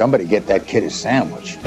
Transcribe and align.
Somebody 0.00 0.24
get 0.24 0.46
that 0.46 0.66
kid 0.66 0.82
a 0.84 0.88
sandwich. 0.88 1.58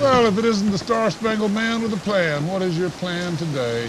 Well, 0.00 0.26
if 0.26 0.38
it 0.38 0.44
isn't 0.44 0.70
the 0.70 0.78
Star 0.78 1.10
Spangled 1.10 1.50
Man 1.50 1.82
with 1.82 1.92
a 1.92 1.96
plan, 1.96 2.46
what 2.46 2.62
is 2.62 2.78
your 2.78 2.90
plan 2.90 3.36
today? 3.36 3.88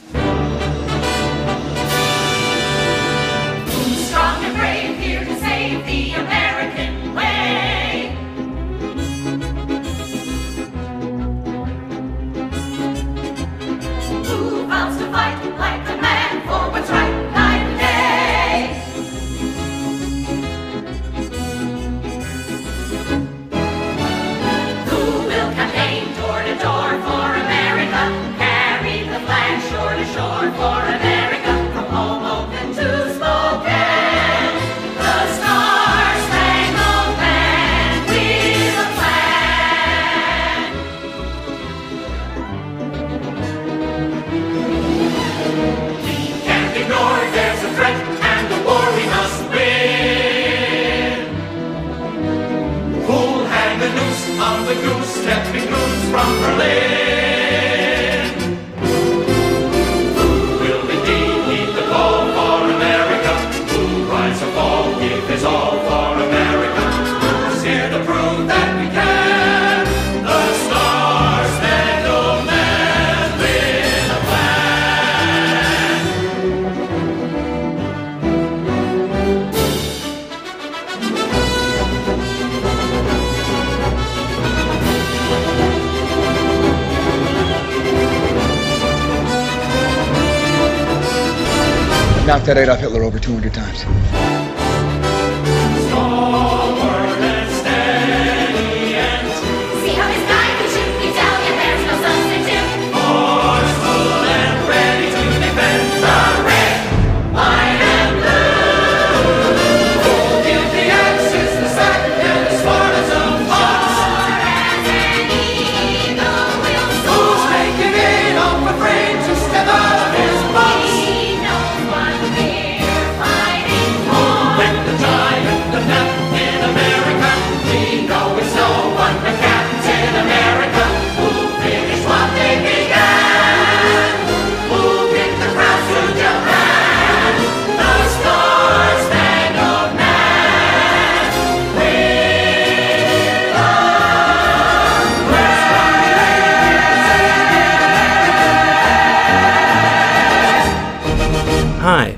Knocked 92.28 92.48
that 92.48 92.58
Adolf 92.58 92.82
Hitler 92.82 93.04
over 93.04 93.20
200 93.20 93.54
times. 93.54 94.17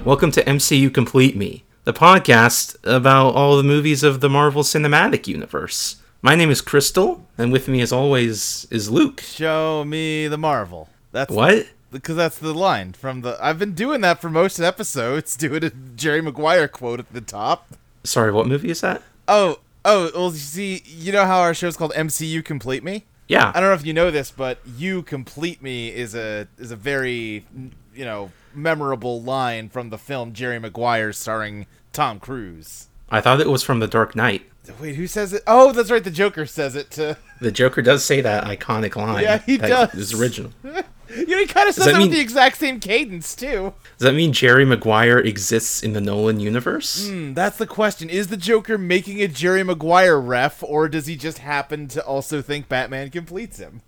Welcome 0.09 0.31
to 0.31 0.43
MCU 0.45 0.91
Complete 0.91 1.35
Me, 1.35 1.63
the 1.83 1.93
podcast 1.93 2.75
about 2.83 3.35
all 3.35 3.55
the 3.55 3.61
movies 3.61 4.01
of 4.01 4.21
the 4.21 4.27
Marvel 4.27 4.63
Cinematic 4.63 5.27
Universe. 5.27 5.97
My 6.23 6.33
name 6.33 6.49
is 6.49 6.61
Crystal, 6.61 7.27
and 7.37 7.51
with 7.51 7.67
me, 7.67 7.79
as 7.79 7.91
always, 7.91 8.65
is 8.71 8.89
Luke. 8.89 9.21
Show 9.21 9.85
me 9.85 10.27
the 10.27 10.35
Marvel. 10.35 10.89
That's 11.11 11.31
What? 11.31 11.67
Because 11.91 12.15
that's 12.15 12.39
the 12.39 12.55
line 12.55 12.93
from 12.93 13.21
the. 13.21 13.37
I've 13.39 13.59
been 13.59 13.75
doing 13.75 14.01
that 14.01 14.19
for 14.19 14.31
most 14.31 14.59
episodes. 14.59 15.37
Doing 15.37 15.63
a 15.63 15.69
Jerry 15.69 16.21
Maguire 16.21 16.67
quote 16.67 16.99
at 16.99 17.13
the 17.13 17.21
top. 17.21 17.67
Sorry, 18.03 18.31
what 18.31 18.47
movie 18.47 18.71
is 18.71 18.81
that? 18.81 19.03
Oh, 19.27 19.59
oh. 19.85 20.09
Well, 20.15 20.31
you 20.31 20.39
see, 20.39 20.81
you 20.87 21.11
know 21.11 21.25
how 21.25 21.41
our 21.41 21.53
show's 21.53 21.77
called 21.77 21.93
MCU 21.93 22.43
Complete 22.43 22.83
Me. 22.83 23.05
Yeah. 23.27 23.51
I 23.53 23.59
don't 23.59 23.69
know 23.69 23.75
if 23.75 23.85
you 23.85 23.93
know 23.93 24.09
this, 24.09 24.31
but 24.31 24.57
"You 24.75 25.03
Complete 25.03 25.61
Me" 25.61 25.93
is 25.93 26.15
a 26.15 26.47
is 26.57 26.71
a 26.71 26.75
very 26.75 27.45
you 27.93 28.05
know 28.05 28.31
memorable 28.53 29.21
line 29.21 29.69
from 29.69 29.89
the 29.89 29.97
film 29.97 30.33
Jerry 30.33 30.59
Maguire 30.59 31.13
starring 31.13 31.65
Tom 31.93 32.19
Cruise. 32.19 32.87
I 33.09 33.21
thought 33.21 33.41
it 33.41 33.49
was 33.49 33.63
from 33.63 33.79
The 33.79 33.87
Dark 33.87 34.15
Knight. 34.15 34.43
Wait, 34.79 34.95
who 34.95 35.07
says 35.07 35.33
it? 35.33 35.41
Oh, 35.47 35.71
that's 35.71 35.89
right. 35.89 36.03
The 36.03 36.11
Joker 36.11 36.45
says 36.45 36.75
it 36.75 36.91
to. 36.91 37.17
The 37.41 37.51
Joker 37.53 37.81
does 37.81 38.03
say 38.03 38.19
that 38.19 38.43
iconic 38.43 38.97
line. 38.97 39.23
Yeah, 39.23 39.37
he 39.37 39.57
does. 39.57 39.95
is 39.95 40.13
original. 40.13 40.51
You 41.11 41.25
know, 41.25 41.39
he 41.39 41.47
kind 41.47 41.67
of 41.67 41.73
says 41.73 41.85
that 41.85 41.95
it 41.95 41.97
mean- 41.97 42.09
with 42.09 42.11
the 42.17 42.21
exact 42.21 42.57
same 42.57 42.79
cadence 42.79 43.35
too. 43.35 43.73
Does 43.97 44.05
that 44.05 44.13
mean 44.13 44.31
Jerry 44.31 44.63
Maguire 44.63 45.17
exists 45.17 45.81
in 45.81 45.93
the 45.93 46.01
Nolan 46.01 46.39
universe? 46.39 47.09
Hmm, 47.09 47.33
that's 47.33 47.57
the 47.57 47.65
question. 47.65 48.11
Is 48.11 48.27
the 48.27 48.37
Joker 48.37 48.77
making 48.77 49.19
a 49.23 49.27
Jerry 49.27 49.63
Maguire 49.63 50.19
ref, 50.19 50.61
or 50.61 50.87
does 50.87 51.07
he 51.07 51.15
just 51.15 51.39
happen 51.39 51.87
to 51.87 52.05
also 52.05 52.43
think 52.43 52.69
Batman 52.69 53.09
completes 53.09 53.57
him? 53.57 53.81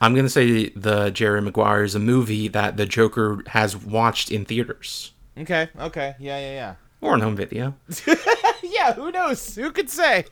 I'm 0.00 0.14
going 0.14 0.26
to 0.26 0.30
say 0.30 0.68
the 0.70 1.10
Jerry 1.10 1.40
Maguire 1.40 1.82
is 1.82 1.94
a 1.94 1.98
movie 1.98 2.48
that 2.48 2.76
the 2.76 2.86
Joker 2.86 3.42
has 3.48 3.76
watched 3.76 4.30
in 4.30 4.44
theaters 4.44 5.12
Okay, 5.38 5.68
okay, 5.78 6.14
yeah, 6.18 6.38
yeah, 6.38 6.52
yeah. 6.52 6.74
or 7.00 7.12
on 7.12 7.20
home 7.20 7.36
video. 7.36 7.74
yeah. 8.06 8.14
yeah, 8.62 8.92
who 8.94 9.10
knows? 9.12 9.54
Who 9.56 9.70
could 9.70 9.90
say? 9.90 10.24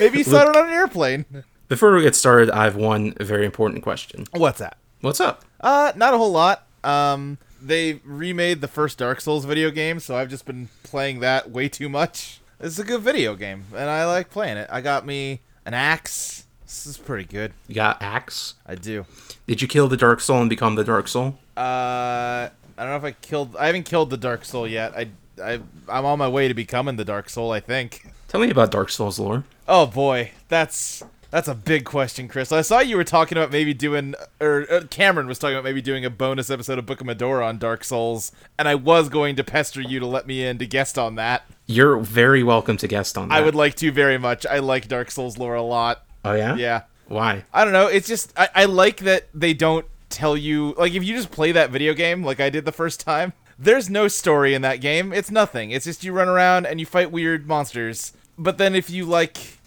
Maybe 0.00 0.18
he 0.18 0.22
saw 0.24 0.42
it 0.42 0.56
on 0.56 0.66
an 0.68 0.72
airplane. 0.72 1.24
Before 1.68 1.94
we 1.94 2.02
get 2.02 2.16
started, 2.16 2.50
I 2.50 2.64
have 2.64 2.74
one 2.76 3.14
very 3.20 3.44
important 3.46 3.82
question. 3.82 4.24
What's 4.32 4.58
that? 4.58 4.78
What's 5.00 5.20
up? 5.20 5.44
Uh, 5.60 5.92
not 5.94 6.14
a 6.14 6.18
whole 6.18 6.32
lot. 6.32 6.66
Um, 6.82 7.38
they 7.62 8.00
remade 8.04 8.60
the 8.60 8.68
first 8.68 8.98
Dark 8.98 9.20
Souls 9.20 9.44
video 9.44 9.70
game, 9.70 10.00
so 10.00 10.16
I've 10.16 10.30
just 10.30 10.44
been 10.44 10.68
playing 10.82 11.20
that 11.20 11.50
way 11.50 11.68
too 11.68 11.88
much. 11.88 12.40
It's 12.60 12.78
a 12.78 12.84
good 12.84 13.02
video 13.02 13.34
game, 13.36 13.66
and 13.74 13.88
I 13.88 14.06
like 14.06 14.30
playing 14.30 14.56
it. 14.56 14.68
I 14.72 14.80
got 14.80 15.06
me 15.06 15.40
an 15.64 15.74
axe. 15.74 16.37
This 16.68 16.86
is 16.86 16.98
pretty 16.98 17.24
good. 17.24 17.54
You 17.66 17.74
got 17.74 18.02
Axe? 18.02 18.52
I 18.66 18.74
do. 18.74 19.06
Did 19.46 19.62
you 19.62 19.68
kill 19.68 19.88
the 19.88 19.96
Dark 19.96 20.20
Soul 20.20 20.42
and 20.42 20.50
become 20.50 20.74
the 20.74 20.84
Dark 20.84 21.08
Soul? 21.08 21.38
Uh, 21.56 22.50
I 22.50 22.50
don't 22.76 22.88
know 22.90 22.96
if 22.96 23.04
I 23.04 23.12
killed. 23.12 23.56
I 23.56 23.66
haven't 23.66 23.84
killed 23.84 24.10
the 24.10 24.18
Dark 24.18 24.44
Soul 24.44 24.68
yet. 24.68 24.92
I, 24.94 25.08
I, 25.42 25.60
I'm 25.88 26.04
on 26.04 26.18
my 26.18 26.28
way 26.28 26.46
to 26.46 26.52
becoming 26.52 26.96
the 26.96 27.06
Dark 27.06 27.30
Soul. 27.30 27.52
I 27.52 27.60
think. 27.60 28.06
Tell 28.28 28.38
me 28.38 28.50
about 28.50 28.70
Dark 28.70 28.90
Souls 28.90 29.18
lore. 29.18 29.44
Oh 29.66 29.86
boy, 29.86 30.32
that's 30.48 31.02
that's 31.30 31.48
a 31.48 31.54
big 31.54 31.86
question, 31.86 32.28
Chris. 32.28 32.52
I 32.52 32.60
saw 32.60 32.80
you 32.80 32.98
were 32.98 33.04
talking 33.04 33.38
about 33.38 33.50
maybe 33.50 33.72
doing, 33.72 34.14
or 34.38 34.70
uh, 34.70 34.82
Cameron 34.90 35.26
was 35.26 35.38
talking 35.38 35.56
about 35.56 35.64
maybe 35.64 35.80
doing 35.80 36.04
a 36.04 36.10
bonus 36.10 36.50
episode 36.50 36.78
of 36.78 36.84
Book 36.84 37.00
of 37.00 37.06
Medora 37.06 37.46
on 37.46 37.56
Dark 37.56 37.82
Souls, 37.82 38.30
and 38.58 38.68
I 38.68 38.74
was 38.74 39.08
going 39.08 39.36
to 39.36 39.44
pester 39.44 39.80
you 39.80 40.00
to 40.00 40.06
let 40.06 40.26
me 40.26 40.44
in 40.44 40.58
to 40.58 40.66
guest 40.66 40.98
on 40.98 41.14
that. 41.14 41.44
You're 41.66 41.98
very 41.98 42.42
welcome 42.42 42.76
to 42.76 42.88
guest 42.88 43.16
on 43.16 43.28
that. 43.28 43.34
I 43.34 43.40
would 43.40 43.54
like 43.54 43.74
to 43.76 43.90
very 43.90 44.18
much. 44.18 44.44
I 44.44 44.58
like 44.58 44.86
Dark 44.86 45.10
Souls 45.10 45.38
lore 45.38 45.54
a 45.54 45.62
lot. 45.62 46.04
Oh 46.24 46.34
yeah. 46.34 46.56
Yeah. 46.56 46.82
Why? 47.08 47.44
I 47.52 47.64
don't 47.64 47.72
know. 47.72 47.86
It's 47.86 48.06
just 48.06 48.32
I, 48.36 48.48
I 48.54 48.64
like 48.66 48.98
that 48.98 49.28
they 49.34 49.54
don't 49.54 49.86
tell 50.10 50.36
you 50.36 50.74
like 50.78 50.94
if 50.94 51.04
you 51.04 51.14
just 51.14 51.30
play 51.30 51.52
that 51.52 51.70
video 51.70 51.94
game 51.94 52.24
like 52.24 52.40
I 52.40 52.50
did 52.50 52.64
the 52.64 52.72
first 52.72 53.00
time. 53.00 53.32
There's 53.58 53.90
no 53.90 54.06
story 54.06 54.54
in 54.54 54.62
that 54.62 54.80
game. 54.80 55.12
It's 55.12 55.30
nothing. 55.30 55.72
It's 55.72 55.84
just 55.84 56.04
you 56.04 56.12
run 56.12 56.28
around 56.28 56.66
and 56.66 56.78
you 56.78 56.86
fight 56.86 57.10
weird 57.10 57.48
monsters. 57.48 58.12
But 58.38 58.56
then 58.56 58.74
if 58.74 58.88
you 58.88 59.04
like 59.04 59.58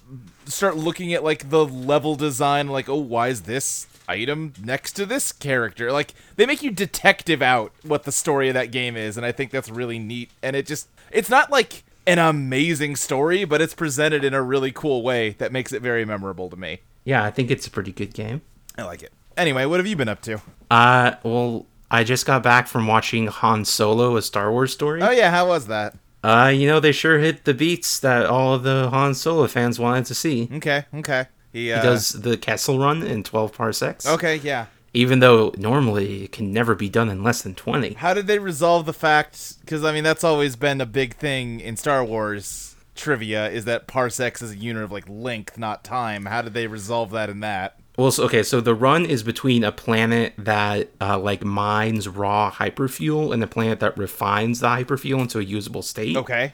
start 0.46 0.78
looking 0.78 1.14
at 1.14 1.24
like 1.24 1.50
the 1.50 1.66
level 1.66 2.16
design, 2.16 2.68
like 2.68 2.88
oh 2.88 2.96
why 2.96 3.28
is 3.30 3.42
this 3.42 3.88
item 4.08 4.54
next 4.64 4.94
to 4.94 5.06
this 5.06 5.32
character? 5.32 5.92
Like 5.92 6.14
they 6.36 6.46
make 6.46 6.62
you 6.62 6.72
detective 6.72 7.42
out 7.42 7.74
what 7.84 8.04
the 8.04 8.12
story 8.12 8.50
of 8.50 8.54
that 8.54 8.72
game 8.72 8.96
is, 8.96 9.18
and 9.18 9.26
I 9.26 9.32
think 9.32 9.52
that's 9.52 9.70
really 9.70 10.00
neat. 10.00 10.30
And 10.44 10.56
it 10.56 10.66
just 10.66 10.88
it's 11.12 11.30
not 11.30 11.52
like 11.52 11.84
an 12.08 12.20
amazing 12.20 12.96
story, 12.96 13.46
but 13.46 13.62
it's 13.62 13.74
presented 13.74 14.24
in 14.24 14.34
a 14.34 14.42
really 14.42 14.72
cool 14.72 15.04
way 15.04 15.32
that 15.40 15.52
makes 15.52 15.72
it 15.72 15.82
very 15.82 16.06
memorable 16.06 16.50
to 16.50 16.56
me. 16.56 16.80
Yeah, 17.04 17.24
I 17.24 17.32
think 17.32 17.50
it's 17.52 17.68
a 17.68 17.72
pretty 17.72 17.92
good 17.92 18.14
game. 18.14 18.42
I 18.78 18.84
like 18.84 19.04
it. 19.04 19.12
Anyway, 19.38 19.66
what 19.66 19.80
have 19.80 19.88
you 19.88 19.96
been 19.96 20.10
up 20.10 20.22
to? 20.24 20.42
Uh, 20.70 21.14
well, 21.24 21.66
I 21.90 22.04
just 22.04 22.26
got 22.26 22.44
back 22.44 22.68
from 22.68 22.88
watching 22.88 23.28
Han 23.28 23.66
Solo: 23.66 24.16
A 24.16 24.22
Star 24.22 24.52
Wars 24.52 24.74
Story. 24.74 25.02
Oh 25.02 25.12
yeah, 25.12 25.32
how 25.32 25.48
was 25.48 25.68
that? 25.68 25.96
Uh, 26.24 26.52
you 26.54 26.68
know 26.68 26.80
they 26.80 26.92
sure 26.92 27.18
hit 27.20 27.46
the 27.46 27.54
beats 27.54 28.00
that 28.00 28.26
all 28.28 28.54
of 28.54 28.64
the 28.64 28.90
Han 28.92 29.14
Solo 29.16 29.48
fans 29.48 29.80
wanted 29.80 30.06
to 30.06 30.16
see. 30.16 30.50
Okay, 30.54 30.86
okay. 30.94 31.26
He, 31.52 31.72
uh, 31.72 31.82
He 31.82 31.88
does 31.88 32.12
the 32.12 32.38
Kessel 32.38 32.80
Run 32.80 33.04
in 33.04 33.24
12 33.24 33.54
parsecs. 33.54 34.06
Okay, 34.08 34.38
yeah. 34.38 34.68
Even 34.94 35.20
though 35.20 35.54
normally 35.58 36.26
it 36.26 36.32
can 36.32 36.52
never 36.52 36.76
be 36.76 36.90
done 36.90 37.10
in 37.10 37.24
less 37.24 37.42
than 37.42 37.56
20. 37.56 37.94
How 37.94 38.14
did 38.14 38.28
they 38.28 38.40
resolve 38.40 38.86
the 38.86 38.94
fact? 38.94 39.60
Because 39.62 39.86
I 39.86 39.94
mean, 39.94 40.04
that's 40.04 40.24
always 40.24 40.56
been 40.56 40.82
a 40.82 40.86
big 40.86 41.16
thing 41.16 41.60
in 41.60 41.78
Star 41.78 42.04
Wars 42.04 42.76
trivia 42.96 43.50
is 43.50 43.66
that 43.66 43.88
parsecs 43.88 44.42
is 44.42 44.52
a 44.52 44.58
unit 44.58 44.84
of 44.84 44.92
like 44.92 45.06
length, 45.08 45.58
not 45.58 45.84
time. 45.84 46.26
How 46.26 46.42
did 46.42 46.54
they 46.54 46.68
resolve 46.68 47.12
that 47.12 47.30
in 47.30 47.40
that? 47.40 47.78
Well, 47.98 48.12
so, 48.12 48.24
okay, 48.24 48.42
so 48.42 48.62
the 48.62 48.74
run 48.74 49.06
is 49.06 49.22
between 49.22 49.64
a 49.64 49.72
planet 49.72 50.34
that 50.38 50.90
uh, 51.02 51.20
like 51.20 51.44
mines 51.44 52.08
raw 52.08 52.50
hyperfuel 52.52 53.34
and 53.34 53.44
a 53.44 53.48
planet 53.48 53.80
that 53.82 53.98
refines 53.98 54.62
the 54.62 54.68
hyperfuel 54.68 55.20
into 55.20 55.40
a 55.40 55.44
usable 55.44 55.82
state. 55.82 56.16
Okay. 56.16 56.54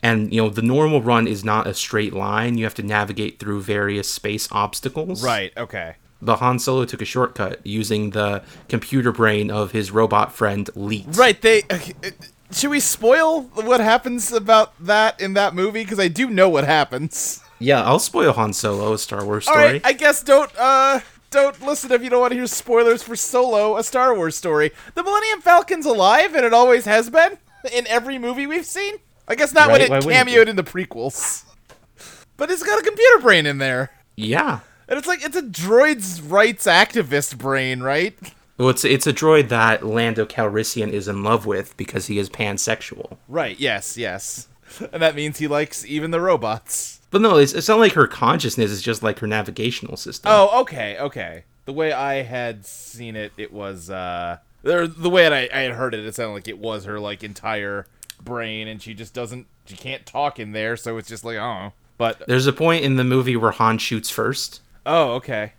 And 0.00 0.32
you 0.32 0.40
know 0.40 0.48
the 0.48 0.62
normal 0.62 1.02
run 1.02 1.26
is 1.26 1.44
not 1.44 1.66
a 1.66 1.74
straight 1.74 2.12
line. 2.12 2.56
You 2.56 2.64
have 2.64 2.74
to 2.74 2.84
navigate 2.84 3.40
through 3.40 3.62
various 3.62 4.08
space 4.08 4.48
obstacles. 4.52 5.24
Right. 5.24 5.52
Okay. 5.56 5.96
But 6.20 6.36
Han 6.38 6.58
Solo 6.58 6.84
took 6.84 7.00
a 7.00 7.04
shortcut 7.04 7.64
using 7.64 8.10
the 8.10 8.42
computer 8.68 9.12
brain 9.12 9.50
of 9.50 9.72
his 9.72 9.90
robot 9.90 10.32
friend 10.32 10.68
Leet. 10.74 11.06
Right. 11.10 11.40
They. 11.40 11.58
okay, 11.70 11.94
uh, 12.04 12.10
Should 12.50 12.70
we 12.70 12.80
spoil 12.80 13.42
what 13.42 13.80
happens 13.80 14.32
about 14.32 14.72
that 14.84 15.20
in 15.20 15.34
that 15.34 15.54
movie? 15.54 15.84
Because 15.84 16.00
I 16.00 16.08
do 16.08 16.28
know 16.28 16.48
what 16.48 16.64
happens. 16.64 17.42
Yeah, 17.60 17.82
I'll 17.84 17.98
spoil 17.98 18.32
Han 18.32 18.52
Solo, 18.52 18.92
a 18.92 18.98
Star 18.98 19.24
Wars 19.24 19.44
story. 19.44 19.64
right. 19.64 19.80
I 19.84 19.92
guess 19.92 20.22
don't 20.22 20.50
uh 20.58 21.00
don't 21.30 21.60
listen 21.60 21.92
if 21.92 22.02
you 22.02 22.08
don't 22.10 22.20
want 22.20 22.32
to 22.32 22.36
hear 22.36 22.46
spoilers 22.46 23.02
for 23.02 23.14
Solo, 23.16 23.76
a 23.76 23.82
Star 23.82 24.14
Wars 24.14 24.36
story. 24.36 24.70
The 24.94 25.02
Millennium 25.02 25.40
Falcon's 25.40 25.84
alive, 25.86 26.34
and 26.34 26.44
it 26.44 26.54
always 26.54 26.84
has 26.86 27.10
been 27.10 27.36
in 27.72 27.86
every 27.86 28.18
movie 28.18 28.46
we've 28.46 28.64
seen. 28.64 28.94
I 29.26 29.34
guess 29.34 29.52
not 29.52 29.70
when 29.70 29.80
Right, 29.82 29.90
why 29.90 29.98
it 29.98 30.04
wouldn't 30.06 30.28
cameoed 30.28 30.46
in 30.46 30.56
the 30.56 30.64
prequels, 30.64 31.44
but 32.36 32.50
it's 32.50 32.62
got 32.62 32.78
a 32.80 32.82
computer 32.82 33.18
brain 33.20 33.44
in 33.44 33.58
there, 33.58 33.90
yeah. 34.16 34.60
And 34.88 34.98
it's 34.98 35.06
like 35.06 35.24
it's 35.24 35.36
a 35.36 35.42
droid's 35.42 36.20
rights 36.20 36.66
activist 36.66 37.38
brain, 37.38 37.80
right? 37.82 38.18
Well, 38.56 38.70
it's 38.70 38.84
it's 38.84 39.06
a 39.06 39.12
droid 39.12 39.48
that 39.48 39.86
Lando 39.86 40.24
Calrissian 40.26 40.90
is 40.90 41.06
in 41.06 41.22
love 41.22 41.46
with 41.46 41.76
because 41.76 42.06
he 42.06 42.18
is 42.18 42.28
pansexual. 42.28 43.16
Right. 43.28 43.58
Yes. 43.58 43.96
Yes. 43.96 44.48
And 44.92 45.00
that 45.00 45.14
means 45.14 45.38
he 45.38 45.48
likes 45.48 45.86
even 45.86 46.10
the 46.10 46.20
robots. 46.20 47.00
But 47.10 47.22
no, 47.22 47.38
it's, 47.38 47.54
it's 47.54 47.68
not 47.68 47.78
like 47.78 47.92
her 47.92 48.06
consciousness 48.06 48.70
is 48.70 48.82
just 48.82 49.02
like 49.02 49.20
her 49.20 49.26
navigational 49.26 49.96
system. 49.96 50.30
Oh, 50.30 50.60
okay, 50.60 50.98
okay. 50.98 51.44
The 51.64 51.72
way 51.72 51.92
I 51.92 52.22
had 52.22 52.66
seen 52.66 53.16
it, 53.16 53.32
it 53.36 53.52
was 53.52 53.88
uh, 53.88 54.38
or 54.64 54.86
the 54.86 55.08
way 55.08 55.26
I, 55.26 55.58
I 55.58 55.62
had 55.62 55.72
heard 55.72 55.94
it, 55.94 56.04
it 56.04 56.14
sounded 56.14 56.34
like 56.34 56.48
it 56.48 56.58
was 56.58 56.84
her 56.84 57.00
like 57.00 57.24
entire 57.24 57.86
brain, 58.22 58.68
and 58.68 58.82
she 58.82 58.92
just 58.92 59.14
doesn't, 59.14 59.46
she 59.64 59.76
can't 59.76 60.04
talk 60.04 60.38
in 60.38 60.52
there, 60.52 60.76
so 60.76 60.98
it's 60.98 61.08
just 61.08 61.24
like 61.24 61.38
oh. 61.38 61.72
But 61.96 62.22
There's 62.26 62.46
a 62.46 62.52
point 62.52 62.84
in 62.84 62.96
the 62.96 63.04
movie 63.04 63.36
where 63.36 63.50
Han 63.52 63.78
shoots 63.78 64.10
first. 64.10 64.60
Oh, 64.88 65.12
okay. 65.12 65.52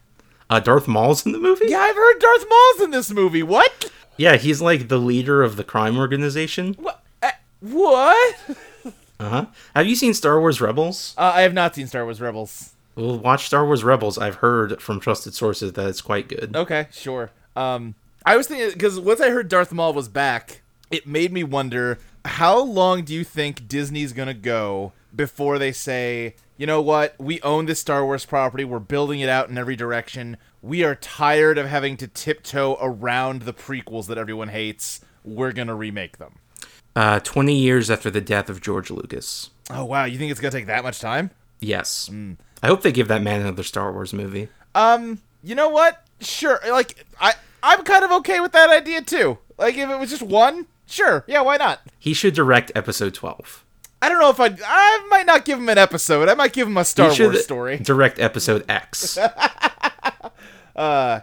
Uh, 0.50 0.60
Darth 0.60 0.88
Maul's 0.88 1.26
in 1.26 1.32
the 1.32 1.40
movie. 1.40 1.66
Yeah, 1.68 1.80
I've 1.80 1.96
heard 1.96 2.20
Darth 2.20 2.46
Maul's 2.50 2.82
in 2.82 2.92
this 2.92 3.12
movie. 3.12 3.44
What? 3.44 3.92
Yeah, 4.18 4.36
he's 4.36 4.62
like 4.62 4.88
the 4.90 4.98
leader 4.98 5.44
of 5.44 5.56
the 5.56 5.64
crime 5.64 5.98
organization. 5.98 6.74
What? 6.74 7.04
Uh, 7.24 7.32
what? 7.62 8.36
Uh 9.22 9.30
huh. 9.30 9.46
Have 9.76 9.86
you 9.86 9.98
seen 9.98 10.14
Star 10.14 10.40
Wars 10.40 10.62
Rebels? 10.62 11.14
Uh, 11.18 11.34
I 11.36 11.42
have 11.42 11.54
not 11.54 11.76
seen 11.76 11.88
Star 11.88 12.06
Wars 12.06 12.22
Rebels. 12.22 12.72
Well, 12.96 13.20
watch 13.20 13.48
Star 13.48 13.66
Wars 13.66 13.84
Rebels. 13.84 14.18
I've 14.18 14.36
heard 14.36 14.82
from 14.82 15.02
trusted 15.02 15.34
sources 15.34 15.74
that 15.74 15.88
it's 15.88 16.00
quite 16.00 16.30
good. 16.30 16.56
Okay, 16.56 16.88
sure. 16.92 17.30
Um, 17.54 17.96
I 18.26 18.38
was 18.38 18.48
thinking 18.48 18.70
because 18.72 18.98
once 18.98 19.20
I 19.20 19.30
heard 19.30 19.50
Darth 19.50 19.74
Maul 19.74 19.92
was 19.92 20.08
back, 20.08 20.62
it 20.90 21.06
made 21.06 21.34
me 21.34 21.44
wonder 21.44 22.00
how 22.24 22.64
long 22.64 23.04
do 23.04 23.14
you 23.14 23.26
think 23.26 23.68
Disney's 23.68 24.14
gonna 24.14 24.34
go 24.34 24.94
before 25.14 25.60
they 25.60 25.74
say, 25.74 26.36
you 26.60 26.68
know 26.68 26.82
what, 26.82 27.16
we 27.18 27.42
own 27.42 27.68
this 27.68 27.80
Star 27.80 28.04
Wars 28.04 28.26
property, 28.26 28.66
we're 28.66 28.80
building 28.80 29.22
it 29.22 29.30
out 29.30 29.50
in 29.50 29.58
every 29.58 29.78
direction. 29.78 30.36
We 30.62 30.84
are 30.84 30.94
tired 30.94 31.58
of 31.58 31.66
having 31.66 31.96
to 31.98 32.08
tiptoe 32.08 32.78
around 32.82 33.44
the 33.44 33.54
prequels 33.54 34.08
that 34.08 34.18
everyone 34.18 34.50
hates. 34.50 35.00
We're 35.24 35.54
gonna 35.54 35.74
remake 35.74 36.18
them. 36.18 36.40
Uh, 36.98 37.22
20 37.22 37.56
years 37.56 37.90
after 37.90 38.12
the 38.12 38.20
death 38.20 38.50
of 38.50 38.60
George 38.60 38.92
Lucas. 38.92 39.52
Oh 39.70 39.86
wow, 39.86 40.04
you 40.04 40.18
think 40.18 40.32
it's 40.32 40.42
gonna 40.42 40.52
take 40.52 40.66
that 40.66 40.84
much 40.84 41.00
time? 41.00 41.32
Yes. 41.62 42.08
Hmm. 42.08 42.34
I 42.62 42.68
hope 42.68 42.82
they 42.82 42.92
give 42.92 43.08
that 43.08 43.22
man 43.22 43.40
another 43.40 43.64
Star 43.64 43.94
Wars 43.94 44.12
movie. 44.12 44.50
Um, 44.76 45.20
you 45.42 45.56
know 45.56 45.70
what? 45.70 46.06
Sure. 46.20 46.60
Like 46.70 47.06
I, 47.22 47.36
I'm 47.64 47.86
kind 47.86 48.04
of 48.04 48.12
okay 48.12 48.42
with 48.42 48.52
that 48.52 48.70
idea 48.70 49.02
too. 49.02 49.38
Like 49.58 49.78
if 49.78 49.90
it 49.90 49.98
was 49.98 50.10
just 50.10 50.24
one, 50.24 50.68
sure, 50.86 51.24
yeah, 51.26 51.40
why 51.40 51.56
not? 51.56 51.80
He 51.98 52.14
should 52.14 52.34
direct 52.34 52.74
episode 52.76 53.14
12. 53.14 53.64
I 54.02 54.10
don't 54.10 54.20
know 54.20 54.30
if 54.30 54.40
I 54.40 54.56
I 54.66 55.08
might 55.10 55.26
not 55.26 55.46
give 55.46 55.60
him 55.60 55.70
an 55.70 55.78
episode. 55.78 56.30
I 56.30 56.34
might 56.34 56.54
give 56.54 56.68
him 56.68 56.78
a 56.78 56.86
Star 56.86 57.14
Wars 57.18 57.44
story. 57.44 57.78
direct 57.78 58.20
episode 58.20 58.64
X. 58.70 59.18
Uh, 60.76 61.22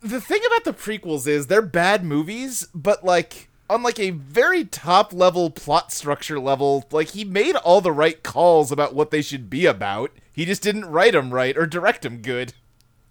the 0.00 0.18
thing 0.18 0.40
about 0.46 0.64
the 0.64 0.72
prequels 0.72 1.26
is 1.26 1.46
they're 1.48 1.60
bad 1.60 2.02
movies, 2.02 2.66
but 2.74 3.04
like 3.04 3.50
on 3.68 3.82
like 3.82 3.98
a 3.98 4.10
very 4.10 4.64
top 4.64 5.12
level 5.12 5.50
plot 5.50 5.92
structure 5.92 6.40
level, 6.40 6.86
like 6.90 7.10
he 7.10 7.22
made 7.22 7.54
all 7.56 7.82
the 7.82 7.92
right 7.92 8.22
calls 8.22 8.72
about 8.72 8.94
what 8.94 9.10
they 9.10 9.20
should 9.20 9.50
be 9.50 9.66
about. 9.66 10.10
He 10.32 10.46
just 10.46 10.62
didn't 10.62 10.86
write 10.86 11.12
them 11.12 11.34
right 11.34 11.54
or 11.56 11.66
direct 11.66 12.02
them 12.02 12.22
good. 12.22 12.54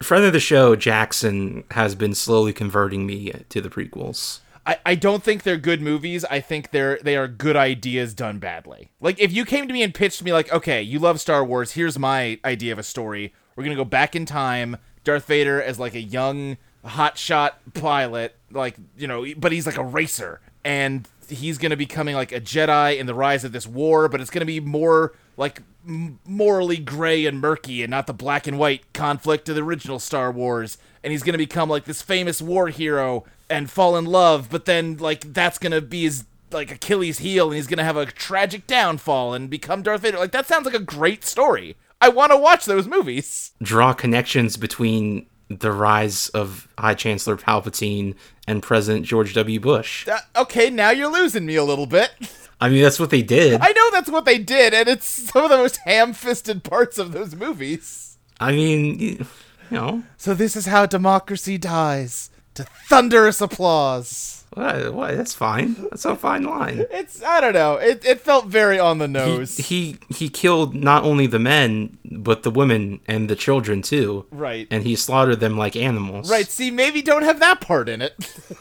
Friend 0.02 0.26
of 0.26 0.34
the 0.34 0.40
show, 0.40 0.76
Jackson, 0.76 1.64
has 1.72 1.94
been 1.94 2.16
slowly 2.16 2.54
converting 2.54 3.06
me 3.06 3.32
to 3.50 3.62
the 3.62 3.70
prequels. 3.70 4.40
I, 4.66 4.78
I 4.86 4.96
don't 4.96 5.24
think 5.24 5.44
they're 5.44 5.58
good 5.58 5.82
movies. 5.82 6.24
I 6.26 6.40
think 6.40 6.72
they're 6.72 6.98
they 7.02 7.18
are 7.18 7.28
good 7.28 7.56
ideas 7.56 8.14
done 8.14 8.40
badly. 8.40 8.92
Like 9.02 9.20
if 9.20 9.34
you 9.34 9.46
came 9.46 9.68
to 9.68 9.74
me 9.74 9.84
and 9.84 9.94
pitched 9.94 10.24
me 10.24 10.32
like, 10.32 10.52
okay, 10.54 10.82
you 10.82 11.00
love 11.00 11.20
Star 11.20 11.44
Wars, 11.44 11.74
here's 11.74 12.00
my 12.00 12.40
idea 12.46 12.72
of 12.72 12.80
a 12.80 12.84
story. 12.84 13.34
We're 13.56 13.64
gonna 13.64 13.76
go 13.76 13.86
back 13.86 14.16
in 14.16 14.26
time. 14.26 14.78
Darth 15.04 15.26
Vader 15.26 15.62
as 15.62 15.80
like 15.80 15.96
a 15.96 16.02
young 16.02 16.58
hotshot 16.86 17.52
pilot, 17.74 18.36
like 18.52 18.76
you 18.98 19.08
know, 19.08 19.26
but 19.38 19.52
he's 19.52 19.66
like 19.66 19.78
a 19.78 19.84
racer, 19.84 20.40
and 20.64 21.08
he's 21.28 21.58
gonna 21.58 21.78
be 21.78 21.86
coming 21.86 22.16
like 22.16 22.32
a 22.32 22.40
Jedi 22.40 22.98
in 22.98 23.06
the 23.06 23.14
rise 23.14 23.44
of 23.44 23.52
this 23.52 23.68
war. 23.68 24.08
But 24.08 24.22
it's 24.22 24.30
gonna 24.30 24.46
be 24.46 24.62
more 24.62 25.14
like 25.36 25.62
morally 25.86 26.78
gray 26.78 27.26
and 27.26 27.42
murky, 27.42 27.84
and 27.84 27.92
not 27.92 28.08
the 28.08 28.14
black 28.14 28.48
and 28.48 28.58
white 28.58 28.94
conflict 28.94 29.50
of 29.50 29.56
the 29.56 29.64
original 29.64 30.00
Star 30.00 30.32
Wars. 30.32 30.78
And 31.04 31.12
he's 31.12 31.24
gonna 31.24 31.38
become 31.38 31.70
like 31.70 31.84
this 31.84 32.02
famous 32.02 32.42
war 32.42 32.70
hero 32.70 33.26
and 33.54 33.70
fall 33.70 33.96
in 33.98 34.06
love, 34.06 34.50
but 34.50 34.66
then 34.66 34.98
like 34.98 35.34
that's 35.34 35.58
gonna 35.58 35.82
be 35.82 36.04
his 36.04 36.26
like 36.52 36.72
Achilles 36.72 37.20
heel, 37.20 37.48
and 37.48 37.56
he's 37.56 37.68
gonna 37.68 37.84
have 37.84 37.98
a 37.98 38.06
tragic 38.06 38.68
downfall 38.68 39.34
and 39.34 39.50
become 39.50 39.82
Darth 39.84 40.02
Vader. 40.02 40.18
Like 40.18 40.32
that 40.32 40.48
sounds 40.48 40.66
like 40.66 40.76
a 40.76 40.80
great 40.80 41.24
story. 41.24 41.76
I 42.02 42.10
want 42.10 42.32
to 42.34 42.38
watch 42.38 42.66
those 42.66 42.86
movies. 42.86 43.52
Draw 43.62 43.94
connections 43.94 44.58
between 44.58 45.26
the 45.50 45.72
rise 45.72 46.30
of 46.30 46.68
High 46.78 46.96
Chancellor 46.96 47.38
Palpatine 47.38 48.16
and 48.48 48.62
President 48.62 49.06
George 49.06 49.34
W. 49.34 49.60
Bush. 49.60 50.08
Uh, 50.08 50.20
okay, 50.36 50.70
now 50.70 50.90
you're 50.90 51.12
losing 51.12 51.46
me 51.46 51.56
a 51.56 51.64
little 51.64 51.86
bit. 51.86 52.12
I 52.60 52.70
mean, 52.70 52.82
that's 52.82 53.00
what 53.00 53.10
they 53.10 53.22
did. 53.22 53.60
I 53.62 53.72
know 53.72 53.92
that's 53.92 54.10
what 54.10 54.26
they 54.26 54.38
did, 54.38 54.74
and 54.74 54.88
it's 54.88 55.08
some 55.08 55.44
of 55.44 55.50
the 55.50 55.58
most 55.58 55.78
ham-fisted 55.78 56.64
parts 56.64 56.98
of 56.98 57.12
those 57.12 57.36
movies. 57.36 58.18
I 58.40 58.52
mean, 58.52 59.00
you 59.00 59.26
know, 59.72 60.04
So 60.18 60.34
this 60.34 60.56
is 60.56 60.66
how 60.66 60.86
democracy 60.86 61.58
dies. 61.58 62.30
To 62.56 62.64
thunderous 62.88 63.42
applause. 63.42 64.46
what, 64.54 64.94
what, 64.94 65.18
that's 65.18 65.34
fine. 65.34 65.76
That's 65.90 66.06
a 66.06 66.16
fine 66.16 66.44
line. 66.44 66.86
It's 66.92 67.24
I 67.24 67.42
don't 67.42 67.54
know. 67.54 67.76
It 67.78 68.06
it 68.06 68.22
felt 68.22 68.46
very 68.48 68.78
on 68.80 69.00
the 69.00 69.08
He, 69.08 69.12
nose. 69.14 69.58
he 69.58 69.98
he 70.10 70.30
killed 70.30 70.76
not 70.76 71.04
only 71.04 71.26
the 71.28 71.40
men 71.40 71.98
but 72.06 72.44
the 72.44 72.52
women 72.52 73.00
and 73.08 73.30
the 73.30 73.36
children 73.36 73.82
too. 73.82 74.26
Right. 74.32 74.68
And 74.70 74.84
he 74.84 74.96
slaughtered 74.96 75.40
them 75.40 75.58
like 75.58 75.76
animals. 75.76 76.30
right. 76.30 76.48
See, 76.48 76.70
maybe 76.70 77.02
don't 77.02 77.24
have 77.24 77.40
that 77.40 77.60
part 77.62 77.90
in 77.90 78.02
it. 78.02 78.14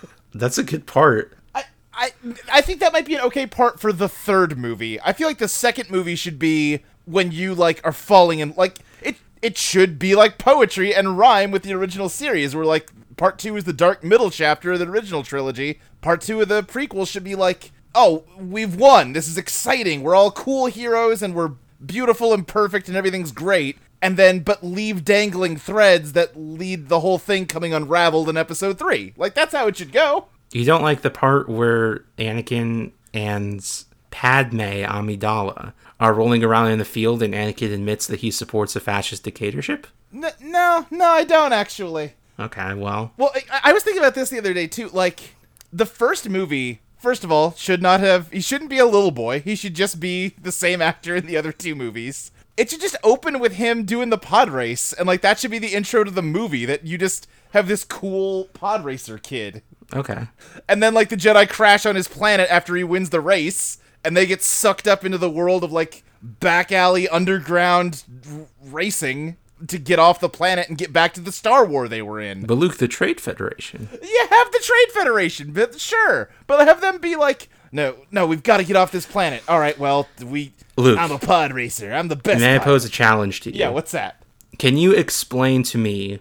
That's 0.34 0.56
a 0.56 0.62
good 0.62 0.86
part. 0.86 1.36
I, 1.54 1.64
I 1.92 2.10
I 2.50 2.60
think 2.62 2.80
that 2.80 2.94
might 2.94 3.04
be 3.04 3.14
an 3.16 3.20
okay 3.22 3.46
part 3.46 3.78
for 3.78 3.92
the 3.92 4.08
third 4.08 4.56
movie. 4.56 4.98
I 5.02 5.12
feel 5.12 5.28
like 5.28 5.36
the 5.38 5.48
second 5.48 5.90
movie 5.90 6.14
should 6.14 6.38
be 6.38 6.80
when 7.04 7.32
you 7.32 7.54
like 7.54 7.82
are 7.84 7.92
falling 7.92 8.38
in 8.38 8.54
like 8.56 8.78
it 9.02 9.16
it 9.42 9.58
should 9.58 9.98
be 9.98 10.14
like 10.14 10.38
poetry 10.38 10.94
and 10.94 11.18
rhyme 11.18 11.50
with 11.50 11.64
the 11.64 11.74
original 11.74 12.08
series 12.08 12.54
where 12.56 12.64
like 12.64 12.90
part 13.22 13.38
2 13.38 13.56
is 13.56 13.62
the 13.62 13.72
dark 13.72 14.02
middle 14.02 14.32
chapter 14.32 14.72
of 14.72 14.80
the 14.80 14.88
original 14.88 15.22
trilogy. 15.22 15.78
Part 16.00 16.22
2 16.22 16.40
of 16.40 16.48
the 16.48 16.64
prequel 16.64 17.06
should 17.06 17.22
be 17.22 17.36
like, 17.36 17.70
"Oh, 17.94 18.24
we've 18.36 18.74
won. 18.74 19.12
This 19.12 19.28
is 19.28 19.38
exciting. 19.38 20.02
We're 20.02 20.16
all 20.16 20.32
cool 20.32 20.66
heroes 20.66 21.22
and 21.22 21.32
we're 21.32 21.52
beautiful 21.86 22.34
and 22.34 22.44
perfect 22.44 22.88
and 22.88 22.96
everything's 22.96 23.30
great." 23.30 23.78
And 24.02 24.16
then 24.16 24.40
but 24.40 24.64
leave 24.64 25.04
dangling 25.04 25.56
threads 25.56 26.14
that 26.14 26.36
lead 26.36 26.88
the 26.88 26.98
whole 26.98 27.18
thing 27.18 27.46
coming 27.46 27.72
unraveled 27.72 28.28
in 28.28 28.36
episode 28.36 28.76
3. 28.76 29.14
Like 29.16 29.34
that's 29.34 29.54
how 29.54 29.68
it 29.68 29.76
should 29.76 29.92
go. 29.92 30.26
You 30.50 30.64
don't 30.64 30.82
like 30.82 31.02
the 31.02 31.10
part 31.10 31.48
where 31.48 32.04
Anakin 32.18 32.90
and 33.14 33.64
Padme 34.10 34.82
Amidala 34.82 35.74
are 36.00 36.12
rolling 36.12 36.42
around 36.42 36.72
in 36.72 36.80
the 36.80 36.84
field 36.84 37.22
and 37.22 37.34
Anakin 37.34 37.72
admits 37.72 38.08
that 38.08 38.18
he 38.18 38.32
supports 38.32 38.74
a 38.74 38.80
fascist 38.80 39.22
dictatorship? 39.22 39.86
N- 40.12 40.26
no, 40.40 40.86
no, 40.90 41.04
I 41.04 41.22
don't 41.22 41.52
actually. 41.52 42.14
Okay, 42.38 42.74
well, 42.74 43.12
Well, 43.16 43.32
I, 43.50 43.70
I 43.70 43.72
was 43.72 43.82
thinking 43.82 44.02
about 44.02 44.14
this 44.14 44.30
the 44.30 44.38
other 44.38 44.54
day 44.54 44.66
too. 44.66 44.88
Like 44.88 45.34
the 45.72 45.86
first 45.86 46.28
movie, 46.28 46.80
first 46.98 47.24
of 47.24 47.32
all, 47.32 47.52
should 47.52 47.82
not 47.82 48.00
have. 48.00 48.30
He 48.32 48.40
shouldn't 48.40 48.70
be 48.70 48.78
a 48.78 48.86
little 48.86 49.10
boy. 49.10 49.40
He 49.40 49.54
should 49.54 49.74
just 49.74 50.00
be 50.00 50.34
the 50.40 50.52
same 50.52 50.80
actor 50.82 51.14
in 51.14 51.26
the 51.26 51.36
other 51.36 51.52
two 51.52 51.74
movies. 51.74 52.30
It 52.56 52.68
should 52.70 52.80
just 52.80 52.96
open 53.02 53.38
with 53.38 53.54
him 53.54 53.84
doing 53.84 54.10
the 54.10 54.18
pod 54.18 54.50
race, 54.50 54.92
and 54.92 55.06
like 55.06 55.20
that 55.22 55.38
should 55.38 55.50
be 55.50 55.58
the 55.58 55.74
intro 55.74 56.04
to 56.04 56.10
the 56.10 56.22
movie. 56.22 56.66
That 56.66 56.84
you 56.86 56.98
just 56.98 57.26
have 57.52 57.68
this 57.68 57.84
cool 57.84 58.44
pod 58.52 58.84
racer 58.84 59.18
kid, 59.18 59.62
okay. 59.94 60.28
and 60.68 60.82
then 60.82 60.94
like 60.94 61.08
the 61.08 61.16
Jedi 61.16 61.48
crash 61.48 61.86
on 61.86 61.96
his 61.96 62.08
planet 62.08 62.50
after 62.50 62.74
he 62.76 62.84
wins 62.84 63.10
the 63.10 63.20
race, 63.20 63.78
and 64.04 64.16
they 64.16 64.26
get 64.26 64.42
sucked 64.42 64.86
up 64.86 65.04
into 65.04 65.18
the 65.18 65.30
world 65.30 65.64
of 65.64 65.72
like 65.72 66.02
back 66.22 66.70
alley 66.72 67.08
underground 67.08 68.04
r- 68.30 68.46
racing 68.62 69.36
to 69.68 69.78
get 69.78 69.98
off 69.98 70.20
the 70.20 70.28
planet 70.28 70.68
and 70.68 70.78
get 70.78 70.92
back 70.92 71.14
to 71.14 71.20
the 71.20 71.32
Star 71.32 71.64
War 71.64 71.88
they 71.88 72.02
were 72.02 72.20
in. 72.20 72.46
But 72.46 72.54
Luke, 72.54 72.76
the 72.78 72.88
Trade 72.88 73.20
Federation. 73.20 73.88
Yeah, 73.92 74.26
have 74.30 74.52
the 74.52 74.62
Trade 74.62 74.92
Federation, 74.92 75.52
but 75.52 75.78
sure, 75.80 76.30
but 76.46 76.66
have 76.66 76.80
them 76.80 76.98
be 76.98 77.16
like, 77.16 77.48
no, 77.72 77.96
no, 78.10 78.26
we've 78.26 78.42
got 78.42 78.58
to 78.58 78.64
get 78.64 78.76
off 78.76 78.92
this 78.92 79.06
planet. 79.06 79.42
All 79.48 79.58
right, 79.58 79.78
well, 79.78 80.08
we. 80.24 80.52
Luke. 80.76 80.98
I'm 80.98 81.10
a 81.10 81.18
pod 81.18 81.52
racer. 81.52 81.92
I'm 81.92 82.08
the 82.08 82.16
best. 82.16 82.40
May 82.40 82.56
I 82.56 82.58
pose 82.58 82.84
a 82.84 82.90
challenge 82.90 83.40
to 83.42 83.52
you? 83.52 83.60
Yeah, 83.60 83.70
what's 83.70 83.92
that? 83.92 84.22
Can 84.58 84.76
you 84.76 84.92
explain 84.92 85.62
to 85.64 85.78
me 85.78 86.20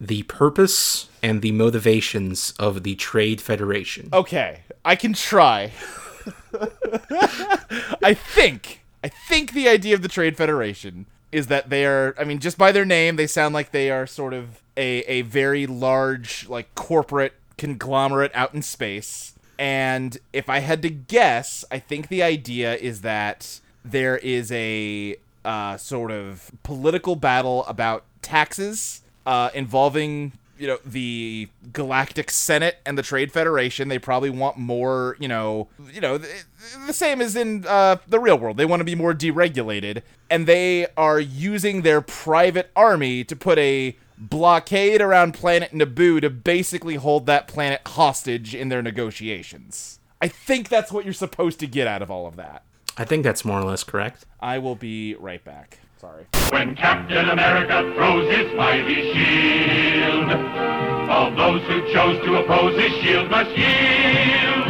the 0.00 0.22
purpose 0.24 1.08
and 1.22 1.42
the 1.42 1.52
motivations 1.52 2.52
of 2.58 2.82
the 2.82 2.94
Trade 2.96 3.40
Federation? 3.40 4.08
Okay, 4.12 4.60
I 4.84 4.96
can 4.96 5.12
try. 5.12 5.72
I 8.02 8.14
think, 8.14 8.82
I 9.02 9.08
think 9.08 9.52
the 9.52 9.68
idea 9.68 9.94
of 9.94 10.02
the 10.02 10.08
Trade 10.08 10.36
Federation 10.36 11.06
is 11.32 11.46
that 11.48 11.70
they 11.70 11.84
are. 11.86 12.14
I 12.18 12.24
mean, 12.24 12.38
just 12.38 12.58
by 12.58 12.72
their 12.72 12.84
name, 12.84 13.16
they 13.16 13.26
sound 13.26 13.54
like 13.54 13.70
they 13.70 13.90
are 13.90 14.06
sort 14.06 14.34
of 14.34 14.62
a 14.76 15.00
a 15.02 15.22
very 15.22 15.66
large, 15.66 16.48
like 16.48 16.74
corporate 16.74 17.34
conglomerate 17.58 18.32
out 18.34 18.54
in 18.54 18.62
space. 18.62 19.34
And 19.58 20.16
if 20.32 20.48
I 20.48 20.60
had 20.60 20.80
to 20.82 20.90
guess, 20.90 21.64
I 21.70 21.78
think 21.78 22.08
the 22.08 22.22
idea 22.22 22.76
is 22.76 23.02
that 23.02 23.60
there 23.84 24.16
is 24.16 24.50
a 24.50 25.16
uh, 25.44 25.76
sort 25.76 26.10
of 26.10 26.50
political 26.62 27.16
battle 27.16 27.64
about 27.66 28.04
taxes 28.22 29.02
uh, 29.26 29.50
involving 29.52 30.32
you 30.60 30.66
know 30.66 30.78
the 30.84 31.48
galactic 31.72 32.30
senate 32.30 32.76
and 32.84 32.98
the 32.98 33.02
trade 33.02 33.32
federation 33.32 33.88
they 33.88 33.98
probably 33.98 34.28
want 34.28 34.58
more 34.58 35.16
you 35.18 35.26
know 35.26 35.68
you 35.90 36.00
know 36.00 36.18
th- 36.18 36.44
the 36.86 36.92
same 36.92 37.20
as 37.20 37.36
in 37.36 37.64
uh, 37.66 37.96
the 38.06 38.18
real 38.18 38.38
world. 38.38 38.56
They 38.56 38.66
want 38.66 38.80
to 38.80 38.84
be 38.84 38.94
more 38.94 39.14
deregulated 39.14 40.02
and 40.28 40.46
they 40.46 40.86
are 40.96 41.18
using 41.20 41.82
their 41.82 42.00
private 42.00 42.70
army 42.76 43.24
to 43.24 43.36
put 43.36 43.58
a 43.58 43.96
blockade 44.18 45.00
around 45.00 45.32
planet 45.32 45.72
naboo 45.72 46.20
to 46.20 46.28
basically 46.28 46.96
hold 46.96 47.26
that 47.26 47.48
planet 47.48 47.80
hostage 47.86 48.54
in 48.54 48.68
their 48.68 48.82
negotiations. 48.82 49.98
I 50.20 50.28
think 50.28 50.68
that's 50.68 50.92
what 50.92 51.04
you're 51.04 51.14
supposed 51.14 51.58
to 51.60 51.66
get 51.66 51.86
out 51.86 52.02
of 52.02 52.10
all 52.10 52.26
of 52.26 52.36
that. 52.36 52.62
I 52.98 53.04
think 53.04 53.24
that's 53.24 53.44
more 53.44 53.58
or 53.58 53.64
less 53.64 53.82
correct. 53.82 54.26
i 54.40 54.58
will 54.58 54.76
be 54.76 55.14
right 55.14 55.42
back 55.42 55.78
sorry 56.00 56.24
When 56.50 56.74
Captain 56.76 57.28
America 57.28 57.92
throws 57.94 58.26
his 58.34 58.48
mighty 58.56 59.12
shield, 59.12 60.30
all 61.10 61.30
those 61.36 61.62
who 61.68 61.80
chose 61.92 62.24
to 62.24 62.36
oppose 62.36 62.74
his 62.80 62.92
shield 63.02 63.30
must 63.30 63.50
yield. 63.50 64.66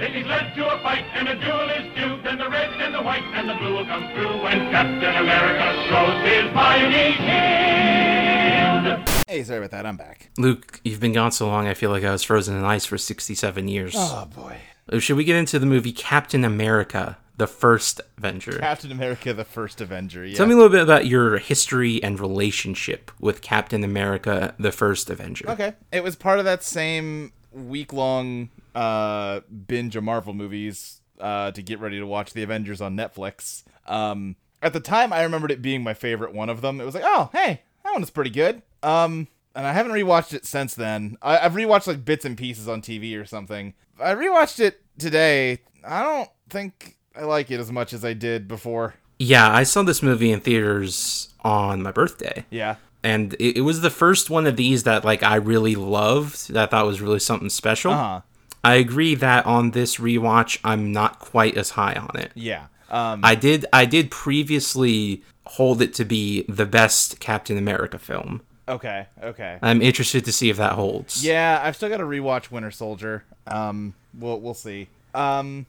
If 0.00 0.12
he's 0.12 0.26
led 0.26 0.54
to 0.56 0.66
a 0.74 0.82
fight 0.82 1.04
and 1.14 1.28
a 1.28 1.34
duel 1.38 1.68
is 1.70 1.86
due, 1.94 2.22
then 2.24 2.38
the 2.38 2.48
red 2.48 2.70
and 2.80 2.92
the 2.94 3.02
white 3.02 3.22
and 3.34 3.48
the 3.48 3.54
blue 3.54 3.76
will 3.76 3.84
come 3.84 4.02
through 4.12 4.42
when 4.42 4.58
Captain 4.72 5.14
America 5.24 5.66
throws 5.88 6.20
his 6.28 6.52
mighty 6.54 7.12
shield. 7.24 9.08
hey 9.28 9.44
sorry 9.44 9.58
about 9.58 9.70
that 9.70 9.86
i'm 9.86 9.96
back 9.96 10.30
Luke, 10.38 10.80
you've 10.84 11.00
been 11.00 11.12
gone 11.12 11.30
so 11.32 11.46
long, 11.46 11.68
I 11.68 11.74
feel 11.74 11.90
like 11.90 12.02
I 12.02 12.10
was 12.10 12.22
frozen 12.24 12.56
in 12.56 12.64
ice 12.64 12.84
for 12.86 12.98
67 12.98 13.68
years. 13.68 13.94
oh 13.96 14.28
boy 14.34 14.56
Uh, 14.92 14.98
Should 14.98 15.16
we 15.16 15.24
get 15.24 15.36
into 15.36 15.58
the 15.60 15.66
movie 15.66 15.92
Captain 15.92 16.44
America, 16.44 17.18
the 17.40 17.46
first 17.46 18.00
Avenger? 18.18 18.52
captain 18.58 18.92
america 18.92 19.32
the 19.32 19.44
first 19.44 19.80
avenger 19.80 20.24
yeah 20.26 20.36
Tell 20.36 20.46
me 20.46 20.52
a 20.52 20.56
little 20.56 20.70
bit 20.70 20.82
about 20.82 21.06
your 21.06 21.38
history 21.38 22.02
and 22.02 22.20
relationship 22.20 23.10
with 23.18 23.40
Captain 23.42 23.82
America, 23.82 24.54
the 24.58 24.70
first 24.72 25.08
Avenger. 25.10 25.48
Okay. 25.50 25.74
It 25.92 26.02
was 26.04 26.14
part 26.16 26.38
of 26.38 26.44
that 26.44 26.62
same 26.62 27.32
week 27.52 27.92
long 27.92 28.50
uh, 28.74 29.40
binge 29.66 29.96
of 29.96 30.04
Marvel 30.04 30.34
movies 30.34 31.00
uh, 31.18 31.50
to 31.52 31.62
get 31.62 31.80
ready 31.80 31.98
to 31.98 32.06
watch 32.06 32.32
the 32.32 32.42
Avengers 32.42 32.80
on 32.80 32.96
Netflix. 32.96 33.64
Um, 33.86 34.36
at 34.62 34.72
the 34.72 34.80
time, 34.80 35.12
I 35.12 35.22
remembered 35.22 35.50
it 35.50 35.62
being 35.62 35.82
my 35.82 35.94
favorite 35.94 36.32
one 36.34 36.48
of 36.50 36.60
them. 36.60 36.80
It 36.80 36.84
was 36.84 36.94
like, 36.94 37.04
oh, 37.06 37.30
hey, 37.32 37.62
that 37.84 37.92
one 37.92 38.00
was 38.02 38.10
pretty 38.10 38.30
good. 38.30 38.62
Um, 38.82 39.28
and 39.54 39.66
I 39.66 39.72
haven't 39.72 39.92
rewatched 39.92 40.32
it 40.34 40.44
since 40.46 40.74
then. 40.74 41.16
I- 41.22 41.38
I've 41.40 41.52
rewatched 41.54 41.86
like 41.86 42.04
bits 42.04 42.24
and 42.24 42.36
pieces 42.36 42.68
on 42.68 42.82
TV 42.82 43.20
or 43.20 43.24
something. 43.24 43.74
I 43.98 44.14
rewatched 44.14 44.60
it 44.60 44.82
today. 44.98 45.60
I 45.84 46.02
don't 46.02 46.30
think 46.48 46.96
I 47.16 47.24
like 47.24 47.50
it 47.50 47.60
as 47.60 47.72
much 47.72 47.92
as 47.92 48.04
I 48.04 48.12
did 48.12 48.48
before. 48.48 48.94
Yeah, 49.18 49.50
I 49.52 49.64
saw 49.64 49.82
this 49.82 50.02
movie 50.02 50.32
in 50.32 50.40
theaters 50.40 51.28
on 51.40 51.82
my 51.82 51.92
birthday. 51.92 52.44
Yeah. 52.50 52.76
And 53.02 53.34
it, 53.34 53.58
it 53.58 53.60
was 53.62 53.80
the 53.80 53.90
first 53.90 54.30
one 54.30 54.46
of 54.46 54.56
these 54.56 54.84
that 54.84 55.04
like 55.04 55.22
I 55.22 55.36
really 55.36 55.74
loved, 55.74 56.52
that 56.52 56.68
I 56.68 56.70
thought 56.70 56.86
was 56.86 57.00
really 57.00 57.18
something 57.18 57.48
special. 57.50 57.92
Uh 57.92 57.96
huh. 57.96 58.20
I 58.62 58.74
agree 58.74 59.14
that 59.14 59.46
on 59.46 59.70
this 59.70 59.96
rewatch 59.96 60.58
I'm 60.62 60.92
not 60.92 61.18
quite 61.18 61.56
as 61.56 61.70
high 61.70 61.94
on 61.94 62.18
it. 62.18 62.30
Yeah. 62.34 62.66
Um, 62.90 63.20
I 63.22 63.34
did 63.34 63.66
I 63.72 63.84
did 63.86 64.10
previously 64.10 65.22
hold 65.46 65.80
it 65.80 65.94
to 65.94 66.04
be 66.04 66.44
the 66.48 66.66
best 66.66 67.20
Captain 67.20 67.56
America 67.56 67.98
film. 67.98 68.42
okay. 68.68 69.06
Okay. 69.22 69.58
I'm 69.62 69.80
interested 69.82 70.24
to 70.26 70.32
see 70.32 70.50
if 70.50 70.56
that 70.58 70.72
holds. 70.72 71.24
Yeah, 71.24 71.60
I've 71.62 71.76
still 71.76 71.88
got 71.88 71.98
to 71.98 72.04
rewatch 72.04 72.50
Winter 72.50 72.70
Soldier. 72.70 73.24
Um, 73.46 73.94
we'll 74.18 74.40
we'll 74.40 74.54
see. 74.54 74.88
Um, 75.14 75.66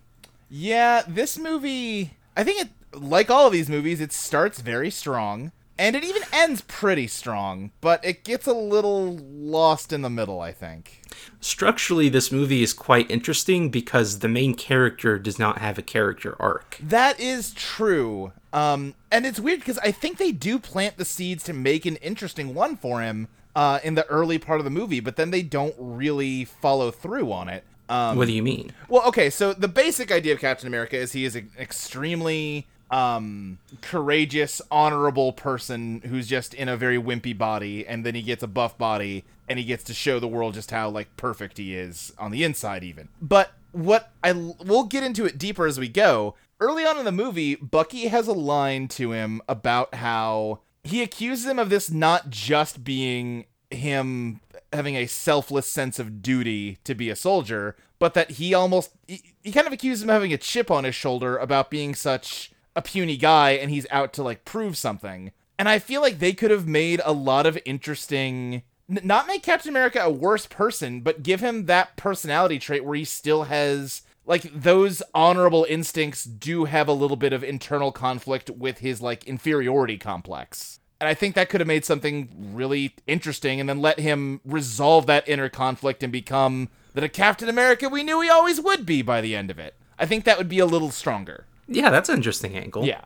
yeah, 0.52 1.04
this 1.08 1.40
movie, 1.40 2.18
I 2.36 2.44
think 2.44 2.62
it 2.62 2.70
like 2.94 3.32
all 3.32 3.48
of 3.48 3.54
these 3.54 3.70
movies, 3.70 4.02
it 4.02 4.12
starts 4.12 4.60
very 4.60 4.92
strong 4.92 5.54
and 5.80 5.96
it 5.96 6.04
even 6.04 6.22
ends 6.32 6.62
pretty 6.62 7.08
strong, 7.08 7.72
but 7.80 8.04
it 8.06 8.24
gets 8.24 8.46
a 8.46 8.54
little 8.54 9.18
lost 9.18 9.94
in 9.94 10.02
the 10.02 10.10
middle, 10.10 10.42
I 10.42 10.52
think. 10.52 11.02
Structurally 11.40 12.10
this 12.10 12.32
movie 12.32 12.62
is 12.62 12.74
quite 12.74 13.10
interesting 13.10 13.70
because 13.70 14.20
the 14.20 14.28
main 14.28 14.54
character 14.54 15.18
does 15.18 15.40
not 15.40 15.60
have 15.60 15.78
a 15.78 15.82
character 15.82 16.36
arc. 16.40 16.78
That 16.84 17.20
is 17.20 17.54
true. 17.54 18.34
Um, 18.52 18.94
and 19.10 19.26
it's 19.26 19.40
weird 19.40 19.60
because 19.60 19.80
I 19.80 19.92
think 19.92 20.18
they 20.18 20.34
do 20.34 20.60
plant 20.60 20.98
the 20.98 21.06
seeds 21.06 21.44
to 21.46 21.54
make 21.54 21.86
an 21.86 21.96
interesting 21.96 22.54
one 22.54 22.76
for 22.76 23.02
him 23.02 23.30
uh, 23.56 23.80
in 23.84 23.96
the 23.96 24.06
early 24.08 24.38
part 24.38 24.60
of 24.60 24.66
the 24.66 24.70
movie, 24.70 25.00
but 25.00 25.16
then 25.16 25.32
they 25.32 25.42
don't 25.42 25.76
really 25.78 26.46
follow 26.46 26.92
through 26.92 27.32
on 27.32 27.50
it. 27.50 27.64
Um, 27.90 28.18
what 28.18 28.28
do 28.28 28.34
you 28.34 28.44
mean? 28.44 28.74
Well, 28.88 29.04
okay, 29.08 29.30
so 29.30 29.54
the 29.54 29.68
basic 29.68 30.12
idea 30.12 30.34
of 30.34 30.40
Captain 30.40 30.68
America 30.68 30.98
is 30.98 31.12
he 31.12 31.26
is 31.26 31.36
an 31.36 31.52
extremely 31.60 32.68
um 32.90 33.58
courageous, 33.82 34.62
honorable 34.70 35.32
person 35.32 36.02
who's 36.06 36.28
just 36.28 36.54
in 36.54 36.68
a 36.68 36.76
very 36.76 36.98
wimpy 36.98 37.38
body 37.38 37.88
and 37.88 38.06
then 38.06 38.16
he 38.16 38.22
gets 38.22 38.44
a 38.44 38.48
buff 38.48 38.78
body 38.78 39.24
and 39.48 39.58
he 39.58 39.66
gets 39.66 39.84
to 39.86 39.94
show 39.94 40.20
the 40.20 40.28
world 40.28 40.54
just 40.54 40.72
how 40.72 40.90
like 40.90 41.16
perfect 41.18 41.58
he 41.58 41.76
is 41.76 42.14
on 42.18 42.32
the 42.32 42.44
inside 42.44 42.84
even. 42.84 43.08
But 43.22 43.54
what 43.72 44.12
I 44.24 44.34
we'll 44.34 44.84
get 44.84 45.04
into 45.04 45.26
it 45.26 45.38
deeper 45.38 45.66
as 45.66 45.80
we 45.80 45.88
go. 45.88 46.36
Early 46.60 46.86
on 46.86 47.00
in 47.00 47.06
the 47.06 47.12
movie, 47.12 47.56
Bucky 47.56 48.08
has 48.08 48.28
a 48.28 48.34
line 48.34 48.88
to 48.90 49.14
him 49.14 49.42
about 49.50 49.96
how 49.96 50.60
he 50.84 51.02
accuses 51.02 51.48
him 51.48 51.58
of 51.58 51.70
this 51.70 51.90
not 51.90 52.30
just 52.30 52.84
being 52.84 53.46
him 53.72 54.42
having 54.74 54.96
a 54.96 55.08
selfless 55.08 55.68
sense 55.68 56.00
of 56.00 56.22
duty 56.22 56.78
to 56.84 56.96
be 56.96 57.10
a 57.10 57.16
soldier, 57.16 57.76
but 58.00 58.14
that 58.14 58.32
he 58.32 58.54
almost 58.54 58.92
he, 59.08 59.34
he 59.44 59.52
kind 59.52 59.68
of 59.68 59.74
accuses 59.74 60.04
him 60.04 60.10
of 60.10 60.14
having 60.14 60.34
a 60.34 60.38
chip 60.38 60.72
on 60.72 60.84
his 60.84 60.96
shoulder 60.96 61.38
about 61.38 61.70
being 61.70 61.96
such 61.96 62.52
a 62.76 62.82
puny 62.82 63.18
guy 63.18 63.52
and 63.52 63.70
he's 63.70 63.88
out 63.92 64.14
to 64.14 64.24
like 64.24 64.46
prove 64.46 64.78
something. 64.78 65.32
And 65.60 65.70
I 65.70 65.80
feel 65.80 66.02
like 66.02 66.20
they 66.20 66.34
could 66.34 66.52
have 66.52 66.68
made 66.68 67.02
a 67.06 67.12
lot 67.12 67.46
of 67.46 67.60
interesting 67.66 68.64
not 68.88 69.28
make 69.28 69.44
Captain 69.44 69.70
America 69.70 70.02
a 70.02 70.10
worse 70.10 70.46
person, 70.46 71.00
but 71.00 71.24
give 71.24 71.40
him 71.40 71.66
that 71.68 71.96
personality 71.96 72.60
trait 72.60 72.84
where 72.84 72.96
he 72.96 73.06
still 73.06 73.44
has 73.44 74.02
like 74.26 74.44
those 74.54 75.02
honorable 75.14 75.66
instincts 75.70 76.24
do 76.26 76.66
have 76.66 76.88
a 76.88 76.94
little 76.94 77.18
bit 77.18 77.34
of 77.34 77.44
internal 77.44 77.92
conflict 77.92 78.50
with 78.50 78.80
his 78.80 79.02
like 79.02 79.24
inferiority 79.26 79.98
complex. 79.98 80.80
And 81.02 81.10
I 81.10 81.16
think 81.16 81.34
that 81.34 81.50
could 81.50 81.60
have 81.60 81.68
made 81.68 81.84
something 81.84 82.30
really 82.54 82.96
interesting 83.08 83.60
and 83.60 83.68
then 83.68 83.82
let 83.82 84.00
him 84.00 84.40
resolve 84.46 85.08
that 85.08 85.28
inner 85.28 85.50
conflict 85.50 86.04
and 86.04 86.14
become 86.14 86.70
the 86.94 87.10
Captain 87.10 87.50
America 87.50 87.90
we 87.90 88.04
knew 88.04 88.22
he 88.22 88.30
always 88.30 88.62
would 88.62 88.86
be 88.86 89.02
by 89.02 89.20
the 89.20 89.36
end 89.36 89.50
of 89.50 89.58
it. 89.58 89.74
I 89.98 90.06
think 90.06 90.26
that 90.26 90.38
would 90.38 90.48
be 90.48 90.60
a 90.60 90.66
little 90.68 90.92
stronger. 90.92 91.46
Yeah, 91.68 91.90
that's 91.90 92.08
an 92.08 92.18
interesting 92.18 92.56
angle. 92.56 92.86
Yeah. 92.86 93.06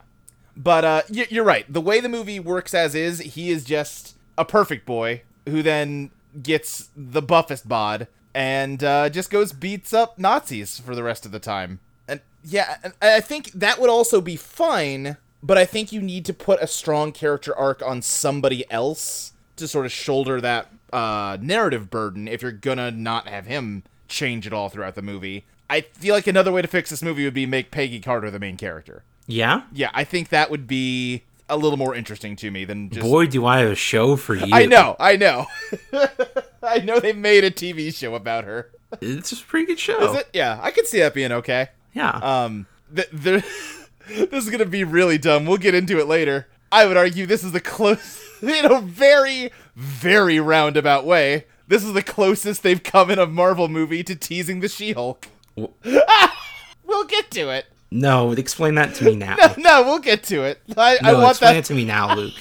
But 0.58 0.84
uh, 0.86 1.02
y- 1.10 1.28
you're 1.30 1.46
right. 1.46 1.72
The 1.72 1.80
way 1.80 2.02
the 2.02 2.10
movie 2.10 2.40
works 2.40 2.74
as 2.74 2.96
is, 2.96 3.20
he 3.20 3.50
is 3.50 3.64
just 3.64 4.18
a 4.38 4.44
perfect 4.44 4.86
boy 4.86 5.22
who 5.48 5.64
then 5.64 6.12
gets 6.44 6.90
the 6.98 7.22
buffest 7.22 7.68
bod 7.70 8.08
and 8.34 8.84
uh, 8.84 9.10
just 9.10 9.30
goes 9.30 9.54
beats 9.54 9.94
up 9.94 10.20
Nazis 10.20 10.80
for 10.80 10.96
the 10.96 11.04
rest 11.04 11.26
of 11.26 11.32
the 11.32 11.40
time. 11.40 11.80
And 12.10 12.20
yeah, 12.44 12.78
and 12.84 12.94
I 13.02 13.22
think 13.22 13.52
that 13.54 13.80
would 13.80 13.90
also 13.90 14.20
be 14.20 14.36
fine, 14.36 15.16
but 15.46 15.58
I 15.60 15.66
think 15.66 15.92
you 15.92 16.02
need 16.02 16.26
to 16.26 16.34
put 16.34 16.60
a 16.62 16.68
strong 16.68 17.12
character 17.12 17.56
arc 17.56 17.84
on 17.84 18.02
somebody 18.02 18.70
else 18.72 19.34
to 19.58 19.68
sort 19.68 19.86
of 19.86 19.92
shoulder 19.92 20.42
that 20.42 20.72
uh, 20.92 21.38
narrative 21.40 21.90
burden 21.92 22.28
if 22.28 22.42
you're 22.42 22.52
gonna 22.52 22.90
not 22.90 23.28
have 23.28 23.46
him 23.46 23.84
change 24.08 24.48
it 24.48 24.54
all 24.54 24.70
throughout 24.70 24.96
the 24.96 25.02
movie. 25.04 25.46
I 25.70 25.82
feel 25.82 26.16
like 26.16 26.26
another 26.28 26.52
way 26.52 26.62
to 26.62 26.68
fix 26.68 26.90
this 26.90 27.04
movie 27.04 27.26
would 27.26 27.34
be 27.34 27.46
make 27.46 27.70
Peggy 27.72 28.00
Carter 28.00 28.32
the 28.32 28.40
main 28.40 28.58
character. 28.58 29.04
Yeah? 29.28 29.64
Yeah, 29.72 29.92
I 29.94 30.04
think 30.04 30.30
that 30.30 30.50
would 30.50 30.68
be 30.68 31.24
a 31.48 31.58
little 31.58 31.78
more 31.78 31.94
interesting 31.94 32.36
to 32.38 32.50
me 32.52 32.66
than 32.66 32.90
just. 32.90 33.06
Boy, 33.06 33.28
do 33.28 33.46
I 33.46 33.60
have 33.60 33.72
a 33.72 33.76
show 33.76 34.16
for 34.16 34.36
you. 34.36 34.48
I 34.52 34.66
know, 34.66 34.96
I 35.00 35.16
know. 35.16 35.46
I 36.64 36.80
know 36.80 37.00
they 37.00 37.14
made 37.14 37.44
a 37.44 37.52
TV 37.52 37.94
show 37.94 38.16
about 38.16 38.46
her. 38.46 38.72
It's 39.02 39.32
a 39.32 39.36
pretty 39.38 39.68
good 39.68 39.80
show. 39.80 40.12
Is 40.12 40.20
it? 40.22 40.30
Yeah, 40.34 40.60
I 40.62 40.72
could 40.72 40.88
see 40.88 41.00
that 41.00 41.14
being 41.14 41.32
okay. 41.32 41.70
Yeah. 41.94 42.12
Um, 42.12 42.66
th- 42.96 43.10
there, 43.12 43.44
this 44.32 44.44
is 44.46 44.50
gonna 44.50 44.66
be 44.66 44.84
really 44.84 45.18
dumb. 45.18 45.46
We'll 45.46 45.58
get 45.58 45.76
into 45.76 46.00
it 46.00 46.08
later. 46.08 46.48
I 46.72 46.86
would 46.86 46.98
argue 46.98 47.26
this 47.26 47.44
is 47.44 47.52
the 47.52 47.62
close, 47.62 48.22
in 48.42 48.66
a 48.72 48.82
very, 48.82 49.52
very 49.76 50.40
roundabout 50.40 51.06
way. 51.06 51.46
This 51.68 51.84
is 51.84 51.94
the 51.94 52.04
closest 52.04 52.64
they've 52.64 52.82
come 52.84 53.10
in 53.10 53.18
a 53.20 53.26
Marvel 53.26 53.68
movie 53.68 54.04
to 54.04 54.16
teasing 54.16 54.60
the 54.60 54.68
She-Hulk. 54.70 55.28
we'll 55.56 57.06
get 57.08 57.32
to 57.32 57.50
it. 57.50 57.66
no, 57.92 58.32
explain 58.34 58.76
that 58.76 58.94
to 58.96 59.06
me 59.06 59.16
now. 59.16 59.36
No, 59.36 59.54
no, 59.58 59.84
we'll 59.84 60.00
get 60.00 60.24
to 60.24 60.44
it. 60.44 60.62
I, 60.78 60.98
I 61.02 61.12
No, 61.12 61.20
want 61.20 61.30
explain 61.32 61.54
that. 61.54 61.60
it 61.60 61.66
to 61.66 61.74
me 61.74 61.86
now, 61.86 62.14
Luke. 62.16 62.34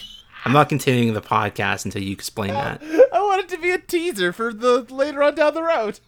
I'm 0.45 0.53
not 0.53 0.69
continuing 0.69 1.15
the 1.15 1.23
podcast 1.23 1.85
until 1.85 2.03
you 2.03 2.13
explain 2.13 2.53
that. 2.53 2.83
I 3.13 3.21
want 3.23 3.41
it 3.41 3.49
to 3.51 3.59
be 3.59 3.71
a 3.71 3.79
teaser 3.79 4.33
for 4.33 4.53
the 4.53 4.83
later 4.83 5.23
on 5.23 5.35
down 5.35 5.55
the 5.55 5.63
road. 5.63 6.01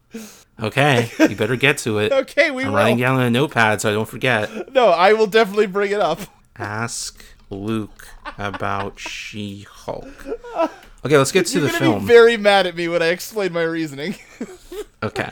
Okay, 0.62 1.11
you 1.19 1.37
better 1.37 1.57
get 1.57 1.78
to 1.78 1.99
it. 1.99 2.12
Okay, 2.26 2.50
we 2.50 2.62
I'm 2.64 2.69
will. 2.71 2.76
writing 2.76 2.99
down 2.99 3.16
on 3.16 3.23
a 3.23 3.31
notepad 3.31 3.81
so 3.81 3.90
I 3.90 3.93
don't 3.93 4.09
forget. 4.09 4.73
No, 4.73 4.88
I 4.88 5.12
will 5.12 5.26
definitely 5.26 5.66
bring 5.66 5.90
it 5.90 6.00
up. 6.00 6.21
Ask 6.59 7.25
Luke 7.50 8.09
about 8.38 8.99
She-Hulk. 8.99 10.26
Okay, 11.05 11.16
let's 11.19 11.31
get 11.31 11.47
to 11.47 11.61
You're 11.61 11.69
the 11.69 11.73
film. 11.75 12.00
be 12.00 12.07
very 12.07 12.37
mad 12.37 12.66
at 12.66 12.75
me 12.75 12.88
when 12.88 13.00
I 13.00 13.09
explain 13.09 13.52
my 13.52 13.62
reasoning. 13.62 14.16
okay. 15.05 15.31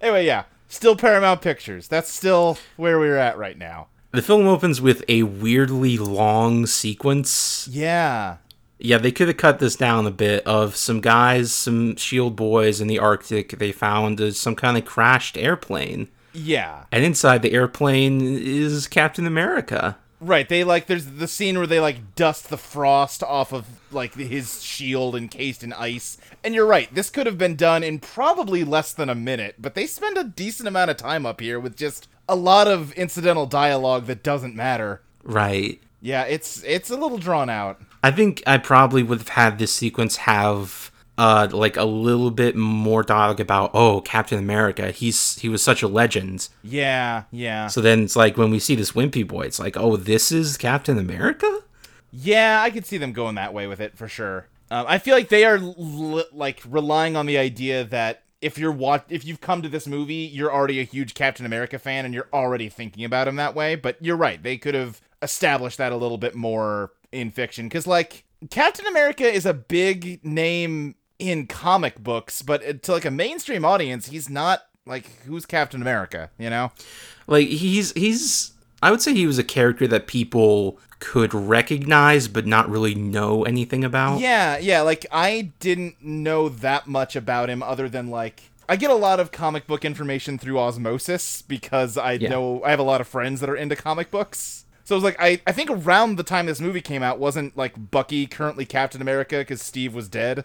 anyway, 0.00 0.24
yeah, 0.24 0.44
still 0.68 0.96
Paramount 0.96 1.42
Pictures. 1.42 1.88
That's 1.88 2.10
still 2.10 2.56
where 2.78 2.98
we're 2.98 3.18
at 3.18 3.36
right 3.36 3.58
now. 3.58 3.88
The 4.10 4.22
film 4.22 4.46
opens 4.46 4.80
with 4.80 5.04
a 5.08 5.22
weirdly 5.24 5.98
long 5.98 6.66
sequence. 6.66 7.68
Yeah, 7.70 8.36
Yeah, 8.78 8.98
they 8.98 9.12
could 9.12 9.28
have 9.28 9.36
cut 9.36 9.58
this 9.58 9.76
down 9.76 10.06
a 10.06 10.10
bit 10.10 10.46
of 10.46 10.76
some 10.76 11.00
guys, 11.00 11.52
some 11.52 11.96
shield 11.96 12.34
boys 12.34 12.80
in 12.80 12.88
the 12.88 12.98
Arctic. 12.98 13.58
They 13.58 13.72
found 13.72 14.20
uh, 14.20 14.30
some 14.32 14.56
kind 14.56 14.78
of 14.78 14.84
crashed 14.84 15.36
airplane. 15.36 16.08
yeah. 16.32 16.84
And 16.90 17.04
inside 17.04 17.42
the 17.42 17.52
airplane 17.52 18.20
is 18.22 18.86
Captain 18.86 19.26
America. 19.26 19.98
Right, 20.20 20.48
they 20.48 20.64
like 20.64 20.86
there's 20.86 21.06
the 21.06 21.28
scene 21.28 21.58
where 21.58 21.66
they 21.66 21.78
like 21.78 22.16
dust 22.16 22.48
the 22.48 22.56
frost 22.56 23.22
off 23.22 23.52
of 23.52 23.66
like 23.92 24.14
his 24.14 24.62
shield 24.64 25.14
encased 25.14 25.62
in 25.62 25.72
ice. 25.72 26.18
And 26.42 26.54
you're 26.56 26.66
right, 26.66 26.92
this 26.92 27.08
could 27.08 27.26
have 27.26 27.38
been 27.38 27.54
done 27.54 27.84
in 27.84 28.00
probably 28.00 28.64
less 28.64 28.92
than 28.92 29.08
a 29.08 29.14
minute, 29.14 29.56
but 29.58 29.74
they 29.74 29.86
spend 29.86 30.18
a 30.18 30.24
decent 30.24 30.66
amount 30.66 30.90
of 30.90 30.96
time 30.96 31.24
up 31.24 31.40
here 31.40 31.60
with 31.60 31.76
just 31.76 32.08
a 32.28 32.36
lot 32.36 32.68
of 32.68 32.92
incidental 32.92 33.46
dialogue 33.46 34.06
that 34.06 34.22
doesn't 34.22 34.54
matter. 34.54 35.02
Right. 35.22 35.80
Yeah, 36.00 36.22
it's 36.24 36.62
it's 36.64 36.90
a 36.90 36.96
little 36.96 37.18
drawn 37.18 37.50
out. 37.50 37.80
I 38.02 38.10
think 38.10 38.42
I 38.46 38.58
probably 38.58 39.02
would 39.02 39.18
have 39.18 39.28
had 39.28 39.58
this 39.58 39.72
sequence 39.72 40.16
have 40.16 40.92
uh 41.16 41.48
like 41.50 41.76
a 41.76 41.84
little 41.84 42.30
bit 42.30 42.54
more 42.54 43.02
dialogue 43.02 43.40
about 43.40 43.72
oh 43.74 44.00
Captain 44.02 44.38
America 44.38 44.92
he's 44.92 45.38
he 45.40 45.48
was 45.48 45.62
such 45.62 45.82
a 45.82 45.88
legend. 45.88 46.48
Yeah, 46.62 47.24
yeah. 47.32 47.66
So 47.66 47.80
then 47.80 48.04
it's 48.04 48.14
like 48.14 48.36
when 48.36 48.50
we 48.50 48.60
see 48.60 48.76
this 48.76 48.92
wimpy 48.92 49.26
boy 49.26 49.42
it's 49.42 49.58
like 49.58 49.76
oh 49.76 49.96
this 49.96 50.30
is 50.30 50.56
Captain 50.56 50.98
America? 50.98 51.60
Yeah, 52.12 52.62
I 52.62 52.70
could 52.70 52.86
see 52.86 52.98
them 52.98 53.12
going 53.12 53.34
that 53.34 53.52
way 53.52 53.66
with 53.66 53.80
it 53.80 53.96
for 53.98 54.08
sure. 54.08 54.46
Um, 54.70 54.86
I 54.88 54.98
feel 54.98 55.14
like 55.14 55.28
they 55.28 55.44
are 55.44 55.56
l- 55.56 56.24
like 56.32 56.62
relying 56.68 57.16
on 57.16 57.26
the 57.26 57.38
idea 57.38 57.84
that 57.84 58.22
if 58.40 58.58
you're 58.58 58.72
wat- 58.72 59.06
if 59.08 59.24
you've 59.24 59.40
come 59.40 59.62
to 59.62 59.68
this 59.68 59.86
movie, 59.86 60.14
you're 60.14 60.52
already 60.52 60.80
a 60.80 60.84
huge 60.84 61.14
Captain 61.14 61.46
America 61.46 61.78
fan 61.78 62.04
and 62.04 62.14
you're 62.14 62.28
already 62.32 62.68
thinking 62.68 63.04
about 63.04 63.28
him 63.28 63.36
that 63.36 63.54
way. 63.54 63.74
But 63.74 63.96
you're 64.00 64.16
right; 64.16 64.42
they 64.42 64.56
could 64.56 64.74
have 64.74 65.00
established 65.22 65.78
that 65.78 65.92
a 65.92 65.96
little 65.96 66.18
bit 66.18 66.34
more 66.34 66.92
in 67.10 67.30
fiction 67.30 67.66
because, 67.66 67.86
like, 67.86 68.24
Captain 68.50 68.86
America 68.86 69.24
is 69.24 69.46
a 69.46 69.54
big 69.54 70.24
name 70.24 70.94
in 71.18 71.46
comic 71.46 71.98
books, 71.98 72.42
but 72.42 72.64
uh, 72.66 72.72
to 72.82 72.92
like 72.92 73.04
a 73.04 73.10
mainstream 73.10 73.64
audience, 73.64 74.08
he's 74.08 74.30
not 74.30 74.62
like 74.86 75.06
who's 75.24 75.46
Captain 75.46 75.82
America, 75.82 76.30
you 76.38 76.50
know? 76.50 76.72
Like 77.26 77.48
he's 77.48 77.92
he's 77.92 78.52
I 78.82 78.90
would 78.90 79.02
say 79.02 79.12
he 79.14 79.26
was 79.26 79.38
a 79.38 79.44
character 79.44 79.86
that 79.88 80.06
people 80.06 80.78
could 81.00 81.32
recognize 81.34 82.26
but 82.28 82.46
not 82.46 82.68
really 82.68 82.94
know 82.94 83.44
anything 83.44 83.84
about. 83.84 84.20
Yeah, 84.20 84.58
yeah, 84.58 84.80
like 84.82 85.06
I 85.12 85.52
didn't 85.60 86.02
know 86.02 86.48
that 86.48 86.86
much 86.86 87.14
about 87.16 87.48
him 87.50 87.62
other 87.62 87.88
than 87.88 88.08
like 88.08 88.42
I 88.68 88.76
get 88.76 88.90
a 88.90 88.94
lot 88.94 89.18
of 89.20 89.32
comic 89.32 89.66
book 89.66 89.84
information 89.84 90.38
through 90.38 90.58
osmosis 90.58 91.42
because 91.42 91.96
I 91.96 92.12
Yeah. 92.12 92.28
know 92.30 92.62
I 92.64 92.70
have 92.70 92.78
a 92.78 92.84
lot 92.84 93.00
of 93.00 93.08
friends 93.08 93.40
that 93.40 93.48
are 93.50 93.56
into 93.56 93.76
comic 93.76 94.10
books. 94.10 94.64
So 94.84 94.94
it 94.94 94.98
was 94.98 95.04
like 95.04 95.16
I, 95.20 95.40
I 95.46 95.52
think 95.52 95.70
around 95.70 96.16
the 96.16 96.22
time 96.22 96.46
this 96.46 96.60
movie 96.60 96.80
came 96.80 97.02
out 97.02 97.18
wasn't 97.18 97.56
like 97.56 97.90
Bucky 97.90 98.26
currently 98.26 98.64
Captain 98.64 99.00
America 99.02 99.38
because 99.38 99.60
Steve 99.62 99.94
was 99.94 100.08
dead. 100.08 100.44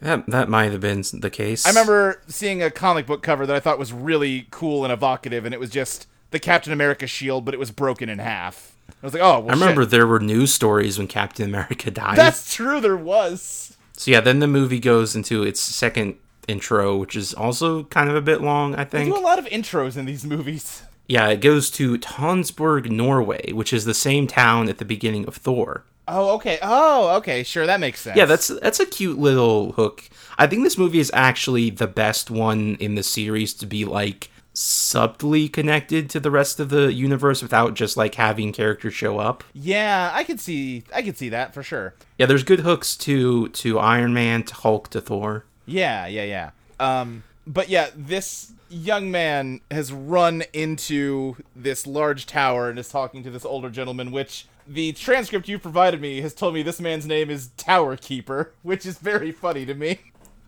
That 0.00 0.26
that 0.28 0.48
might 0.48 0.72
have 0.72 0.80
been 0.80 1.02
the 1.12 1.30
case. 1.30 1.64
I 1.64 1.70
remember 1.70 2.20
seeing 2.26 2.62
a 2.62 2.70
comic 2.70 3.06
book 3.06 3.22
cover 3.22 3.46
that 3.46 3.54
I 3.54 3.60
thought 3.60 3.78
was 3.78 3.92
really 3.92 4.48
cool 4.50 4.84
and 4.84 4.92
evocative, 4.92 5.44
and 5.44 5.54
it 5.54 5.60
was 5.60 5.70
just 5.70 6.06
the 6.32 6.40
Captain 6.40 6.72
America 6.72 7.06
shield, 7.06 7.44
but 7.44 7.54
it 7.54 7.60
was 7.60 7.70
broken 7.70 8.08
in 8.08 8.18
half. 8.18 8.74
I 8.88 9.06
was 9.06 9.14
like, 9.14 9.22
oh, 9.22 9.40
well, 9.40 9.50
I 9.50 9.52
remember 9.52 9.82
shit. 9.82 9.90
there 9.90 10.06
were 10.06 10.20
news 10.20 10.52
stories 10.52 10.98
when 10.98 11.06
Captain 11.06 11.44
America 11.46 11.90
died. 12.02 12.16
That's 12.18 12.54
true. 12.54 12.80
There 12.80 12.96
was. 12.96 13.76
So 13.96 14.10
yeah, 14.10 14.20
then 14.20 14.40
the 14.40 14.46
movie 14.48 14.80
goes 14.80 15.14
into 15.14 15.42
its 15.42 15.60
second 15.60 16.16
intro, 16.48 16.96
which 16.96 17.14
is 17.16 17.32
also 17.34 17.84
kind 17.84 18.10
of 18.10 18.16
a 18.16 18.20
bit 18.20 18.40
long, 18.40 18.74
I 18.74 18.84
They 18.84 19.04
think. 19.04 19.14
do 19.14 19.20
a 19.20 19.22
lot 19.22 19.38
of 19.38 19.44
intros 19.46 19.96
in 19.96 20.06
these 20.06 20.24
movies. 20.24 20.82
Yeah, 21.06 21.28
it 21.28 21.40
goes 21.40 21.70
to 21.72 21.98
Tonsberg, 21.98 22.90
Norway, 22.90 23.52
which 23.52 23.72
is 23.72 23.84
the 23.84 23.94
same 23.94 24.26
town 24.26 24.68
at 24.68 24.78
the 24.78 24.84
beginning 24.84 25.26
of 25.26 25.36
Thor. 25.36 25.84
Oh, 26.08 26.34
okay. 26.36 26.58
Oh, 26.62 27.16
okay. 27.16 27.42
Sure, 27.42 27.66
that 27.66 27.80
makes 27.80 28.00
sense. 28.00 28.16
Yeah, 28.16 28.24
that's 28.24 28.48
that's 28.48 28.80
a 28.80 28.86
cute 28.86 29.18
little 29.18 29.72
hook. 29.72 30.08
I 30.38 30.46
think 30.46 30.64
this 30.64 30.78
movie 30.78 30.98
is 30.98 31.10
actually 31.14 31.70
the 31.70 31.86
best 31.86 32.30
one 32.30 32.76
in 32.80 32.94
the 32.96 33.02
series 33.02 33.52
to 33.54 33.66
be 33.66 33.84
like 33.84 34.30
subtly 34.54 35.48
connected 35.48 36.10
to 36.10 36.20
the 36.20 36.30
rest 36.30 36.60
of 36.60 36.68
the 36.68 36.92
universe 36.92 37.42
without 37.42 37.74
just 37.74 37.96
like 37.96 38.14
having 38.16 38.52
characters 38.52 38.94
show 38.94 39.18
up. 39.18 39.44
Yeah, 39.54 40.10
I 40.12 40.24
could 40.24 40.40
see 40.40 40.84
I 40.94 41.02
could 41.02 41.16
see 41.16 41.28
that 41.30 41.54
for 41.54 41.62
sure. 41.62 41.94
Yeah, 42.18 42.26
there's 42.26 42.44
good 42.44 42.60
hooks 42.60 42.96
to 42.98 43.48
to 43.48 43.78
Iron 43.78 44.12
Man, 44.12 44.42
to 44.44 44.54
Hulk, 44.54 44.90
to 44.90 45.00
Thor. 45.00 45.44
Yeah, 45.66 46.06
yeah, 46.06 46.24
yeah. 46.24 46.50
Um 46.80 47.24
but 47.46 47.68
yeah, 47.68 47.90
this 47.96 48.52
young 48.68 49.10
man 49.10 49.60
has 49.70 49.92
run 49.92 50.42
into 50.52 51.36
this 51.54 51.86
large 51.86 52.26
tower 52.26 52.70
and 52.70 52.78
is 52.78 52.88
talking 52.88 53.22
to 53.22 53.30
this 53.30 53.44
older 53.44 53.68
gentleman 53.68 54.10
which 54.10 54.46
the 54.66 54.92
transcript 54.92 55.48
you 55.48 55.58
provided 55.58 56.00
me 56.00 56.20
has 56.20 56.34
told 56.34 56.54
me 56.54 56.62
this 56.62 56.80
man's 56.80 57.06
name 57.06 57.30
is 57.30 57.48
Tower 57.56 57.96
Keeper, 57.96 58.52
which 58.62 58.86
is 58.86 58.98
very 58.98 59.32
funny 59.32 59.66
to 59.66 59.74
me. 59.74 59.98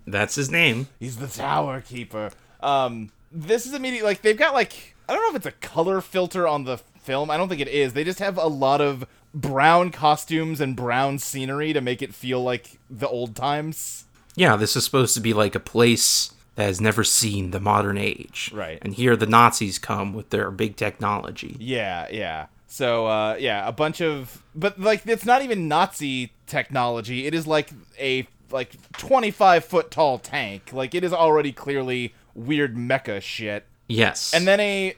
That's 0.06 0.36
his 0.36 0.50
name. 0.50 0.88
He's 1.00 1.16
the 1.16 1.26
Tower 1.26 1.80
Keeper. 1.80 2.30
Um, 2.60 3.10
this 3.34 3.66
is 3.66 3.74
immediately 3.74 4.08
like 4.08 4.22
they've 4.22 4.38
got 4.38 4.54
like 4.54 4.94
I 5.08 5.12
don't 5.12 5.22
know 5.22 5.30
if 5.30 5.36
it's 5.36 5.46
a 5.46 5.66
color 5.66 6.00
filter 6.00 6.46
on 6.46 6.64
the 6.64 6.78
film. 6.78 7.30
I 7.30 7.36
don't 7.36 7.48
think 7.48 7.60
it 7.60 7.68
is. 7.68 7.92
They 7.92 8.04
just 8.04 8.20
have 8.20 8.38
a 8.38 8.46
lot 8.46 8.80
of 8.80 9.06
brown 9.34 9.90
costumes 9.90 10.60
and 10.60 10.76
brown 10.76 11.18
scenery 11.18 11.72
to 11.72 11.80
make 11.80 12.00
it 12.00 12.14
feel 12.14 12.42
like 12.42 12.78
the 12.88 13.08
old 13.08 13.34
times. 13.34 14.04
Yeah, 14.36 14.56
this 14.56 14.76
is 14.76 14.84
supposed 14.84 15.14
to 15.14 15.20
be 15.20 15.34
like 15.34 15.54
a 15.54 15.60
place 15.60 16.32
that 16.54 16.64
has 16.64 16.80
never 16.80 17.04
seen 17.04 17.50
the 17.50 17.60
modern 17.60 17.98
age. 17.98 18.50
Right. 18.54 18.78
And 18.80 18.94
here 18.94 19.16
the 19.16 19.26
Nazis 19.26 19.78
come 19.78 20.14
with 20.14 20.30
their 20.30 20.50
big 20.50 20.76
technology. 20.76 21.56
Yeah, 21.58 22.06
yeah. 22.10 22.46
So 22.68 23.06
uh, 23.06 23.36
yeah, 23.38 23.66
a 23.68 23.72
bunch 23.72 24.00
of 24.00 24.42
but 24.54 24.80
like 24.80 25.06
it's 25.06 25.26
not 25.26 25.42
even 25.42 25.68
Nazi 25.68 26.32
technology. 26.46 27.26
It 27.26 27.34
is 27.34 27.46
like 27.46 27.70
a 27.98 28.26
like 28.50 28.76
25 28.98 29.64
foot 29.64 29.90
tall 29.90 30.18
tank. 30.18 30.72
Like 30.72 30.94
it 30.94 31.04
is 31.04 31.12
already 31.12 31.52
clearly 31.52 32.14
weird 32.34 32.76
mecha 32.76 33.20
shit. 33.20 33.64
Yes. 33.88 34.32
And 34.34 34.46
then 34.46 34.60
a 34.60 34.94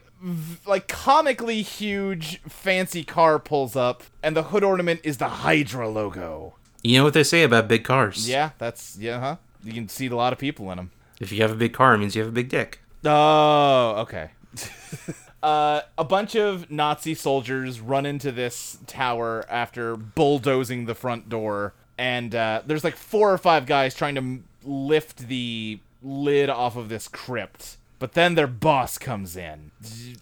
like 0.66 0.88
comically 0.88 1.62
huge 1.62 2.40
fancy 2.42 3.04
car 3.04 3.38
pulls 3.38 3.76
up, 3.76 4.02
and 4.22 4.36
the 4.36 4.44
hood 4.44 4.64
ornament 4.64 5.00
is 5.04 5.18
the 5.18 5.28
Hydra 5.28 5.88
logo. 5.88 6.54
you 6.82 6.98
know 6.98 7.04
what 7.04 7.14
they 7.14 7.24
say 7.24 7.42
about 7.42 7.68
big 7.68 7.84
cars. 7.84 8.28
Yeah, 8.28 8.50
that's 8.58 8.96
yeah, 8.98 9.20
huh? 9.20 9.36
You 9.62 9.72
can 9.72 9.88
see 9.88 10.06
a 10.06 10.16
lot 10.16 10.32
of 10.32 10.38
people 10.38 10.70
in 10.70 10.76
them. 10.76 10.90
If 11.20 11.32
you 11.32 11.42
have 11.42 11.50
a 11.50 11.56
big 11.56 11.72
car, 11.72 11.94
it 11.94 11.98
means 11.98 12.14
you 12.14 12.22
have 12.22 12.30
a 12.30 12.34
big 12.34 12.48
dick. 12.48 12.80
Oh, 13.04 13.96
okay. 14.00 14.30
uh, 15.42 15.80
a 15.98 16.04
bunch 16.04 16.34
of 16.36 16.70
Nazi 16.70 17.14
soldiers 17.14 17.80
run 17.80 18.06
into 18.06 18.32
this 18.32 18.78
tower 18.86 19.44
after 19.48 19.96
bulldozing 19.96 20.86
the 20.86 20.94
front 20.94 21.28
door, 21.28 21.74
and 21.98 22.34
uh, 22.34 22.62
there's 22.66 22.84
like 22.84 22.96
four 22.96 23.32
or 23.32 23.38
five 23.38 23.66
guys 23.66 23.94
trying 23.94 24.14
to 24.14 24.20
m- 24.20 24.44
lift 24.64 25.28
the 25.28 25.80
lid 26.06 26.48
off 26.48 26.76
of 26.76 26.88
this 26.88 27.08
crypt. 27.08 27.76
But 27.98 28.12
then 28.12 28.34
their 28.34 28.46
boss 28.46 28.98
comes 28.98 29.36
in, 29.36 29.70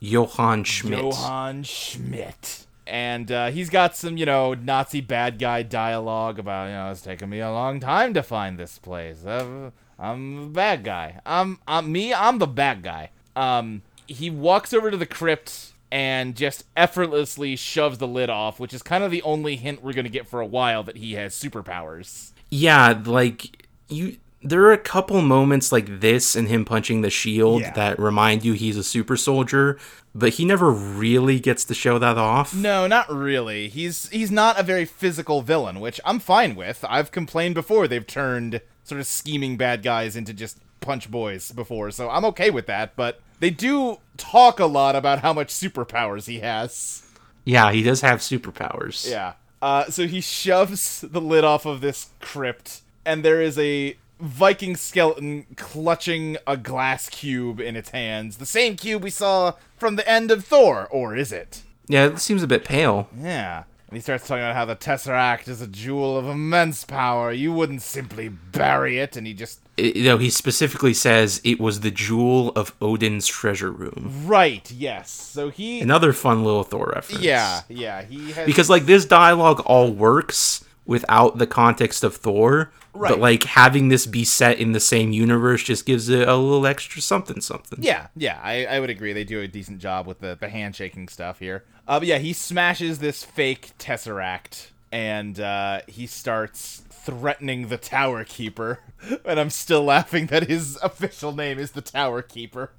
Johann 0.00 0.64
Schmidt. 0.64 1.00
Johann 1.00 1.64
Schmidt. 1.64 2.66
And 2.86 3.32
uh, 3.32 3.50
he's 3.50 3.68
got 3.70 3.96
some, 3.96 4.16
you 4.16 4.26
know, 4.26 4.54
Nazi 4.54 5.00
bad 5.00 5.38
guy 5.38 5.62
dialogue 5.62 6.38
about, 6.38 6.66
you 6.66 6.74
know, 6.74 6.90
it's 6.90 7.00
taken 7.00 7.30
me 7.30 7.40
a 7.40 7.50
long 7.50 7.80
time 7.80 8.14
to 8.14 8.22
find 8.22 8.58
this 8.58 8.78
place. 8.78 9.24
Uh, 9.24 9.70
I'm 9.98 10.36
the 10.36 10.50
bad 10.50 10.84
guy. 10.84 11.20
I'm, 11.26 11.58
I'm 11.66 11.90
me. 11.90 12.14
I'm 12.14 12.38
the 12.38 12.46
bad 12.46 12.82
guy. 12.82 13.10
Um, 13.34 13.82
he 14.06 14.30
walks 14.30 14.72
over 14.72 14.90
to 14.90 14.96
the 14.96 15.06
crypt 15.06 15.72
and 15.90 16.34
just 16.34 16.64
effortlessly 16.76 17.56
shoves 17.56 17.98
the 17.98 18.08
lid 18.08 18.28
off, 18.28 18.60
which 18.60 18.74
is 18.74 18.82
kind 18.82 19.04
of 19.04 19.10
the 19.10 19.22
only 19.22 19.56
hint 19.56 19.82
we're 19.82 19.92
gonna 19.92 20.08
get 20.08 20.26
for 20.26 20.40
a 20.40 20.46
while 20.46 20.82
that 20.82 20.96
he 20.96 21.14
has 21.14 21.34
superpowers. 21.34 22.32
Yeah, 22.50 23.00
like 23.04 23.66
you 23.88 24.16
there 24.44 24.62
are 24.64 24.72
a 24.72 24.78
couple 24.78 25.20
moments 25.22 25.72
like 25.72 26.00
this 26.00 26.36
and 26.36 26.46
him 26.48 26.64
punching 26.64 27.00
the 27.00 27.10
shield 27.10 27.62
Yeah. 27.62 27.72
that 27.72 27.98
remind 27.98 28.44
you 28.44 28.52
he's 28.52 28.76
a 28.76 28.84
super 28.84 29.16
soldier, 29.16 29.78
but 30.14 30.34
he 30.34 30.44
never 30.44 30.70
really 30.70 31.40
gets 31.40 31.64
to 31.64 31.74
show 31.74 31.98
that 31.98 32.18
off. 32.18 32.54
No, 32.54 32.86
not 32.86 33.10
really. 33.12 33.68
He's 33.68 34.08
he's 34.10 34.30
not 34.30 34.60
a 34.60 34.62
very 34.62 34.84
physical 34.84 35.42
villain, 35.42 35.80
which 35.80 36.00
I'm 36.04 36.20
fine 36.20 36.54
with. 36.54 36.84
I've 36.88 37.10
complained 37.10 37.54
before 37.54 37.88
they've 37.88 38.06
turned 38.06 38.60
sort 38.84 39.00
of 39.00 39.06
scheming 39.06 39.56
bad 39.56 39.82
guys 39.82 40.14
into 40.14 40.32
just 40.34 40.58
punch 40.80 41.10
boys 41.10 41.50
before, 41.50 41.90
so 41.90 42.10
I'm 42.10 42.24
okay 42.26 42.50
with 42.50 42.66
that, 42.66 42.94
but 42.96 43.20
they 43.40 43.48
do 43.50 43.98
talk 44.18 44.60
a 44.60 44.66
lot 44.66 44.94
about 44.94 45.20
how 45.20 45.32
much 45.32 45.48
superpowers 45.48 46.26
he 46.26 46.40
has. 46.40 47.02
Yeah, 47.46 47.72
he 47.72 47.82
does 47.82 48.02
have 48.02 48.20
superpowers. 48.20 49.10
Yeah. 49.10 49.32
Uh, 49.62 49.86
so 49.86 50.06
he 50.06 50.20
shoves 50.20 51.00
the 51.00 51.20
lid 51.22 51.42
off 51.44 51.64
of 51.64 51.80
this 51.80 52.10
crypt, 52.20 52.82
and 53.06 53.24
there 53.24 53.40
is 53.40 53.58
a 53.58 53.96
Viking 54.24 54.74
skeleton 54.74 55.44
clutching 55.56 56.38
a 56.46 56.56
glass 56.56 57.10
cube 57.10 57.60
in 57.60 57.76
its 57.76 57.90
hands. 57.90 58.38
The 58.38 58.46
same 58.46 58.76
cube 58.76 59.02
we 59.02 59.10
saw 59.10 59.52
from 59.76 59.96
the 59.96 60.08
end 60.08 60.30
of 60.30 60.44
Thor, 60.44 60.88
or 60.90 61.14
is 61.14 61.30
it? 61.30 61.62
Yeah, 61.88 62.06
it 62.06 62.18
seems 62.18 62.42
a 62.42 62.46
bit 62.46 62.64
pale. 62.64 63.08
Yeah. 63.14 63.64
And 63.88 63.98
he 63.98 64.00
starts 64.00 64.26
talking 64.26 64.42
about 64.42 64.56
how 64.56 64.64
the 64.64 64.76
Tesseract 64.76 65.46
is 65.46 65.60
a 65.60 65.66
jewel 65.66 66.16
of 66.16 66.26
immense 66.26 66.84
power. 66.84 67.30
You 67.30 67.52
wouldn't 67.52 67.82
simply 67.82 68.28
bury 68.28 68.98
it, 68.98 69.14
and 69.14 69.26
he 69.26 69.34
just. 69.34 69.60
It, 69.76 69.96
you 69.96 70.04
know, 70.04 70.16
he 70.16 70.30
specifically 70.30 70.94
says 70.94 71.40
it 71.44 71.60
was 71.60 71.80
the 71.80 71.90
jewel 71.90 72.48
of 72.56 72.74
Odin's 72.80 73.26
treasure 73.26 73.70
room. 73.70 74.22
Right, 74.24 74.68
yes. 74.70 75.10
So 75.10 75.50
he. 75.50 75.80
Another 75.80 76.14
fun 76.14 76.44
little 76.44 76.64
Thor 76.64 76.92
reference. 76.94 77.22
Yeah, 77.22 77.60
yeah. 77.68 78.02
He 78.02 78.32
has. 78.32 78.46
Because 78.46 78.70
like 78.70 78.86
this 78.86 79.04
dialogue 79.04 79.60
all 79.66 79.92
works 79.92 80.64
without 80.86 81.38
the 81.38 81.46
context 81.46 82.04
of 82.04 82.16
Thor, 82.16 82.70
Right. 82.92 83.10
but 83.10 83.18
like 83.18 83.42
having 83.44 83.88
this 83.88 84.06
be 84.06 84.24
set 84.24 84.58
in 84.58 84.70
the 84.72 84.78
same 84.80 85.10
universe 85.12 85.64
just 85.64 85.84
gives 85.84 86.08
it 86.08 86.28
a 86.28 86.36
little 86.36 86.64
extra 86.66 87.02
something 87.02 87.40
something. 87.40 87.80
Yeah, 87.82 88.06
yeah, 88.16 88.38
I, 88.42 88.66
I 88.66 88.78
would 88.80 88.90
agree. 88.90 89.12
They 89.12 89.24
do 89.24 89.40
a 89.40 89.48
decent 89.48 89.80
job 89.80 90.06
with 90.06 90.20
the, 90.20 90.36
the 90.38 90.48
handshaking 90.48 91.08
stuff 91.08 91.40
here. 91.40 91.64
Uh, 91.88 91.98
but 91.98 92.06
yeah, 92.06 92.18
he 92.18 92.32
smashes 92.32 93.00
this 93.00 93.24
fake 93.24 93.72
Tesseract, 93.78 94.68
and 94.92 95.40
uh, 95.40 95.80
he 95.88 96.06
starts 96.06 96.84
threatening 96.88 97.66
the 97.68 97.78
Tower 97.78 98.24
Keeper. 98.24 98.80
And 99.26 99.38
I'm 99.38 99.50
still 99.50 99.84
laughing 99.84 100.26
that 100.28 100.46
his 100.48 100.78
official 100.82 101.32
name 101.34 101.58
is 101.58 101.72
the 101.72 101.82
Tower 101.82 102.22
Keeper. 102.22 102.70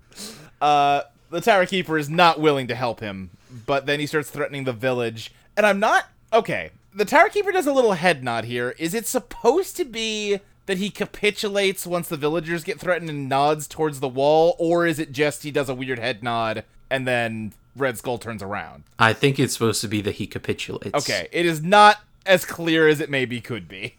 Uh, 0.59 1.01
the 1.29 1.39
Tower 1.41 1.67
Keeper 1.67 1.99
is 1.99 2.09
not 2.09 2.39
willing 2.39 2.65
to 2.67 2.73
help 2.73 2.99
him, 2.99 3.29
but 3.67 3.85
then 3.85 3.99
he 3.99 4.07
starts 4.07 4.31
threatening 4.31 4.63
the 4.63 4.73
village. 4.73 5.31
And 5.55 5.65
I'm 5.67 5.79
not. 5.79 6.05
Okay, 6.33 6.71
the 6.95 7.05
Tower 7.05 7.27
Keeper 7.29 7.51
does 7.51 7.67
a 7.67 7.73
little 7.73 7.93
head 7.93 8.23
nod 8.23 8.45
here. 8.45 8.73
Is 8.79 8.93
it 8.93 9.05
supposed 9.05 9.75
to 9.77 9.85
be 9.85 10.39
that 10.65 10.77
he 10.77 10.89
capitulates 10.89 11.85
once 11.85 12.07
the 12.07 12.17
villagers 12.17 12.63
get 12.63 12.79
threatened 12.79 13.09
and 13.09 13.29
nods 13.29 13.67
towards 13.67 13.99
the 13.99 14.07
wall, 14.07 14.55
or 14.57 14.87
is 14.87 14.97
it 14.97 15.11
just 15.11 15.43
he 15.43 15.51
does 15.51 15.69
a 15.69 15.75
weird 15.75 15.99
head 15.99 16.23
nod 16.23 16.63
and 16.89 17.05
then 17.05 17.53
Red 17.75 17.97
Skull 17.97 18.17
turns 18.17 18.41
around? 18.41 18.83
I 18.97 19.13
think 19.13 19.37
it's 19.37 19.53
supposed 19.53 19.81
to 19.81 19.87
be 19.87 20.01
that 20.01 20.13
he 20.13 20.25
capitulates. 20.25 20.95
Okay, 20.95 21.27
it 21.31 21.45
is 21.45 21.61
not 21.61 21.99
as 22.25 22.45
clear 22.45 22.87
as 22.87 23.01
it 23.01 23.09
maybe 23.09 23.41
could 23.41 23.67
be. 23.67 23.95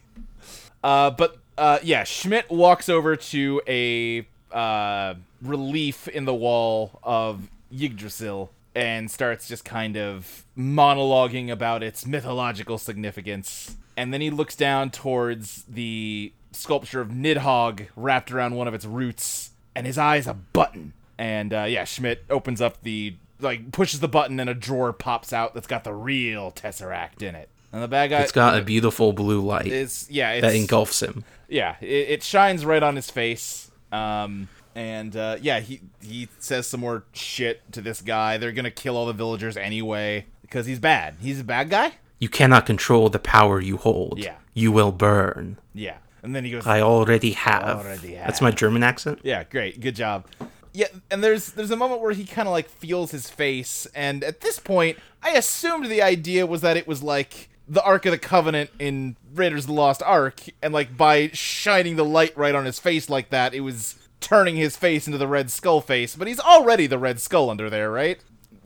Uh, 0.83 1.11
but 1.11 1.37
uh, 1.57 1.79
yeah, 1.83 2.03
Schmidt 2.03 2.49
walks 2.49 2.89
over 2.89 3.15
to 3.15 3.61
a 3.67 4.27
uh, 4.51 5.13
relief 5.41 6.07
in 6.07 6.25
the 6.25 6.33
wall 6.33 6.99
of 7.03 7.49
Yggdrasil 7.71 8.51
and 8.77 9.09
starts 9.09 9.47
just 9.47 9.65
kind 9.65 9.97
of 9.97 10.45
monologuing 10.55 11.49
about 11.51 11.81
its 11.81 12.05
mythological 12.05 12.77
significance. 12.77 13.75
And 13.97 14.13
then 14.13 14.21
he 14.21 14.29
looks 14.29 14.55
down 14.55 14.91
towards 14.91 15.63
the 15.63 16.31
sculpture 16.51 17.01
of 17.01 17.09
Nidhogg 17.09 17.87
wrapped 17.95 18.31
around 18.31 18.53
one 18.53 18.67
of 18.67 18.75
its 18.75 18.85
roots, 18.85 19.49
and 19.75 19.87
his 19.87 19.97
eye's 19.97 20.27
a 20.27 20.35
button. 20.35 20.93
And 21.17 21.51
uh, 21.55 21.63
yeah, 21.63 21.85
Schmidt 21.85 22.23
opens 22.29 22.61
up 22.61 22.83
the 22.83 23.15
like 23.39 23.71
pushes 23.71 23.99
the 23.99 24.07
button, 24.07 24.39
and 24.39 24.47
a 24.47 24.53
drawer 24.53 24.93
pops 24.93 25.33
out 25.33 25.55
that's 25.55 25.65
got 25.65 25.83
the 25.83 25.93
real 25.93 26.51
Tesseract 26.51 27.23
in 27.23 27.33
it. 27.33 27.49
And 27.73 27.81
the 27.81 27.87
bad 27.87 28.11
guy 28.11 28.19
It's 28.19 28.31
got 28.31 28.55
a 28.57 28.61
beautiful 28.61 29.11
blue 29.11 29.41
light 29.41 29.67
It's, 29.67 30.09
yeah, 30.09 30.33
it's, 30.33 30.41
that 30.43 30.55
engulfs 30.55 31.01
him. 31.01 31.25
yeah, 31.49 31.75
it, 31.81 32.09
it 32.09 32.23
shines 32.23 32.63
right 32.63 32.83
on 32.83 32.95
his 32.95 33.09
face. 33.09 33.71
Um, 33.91 34.49
and 34.77 35.17
uh, 35.17 35.37
yeah, 35.41 35.59
he 35.59 35.81
he 36.01 36.29
says 36.37 36.67
some 36.67 36.81
more 36.81 37.03
shit 37.11 37.69
to 37.71 37.81
this 37.81 37.99
guy. 37.99 38.37
They're 38.37 38.51
gonna 38.51 38.69
kill 38.69 38.95
all 38.95 39.07
the 39.07 39.13
villagers 39.13 39.57
anyway 39.57 40.27
because 40.43 40.67
he's 40.67 40.77
bad. 40.77 41.15
He's 41.19 41.39
a 41.39 41.43
bad 41.43 41.71
guy. 41.71 41.93
You 42.19 42.29
cannot 42.29 42.67
control 42.67 43.09
the 43.09 43.19
power 43.19 43.59
you 43.59 43.77
hold. 43.77 44.19
Yeah. 44.19 44.35
You 44.53 44.71
will 44.71 44.91
burn. 44.91 45.57
Yeah, 45.73 45.97
and 46.21 46.35
then 46.35 46.45
he 46.45 46.51
goes, 46.51 46.67
I 46.67 46.81
already 46.81 47.31
have. 47.31 47.79
Already 47.79 48.13
have. 48.13 48.27
That's 48.27 48.41
my 48.41 48.51
German 48.51 48.83
accent. 48.83 49.19
Yeah, 49.23 49.43
great, 49.45 49.81
good 49.81 49.95
job. 49.95 50.27
Yeah, 50.73 50.87
and 51.09 51.23
there's 51.23 51.53
there's 51.53 51.71
a 51.71 51.75
moment 51.75 52.01
where 52.01 52.11
he 52.11 52.25
kind 52.25 52.47
of 52.47 52.51
like 52.51 52.69
feels 52.69 53.09
his 53.09 53.31
face, 53.31 53.87
and 53.95 54.23
at 54.23 54.41
this 54.41 54.59
point, 54.59 54.99
I 55.23 55.31
assumed 55.31 55.87
the 55.87 56.03
idea 56.03 56.45
was 56.45 56.61
that 56.61 56.77
it 56.77 56.87
was 56.87 57.01
like 57.01 57.49
the 57.67 57.83
Ark 57.83 58.05
of 58.05 58.11
the 58.11 58.19
Covenant 58.19 58.69
in 58.77 59.17
Raiders 59.33 59.63
of 59.63 59.67
the 59.67 59.73
Lost 59.73 60.03
Ark, 60.03 60.41
and 60.61 60.71
like 60.71 60.95
by 60.95 61.31
shining 61.33 61.95
the 61.95 62.05
light 62.05 62.37
right 62.37 62.53
on 62.53 62.65
his 62.65 62.79
face 62.79 63.09
like 63.09 63.31
that, 63.31 63.55
it 63.55 63.61
was 63.61 63.95
turning 64.21 64.55
his 64.55 64.75
face 64.77 65.05
into 65.07 65.17
the 65.17 65.27
Red 65.27 65.49
Skull 65.51 65.81
face. 65.81 66.15
But 66.15 66.27
he's 66.27 66.39
already 66.39 66.87
the 66.87 66.97
Red 66.97 67.19
Skull 67.19 67.49
under 67.49 67.69
there, 67.69 67.91
right? 67.91 68.19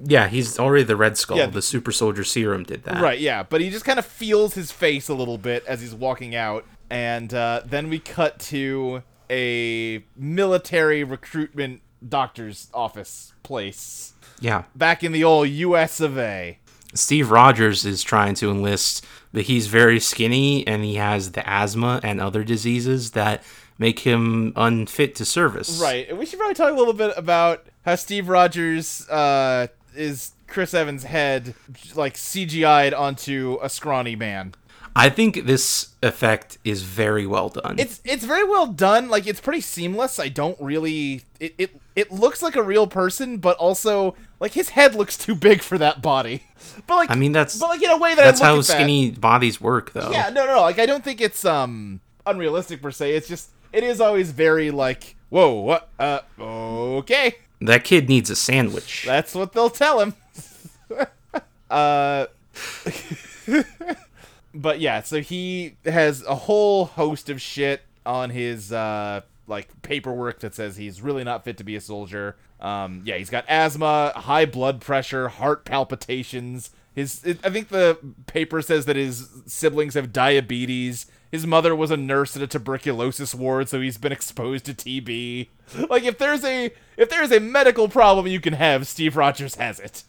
Yeah, 0.03 0.27
he's 0.29 0.57
already 0.57 0.83
the 0.83 0.95
Red 0.95 1.17
Skull. 1.17 1.37
Yeah. 1.37 1.45
The 1.47 1.61
Super 1.61 1.91
Soldier 1.91 2.23
Serum 2.23 2.63
did 2.63 2.83
that. 2.85 3.01
Right, 3.01 3.19
yeah, 3.19 3.43
but 3.43 3.61
he 3.61 3.69
just 3.69 3.85
kind 3.85 3.99
of 3.99 4.05
feels 4.05 4.55
his 4.55 4.71
face 4.71 5.09
a 5.09 5.13
little 5.13 5.37
bit 5.37 5.63
as 5.67 5.81
he's 5.81 5.93
walking 5.93 6.35
out, 6.35 6.65
and 6.89 7.31
uh, 7.33 7.61
then 7.65 7.87
we 7.89 7.99
cut 7.99 8.39
to 8.39 9.03
a 9.29 10.03
military 10.17 11.03
recruitment 11.03 11.81
doctor's 12.07 12.67
office 12.73 13.33
place 13.43 14.13
Yeah. 14.39 14.63
back 14.75 15.03
in 15.03 15.11
the 15.11 15.23
old 15.23 15.49
U.S. 15.49 15.99
of 15.99 16.17
A. 16.17 16.57
Steve 16.95 17.29
Rogers 17.31 17.85
is 17.85 18.01
trying 18.03 18.33
to 18.35 18.49
enlist, 18.51 19.05
but 19.31 19.43
he's 19.43 19.67
very 19.67 19.99
skinny 19.99 20.65
and 20.67 20.83
he 20.83 20.95
has 20.95 21.31
the 21.33 21.47
asthma 21.47 22.01
and 22.03 22.19
other 22.19 22.43
diseases 22.43 23.11
that 23.11 23.43
make 23.81 23.99
him 23.99 24.53
unfit 24.55 25.15
to 25.15 25.25
service. 25.25 25.81
Right, 25.81 26.07
and 26.07 26.19
we 26.19 26.25
should 26.27 26.37
probably 26.37 26.53
talk 26.53 26.71
a 26.71 26.77
little 26.77 26.93
bit 26.93 27.13
about 27.17 27.65
how 27.83 27.95
Steve 27.95 28.29
Rogers 28.29 29.09
uh, 29.09 29.67
is 29.95 30.33
Chris 30.47 30.75
Evans' 30.75 31.03
head, 31.03 31.55
like 31.95 32.13
CGI'd 32.13 32.93
onto 32.93 33.57
a 33.61 33.69
scrawny 33.69 34.15
man. 34.15 34.53
I 34.95 35.09
think 35.09 35.45
this 35.45 35.95
effect 36.03 36.57
is 36.63 36.83
very 36.83 37.25
well 37.25 37.49
done. 37.49 37.77
It's 37.79 38.01
it's 38.03 38.25
very 38.25 38.43
well 38.43 38.67
done. 38.67 39.09
Like 39.09 39.25
it's 39.25 39.39
pretty 39.39 39.61
seamless. 39.61 40.19
I 40.19 40.27
don't 40.27 40.59
really 40.59 41.23
it 41.39 41.55
it 41.57 41.81
it 41.95 42.11
looks 42.11 42.43
like 42.43 42.55
a 42.57 42.61
real 42.61 42.87
person, 42.87 43.37
but 43.37 43.55
also 43.57 44.15
like 44.41 44.51
his 44.51 44.69
head 44.69 44.93
looks 44.93 45.17
too 45.17 45.33
big 45.33 45.61
for 45.61 45.77
that 45.77 46.01
body. 46.01 46.43
But 46.87 46.95
like 46.95 47.11
I 47.11 47.15
mean, 47.15 47.31
that's 47.31 47.57
but 47.57 47.69
like 47.69 47.81
in 47.81 47.89
a 47.89 47.97
way 47.97 48.15
that 48.15 48.23
that's 48.23 48.41
I 48.41 48.45
how 48.45 48.53
at 48.53 48.57
that- 48.57 48.63
skinny 48.65 49.11
bodies 49.11 49.59
work, 49.59 49.93
though. 49.93 50.11
Yeah, 50.11 50.29
no, 50.29 50.45
no, 50.45 50.55
no. 50.55 50.61
Like 50.61 50.77
I 50.77 50.85
don't 50.85 51.03
think 51.03 51.19
it's 51.19 51.43
um 51.43 52.01
unrealistic 52.25 52.81
per 52.81 52.91
se. 52.91 53.15
It's 53.15 53.27
just 53.27 53.49
it 53.73 53.83
is 53.83 53.99
always 54.01 54.31
very 54.31 54.71
like 54.71 55.15
whoa 55.29 55.53
what 55.53 55.89
uh 55.99 56.19
okay 56.39 57.35
That 57.61 57.83
kid 57.83 58.09
needs 58.09 58.29
a 58.29 58.35
sandwich. 58.35 59.03
that's 59.05 59.33
what 59.35 59.53
they'll 59.53 59.69
tell 59.69 59.99
him. 60.01 60.13
uh. 61.69 62.25
but 64.53 64.79
yeah, 64.79 65.01
so 65.01 65.21
he 65.21 65.75
has 65.85 66.23
a 66.23 66.35
whole 66.35 66.85
host 66.85 67.29
of 67.29 67.41
shit 67.41 67.81
on 68.05 68.29
his 68.31 68.71
uh 68.73 69.21
like 69.47 69.81
paperwork 69.81 70.39
that 70.39 70.55
says 70.55 70.77
he's 70.77 71.01
really 71.01 71.23
not 71.23 71.43
fit 71.43 71.57
to 71.57 71.63
be 71.63 71.75
a 71.75 71.81
soldier. 71.81 72.35
Um 72.59 73.01
yeah, 73.05 73.17
he's 73.17 73.29
got 73.29 73.45
asthma, 73.47 74.11
high 74.15 74.45
blood 74.45 74.81
pressure, 74.81 75.29
heart 75.29 75.65
palpitations. 75.65 76.71
His 76.93 77.23
it, 77.23 77.39
I 77.43 77.49
think 77.49 77.69
the 77.69 77.97
paper 78.27 78.61
says 78.61 78.85
that 78.85 78.95
his 78.95 79.29
siblings 79.45 79.93
have 79.93 80.11
diabetes. 80.11 81.05
His 81.31 81.47
mother 81.47 81.73
was 81.73 81.91
a 81.91 81.97
nurse 81.97 82.35
at 82.35 82.43
a 82.43 82.47
tuberculosis 82.47 83.33
ward, 83.33 83.69
so 83.69 83.79
he's 83.79 83.97
been 83.97 84.11
exposed 84.11 84.65
to 84.65 84.73
TB. 84.73 85.47
Like 85.89 86.03
if 86.03 86.17
there's 86.17 86.43
a 86.43 86.73
if 86.97 87.09
there's 87.09 87.31
a 87.31 87.39
medical 87.39 87.87
problem 87.87 88.27
you 88.27 88.41
can 88.41 88.53
have, 88.53 88.87
Steve 88.87 89.15
Rogers 89.15 89.55
has 89.55 89.79
it. 89.79 90.03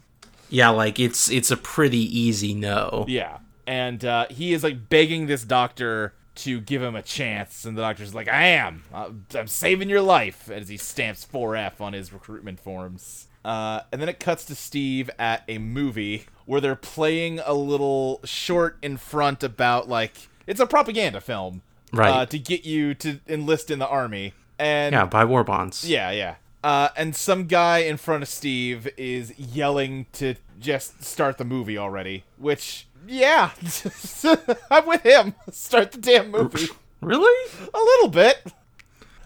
Yeah, 0.51 0.71
like 0.71 0.99
it's 0.99 1.31
it's 1.31 1.51
a 1.51 1.57
pretty 1.57 1.99
easy 2.19 2.53
no. 2.53 3.05
Yeah. 3.07 3.39
And 3.67 4.05
uh, 4.05 4.27
he 4.29 4.53
is 4.53 4.65
like 4.65 4.89
begging 4.89 5.27
this 5.27 5.45
doctor 5.45 6.15
to 6.35 6.61
give 6.61 6.83
him 6.83 6.97
a 6.97 7.03
chance, 7.03 7.65
and 7.65 7.77
the 7.77 7.83
doctor's 7.83 8.15
like, 8.15 8.29
"I 8.29 8.47
am. 8.47 8.83
I'm 8.93 9.27
I'm 9.35 9.47
saving 9.47 9.89
your 9.89 10.01
life," 10.01 10.51
as 10.51 10.69
he 10.69 10.77
stamps 10.77 11.27
4F 11.31 11.81
on 11.81 11.93
his 11.93 12.13
recruitment 12.13 12.59
forms. 12.59 13.29
Uh, 13.45 13.81
and 13.91 14.01
then 14.01 14.09
it 14.09 14.21
cuts 14.21 14.45
to 14.47 14.55
Steve 14.55 15.11
at 15.19 15.43
a 15.49 15.59
movie 15.59 16.27
where 16.47 16.61
they're 16.61 16.77
playing 16.77 17.41
a 17.41 17.55
little 17.55 18.21
short 18.25 18.79
in 18.83 18.97
front 18.97 19.43
about 19.43 19.89
like 19.89 20.29
it's 20.47 20.61
a 20.61 20.67
propaganda 20.67 21.21
film, 21.21 21.63
Right. 21.93 22.11
Uh, 22.11 22.27
to 22.27 22.39
get 22.39 22.65
you 22.65 22.95
to 22.95 23.21
enlist 23.29 23.71
in 23.71 23.79
the 23.79 23.87
army, 23.89 24.33
and 24.59 24.93
Yeah, 24.95 25.05
buy 25.05 25.25
war 25.25 25.45
bonds. 25.45 25.89
yeah, 25.89 26.11
yeah. 26.11 26.35
Uh, 26.65 26.89
and 26.97 27.15
some 27.17 27.47
guy 27.47 27.79
in 27.79 27.97
front 27.97 28.23
of 28.23 28.29
Steve 28.29 28.89
is 28.97 29.37
yelling 29.39 30.07
to 30.13 30.37
just 30.61 31.03
start 31.05 31.37
the 31.39 31.45
movie 31.45 31.77
already. 31.77 32.23
Which, 32.39 32.87
yeah, 33.07 33.51
I'm 34.71 34.87
with 34.87 35.03
him. 35.03 35.35
Start 35.51 35.93
the 35.93 35.99
damn 35.99 36.31
movie. 36.31 36.69
Really? 37.01 37.51
A 37.75 37.79
little 37.79 38.09
bit. 38.11 38.45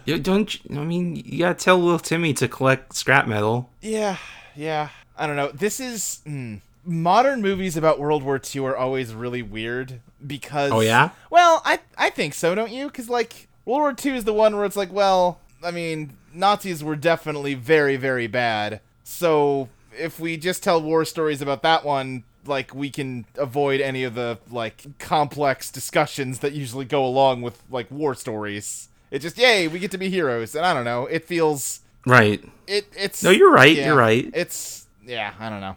You 0.06 0.18
don't. 0.18 0.54
you- 0.64 0.80
I 0.80 0.84
mean, 0.84 1.14
you 1.16 1.40
gotta 1.40 1.54
tell 1.56 1.76
little 1.78 1.98
Timmy 1.98 2.32
to 2.32 2.48
collect 2.48 2.94
scrap 2.96 3.28
metal. 3.28 3.68
Yeah, 3.82 4.16
yeah. 4.54 4.88
I 5.14 5.26
don't 5.26 5.36
know. 5.36 5.50
This 5.52 5.78
is 5.78 6.20
mm, 6.26 6.62
modern 6.86 7.42
movies 7.42 7.76
about 7.76 7.98
World 7.98 8.22
War 8.22 8.40
II 8.42 8.64
are 8.66 8.76
always 8.76 9.12
really 9.12 9.42
weird 9.42 10.00
because. 10.26 10.72
Oh, 10.72 10.80
yeah? 10.80 11.10
Well, 11.30 11.60
I 11.64 11.80
I 11.98 12.10
think 12.10 12.32
so, 12.34 12.54
don't 12.54 12.70
you? 12.72 12.86
Because 12.86 13.08
like 13.08 13.48
World 13.64 13.80
War 13.80 13.94
II 14.04 14.16
is 14.16 14.24
the 14.24 14.32
one 14.32 14.56
where 14.56 14.64
it's 14.64 14.76
like, 14.76 14.92
well, 14.92 15.40
I 15.62 15.70
mean, 15.70 16.16
Nazis 16.32 16.82
were 16.84 16.96
definitely 16.96 17.54
very 17.54 17.96
very 17.96 18.26
bad. 18.26 18.80
So 19.04 19.68
if 19.98 20.20
we 20.20 20.36
just 20.36 20.62
tell 20.62 20.80
war 20.80 21.04
stories 21.04 21.42
about 21.42 21.62
that 21.62 21.84
one. 21.84 22.24
Like 22.48 22.72
we 22.72 22.90
can 22.90 23.24
avoid 23.36 23.80
any 23.80 24.04
of 24.04 24.14
the 24.14 24.38
like 24.52 24.84
complex 25.00 25.68
discussions 25.68 26.38
that 26.38 26.52
usually 26.52 26.84
go 26.84 27.04
along 27.04 27.42
with 27.42 27.60
like 27.68 27.90
war 27.90 28.14
stories. 28.14 28.88
It 29.10 29.18
just 29.18 29.36
yay, 29.36 29.66
we 29.66 29.80
get 29.80 29.90
to 29.90 29.98
be 29.98 30.08
heroes, 30.10 30.54
and 30.54 30.64
I 30.64 30.72
don't 30.72 30.84
know. 30.84 31.06
It 31.06 31.24
feels 31.24 31.80
Right. 32.06 32.44
it 32.68 32.86
it's 32.96 33.24
No, 33.24 33.30
you're 33.30 33.50
right, 33.50 33.76
yeah, 33.76 33.86
you're 33.86 33.96
right. 33.96 34.30
It's 34.32 34.86
yeah, 35.04 35.34
I 35.40 35.48
don't 35.48 35.60
know. 35.60 35.74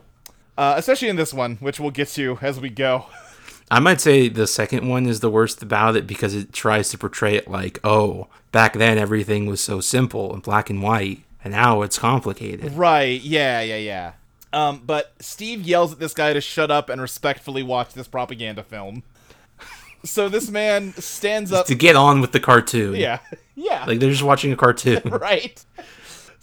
Uh, 0.59 0.73
especially 0.75 1.07
in 1.07 1.15
this 1.15 1.33
one, 1.33 1.55
which 1.61 1.79
we'll 1.79 1.89
get 1.89 2.09
to 2.09 2.37
as 2.41 2.59
we 2.59 2.69
go. 2.69 3.05
I 3.71 3.79
might 3.79 4.01
say 4.01 4.27
the 4.27 4.45
second 4.45 4.89
one 4.89 5.05
is 5.05 5.21
the 5.21 5.29
worst 5.29 5.63
about 5.63 5.95
it 5.95 6.05
because 6.05 6.35
it 6.35 6.51
tries 6.51 6.89
to 6.89 6.97
portray 6.97 7.35
it 7.37 7.47
like, 7.47 7.79
oh, 7.81 8.27
back 8.51 8.73
then 8.73 8.97
everything 8.97 9.45
was 9.45 9.63
so 9.63 9.79
simple 9.79 10.33
and 10.33 10.43
black 10.43 10.69
and 10.69 10.83
white, 10.83 11.19
and 11.45 11.53
now 11.53 11.81
it's 11.81 11.97
complicated. 11.97 12.73
Right? 12.73 13.21
Yeah, 13.21 13.61
yeah, 13.61 13.77
yeah. 13.77 14.11
Um, 14.51 14.81
but 14.85 15.13
Steve 15.19 15.61
yells 15.61 15.93
at 15.93 15.99
this 15.99 16.13
guy 16.13 16.33
to 16.33 16.41
shut 16.41 16.69
up 16.69 16.89
and 16.89 16.99
respectfully 17.01 17.63
watch 17.63 17.93
this 17.93 18.09
propaganda 18.09 18.63
film. 18.63 19.03
So 20.05 20.29
this 20.29 20.49
man 20.49 20.93
stands 20.93 21.51
up. 21.51 21.65
To 21.65 21.75
get 21.75 21.97
on 21.97 22.21
with 22.21 22.31
the 22.31 22.39
cartoon. 22.39 22.95
Yeah, 22.95 23.19
yeah. 23.55 23.83
Like 23.85 23.99
they're 23.99 24.09
just 24.09 24.23
watching 24.23 24.53
a 24.53 24.55
cartoon. 24.55 25.01
right. 25.05 25.61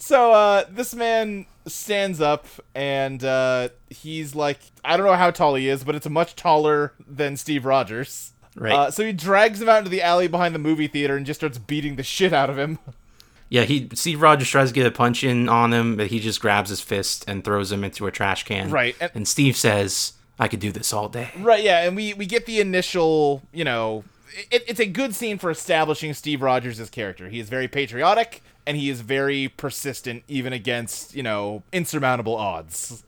So 0.07 0.31
uh, 0.31 0.63
this 0.69 0.95
man 0.95 1.47
stands 1.65 2.21
up 2.21 2.45
and 2.73 3.21
uh, 3.25 3.67
he's 3.89 4.35
like, 4.35 4.59
I 4.81 4.95
don't 4.95 5.05
know 5.05 5.15
how 5.15 5.31
tall 5.31 5.55
he 5.55 5.67
is, 5.67 5.83
but 5.83 5.95
it's 5.95 6.07
much 6.07 6.37
taller 6.37 6.93
than 7.05 7.35
Steve 7.35 7.65
Rogers. 7.65 8.31
Right. 8.55 8.71
Uh, 8.73 8.89
so 8.89 9.05
he 9.05 9.11
drags 9.11 9.61
him 9.61 9.67
out 9.67 9.79
into 9.79 9.89
the 9.89 10.01
alley 10.01 10.29
behind 10.29 10.55
the 10.55 10.59
movie 10.59 10.87
theater 10.87 11.17
and 11.17 11.25
just 11.25 11.41
starts 11.41 11.57
beating 11.57 11.97
the 11.97 12.03
shit 12.03 12.31
out 12.31 12.49
of 12.49 12.57
him. 12.57 12.79
Yeah, 13.49 13.63
he 13.63 13.89
Steve 13.95 14.21
Rogers 14.21 14.47
tries 14.47 14.69
to 14.69 14.73
get 14.73 14.85
a 14.87 14.91
punch 14.91 15.25
in 15.25 15.49
on 15.49 15.73
him, 15.73 15.97
but 15.97 16.07
he 16.07 16.21
just 16.21 16.39
grabs 16.39 16.69
his 16.69 16.79
fist 16.79 17.25
and 17.27 17.43
throws 17.43 17.69
him 17.69 17.83
into 17.83 18.07
a 18.07 18.11
trash 18.11 18.43
can. 18.45 18.69
Right, 18.71 18.95
and- 19.01 19.11
And, 19.13 19.27
Steve 19.27 19.57
says, 19.57 20.13
"I 20.39 20.47
could 20.47 20.59
do 20.61 20.71
this 20.71 20.91
all 20.93 21.07
day." 21.09 21.31
Right, 21.37 21.63
yeah, 21.63 21.83
and 21.85 21.95
we 21.97 22.13
we 22.13 22.25
get 22.25 22.45
the 22.45 22.59
initial, 22.61 23.43
you 23.53 23.63
know, 23.65 24.03
it, 24.51 24.63
it's 24.67 24.79
a 24.81 24.85
good 24.85 25.15
scene 25.15 25.37
for 25.37 25.49
establishing 25.49 26.13
Steve 26.13 26.41
Rogers' 26.41 26.89
character. 26.89 27.29
He 27.29 27.39
is 27.39 27.47
very 27.49 27.67
patriotic 27.69 28.41
and 28.67 28.77
he 28.77 28.89
is 28.89 29.01
very 29.01 29.47
persistent 29.47 30.23
even 30.27 30.53
against, 30.53 31.15
you 31.15 31.23
know, 31.23 31.63
insurmountable 31.71 32.35
odds. 32.35 33.03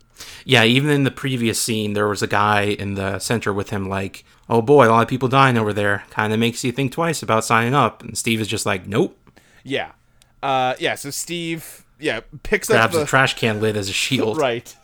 Yeah, 0.46 0.64
even 0.64 0.90
in 0.90 1.04
the 1.04 1.12
previous 1.12 1.62
scene, 1.62 1.94
there 1.94 2.08
was 2.08 2.22
a 2.22 2.28
guy 2.28 2.62
in 2.64 2.96
the 2.96 3.20
center 3.20 3.54
with 3.54 3.70
him, 3.70 3.88
like, 3.88 4.26
"Oh 4.50 4.62
boy, 4.62 4.88
a 4.88 4.90
lot 4.90 5.04
of 5.04 5.08
people 5.08 5.28
dying 5.30 5.58
over 5.58 5.74
there." 5.74 6.04
Kind 6.10 6.34
of 6.34 6.40
makes 6.40 6.64
you 6.64 6.72
think 6.72 6.92
twice 6.92 7.22
about 7.22 7.46
signing 7.46 7.76
up. 7.76 8.02
And 8.02 8.18
Steve 8.18 8.42
is 8.42 8.48
just 8.48 8.66
like, 8.66 8.88
"Nope." 8.88 9.18
Yeah. 9.64 9.92
Uh 10.42 10.76
yeah, 10.80 10.96
so 10.96 11.10
Steve 11.10 11.86
yeah, 12.00 12.22
picks 12.44 12.70
Grabs 12.70 12.86
up 12.86 12.92
the 12.92 13.00
the 13.00 13.06
trash 13.06 13.36
can 13.36 13.60
lid 13.62 13.76
as 13.78 13.90
a 13.90 13.94
shield. 13.94 14.38
Right. 14.50 14.76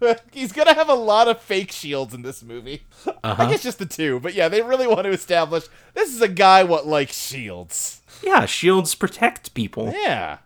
He's 0.32 0.52
gonna 0.52 0.74
have 0.74 0.88
a 0.88 0.94
lot 0.94 1.28
of 1.28 1.40
fake 1.40 1.72
shields 1.72 2.12
in 2.14 2.22
this 2.22 2.42
movie. 2.42 2.82
Uh-huh. 3.06 3.36
I 3.38 3.50
guess 3.50 3.62
just 3.62 3.78
the 3.78 3.86
two, 3.86 4.20
but 4.20 4.34
yeah, 4.34 4.48
they 4.48 4.60
really 4.60 4.86
want 4.86 5.04
to 5.04 5.10
establish 5.10 5.64
this 5.94 6.14
is 6.14 6.20
a 6.20 6.28
guy 6.28 6.64
what 6.64 6.86
likes 6.86 7.16
shields. 7.16 8.02
Yeah, 8.24 8.46
shields 8.46 8.94
protect 8.94 9.54
people. 9.54 9.92
Yeah, 9.94 10.38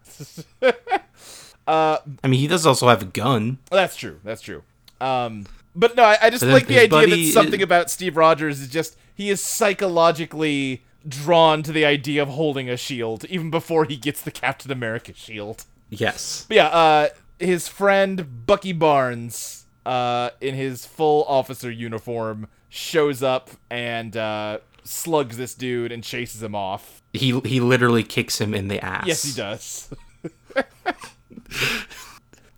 I 1.67 1.99
mean, 2.25 2.41
he 2.41 2.47
does 2.47 2.67
also 2.67 2.89
have 2.89 3.03
a 3.03 3.07
gun. 3.07 3.59
that's 3.71 3.97
true. 3.97 4.21
That's 4.25 4.41
true. 4.43 4.63
Um, 5.01 5.47
but 5.77 5.95
no, 5.97 6.03
I, 6.03 6.17
I 6.23 6.31
just 6.31 6.43
But 6.43 6.51
like 6.53 6.67
the 6.67 6.79
idea 6.81 7.07
that 7.07 7.33
something 7.33 7.61
is- 7.61 7.65
about 7.65 7.91
Steve 7.91 8.17
Rogers 8.17 8.61
is 8.61 8.69
just 8.69 8.97
he 9.15 9.31
is 9.31 9.43
psychologically 9.43 10.83
drawn 11.07 11.63
to 11.63 11.73
the 11.73 11.85
idea 11.85 12.21
of 12.23 12.29
holding 12.29 12.69
a 12.69 12.77
shield 12.77 13.25
even 13.27 13.51
before 13.51 13.85
he 13.85 13.97
gets 13.97 14.21
the 14.23 14.31
Captain 14.31 14.71
America 14.71 15.13
shield. 15.15 15.65
Yes. 15.91 16.45
But 16.49 16.57
yeah, 16.57 16.67
uh, 16.69 17.09
his 17.39 17.69
friend 17.69 18.47
Bucky 18.47 18.73
Barnes, 18.73 19.67
uh, 19.87 20.31
in 20.41 20.55
his 20.55 20.85
full 20.85 21.25
officer 21.29 21.71
uniform, 21.71 22.49
shows 22.69 23.23
up 23.23 23.51
and 23.71 24.17
uh, 24.17 24.59
slugs 24.85 25.37
this 25.37 25.55
dude 25.55 25.93
and 25.93 26.03
chases 26.03 26.43
him 26.43 26.55
off. 26.55 26.98
He 27.13 27.39
he 27.41 27.61
literally 27.61 28.03
kicks 28.05 28.41
him 28.41 28.55
in 28.55 28.69
the 28.69 28.85
ass. 28.85 29.07
Yes, 29.07 29.23
he 29.25 29.33
does. 29.35 29.89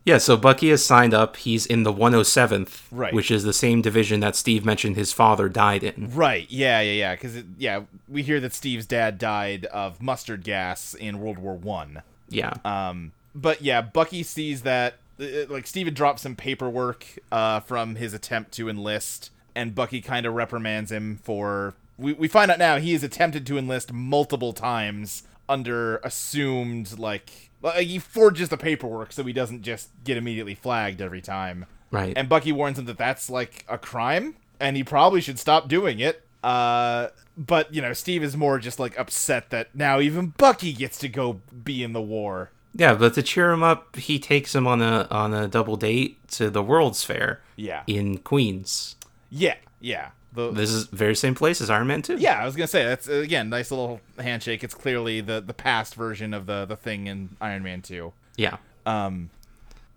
Yeah, 0.03 0.17
so 0.17 0.37
Bucky 0.39 0.71
has 0.71 0.83
signed 0.85 1.13
up. 1.13 1.37
He's 1.37 1.67
in 1.67 1.83
the 1.83 1.93
107th, 1.93 2.85
Right. 2.91 3.13
which 3.13 3.31
is 3.31 3.45
the 3.45 3.53
same 3.53 3.83
division 3.83 4.21
that 4.21 4.35
Steve 4.35 4.65
mentioned 4.65 4.97
his 4.97 5.13
father 5.13 5.49
died 5.51 5.85
in. 5.85 6.11
right? 6.15 6.47
Yeah, 6.51 6.81
yeah, 6.81 6.93
yeah. 6.93 7.15
Because 7.15 7.43
yeah, 7.59 7.83
we 8.09 8.23
hear 8.23 8.41
that 8.41 8.55
Steve's 8.55 8.87
dad 8.87 9.19
died 9.19 9.67
of 9.67 10.01
mustard 10.03 10.43
gas 10.43 10.95
in 10.95 11.21
World 11.21 11.39
War 11.39 11.55
One. 11.55 12.03
Yeah. 12.31 12.55
Um, 12.65 13.13
but 13.35 13.61
yeah, 13.61 13.83
Bucky 13.83 14.23
sees 14.23 14.63
that 14.63 14.95
uh, 15.21 15.45
like 15.51 15.67
Steven 15.67 15.93
drops 15.93 16.23
some 16.23 16.35
paperwork 16.35 17.05
uh, 17.31 17.61
from 17.61 17.97
his 17.97 18.15
attempt 18.15 18.53
to 18.53 18.71
enlist, 18.71 19.31
and 19.55 19.75
Bucky 19.75 20.01
kind 20.01 20.25
of 20.25 20.35
reprimands 20.35 20.91
him 20.91 21.21
for. 21.23 21.75
We, 22.01 22.13
we 22.15 22.29
find 22.29 22.51
out 22.51 22.59
now 22.59 22.79
he 22.79 22.93
has 22.95 23.03
attempted 23.03 23.47
to 23.47 23.59
enlist 23.59 23.93
multiple 23.93 24.53
times 24.53 25.23
under 25.49 25.97
assumed 25.99 26.99
like, 26.99 27.51
like 27.63 27.87
he 27.87 27.99
forges 27.99 28.49
the 28.49 28.57
paperwork 28.57 29.13
so 29.13 29.23
he 29.25 29.33
doesn't 29.33 29.63
just 29.63 29.91
get 30.05 30.17
immediately 30.17 30.55
flagged 30.55 31.01
every 31.03 31.21
time. 31.21 31.67
right. 31.91 32.13
And 32.17 32.29
Bucky 32.29 32.53
warns 32.53 32.79
him 32.79 32.85
that 32.87 32.99
that's 32.99 33.29
like 33.29 33.65
a 33.69 33.77
crime, 33.79 34.37
and 34.59 34.77
he 34.77 34.85
probably 34.85 35.21
should 35.21 35.39
stop 35.39 35.69
doing 35.69 35.99
it. 36.01 36.25
Uh, 36.43 37.09
but 37.37 37.73
you 37.75 37.83
know, 37.83 37.93
Steve 37.93 38.23
is 38.23 38.37
more 38.37 38.59
just 38.59 38.79
like 38.79 38.99
upset 38.99 39.51
that 39.51 39.75
now 39.75 40.01
even 40.01 40.29
Bucky 40.39 40.73
gets 40.73 40.99
to 41.01 41.09
go 41.09 41.41
be 41.65 41.83
in 41.83 41.93
the 41.93 42.01
war. 42.01 42.51
yeah, 42.75 42.95
but 42.95 43.15
to 43.15 43.23
cheer 43.23 43.51
him 43.51 43.63
up, 43.63 43.97
he 43.97 44.19
takes 44.19 44.55
him 44.55 44.67
on 44.67 44.81
a 44.81 45.07
on 45.11 45.35
a 45.35 45.49
double 45.49 45.77
date 45.77 46.17
to 46.29 46.49
the 46.49 46.63
World's 46.63 47.03
Fair 47.05 47.41
Yeah. 47.57 47.83
in 47.87 48.19
Queens. 48.19 48.97
Yeah, 49.31 49.57
yeah. 49.81 50.11
The, 50.33 50.53
This 50.53 50.71
is 50.71 50.85
very 50.85 51.17
same 51.17 51.35
place 51.35 51.61
as 51.61 51.71
Iron 51.71 51.87
Man 51.89 52.03
2. 52.03 52.17
yeah, 52.19 52.41
I 52.41 52.45
was 52.45 52.55
gonna 52.55 52.67
say 52.69 52.85
that's 52.85 53.09
again 53.09 53.49
nice 53.49 53.71
little 53.71 54.01
handshake. 54.19 54.63
It's 54.63 54.75
clearly 54.75 55.21
the 55.21 55.41
the 55.41 55.55
past 55.55 55.95
version 55.95 56.33
of 56.35 56.47
the 56.47 56.65
the 56.67 56.77
thing 56.77 57.07
in 57.09 57.31
Iron 57.41 57.63
Man 57.65 57.83
Two. 57.83 58.13
Yeah. 58.37 58.59
Um, 58.87 59.31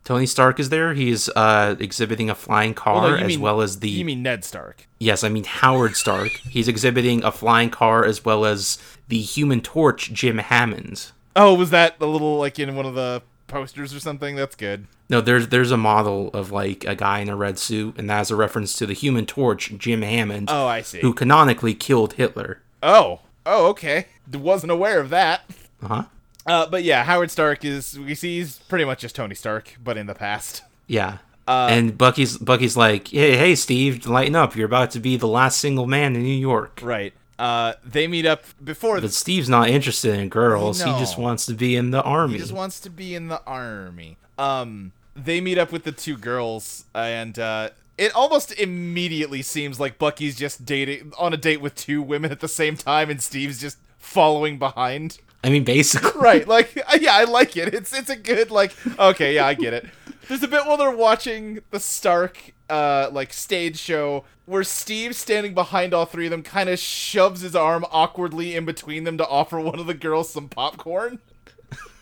Tony 0.03 0.25
Stark 0.25 0.59
is 0.59 0.67
there. 0.69 0.93
He's 0.93 1.29
uh, 1.29 1.75
exhibiting 1.79 2.29
a 2.29 2.35
flying 2.35 2.73
car 2.73 3.03
well, 3.03 3.11
no, 3.11 3.17
as 3.17 3.27
mean- 3.27 3.41
well 3.41 3.61
as 3.61 3.79
the. 3.79 3.89
you 3.89 4.03
mean 4.03 4.21
Ned 4.23 4.43
Stark? 4.43 4.87
Yes, 4.99 5.23
I 5.23 5.29
mean 5.29 5.45
Howard 5.45 5.95
Stark. 5.95 6.31
He's 6.49 6.67
exhibiting 6.67 7.23
a 7.23 7.31
flying 7.31 7.69
car 7.69 8.03
as 8.03 8.25
well 8.25 8.43
as 8.43 8.77
the 9.07 9.19
Human 9.21 9.61
Torch, 9.61 10.11
Jim 10.11 10.39
Hammond. 10.39 11.11
Oh, 11.35 11.53
was 11.53 11.69
that 11.69 11.95
a 12.01 12.05
little 12.05 12.37
like 12.37 12.59
in 12.59 12.75
one 12.75 12.85
of 12.85 12.95
the 12.95 13.21
posters 13.53 13.93
or 13.93 13.99
something? 13.99 14.35
That's 14.35 14.55
good. 14.55 14.87
No, 15.09 15.21
there's 15.21 15.47
there's 15.49 15.71
a 15.71 15.77
model 15.77 16.29
of 16.33 16.51
like 16.51 16.83
a 16.85 16.95
guy 16.95 17.19
in 17.19 17.29
a 17.29 17.35
red 17.35 17.57
suit, 17.59 17.97
and 17.97 18.09
that's 18.09 18.29
a 18.31 18.35
reference 18.35 18.73
to 18.77 18.85
the 18.85 18.93
Human 18.93 19.25
Torch, 19.25 19.71
Jim 19.77 20.01
Hammond, 20.01 20.49
Oh, 20.51 20.65
I 20.67 20.81
see. 20.81 20.99
who 21.01 21.13
canonically 21.13 21.73
killed 21.73 22.13
Hitler. 22.13 22.59
Oh, 22.81 23.21
oh, 23.45 23.67
okay. 23.67 24.07
Wasn't 24.33 24.71
aware 24.71 24.99
of 24.99 25.09
that. 25.11 25.41
Uh 25.81 25.87
huh. 25.87 26.03
Uh, 26.45 26.65
but 26.67 26.83
yeah, 26.83 27.03
Howard 27.05 27.31
Stark 27.31 27.63
is 27.63 27.97
we 27.97 28.15
see 28.15 28.39
he's 28.39 28.57
pretty 28.59 28.83
much 28.85 28.99
just 29.01 29.15
Tony 29.15 29.35
Stark, 29.35 29.77
but 29.83 29.97
in 29.97 30.07
the 30.07 30.15
past. 30.15 30.63
Yeah. 30.87 31.19
Uh, 31.47 31.67
and 31.71 31.97
Bucky's 31.97 32.37
Bucky's 32.37 32.75
like, 32.77 33.09
hey, 33.09 33.35
hey, 33.37 33.55
Steve, 33.55 34.05
lighten 34.07 34.35
up. 34.35 34.55
You're 34.55 34.65
about 34.65 34.91
to 34.91 34.99
be 34.99 35.15
the 35.17 35.27
last 35.27 35.59
single 35.59 35.85
man 35.87 36.15
in 36.15 36.23
New 36.23 36.33
York. 36.35 36.79
Right. 36.81 37.13
Uh, 37.39 37.73
they 37.83 38.07
meet 38.07 38.25
up 38.25 38.43
before. 38.63 39.01
But 39.01 39.13
Steve's 39.13 39.49
not 39.49 39.69
interested 39.69 40.19
in 40.19 40.29
girls. 40.29 40.81
He 40.81 40.91
just 40.91 41.17
wants 41.17 41.45
to 41.47 41.53
be 41.53 41.75
in 41.75 41.91
the 41.91 42.03
army. 42.03 42.33
He 42.33 42.39
just 42.39 42.53
wants 42.53 42.79
to 42.81 42.89
be 42.89 43.15
in 43.15 43.27
the 43.27 43.41
army. 43.45 44.17
Um, 44.37 44.91
they 45.15 45.41
meet 45.41 45.57
up 45.57 45.71
with 45.71 45.83
the 45.83 45.91
two 45.91 46.17
girls, 46.17 46.85
and 46.93 47.37
uh, 47.37 47.69
it 47.97 48.13
almost 48.15 48.51
immediately 48.59 49.41
seems 49.41 49.79
like 49.79 49.97
Bucky's 49.97 50.35
just 50.35 50.65
dating 50.65 51.13
on 51.17 51.33
a 51.33 51.37
date 51.37 51.61
with 51.61 51.75
two 51.75 52.01
women 52.01 52.31
at 52.31 52.39
the 52.39 52.47
same 52.47 52.75
time, 52.75 53.09
and 53.09 53.21
Steve's 53.21 53.59
just 53.59 53.77
following 53.99 54.57
behind. 54.57 55.19
I 55.43 55.49
mean, 55.49 55.63
basically, 55.63 56.11
Right, 56.21 56.47
like 56.47 56.75
yeah, 56.99 57.15
I 57.15 57.25
like 57.25 57.57
it. 57.57 57.73
It's 57.73 57.93
it's 57.93 58.09
a 58.09 58.15
good 58.15 58.49
like 58.51 58.73
okay, 58.97 59.35
yeah, 59.35 59.45
I 59.45 59.53
get 59.53 59.73
it. 59.73 59.87
There's 60.27 60.43
a 60.43 60.47
bit 60.47 60.65
while 60.65 60.77
they're 60.77 60.89
watching 60.95 61.59
the 61.71 61.79
Stark 61.79 62.52
uh 62.69 63.09
like 63.11 63.33
stage 63.33 63.77
show 63.77 64.23
where 64.45 64.63
Steve 64.63 65.15
standing 65.15 65.53
behind 65.53 65.93
all 65.93 66.05
three 66.05 66.25
of 66.25 66.31
them 66.31 66.43
kind 66.43 66.69
of 66.69 66.79
shoves 66.79 67.41
his 67.41 67.55
arm 67.55 67.85
awkwardly 67.91 68.55
in 68.55 68.65
between 68.65 69.03
them 69.03 69.17
to 69.17 69.27
offer 69.27 69.59
one 69.59 69.79
of 69.79 69.87
the 69.87 69.93
girls 69.93 70.29
some 70.29 70.49
popcorn. 70.49 71.19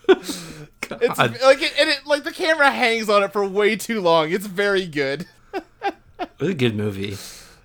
It's 1.00 1.18
like 1.18 1.62
it, 1.62 1.74
and 1.80 1.90
it 1.90 2.06
like 2.06 2.26
the 2.26 2.34
camera 2.34 2.70
hangs 2.70 3.10
on 3.10 3.24
it 3.24 3.32
for 3.32 3.46
way 3.48 3.78
too 3.78 4.02
long. 4.02 4.30
It's 4.32 4.46
very 4.46 4.86
good. 4.86 5.26
It 5.54 5.94
was 6.38 6.50
a 6.50 6.54
good 6.54 6.76
movie. 6.76 7.18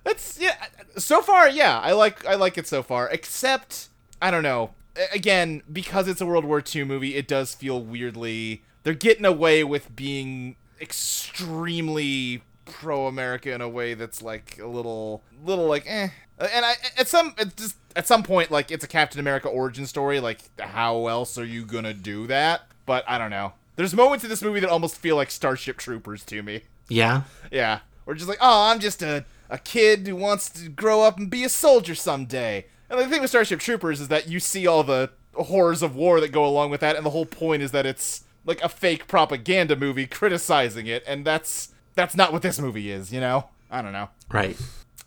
That's 0.03 0.39
yeah. 0.39 0.55
So 0.97 1.21
far, 1.21 1.49
yeah, 1.49 1.79
I 1.79 1.91
like 1.91 2.25
I 2.25 2.35
like 2.35 2.57
it 2.57 2.67
so 2.67 2.81
far. 2.81 3.09
Except 3.09 3.89
I 4.21 4.31
don't 4.31 4.43
know. 4.43 4.71
Again, 5.13 5.61
because 5.71 6.07
it's 6.07 6.21
a 6.21 6.25
World 6.25 6.45
War 6.45 6.63
II 6.65 6.85
movie, 6.85 7.15
it 7.15 7.27
does 7.27 7.53
feel 7.53 7.81
weirdly. 7.81 8.63
They're 8.83 8.93
getting 8.93 9.25
away 9.25 9.63
with 9.63 9.95
being 9.95 10.55
extremely 10.79 12.43
pro-America 12.67 13.53
in 13.53 13.61
a 13.61 13.69
way 13.69 13.93
that's 13.93 14.21
like 14.21 14.59
a 14.61 14.67
little, 14.67 15.23
little 15.43 15.67
like 15.67 15.85
eh. 15.87 16.09
And 16.39 16.65
I 16.65 16.75
at 16.97 17.07
some 17.07 17.33
at 17.37 17.55
just 17.55 17.75
at 17.95 18.07
some 18.07 18.23
point 18.23 18.51
like 18.51 18.71
it's 18.71 18.83
a 18.83 18.87
Captain 18.87 19.19
America 19.19 19.47
origin 19.47 19.85
story. 19.85 20.19
Like 20.19 20.39
how 20.59 21.07
else 21.07 21.37
are 21.37 21.45
you 21.45 21.65
gonna 21.65 21.93
do 21.93 22.27
that? 22.27 22.61
But 22.85 23.03
I 23.07 23.17
don't 23.17 23.31
know. 23.31 23.53
There's 23.75 23.93
moments 23.93 24.23
in 24.23 24.29
this 24.29 24.41
movie 24.41 24.59
that 24.59 24.69
almost 24.69 24.97
feel 24.97 25.15
like 25.15 25.29
Starship 25.29 25.77
Troopers 25.77 26.23
to 26.25 26.41
me. 26.41 26.61
Yeah, 26.89 27.23
Yeah. 27.51 27.79
Or 28.05 28.15
just 28.15 28.29
like, 28.29 28.39
oh, 28.39 28.71
I'm 28.71 28.79
just 28.79 29.01
a, 29.01 29.25
a 29.49 29.57
kid 29.57 30.07
who 30.07 30.15
wants 30.15 30.49
to 30.49 30.69
grow 30.69 31.01
up 31.01 31.17
and 31.17 31.29
be 31.29 31.43
a 31.43 31.49
soldier 31.49 31.93
someday. 31.93 32.65
And 32.89 32.99
the 32.99 33.07
thing 33.07 33.21
with 33.21 33.29
Starship 33.29 33.59
Troopers 33.59 33.99
is 33.99 34.07
that 34.07 34.29
you 34.29 34.39
see 34.39 34.65
all 34.65 34.83
the 34.83 35.11
horrors 35.33 35.81
of 35.81 35.95
war 35.95 36.19
that 36.21 36.31
go 36.31 36.45
along 36.45 36.69
with 36.69 36.81
that, 36.81 36.95
and 36.95 37.05
the 37.05 37.11
whole 37.11 37.25
point 37.25 37.61
is 37.61 37.71
that 37.71 37.85
it's 37.85 38.23
like 38.45 38.61
a 38.63 38.69
fake 38.69 39.07
propaganda 39.07 39.75
movie 39.75 40.07
criticizing 40.07 40.87
it, 40.87 41.03
and 41.05 41.25
that's 41.25 41.73
that's 41.97 42.15
not 42.15 42.31
what 42.31 42.41
this 42.41 42.59
movie 42.59 42.89
is, 42.89 43.11
you 43.11 43.19
know? 43.19 43.49
I 43.69 43.81
don't 43.81 43.91
know. 43.91 44.07
right. 44.31 44.57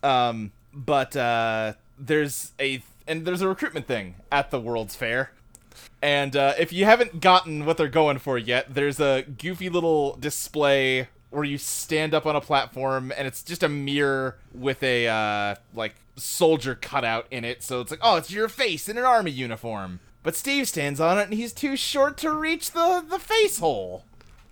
Um, 0.02 0.52
but 0.74 1.16
uh, 1.16 1.74
there's 1.98 2.52
a 2.60 2.82
and 3.06 3.24
there's 3.24 3.40
a 3.40 3.48
recruitment 3.48 3.86
thing 3.86 4.16
at 4.30 4.50
the 4.50 4.60
World's 4.60 4.94
Fair. 4.94 5.32
And 6.02 6.36
uh, 6.36 6.54
if 6.58 6.72
you 6.72 6.84
haven't 6.84 7.20
gotten 7.20 7.64
what 7.64 7.76
they're 7.76 7.88
going 7.88 8.18
for 8.18 8.36
yet, 8.36 8.74
there's 8.74 9.00
a 9.00 9.22
goofy 9.22 9.68
little 9.68 10.16
display 10.16 11.08
where 11.30 11.44
you 11.44 11.58
stand 11.58 12.12
up 12.12 12.26
on 12.26 12.34
a 12.34 12.40
platform 12.40 13.12
and 13.16 13.26
it's 13.26 13.42
just 13.42 13.62
a 13.62 13.68
mirror 13.68 14.36
with 14.52 14.82
a 14.82 15.06
uh, 15.06 15.54
like 15.74 15.94
soldier 16.16 16.74
cutout 16.74 17.26
in 17.30 17.44
it. 17.44 17.62
So 17.62 17.80
it's 17.80 17.90
like, 17.90 18.00
oh, 18.02 18.16
it's 18.16 18.30
your 18.30 18.48
face 18.48 18.88
in 18.88 18.98
an 18.98 19.04
army 19.04 19.30
uniform. 19.30 20.00
But 20.22 20.36
Steve 20.36 20.68
stands 20.68 21.00
on 21.00 21.18
it 21.18 21.24
and 21.24 21.34
he's 21.34 21.52
too 21.52 21.76
short 21.76 22.16
to 22.18 22.32
reach 22.32 22.72
the 22.72 23.04
the 23.08 23.18
face 23.18 23.58
hole. 23.58 24.04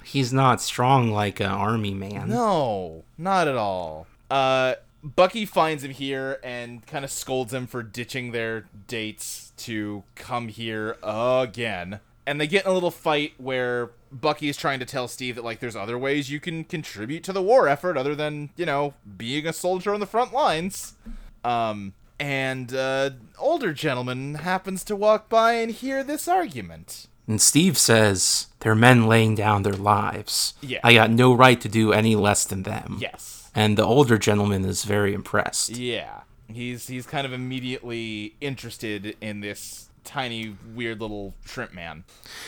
He's 0.08 0.32
not 0.32 0.62
strong 0.62 1.10
like 1.10 1.38
an 1.38 1.50
army 1.50 1.92
man. 1.92 2.30
No, 2.30 3.04
not 3.18 3.46
at 3.46 3.56
all. 3.56 4.06
Uh, 4.30 4.76
Bucky 5.02 5.44
finds 5.44 5.84
him 5.84 5.90
here 5.90 6.40
and 6.42 6.86
kind 6.86 7.04
of 7.04 7.10
scolds 7.10 7.52
him 7.52 7.66
for 7.66 7.82
ditching 7.82 8.32
their 8.32 8.64
dates 8.86 9.52
to 9.58 10.04
come 10.14 10.48
here 10.48 10.96
again. 11.02 12.00
And 12.26 12.40
they 12.40 12.46
get 12.46 12.64
in 12.64 12.70
a 12.70 12.74
little 12.74 12.90
fight 12.90 13.34
where 13.36 13.90
Bucky 14.10 14.48
is 14.48 14.56
trying 14.56 14.78
to 14.78 14.86
tell 14.86 15.08
Steve 15.08 15.34
that 15.34 15.44
like 15.44 15.60
there's 15.60 15.76
other 15.76 15.98
ways 15.98 16.30
you 16.30 16.40
can 16.40 16.64
contribute 16.64 17.22
to 17.24 17.34
the 17.34 17.42
war 17.42 17.68
effort 17.68 17.98
other 17.98 18.14
than, 18.14 18.48
you 18.56 18.64
know, 18.64 18.94
being 19.18 19.46
a 19.46 19.52
soldier 19.52 19.92
on 19.92 20.00
the 20.00 20.06
front 20.06 20.32
lines. 20.32 20.94
Um 21.44 21.92
and 22.18 22.74
uh 22.74 23.10
older 23.38 23.74
gentleman 23.74 24.36
happens 24.36 24.84
to 24.84 24.96
walk 24.96 25.28
by 25.28 25.52
and 25.52 25.70
hear 25.70 26.02
this 26.02 26.26
argument. 26.26 27.08
And 27.28 27.40
Steve 27.40 27.76
says, 27.76 28.46
they're 28.60 28.74
men 28.74 29.06
laying 29.06 29.34
down 29.34 29.62
their 29.62 29.74
lives. 29.74 30.54
Yeah. 30.62 30.80
I 30.82 30.94
got 30.94 31.10
no 31.10 31.34
right 31.34 31.60
to 31.60 31.68
do 31.68 31.92
any 31.92 32.16
less 32.16 32.44
than 32.44 32.62
them. 32.62 32.96
Yes. 33.00 33.50
And 33.54 33.76
the 33.76 33.84
older 33.84 34.18
gentleman 34.18 34.64
is 34.64 34.84
very 34.84 35.12
impressed. 35.12 35.70
Yeah. 35.70 36.22
He's 36.48 36.86
he's 36.86 37.06
kind 37.06 37.26
of 37.26 37.32
immediately 37.34 38.34
interested 38.40 39.14
in 39.20 39.40
this 39.40 39.90
tiny 40.04 40.56
weird 40.74 41.00
little 41.00 41.34
shrimp 41.44 41.74
man. 41.74 42.04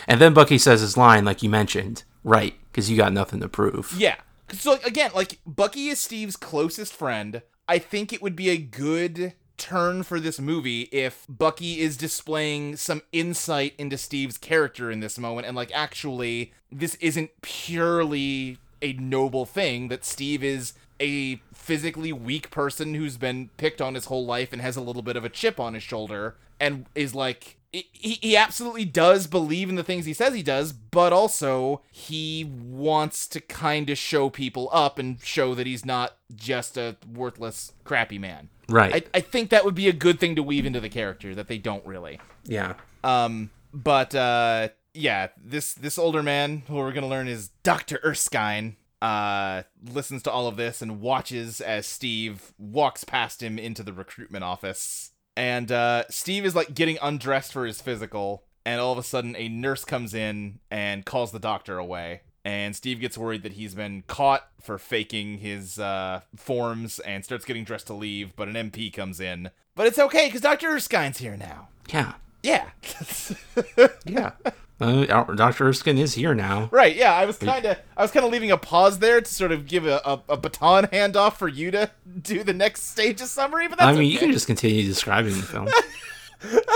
And 0.09 0.21
then 0.21 0.33
Bucky 0.33 0.57
says 0.57 0.81
his 0.81 0.97
line, 0.97 1.27
like 1.27 1.43
you 1.43 1.51
mentioned, 1.51 2.05
right, 2.25 2.55
because 2.73 2.91
you 2.91 2.97
got 2.97 3.13
nothing 3.13 3.41
to 3.41 3.49
prove. 3.49 3.95
Yeah. 3.99 4.17
So 4.53 4.79
again, 4.85 5.11
like 5.15 5.39
Bucky 5.47 5.89
is 5.89 6.01
Steve's 6.01 6.37
closest 6.37 6.95
friend. 6.95 7.43
I 7.69 7.79
think 7.79 8.13
it 8.13 8.23
would 8.23 8.35
be 8.35 8.49
a 8.49 8.57
good 8.57 9.35
turn 9.61 10.03
for 10.03 10.19
this 10.19 10.41
movie 10.41 10.89
if 10.91 11.27
Bucky 11.29 11.81
is 11.81 11.99
displaying 11.99 12.77
some 12.77 13.03
insight 13.13 13.75
into 13.77 13.99
Steve's 13.99 14.39
character 14.39 14.91
in 14.91 15.01
this 15.01 15.19
moment 15.19 15.47
and 15.47 15.55
like 15.55 15.71
actually 15.75 16.53
this 16.73 16.95
isn't 16.97 17.31
purely 17.43 18.57
a 18.81 18.95
noble 18.95 19.45
thing 19.45 19.89
that 19.89 20.05
Steve 20.05 20.43
is 20.43 20.73
a 20.99 21.43
physically 21.53 22.11
weak 22.11 22.51
person 22.51 22.95
who's 22.95 23.19
been 23.19 23.51
picked 23.59 23.83
on 23.83 23.95
his 23.95 24.07
whole 24.07 24.25
life 24.25 24.53
and 24.55 24.63
has 24.63 24.77
a 24.77 24.81
little 24.81 25.03
bit 25.03 25.17
of 25.17 25.27
a 25.27 25.29
chip 25.29 25.61
on 25.61 25.75
his 25.75 25.83
shoulder 25.83 26.37
and 26.59 26.87
is 26.95 27.15
like 27.15 27.59
he, 27.73 28.19
he 28.21 28.37
absolutely 28.37 28.85
does 28.85 29.27
believe 29.27 29.69
in 29.69 29.77
the 29.77 29.85
things 29.85 30.05
he 30.05 30.13
says 30.13 30.35
he 30.35 30.43
does, 30.43 30.73
but 30.73 31.13
also 31.13 31.83
he 31.91 32.45
wants 32.45 33.27
to 33.29 33.41
kind 33.41 33.89
of 33.91 33.99
show 33.99 34.29
people 34.29 34.69
up 34.73 34.99
and 34.99 35.21
show 35.23 35.55
that 35.55 35.67
he's 35.67 35.85
not 35.85 36.17
just 36.35 36.77
a 36.77 36.97
worthless, 37.13 37.73
crappy 37.85 38.19
man. 38.19 38.49
Right. 38.69 39.09
I, 39.15 39.19
I 39.19 39.21
think 39.21 39.51
that 39.51 39.65
would 39.65 39.75
be 39.75 39.89
a 39.89 39.93
good 39.93 40.19
thing 40.21 40.37
to 40.37 40.43
weave 40.43 40.67
into 40.67 40.81
the 40.81 40.89
character 40.89 41.35
that 41.35 41.49
they 41.49 41.59
don't 41.59 41.85
really. 41.87 42.21
yeah. 42.45 42.75
Um, 43.03 43.51
but 43.73 44.15
uh, 44.15 44.69
yeah, 44.95 45.29
this 45.43 45.75
this 45.75 45.97
older 45.99 46.23
man 46.23 46.65
who 46.67 46.75
we're 46.75 46.93
gonna 46.93 47.09
learn 47.09 47.29
is 47.29 47.49
Doctor 47.63 48.01
Erskine. 48.05 48.77
Uh, 49.01 49.63
listens 49.91 50.23
to 50.23 50.31
all 50.31 50.47
of 50.47 50.57
this 50.57 50.83
and 50.83 51.01
watches 51.01 51.63
as 51.63 51.87
Steve 51.87 52.53
walks 52.59 53.03
past 53.03 53.43
him 53.43 53.59
into 53.59 53.83
the 53.83 53.95
recruitment 53.95 54.45
office. 54.45 55.13
And 55.41 55.73
uh, 55.73 56.05
Steve 56.11 56.45
is 56.45 56.55
like 56.55 56.75
getting 56.75 56.99
undressed 57.01 57.55
for 57.55 57.65
his 57.65 57.81
physical, 57.81 58.43
and 58.67 58.79
all 58.79 58.93
of 58.93 58.99
a 58.99 59.03
sudden 59.03 59.35
a 59.39 59.49
nurse 59.49 59.87
comes 59.87 60.13
in 60.13 60.59
and 60.71 61.07
calls 61.07 61.33
the 61.33 61.39
doctor 61.39 61.79
away. 61.79 62.21
And 62.45 62.77
Steve 62.77 63.01
gets 63.01 63.17
worried 63.17 63.43
that 63.45 63.53
he's 63.53 63.75
been 63.75 64.05
caught 64.07 64.47
for 64.61 64.77
faking 64.77 65.39
his 65.39 65.79
uh, 65.79 66.21
forms 66.37 66.99
and 66.99 67.25
starts 67.25 67.47
getting 67.47 67.65
dressed 67.65 67.87
to 67.87 67.95
leave. 67.95 68.37
But 68.37 68.49
an 68.49 68.71
MP 68.71 68.93
comes 68.93 69.19
in. 69.19 69.49
But 69.75 69.87
it's 69.87 69.99
okay 69.99 70.27
because 70.27 70.43
Dr. 70.43 70.69
Erskine's 70.75 71.17
here 71.17 71.39
now. 71.39 71.69
Yeah. 71.91 72.15
Yeah. 72.43 72.69
Yeah. 74.05 74.33
Uh, 74.81 75.05
Dr. 75.35 75.69
Erskine 75.69 75.99
is 75.99 76.15
here 76.15 76.35
now. 76.35 76.69
right. 76.73 76.95
Yeah. 76.97 77.15
I 77.15 77.27
was 77.27 77.37
kind 77.39 77.65
of 77.67 77.77
I 77.97 78.03
was 78.03 78.11
kind 78.11 78.25
of 78.25 78.33
leaving 78.33 78.51
a 78.51 78.57
pause 78.57 78.99
there 78.99 79.21
to 79.21 79.31
sort 79.35 79.53
of 79.53 79.67
give 79.67 79.87
a, 79.87 80.01
a, 80.05 80.21
a 80.31 80.37
baton 80.37 80.87
handoff 80.87 81.35
for 81.37 81.49
you 81.49 81.71
to 81.73 81.91
do 82.23 82.43
the 82.43 82.55
next 82.55 82.85
stage 82.91 83.21
of 83.21 83.29
summary. 83.29 83.69
But 83.69 83.79
that's 83.79 83.97
I 83.97 84.01
mean, 84.01 84.11
you 84.11 84.19
can 84.19 84.33
just 84.33 84.47
continue 84.47 84.85
describing 84.85 85.35
the 85.35 85.43
film. 85.43 85.69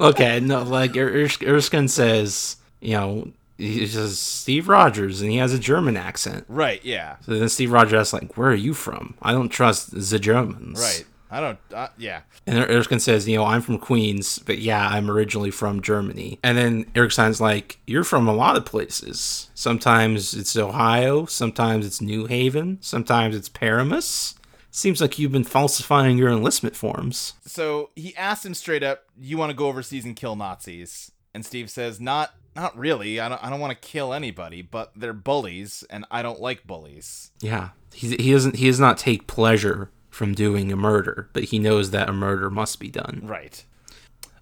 okay, 0.00 0.40
no, 0.40 0.62
like 0.62 0.96
Er- 0.96 1.24
Ers- 1.24 1.42
Erskine 1.42 1.88
says, 1.88 2.56
you 2.80 2.92
know, 2.94 3.32
he 3.56 3.86
says 3.88 4.18
Steve 4.18 4.68
Rogers, 4.68 5.20
and 5.20 5.30
he 5.30 5.38
has 5.38 5.52
a 5.52 5.58
German 5.58 5.96
accent. 5.96 6.44
right. 6.48 6.84
Yeah. 6.84 7.16
So 7.22 7.36
then 7.38 7.48
Steve 7.48 7.72
Rogers 7.72 7.94
asks, 7.94 8.12
like, 8.12 8.36
where 8.36 8.50
are 8.50 8.54
you 8.54 8.72
from? 8.72 9.14
I 9.20 9.32
don't 9.32 9.48
trust 9.48 9.90
the 10.10 10.18
Germans. 10.18 10.80
Right. 10.80 11.04
I 11.30 11.40
don't. 11.40 11.58
Uh, 11.72 11.88
yeah. 11.98 12.22
And 12.46 12.58
Er- 12.58 12.66
Erskine 12.68 13.00
says, 13.00 13.28
you 13.28 13.36
know, 13.36 13.44
I'm 13.44 13.60
from 13.60 13.78
Queens, 13.78 14.38
but 14.38 14.58
yeah, 14.58 14.88
I'm 14.88 15.10
originally 15.10 15.50
from 15.50 15.82
Germany. 15.82 16.38
And 16.42 16.56
then 16.56 16.86
Erskine's 16.96 17.40
like, 17.40 17.78
you're 17.86 18.04
from 18.04 18.26
a 18.28 18.34
lot 18.34 18.56
of 18.56 18.64
places. 18.64 19.50
Sometimes 19.54 20.34
it's 20.34 20.56
Ohio, 20.56 21.26
sometimes 21.26 21.86
it's 21.86 22.00
New 22.00 22.26
Haven, 22.26 22.78
sometimes 22.80 23.36
it's 23.36 23.48
Paramus. 23.48 24.34
Seems 24.70 25.00
like 25.00 25.18
you've 25.18 25.32
been 25.32 25.44
falsifying 25.44 26.18
your 26.18 26.30
enlistment 26.30 26.76
forms. 26.76 27.34
So 27.44 27.90
he 27.96 28.14
asked 28.16 28.46
him 28.46 28.54
straight 28.54 28.82
up, 28.82 29.04
"You 29.18 29.36
want 29.36 29.50
to 29.50 29.56
go 29.56 29.66
overseas 29.66 30.04
and 30.04 30.14
kill 30.14 30.36
Nazis?" 30.36 31.10
And 31.34 31.44
Steve 31.44 31.68
says, 31.70 32.00
"Not, 32.00 32.34
not 32.54 32.78
really. 32.78 33.18
I 33.18 33.28
don't. 33.28 33.42
I 33.42 33.50
don't 33.50 33.60
want 33.60 33.70
to 33.80 33.88
kill 33.88 34.12
anybody, 34.12 34.62
but 34.62 34.92
they're 34.94 35.14
bullies, 35.14 35.84
and 35.90 36.04
I 36.10 36.22
don't 36.22 36.40
like 36.40 36.66
bullies." 36.66 37.32
Yeah, 37.40 37.70
he, 37.92 38.14
he 38.16 38.30
doesn't. 38.30 38.56
He 38.56 38.66
does 38.66 38.78
not 38.78 38.98
take 38.98 39.26
pleasure 39.26 39.90
from 40.18 40.34
doing 40.34 40.72
a 40.72 40.76
murder, 40.76 41.28
but 41.32 41.44
he 41.44 41.60
knows 41.60 41.92
that 41.92 42.08
a 42.08 42.12
murder 42.12 42.50
must 42.50 42.80
be 42.80 42.90
done. 42.90 43.20
Right. 43.22 43.64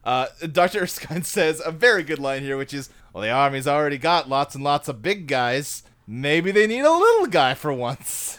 Uh, 0.02 0.28
Dr. 0.50 0.80
Erskine 0.80 1.22
says 1.22 1.60
a 1.62 1.70
very 1.70 2.02
good 2.02 2.18
line 2.18 2.42
here, 2.42 2.56
which 2.56 2.72
is, 2.72 2.88
Well, 3.12 3.22
the 3.22 3.30
Army's 3.30 3.68
already 3.68 3.98
got 3.98 4.26
lots 4.26 4.54
and 4.54 4.64
lots 4.64 4.88
of 4.88 5.02
big 5.02 5.26
guys. 5.26 5.82
Maybe 6.06 6.50
they 6.50 6.66
need 6.66 6.86
a 6.86 6.90
little 6.90 7.26
guy 7.26 7.52
for 7.52 7.74
once. 7.74 8.38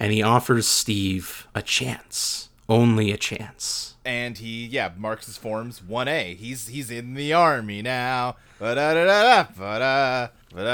And 0.00 0.12
he 0.12 0.24
offers 0.24 0.66
Steve 0.66 1.46
a 1.54 1.62
chance, 1.62 2.48
only 2.68 3.12
a 3.12 3.16
chance. 3.16 3.94
And 4.04 4.36
he, 4.36 4.66
yeah, 4.66 4.90
marks 4.96 5.26
his 5.26 5.36
forms 5.36 5.78
1A. 5.88 6.34
He's 6.36 6.66
he's 6.66 6.90
in 6.90 7.14
the 7.14 7.32
Army 7.32 7.82
now. 7.82 8.34
Ba-da-da-da-da, 8.58 9.52
ba-da, 9.56 10.32
in 10.58 10.64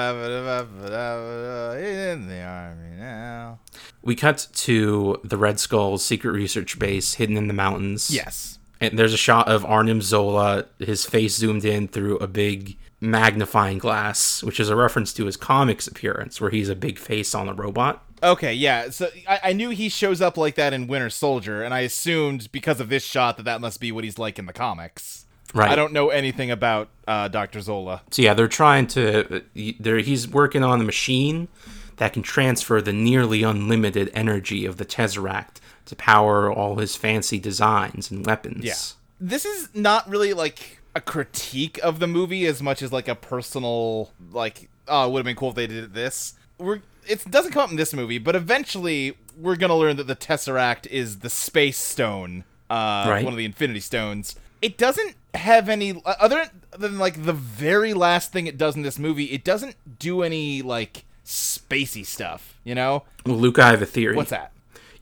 the 2.28 2.42
army 2.42 2.96
now. 2.96 3.58
We 4.02 4.14
cut 4.14 4.48
to 4.52 5.20
the 5.24 5.36
Red 5.36 5.60
Skull's 5.60 6.04
secret 6.04 6.32
research 6.32 6.78
base 6.78 7.14
hidden 7.14 7.36
in 7.36 7.48
the 7.48 7.54
mountains. 7.54 8.10
Yes. 8.10 8.58
And 8.80 8.98
there's 8.98 9.12
a 9.12 9.18
shot 9.18 9.48
of 9.48 9.64
Arnim 9.64 10.02
Zola, 10.02 10.66
his 10.78 11.04
face 11.04 11.36
zoomed 11.36 11.64
in 11.64 11.88
through 11.88 12.18
a 12.18 12.28
big 12.28 12.76
magnifying 13.00 13.78
glass, 13.78 14.42
which 14.42 14.60
is 14.60 14.68
a 14.68 14.76
reference 14.76 15.12
to 15.14 15.26
his 15.26 15.36
comics 15.36 15.86
appearance, 15.86 16.40
where 16.40 16.50
he's 16.50 16.68
a 16.68 16.76
big 16.76 16.98
face 16.98 17.34
on 17.34 17.48
a 17.48 17.54
robot. 17.54 18.04
Okay, 18.22 18.54
yeah. 18.54 18.90
So 18.90 19.08
I, 19.28 19.40
I 19.44 19.52
knew 19.52 19.70
he 19.70 19.88
shows 19.88 20.20
up 20.20 20.36
like 20.36 20.56
that 20.56 20.72
in 20.72 20.86
Winter 20.86 21.10
Soldier, 21.10 21.62
and 21.62 21.72
I 21.72 21.80
assumed 21.80 22.50
because 22.50 22.80
of 22.80 22.88
this 22.88 23.04
shot 23.04 23.36
that 23.36 23.44
that 23.44 23.60
must 23.60 23.80
be 23.80 23.92
what 23.92 24.04
he's 24.04 24.18
like 24.18 24.38
in 24.38 24.46
the 24.46 24.52
comics. 24.52 25.26
Right. 25.54 25.70
I 25.70 25.74
don't 25.76 25.92
know 25.92 26.10
anything 26.10 26.50
about 26.50 26.88
uh, 27.06 27.28
Dr. 27.28 27.60
Zola. 27.60 28.02
So 28.10 28.22
yeah, 28.22 28.34
they're 28.34 28.48
trying 28.48 28.86
to. 28.88 29.42
They're, 29.80 29.98
he's 29.98 30.28
working 30.28 30.62
on 30.62 30.80
a 30.80 30.84
machine 30.84 31.48
that 31.96 32.12
can 32.12 32.22
transfer 32.22 32.80
the 32.80 32.92
nearly 32.92 33.42
unlimited 33.42 34.10
energy 34.14 34.64
of 34.66 34.76
the 34.76 34.84
Tesseract 34.84 35.56
to 35.86 35.96
power 35.96 36.52
all 36.52 36.76
his 36.76 36.96
fancy 36.96 37.38
designs 37.38 38.10
and 38.10 38.24
weapons. 38.26 38.64
Yeah. 38.64 38.74
This 39.20 39.44
is 39.44 39.70
not 39.74 40.08
really 40.08 40.32
like 40.32 40.80
a 40.94 41.00
critique 41.00 41.78
of 41.82 41.98
the 41.98 42.06
movie 42.06 42.46
as 42.46 42.62
much 42.62 42.82
as 42.82 42.92
like 42.92 43.08
a 43.08 43.14
personal 43.14 44.10
like 44.32 44.68
oh 44.86 45.06
it 45.06 45.12
would 45.12 45.18
have 45.20 45.24
been 45.26 45.36
cool 45.36 45.50
if 45.50 45.54
they 45.54 45.66
did 45.66 45.94
this. 45.94 46.34
We're 46.58 46.80
it 47.06 47.28
doesn't 47.30 47.52
come 47.52 47.62
up 47.64 47.70
in 47.70 47.76
this 47.76 47.94
movie, 47.94 48.18
but 48.18 48.36
eventually 48.36 49.16
we're 49.36 49.56
gonna 49.56 49.76
learn 49.76 49.96
that 49.96 50.06
the 50.06 50.16
Tesseract 50.16 50.86
is 50.88 51.20
the 51.20 51.30
Space 51.30 51.78
Stone, 51.78 52.44
uh, 52.68 53.06
Right. 53.08 53.24
one 53.24 53.32
of 53.32 53.38
the 53.38 53.44
Infinity 53.46 53.80
Stones. 53.80 54.36
It 54.60 54.76
doesn't 54.76 55.14
have 55.38 55.68
any 55.68 56.00
other 56.04 56.50
than 56.76 56.98
like 56.98 57.24
the 57.24 57.32
very 57.32 57.94
last 57.94 58.32
thing 58.32 58.46
it 58.46 58.58
does 58.58 58.76
in 58.76 58.82
this 58.82 58.98
movie. 58.98 59.24
It 59.26 59.44
doesn't 59.44 59.76
do 59.98 60.22
any 60.22 60.62
like 60.62 61.04
spacey 61.24 62.04
stuff, 62.04 62.58
you 62.64 62.74
know? 62.74 63.04
Luke, 63.24 63.58
I 63.58 63.70
have 63.70 63.82
a 63.82 63.86
theory. 63.86 64.16
What's 64.16 64.30
that? 64.30 64.52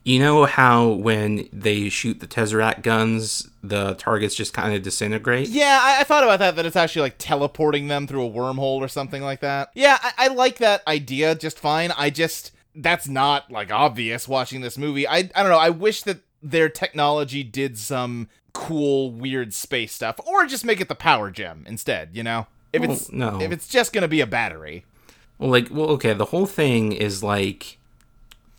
You 0.03 0.19
know 0.19 0.45
how 0.45 0.87
when 0.87 1.49
they 1.51 1.89
shoot 1.89 2.21
the 2.21 2.27
Tesseract 2.27 2.81
guns, 2.81 3.49
the 3.61 3.95
targets 3.95 4.35
just 4.35 4.53
kind 4.53 4.73
of 4.73 4.81
disintegrate? 4.81 5.49
Yeah, 5.49 5.79
I, 5.81 5.99
I 5.99 6.03
thought 6.05 6.23
about 6.23 6.39
that. 6.39 6.55
That 6.55 6.65
it's 6.65 6.77
actually 6.77 7.01
like 7.01 7.15
teleporting 7.17 7.89
them 7.89 8.07
through 8.07 8.25
a 8.25 8.29
wormhole 8.29 8.79
or 8.79 8.87
something 8.87 9.21
like 9.21 9.41
that. 9.41 9.69
Yeah, 9.75 9.97
I, 10.01 10.11
I 10.17 10.27
like 10.29 10.59
that 10.59 10.81
idea 10.87 11.35
just 11.35 11.59
fine. 11.59 11.91
I 11.97 12.09
just 12.09 12.53
that's 12.73 13.09
not 13.09 13.51
like 13.51 13.69
obvious 13.69 14.29
watching 14.29 14.61
this 14.61 14.77
movie. 14.77 15.05
I 15.05 15.17
I 15.17 15.43
don't 15.43 15.49
know. 15.49 15.57
I 15.57 15.71
wish 15.71 16.03
that 16.03 16.19
their 16.41 16.69
technology 16.69 17.43
did 17.43 17.77
some 17.77 18.27
cool, 18.53 19.11
weird 19.11 19.53
space 19.53 19.93
stuff, 19.93 20.19
or 20.25 20.45
just 20.45 20.65
make 20.65 20.81
it 20.81 20.87
the 20.87 20.95
power 20.95 21.29
gem 21.31 21.63
instead. 21.67 22.09
You 22.13 22.23
know, 22.23 22.47
if 22.73 22.81
Well, 22.81 22.91
it's 22.91 23.11
no. 23.11 23.39
if 23.41 23.51
it's 23.51 23.67
just 23.67 23.93
gonna 23.93 24.07
be 24.07 24.21
a 24.21 24.27
battery. 24.27 24.85
Well, 25.37 25.49
like, 25.51 25.67
well, 25.69 25.89
okay, 25.91 26.13
the 26.13 26.25
whole 26.25 26.47
thing 26.47 26.91
is 26.93 27.21
like, 27.23 27.77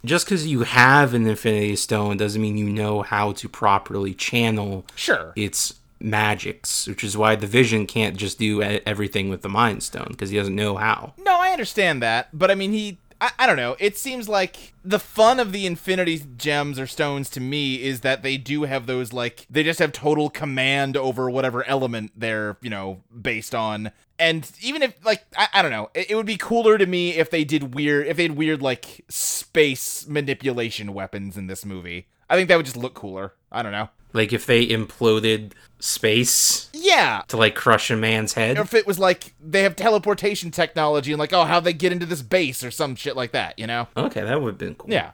just 0.05 0.27
because 0.27 0.47
you 0.47 0.61
have 0.63 1.13
an 1.15 1.27
Infinity 1.27 1.75
Stone 1.77 2.19
doesn't 2.19 2.41
mean 2.41 2.57
you 2.57 2.71
know 2.71 3.03
how 3.03 3.33
to 3.33 3.49
properly 3.49 4.15
channel 4.15 4.85
Sure. 4.95 5.33
its 5.35 5.75
magics, 6.01 6.87
which 6.87 7.03
is 7.03 7.17
why 7.17 7.35
the 7.35 7.49
Vision 7.49 7.85
can't 7.85 8.17
just 8.17 8.39
do 8.39 8.63
everything 8.63 9.29
with 9.29 9.43
the 9.43 9.49
Mind 9.49 9.83
Stone 9.83 10.07
because 10.11 10.31
he 10.31 10.37
doesn't 10.37 10.55
know 10.55 10.77
how. 10.77 11.15
No, 11.19 11.41
I 11.41 11.51
understand 11.51 12.01
that, 12.03 12.29
but 12.33 12.51
I 12.51 12.55
mean, 12.55 12.73
he. 12.73 12.99
I, 13.21 13.31
I 13.41 13.47
don't 13.47 13.57
know. 13.57 13.77
It 13.79 13.97
seems 13.97 14.29
like 14.29 14.75
the 14.85 14.99
fun 14.99 15.41
of 15.41 15.53
the 15.53 15.67
Infinity 15.67 16.23
Gems 16.37 16.79
or 16.79 16.87
Stones 16.87 17.29
to 17.31 17.41
me 17.41 17.83
is 17.83 18.01
that 18.01 18.23
they 18.23 18.37
do 18.37 18.63
have 18.63 18.87
those, 18.87 19.13
like, 19.13 19.47
they 19.51 19.63
just 19.63 19.81
have 19.81 19.93
total 19.93 20.31
command 20.31 20.97
over 20.97 21.29
whatever 21.29 21.67
element 21.67 22.13
they're, 22.17 22.57
you 22.61 22.71
know, 22.71 23.03
based 23.21 23.55
on. 23.55 23.91
And 24.19 24.51
even 24.61 24.83
if, 24.83 24.95
like, 25.05 25.25
I, 25.37 25.49
I 25.55 25.63
don't 25.63 25.71
know, 25.71 25.91
it, 25.95 26.11
it 26.11 26.15
would 26.15 26.27
be 26.27 26.37
cooler 26.37 26.79
to 26.79 26.87
me 26.87 27.15
if 27.15 27.31
they 27.31 27.45
did 27.45 27.75
weird, 27.75 28.07
if 28.07 28.17
they 28.17 28.25
had 28.25 28.37
weird, 28.37 28.63
like, 28.63 29.05
space 29.09 30.07
manipulation 30.07 30.95
weapons 30.95 31.37
in 31.37 31.49
this 31.49 31.65
movie. 31.65 32.09
I 32.31 32.37
think 32.37 32.49
that 32.49 32.57
would 32.57 32.67
just 32.67 32.77
look 32.77 32.95
cooler. 32.95 33.35
I 33.51 33.63
don't 33.63 33.73
know. 33.73 33.89
Like 34.13 34.33
if 34.33 34.47
they 34.47 34.67
imploded 34.67 35.53
space 35.81 36.69
Yeah, 36.73 37.23
to 37.29 37.37
like 37.37 37.55
crush 37.55 37.91
a 37.91 37.97
man's 37.97 38.33
head 38.33 38.59
or 38.59 38.63
if 38.63 38.75
it 38.75 38.87
was 38.87 38.99
like 38.99 39.35
they 39.41 39.63
have 39.63 39.77
teleportation 39.77 40.51
technology 40.51 41.13
and 41.13 41.19
like, 41.19 41.33
oh, 41.33 41.45
how 41.45 41.61
they 41.61 41.73
get 41.73 41.93
into 41.93 42.07
this 42.07 42.23
base 42.23 42.65
or 42.65 42.71
some 42.71 42.97
shit 42.97 43.17
like 43.17 43.33
that, 43.33 43.59
you 43.59 43.67
know? 43.67 43.89
Okay, 43.97 44.23
that 44.23 44.41
would 44.41 44.51
have 44.53 44.59
been 44.59 44.75
cool. 44.75 44.91
Yeah. 44.91 45.13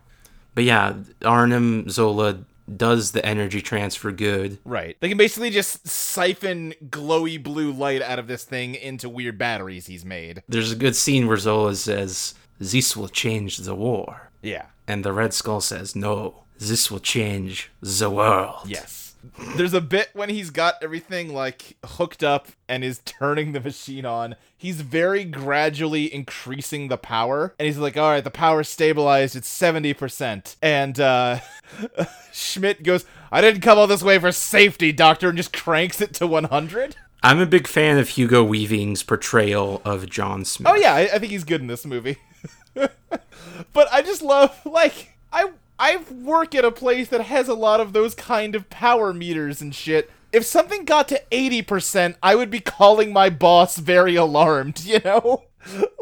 But 0.55 0.65
yeah, 0.65 0.95
Arnim 1.25 1.89
Zola 1.91 2.45
does 2.77 3.13
the 3.13 3.25
energy 3.27 3.61
transfer 3.61 4.11
good. 4.11 4.59
Right. 4.65 4.97
They 5.01 5.09
can 5.09 5.19
basically 5.19 5.51
just 5.51 5.87
siphon 5.87 6.73
glowy 6.89 7.43
blue 7.43 7.73
light 7.73 8.01
out 8.01 8.19
of 8.19 8.27
this 8.27 8.45
thing 8.45 8.75
into 8.75 9.09
weird 9.09 9.37
batteries 9.37 9.87
he's 9.87 10.05
made. 10.05 10.43
There's 10.49 10.73
a 10.73 10.77
good 10.77 10.97
scene 10.97 11.27
where 11.27 11.37
Zola 11.37 11.75
says, 11.75 12.35
This 12.59 12.97
will 12.97 13.09
change 13.09 13.59
the 13.59 13.75
war. 13.75 14.31
Yeah. 14.41 14.67
And 14.87 15.05
the 15.05 15.13
Red 15.13 15.35
Skull 15.35 15.61
says, 15.61 15.95
No, 15.95 16.44
this 16.59 16.91
will 16.91 17.01
change 17.01 17.71
the 17.81 18.11
world. 18.11 18.63
Yes. 18.67 19.15
There's 19.57 19.73
a 19.73 19.81
bit 19.81 20.11
when 20.13 20.29
he's 20.29 20.51
got 20.51 20.75
everything 20.83 21.33
like 21.33 21.77
hooked 21.85 22.23
up 22.23 22.49
and 22.69 22.85
is 22.85 23.01
turning 23.05 23.53
the 23.53 23.61
machine 23.61 24.05
on. 24.05 24.37
He's 24.57 24.83
very 24.83 25.25
gradually 25.25 26.13
increasing 26.13 26.89
the 26.89 26.99
power. 26.99 27.55
And 27.59 27.67
he's 27.67 27.79
like, 27.79 27.97
all 27.97 28.11
right, 28.11 28.23
the 28.23 28.31
power's 28.31 28.69
stabilized. 28.69 29.35
It's 29.35 29.49
70%. 29.49 30.57
And 30.61 31.01
uh, 31.01 31.41
Schmidt 32.33 32.83
goes, 32.83 33.07
I 33.33 33.41
didn't 33.41 33.63
come 33.63 33.79
all 33.79 33.87
this 33.87 34.03
way 34.03 34.19
for 34.19 34.31
safety, 34.31 34.93
doctor, 34.93 35.31
and 35.31 35.39
just 35.39 35.53
cranks 35.53 36.01
it 36.01 36.13
to 36.15 36.27
100. 36.27 36.97
I'm 37.23 37.41
a 37.41 37.47
big 37.47 37.67
fan 37.67 37.97
of 37.97 38.11
Hugo 38.11 38.45
Weaving's 38.45 39.03
portrayal 39.03 39.81
of 39.83 40.11
John 40.11 40.45
Smith. 40.45 40.71
Oh 40.71 40.77
yeah, 40.77 40.95
I, 40.95 41.01
I 41.15 41.19
think 41.19 41.33
he's 41.33 41.45
good 41.45 41.63
in 41.63 41.69
this 41.69 41.87
movie. 41.87 42.19
but 42.75 43.89
I 43.91 44.03
just 44.03 44.21
love 44.21 44.61
like 44.67 45.15
I 45.33 45.51
I 45.79 45.97
work 45.97 46.55
at 46.55 46.65
a 46.65 46.71
place 46.71 47.09
that 47.09 47.23
has 47.23 47.49
a 47.49 47.55
lot 47.55 47.81
of 47.81 47.93
those 47.93 48.15
kind 48.15 48.55
of 48.55 48.71
power 48.71 49.13
meters 49.13 49.61
and 49.61 49.75
shit. 49.75 50.11
If 50.33 50.45
something 50.45 50.85
got 50.85 51.09
to 51.09 51.23
80%, 51.31 52.17
I 52.23 52.35
would 52.35 52.51
be 52.51 52.61
calling 52.61 53.13
my 53.13 53.31
boss 53.31 53.77
very 53.77 54.17
alarmed, 54.17 54.81
you 54.85 55.01
know? 55.05 55.45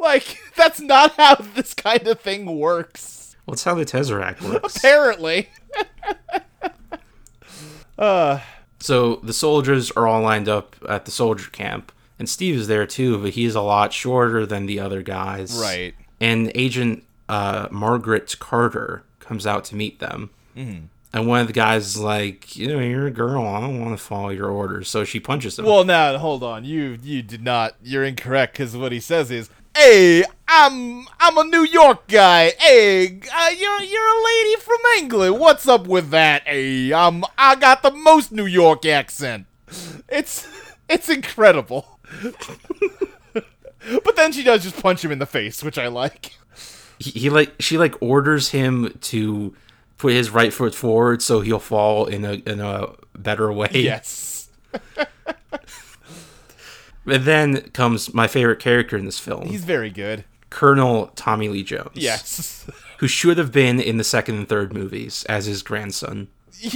Like 0.00 0.38
that's 0.56 0.80
not 0.80 1.14
how 1.16 1.36
this 1.36 1.74
kind 1.74 2.06
of 2.08 2.20
thing 2.20 2.58
works. 2.58 3.36
Well, 3.46 3.54
it's 3.54 3.64
how 3.64 3.74
the 3.74 3.84
Tesseract 3.84 4.40
works. 4.42 4.76
Apparently. 4.76 5.48
so 8.80 9.16
the 9.22 9.32
soldiers 9.32 9.90
are 9.92 10.06
all 10.06 10.22
lined 10.22 10.48
up 10.48 10.76
at 10.88 11.04
the 11.04 11.10
soldier 11.10 11.48
camp, 11.50 11.92
and 12.18 12.28
Steve 12.28 12.56
is 12.56 12.66
there 12.66 12.86
too, 12.86 13.18
but 13.18 13.30
he's 13.30 13.54
a 13.54 13.60
lot 13.60 13.92
shorter 13.92 14.44
than 14.46 14.66
the 14.66 14.80
other 14.80 15.02
guys. 15.02 15.56
Right. 15.60 15.94
And 16.20 16.50
Agent 16.54 17.04
uh, 17.28 17.68
Margaret 17.70 18.38
Carter 18.38 19.04
comes 19.22 19.46
out 19.46 19.64
to 19.66 19.76
meet 19.76 19.98
them. 19.98 20.30
Mm-hmm. 20.56 20.86
And 21.14 21.26
one 21.26 21.40
of 21.40 21.46
the 21.46 21.52
guys 21.52 21.86
is 21.86 21.98
like, 21.98 22.56
you 22.56 22.68
know, 22.68 22.80
you're 22.80 23.06
a 23.06 23.10
girl. 23.10 23.46
I 23.46 23.60
don't 23.60 23.80
want 23.80 23.96
to 23.96 24.02
follow 24.02 24.30
your 24.30 24.48
orders. 24.48 24.88
So 24.88 25.04
she 25.04 25.20
punches 25.20 25.58
him. 25.58 25.66
Well, 25.66 25.84
now 25.84 26.16
hold 26.16 26.42
on. 26.42 26.64
You 26.64 26.98
you 27.02 27.22
did 27.22 27.42
not. 27.42 27.74
You're 27.82 28.04
incorrect 28.04 28.54
because 28.54 28.74
what 28.74 28.92
he 28.92 29.00
says 29.00 29.30
is, 29.30 29.50
"Hey, 29.76 30.24
I'm 30.48 31.06
I'm 31.20 31.36
a 31.36 31.44
New 31.44 31.64
York 31.64 32.08
guy. 32.08 32.52
Hey, 32.58 33.20
uh, 33.34 33.50
you're 33.50 33.82
you're 33.82 34.08
a 34.08 34.24
lady 34.24 34.56
from 34.56 34.78
England. 34.98 35.38
What's 35.38 35.68
up 35.68 35.86
with 35.86 36.10
that? 36.10 36.44
Hey, 36.46 36.94
I'm 36.94 37.24
I 37.36 37.56
got 37.56 37.82
the 37.82 37.90
most 37.90 38.32
New 38.32 38.46
York 38.46 38.86
accent. 38.86 39.46
It's 40.08 40.48
it's 40.88 41.10
incredible." 41.10 41.98
but 43.32 44.16
then 44.16 44.32
she 44.32 44.42
does 44.42 44.62
just 44.62 44.80
punch 44.80 45.04
him 45.04 45.12
in 45.12 45.18
the 45.18 45.26
face, 45.26 45.62
which 45.62 45.76
I 45.76 45.88
like. 45.88 46.38
He, 47.02 47.10
he 47.18 47.30
like 47.30 47.54
she 47.60 47.78
like 47.78 48.00
orders 48.00 48.50
him 48.50 48.96
to 49.02 49.54
put 49.98 50.12
his 50.12 50.30
right 50.30 50.52
foot 50.52 50.74
forward 50.74 51.22
so 51.22 51.40
he'll 51.40 51.58
fall 51.58 52.06
in 52.06 52.24
a 52.24 52.34
in 52.46 52.60
a 52.60 52.88
better 53.16 53.52
way. 53.52 53.70
Yes. 53.72 54.48
And 57.04 57.24
then 57.24 57.62
comes 57.70 58.14
my 58.14 58.28
favorite 58.28 58.60
character 58.60 58.96
in 58.96 59.04
this 59.06 59.18
film, 59.18 59.48
He's 59.48 59.64
very 59.64 59.90
good. 59.90 60.24
Colonel 60.50 61.08
Tommy 61.16 61.48
Lee 61.48 61.64
Jones. 61.64 61.90
Yes. 61.94 62.64
Who 62.98 63.08
should 63.08 63.38
have 63.38 63.50
been 63.50 63.80
in 63.80 63.96
the 63.96 64.04
second 64.04 64.36
and 64.36 64.48
third 64.48 64.72
movies 64.72 65.24
as 65.28 65.46
his 65.46 65.62
grandson. 65.62 66.28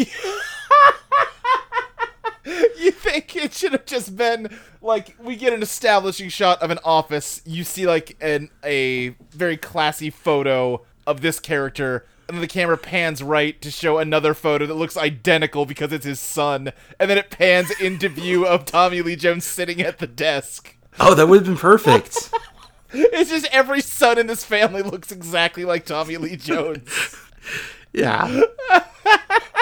You 2.79 2.93
think 3.21 3.45
it 3.45 3.55
should 3.55 3.73
have 3.73 3.87
just 3.87 4.17
been 4.17 4.57
like 4.81 5.17
we 5.23 5.37
get 5.37 5.53
an 5.53 5.63
establishing 5.63 6.29
shot 6.29 6.63
of 6.63 6.71
an 6.71 6.79
office. 6.85 7.43
You 7.45 7.65
see 7.65 7.87
like 7.87 8.17
an 8.21 8.51
a 8.65 9.11
very 9.31 9.57
classy 9.57 10.11
photo 10.11 10.83
of 11.07 11.21
this 11.21 11.41
character, 11.41 12.07
and 12.29 12.37
then 12.37 12.43
the 12.43 12.49
camera 12.49 12.79
pans 12.79 13.23
right 13.23 13.61
to 13.63 13.71
show 13.71 13.99
another 13.99 14.35
photo 14.35 14.67
that 14.67 14.75
looks 14.75 14.97
identical 14.97 15.67
because 15.67 15.93
it's 15.93 16.05
his 16.05 16.21
son, 16.21 16.73
and 16.99 17.11
then 17.11 17.19
it 17.19 17.31
pans 17.31 17.71
into 17.81 18.09
view 18.09 18.47
of 18.47 18.65
Tommy 18.65 19.03
Lee 19.03 19.17
Jones 19.17 19.45
sitting 19.45 19.81
at 19.81 19.99
the 19.99 20.07
desk. 20.07 20.77
Oh, 20.99 21.15
that 21.15 21.29
would 21.29 21.39
have 21.39 21.47
been 21.47 21.57
perfect. 21.57 22.31
It's 22.93 23.31
just 23.31 23.47
every 23.47 23.81
son 23.81 24.17
in 24.17 24.29
this 24.29 24.45
family 24.45 24.81
looks 24.81 25.11
exactly 25.11 25.65
like 25.65 25.85
Tommy 25.85 26.17
Lee 26.17 26.37
Jones. 26.37 27.17
yeah. 27.93 28.43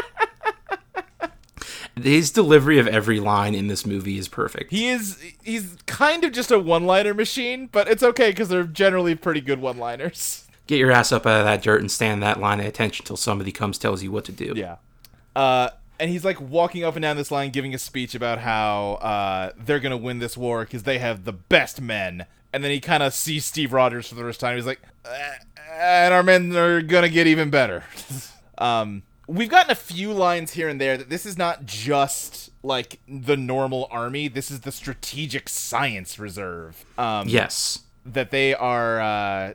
His 2.01 2.31
delivery 2.33 2.79
of 2.79 2.89
every 2.89 3.21
line 3.21 3.55
in 3.55 3.69
this 3.69 3.87
movie 3.87 4.19
is 4.19 4.27
perfect. 4.27 4.71
He 4.71 4.89
is 4.89 5.23
he's 5.43 5.77
kind 5.87 6.25
of 6.25 6.33
just 6.33 6.51
a 6.51 6.59
one-liner 6.59 7.15
machine, 7.15 7.69
but 7.71 7.89
it's 7.89 8.03
okay 8.03 8.31
because 8.31 8.49
they're 8.49 8.65
generally 8.65 9.15
pretty 9.15 9.41
good 9.41 9.61
one-liners. 9.61 10.47
Get 10.67 10.79
your 10.79 10.91
ass 10.91 11.13
up 11.13 11.27
out 11.27 11.41
of 11.41 11.45
that 11.45 11.63
dirt 11.63 11.81
and 11.81 11.91
stand 11.91 12.23
that 12.23 12.41
line 12.41 12.59
of 12.59 12.67
attention 12.67 13.05
till 13.05 13.19
somebody 13.19 13.53
comes 13.53 13.79
tells 13.79 14.03
you 14.03 14.11
what 14.11 14.25
to 14.25 14.33
do. 14.33 14.55
Yeah. 14.57 14.77
Uh, 15.37 15.69
and 16.01 16.11
he's 16.11 16.25
like 16.25 16.41
walking 16.41 16.85
up 16.85 16.97
and 16.97 17.03
down 17.03 17.17
this 17.17 17.31
line, 17.31 17.51
giving 17.51 17.75
a 17.75 17.79
speech 17.79 18.15
about 18.15 18.39
how 18.39 18.95
uh, 18.95 19.53
they're 19.57 19.79
gonna 19.79 19.97
win 19.97 20.19
this 20.19 20.37
war 20.37 20.65
because 20.65 20.83
they 20.83 20.99
have 20.99 21.25
the 21.25 21.33
best 21.33 21.81
men. 21.81 22.27
And 22.53 22.65
then 22.65 22.71
he 22.71 22.81
kind 22.81 23.03
of 23.03 23.15
sees 23.15 23.45
Steve 23.45 23.73
Rogers 23.73 24.09
for 24.09 24.15
the 24.15 24.23
first 24.23 24.41
time. 24.41 24.57
He's 24.57 24.67
like, 24.67 24.81
"Uh, 25.05 25.35
and 25.71 26.15
our 26.15 26.23
men 26.23 26.55
are 26.57 26.83
gonna 26.83 27.09
get 27.09 27.27
even 27.27 27.51
better. 27.51 27.85
um, 28.59 29.03
we've 29.27 29.49
gotten 29.49 29.71
a 29.71 29.75
few 29.77 30.13
lines 30.13 30.53
here 30.53 30.69
and 30.69 30.81
there 30.81 30.97
that 30.97 31.09
this 31.11 31.25
is 31.27 31.37
not 31.39 31.65
just 31.67 32.51
like 32.63 33.01
the 33.09 33.37
normal 33.37 33.89
army. 33.91 34.29
This 34.29 34.51
is 34.51 34.61
the 34.61 34.73
strategic 34.73 35.49
science 35.49 36.19
reserve. 36.19 36.85
Um, 36.99 37.29
Yes. 37.29 37.81
that 38.07 38.31
they 38.31 38.55
are 38.55 39.01
uh, 39.01 39.55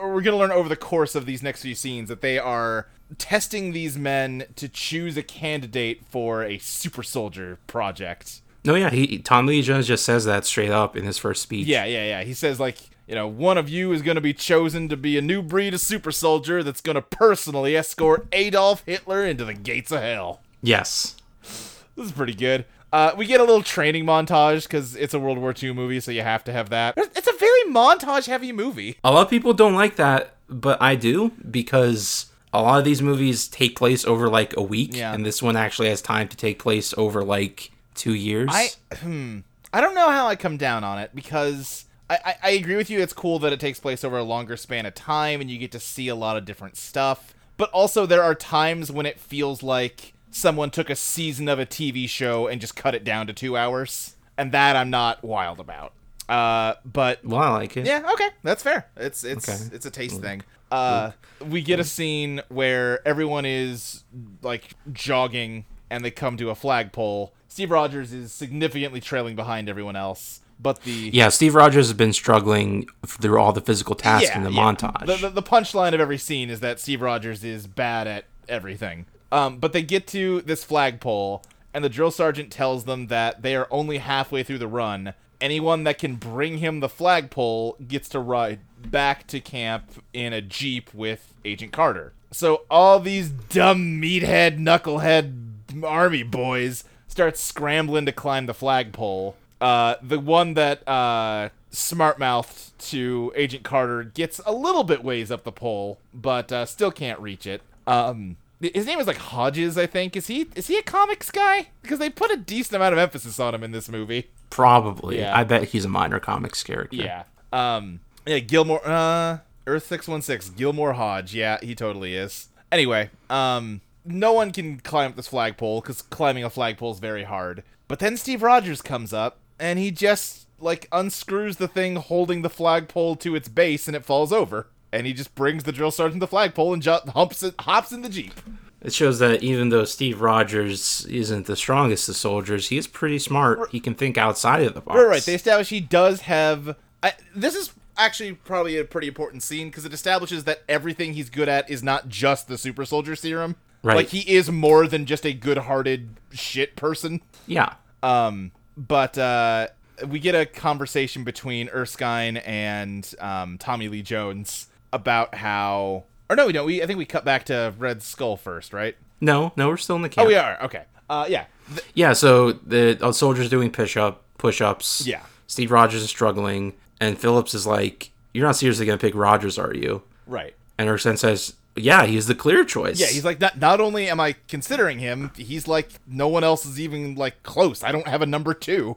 we're 0.00 0.22
going 0.22 0.24
to 0.26 0.36
learn 0.36 0.52
over 0.52 0.68
the 0.68 0.76
course 0.76 1.14
of 1.14 1.26
these 1.26 1.42
next 1.42 1.62
few 1.62 1.74
scenes 1.74 2.08
that 2.08 2.20
they 2.20 2.38
are 2.38 2.88
testing 3.18 3.72
these 3.72 3.96
men 3.96 4.44
to 4.56 4.68
choose 4.68 5.16
a 5.16 5.22
candidate 5.22 6.02
for 6.08 6.42
a 6.44 6.58
super 6.58 7.02
soldier 7.04 7.58
project 7.68 8.40
No, 8.64 8.74
yeah. 8.74 8.90
He 8.90 9.18
Tom 9.20 9.46
Lee 9.46 9.62
Jones 9.62 9.86
just 9.86 10.04
says 10.04 10.24
that 10.24 10.44
straight 10.44 10.70
up 10.70 10.96
in 10.96 11.04
his 11.04 11.16
first 11.18 11.42
speech. 11.42 11.66
yeah 11.68 11.84
yeah 11.84 12.04
yeah 12.04 12.22
he 12.24 12.34
says 12.34 12.58
like 12.58 12.78
you 13.06 13.14
know 13.14 13.26
one 13.28 13.56
of 13.58 13.68
you 13.68 13.92
is 13.92 14.02
going 14.02 14.14
to 14.16 14.20
be 14.20 14.32
chosen 14.34 14.88
to 14.88 14.96
be 14.96 15.16
a 15.16 15.22
new 15.22 15.42
breed 15.42 15.74
of 15.74 15.80
super 15.80 16.10
soldier 16.12 16.62
that's 16.62 16.80
going 16.80 16.94
to 16.96 17.02
personally 17.02 17.76
escort 17.76 18.26
adolf 18.32 18.82
hitler 18.86 19.24
into 19.24 19.44
the 19.44 19.54
gates 19.54 19.90
of 19.92 20.00
hell 20.00 20.40
Yes. 20.62 21.16
this 21.42 22.06
is 22.06 22.12
pretty 22.12 22.34
good 22.34 22.64
uh, 22.92 23.12
we 23.16 23.26
get 23.26 23.40
a 23.40 23.44
little 23.44 23.62
training 23.62 24.04
montage 24.04 24.62
because 24.62 24.94
it's 24.96 25.12
a 25.12 25.18
World 25.18 25.38
War 25.38 25.52
II 25.60 25.72
movie, 25.74 25.98
so 26.00 26.12
you 26.12 26.22
have 26.22 26.44
to 26.44 26.52
have 26.52 26.70
that. 26.70 26.94
It's 26.96 27.26
a 27.26 27.32
very 27.32 27.64
montage-heavy 27.64 28.52
movie. 28.52 28.96
A 29.02 29.10
lot 29.10 29.22
of 29.22 29.28
people 29.28 29.52
don't 29.52 29.74
like 29.74 29.96
that, 29.96 30.36
but 30.48 30.80
I 30.80 30.94
do 30.94 31.32
because 31.50 32.26
a 32.54 32.62
lot 32.62 32.78
of 32.78 32.84
these 32.84 33.02
movies 33.02 33.48
take 33.48 33.76
place 33.76 34.04
over 34.06 34.28
like 34.30 34.56
a 34.56 34.62
week, 34.62 34.96
Yeah. 34.96 35.12
and 35.12 35.26
this 35.26 35.42
one 35.42 35.56
actually 35.56 35.88
has 35.88 36.00
time 36.00 36.28
to 36.28 36.36
take 36.36 36.60
place 36.60 36.94
over 36.96 37.24
like 37.24 37.72
two 37.96 38.14
years. 38.14 38.48
I 38.52 38.68
hmm, 38.98 39.40
I 39.74 39.80
don't 39.80 39.94
know 39.96 40.08
how 40.08 40.28
I 40.28 40.36
come 40.36 40.56
down 40.56 40.84
on 40.84 40.98
it 41.00 41.10
because 41.12 41.85
I, 42.08 42.18
I, 42.24 42.34
I 42.42 42.50
agree 42.50 42.76
with 42.76 42.88
you. 42.90 43.00
It's 43.00 43.12
cool 43.12 43.38
that 43.40 43.52
it 43.52 43.60
takes 43.60 43.80
place 43.80 44.04
over 44.04 44.16
a 44.18 44.22
longer 44.22 44.56
span 44.56 44.86
of 44.86 44.94
time 44.94 45.40
and 45.40 45.50
you 45.50 45.58
get 45.58 45.72
to 45.72 45.80
see 45.80 46.08
a 46.08 46.14
lot 46.14 46.36
of 46.36 46.44
different 46.44 46.76
stuff. 46.76 47.34
But 47.56 47.70
also, 47.70 48.06
there 48.06 48.22
are 48.22 48.34
times 48.34 48.92
when 48.92 49.06
it 49.06 49.18
feels 49.18 49.62
like 49.62 50.12
someone 50.30 50.70
took 50.70 50.90
a 50.90 50.96
season 50.96 51.48
of 51.48 51.58
a 51.58 51.64
TV 51.66 52.08
show 52.08 52.46
and 52.46 52.60
just 52.60 52.76
cut 52.76 52.94
it 52.94 53.02
down 53.02 53.26
to 53.28 53.32
two 53.32 53.56
hours, 53.56 54.16
and 54.36 54.52
that 54.52 54.76
I'm 54.76 54.90
not 54.90 55.24
wild 55.24 55.58
about. 55.58 55.92
Uh, 56.28 56.74
but 56.84 57.24
well, 57.24 57.40
I 57.40 57.48
like 57.50 57.76
it. 57.76 57.86
yeah, 57.86 58.08
okay, 58.12 58.28
that's 58.42 58.62
fair. 58.62 58.86
It's 58.96 59.24
it's 59.24 59.48
Okay. 59.48 59.74
it's 59.74 59.86
a 59.86 59.90
taste 59.90 60.20
thing. 60.20 60.42
Uh, 60.70 61.12
we 61.48 61.62
get 61.62 61.78
a 61.80 61.84
scene 61.84 62.42
where 62.48 63.06
everyone 63.08 63.46
is 63.46 64.02
like 64.42 64.72
jogging 64.92 65.64
and 65.88 66.04
they 66.04 66.10
come 66.10 66.36
to 66.36 66.50
a 66.50 66.54
flagpole. 66.54 67.32
Steve 67.48 67.70
Rogers 67.70 68.12
is 68.12 68.32
significantly 68.32 69.00
trailing 69.00 69.36
behind 69.36 69.68
everyone 69.68 69.96
else, 69.96 70.40
but 70.58 70.82
the 70.82 71.10
Yeah, 71.12 71.28
Steve 71.28 71.54
Rogers 71.54 71.86
has 71.88 71.96
been 71.96 72.12
struggling 72.12 72.88
through 73.06 73.38
all 73.38 73.52
the 73.52 73.60
physical 73.60 73.94
tasks 73.94 74.34
in 74.34 74.42
the 74.42 74.50
montage. 74.50 75.06
The, 75.06 75.16
the, 75.16 75.28
the 75.28 75.42
punchline 75.42 75.94
of 75.94 76.00
every 76.00 76.18
scene 76.18 76.50
is 76.50 76.60
that 76.60 76.80
Steve 76.80 77.02
Rogers 77.02 77.44
is 77.44 77.66
bad 77.66 78.06
at 78.06 78.24
everything. 78.48 79.06
Um, 79.32 79.58
but 79.58 79.72
they 79.72 79.82
get 79.82 80.06
to 80.08 80.40
this 80.42 80.64
flagpole, 80.64 81.42
and 81.74 81.84
the 81.84 81.88
drill 81.88 82.10
sergeant 82.10 82.50
tells 82.50 82.84
them 82.84 83.08
that 83.08 83.42
they 83.42 83.56
are 83.56 83.68
only 83.70 83.98
halfway 83.98 84.42
through 84.42 84.58
the 84.58 84.68
run. 84.68 85.14
Anyone 85.40 85.84
that 85.84 85.98
can 85.98 86.14
bring 86.14 86.58
him 86.58 86.80
the 86.80 86.88
flagpole 86.88 87.76
gets 87.86 88.08
to 88.10 88.20
ride 88.20 88.60
back 88.80 89.26
to 89.26 89.40
camp 89.40 89.90
in 90.12 90.32
a 90.32 90.40
jeep 90.40 90.94
with 90.94 91.34
Agent 91.44 91.72
Carter. 91.72 92.12
So 92.30 92.62
all 92.70 93.00
these 93.00 93.28
dumb 93.28 94.00
meathead, 94.00 94.58
knucklehead 94.58 95.84
army 95.84 96.22
boys 96.22 96.84
start 97.06 97.36
scrambling 97.36 98.06
to 98.06 98.12
climb 98.12 98.46
the 98.46 98.54
flagpole. 98.54 99.36
Uh, 99.60 99.94
the 100.02 100.20
one 100.20 100.54
that 100.54 100.86
uh, 100.88 101.48
smart 101.70 102.18
mouthed 102.18 102.78
to 102.78 103.32
Agent 103.34 103.62
Carter 103.62 104.04
gets 104.04 104.40
a 104.44 104.52
little 104.52 104.84
bit 104.84 105.02
ways 105.02 105.30
up 105.30 105.44
the 105.44 105.52
pole, 105.52 105.98
but 106.12 106.52
uh, 106.52 106.66
still 106.66 106.90
can't 106.90 107.18
reach 107.20 107.46
it. 107.46 107.62
Um, 107.86 108.36
his 108.60 108.86
name 108.86 108.98
is 108.98 109.06
like 109.06 109.16
Hodges, 109.16 109.76
I 109.78 109.86
think. 109.86 110.16
Is 110.16 110.26
he 110.26 110.48
is 110.54 110.66
he 110.66 110.78
a 110.78 110.82
comics 110.82 111.30
guy? 111.30 111.68
Because 111.82 111.98
they 111.98 112.10
put 112.10 112.30
a 112.30 112.36
decent 112.36 112.76
amount 112.76 112.92
of 112.92 112.98
emphasis 112.98 113.38
on 113.38 113.54
him 113.54 113.62
in 113.62 113.72
this 113.72 113.88
movie. 113.88 114.28
Probably. 114.50 115.18
Yeah. 115.18 115.36
I 115.36 115.44
bet 115.44 115.64
he's 115.64 115.84
a 115.84 115.88
minor 115.88 116.20
comics 116.20 116.62
character. 116.62 116.96
Yeah. 116.96 117.24
Um. 117.52 118.00
Yeah. 118.26 118.38
Gilmore. 118.38 118.80
Uh. 118.84 119.38
Earth 119.66 119.86
six 119.86 120.06
one 120.06 120.22
six. 120.22 120.48
Gilmore 120.48 120.94
Hodge. 120.94 121.34
Yeah, 121.34 121.58
he 121.62 121.74
totally 121.74 122.14
is. 122.14 122.48
Anyway. 122.72 123.10
Um. 123.28 123.80
No 124.04 124.32
one 124.32 124.52
can 124.52 124.78
climb 124.78 125.10
up 125.10 125.16
this 125.16 125.28
flagpole 125.28 125.80
because 125.80 126.00
climbing 126.00 126.44
a 126.44 126.50
flagpole 126.50 126.92
is 126.92 127.00
very 127.00 127.24
hard. 127.24 127.64
But 127.88 127.98
then 127.98 128.16
Steve 128.16 128.42
Rogers 128.42 128.80
comes 128.80 129.12
up 129.12 129.38
and 129.58 129.78
he 129.78 129.90
just 129.90 130.46
like 130.58 130.88
unscrews 130.92 131.56
the 131.56 131.68
thing 131.68 131.96
holding 131.96 132.42
the 132.42 132.50
flagpole 132.50 133.16
to 133.16 133.34
its 133.34 133.48
base 133.48 133.86
and 133.86 133.96
it 133.96 134.04
falls 134.04 134.32
over. 134.32 134.68
And 134.92 135.06
he 135.06 135.12
just 135.12 135.34
brings 135.34 135.64
the 135.64 135.72
drill 135.72 135.90
sergeant 135.90 136.20
to 136.20 136.20
the 136.20 136.26
flagpole 136.30 136.72
and 136.72 136.82
ju- 136.82 136.96
humps 137.14 137.42
it, 137.42 137.54
hops 137.60 137.92
in 137.92 138.02
the 138.02 138.08
jeep. 138.08 138.32
It 138.80 138.94
shows 138.94 139.18
that 139.18 139.42
even 139.42 139.68
though 139.68 139.84
Steve 139.84 140.20
Rogers 140.20 141.04
isn't 141.06 141.46
the 141.46 141.56
strongest 141.56 142.08
of 142.08 142.16
soldiers, 142.16 142.68
he 142.68 142.78
is 142.78 142.86
pretty 142.86 143.18
smart. 143.18 143.70
He 143.70 143.80
can 143.80 143.94
think 143.94 144.16
outside 144.16 144.62
of 144.62 144.74
the 144.74 144.80
box. 144.80 144.96
Right, 144.96 145.06
right. 145.08 145.22
They 145.22 145.34
establish 145.34 145.68
he 145.68 145.80
does 145.80 146.22
have. 146.22 146.76
I, 147.02 147.14
this 147.34 147.54
is 147.54 147.72
actually 147.98 148.34
probably 148.34 148.78
a 148.78 148.84
pretty 148.84 149.08
important 149.08 149.42
scene 149.42 149.68
because 149.68 149.84
it 149.84 149.92
establishes 149.92 150.44
that 150.44 150.62
everything 150.68 151.14
he's 151.14 151.30
good 151.30 151.48
at 151.48 151.68
is 151.68 151.82
not 151.82 152.08
just 152.08 152.48
the 152.48 152.56
super 152.56 152.84
soldier 152.84 153.16
serum. 153.16 153.56
Right. 153.82 153.96
Like 153.96 154.08
he 154.08 154.20
is 154.34 154.50
more 154.50 154.86
than 154.86 155.04
just 155.04 155.26
a 155.26 155.32
good-hearted 155.32 156.08
shit 156.32 156.76
person. 156.76 157.22
yeah. 157.46 157.74
Um, 158.02 158.52
but 158.76 159.16
uh, 159.18 159.68
we 160.06 160.18
get 160.18 160.34
a 160.34 160.46
conversation 160.46 161.24
between 161.24 161.68
Erskine 161.68 162.36
and 162.38 163.12
um, 163.20 163.58
Tommy 163.58 163.88
Lee 163.88 164.02
Jones 164.02 164.66
about 164.92 165.34
how. 165.34 166.04
Or 166.28 166.36
no, 166.36 166.46
we 166.46 166.52
don't. 166.52 166.66
We 166.66 166.82
I 166.82 166.86
think 166.86 166.98
we 166.98 167.04
cut 167.06 167.24
back 167.24 167.44
to 167.46 167.72
Red 167.78 168.02
Skull 168.02 168.36
first, 168.36 168.72
right? 168.72 168.96
No, 169.20 169.52
no, 169.56 169.68
we're 169.68 169.76
still 169.76 169.96
in 169.96 170.02
the 170.02 170.08
camp. 170.08 170.24
Oh, 170.24 170.28
we 170.28 170.34
are. 170.34 170.62
Okay. 170.64 170.84
Uh, 171.08 171.26
yeah. 171.28 171.44
Th- 171.70 171.84
Yeah, 171.94 172.12
so 172.12 172.52
the 172.52 172.98
uh, 173.00 173.12
soldiers 173.12 173.48
doing 173.48 173.70
push 173.70 173.96
up 173.96 174.22
push 174.38 174.60
ups. 174.60 175.06
Yeah. 175.06 175.22
Steve 175.46 175.70
Rogers 175.70 176.02
is 176.02 176.08
struggling, 176.10 176.74
and 177.00 177.16
Phillips 177.18 177.54
is 177.54 177.66
like, 177.66 178.10
"You're 178.34 178.46
not 178.46 178.56
seriously 178.56 178.84
gonna 178.86 178.98
pick 178.98 179.14
Rogers, 179.14 179.58
are 179.58 179.72
you?" 179.74 180.02
right. 180.26 180.54
And 180.78 180.88
Erskine 180.90 181.16
says, 181.16 181.54
"Yeah, 181.76 182.04
he's 182.06 182.26
the 182.26 182.34
clear 182.34 182.64
choice." 182.64 182.98
Yeah, 183.00 183.06
he's 183.08 183.24
like 183.24 183.40
not 183.40 183.58
not 183.58 183.80
only 183.80 184.08
am 184.08 184.20
I 184.20 184.34
considering 184.48 184.98
him, 184.98 185.30
he's 185.36 185.66
like 185.68 185.90
no 186.06 186.28
one 186.28 186.44
else 186.44 186.64
is 186.66 186.80
even 186.80 187.14
like 187.14 187.42
close. 187.42 187.82
I 187.82 187.92
don't 187.92 188.08
have 188.08 188.22
a 188.22 188.26
number 188.26 188.54
2. 188.54 188.96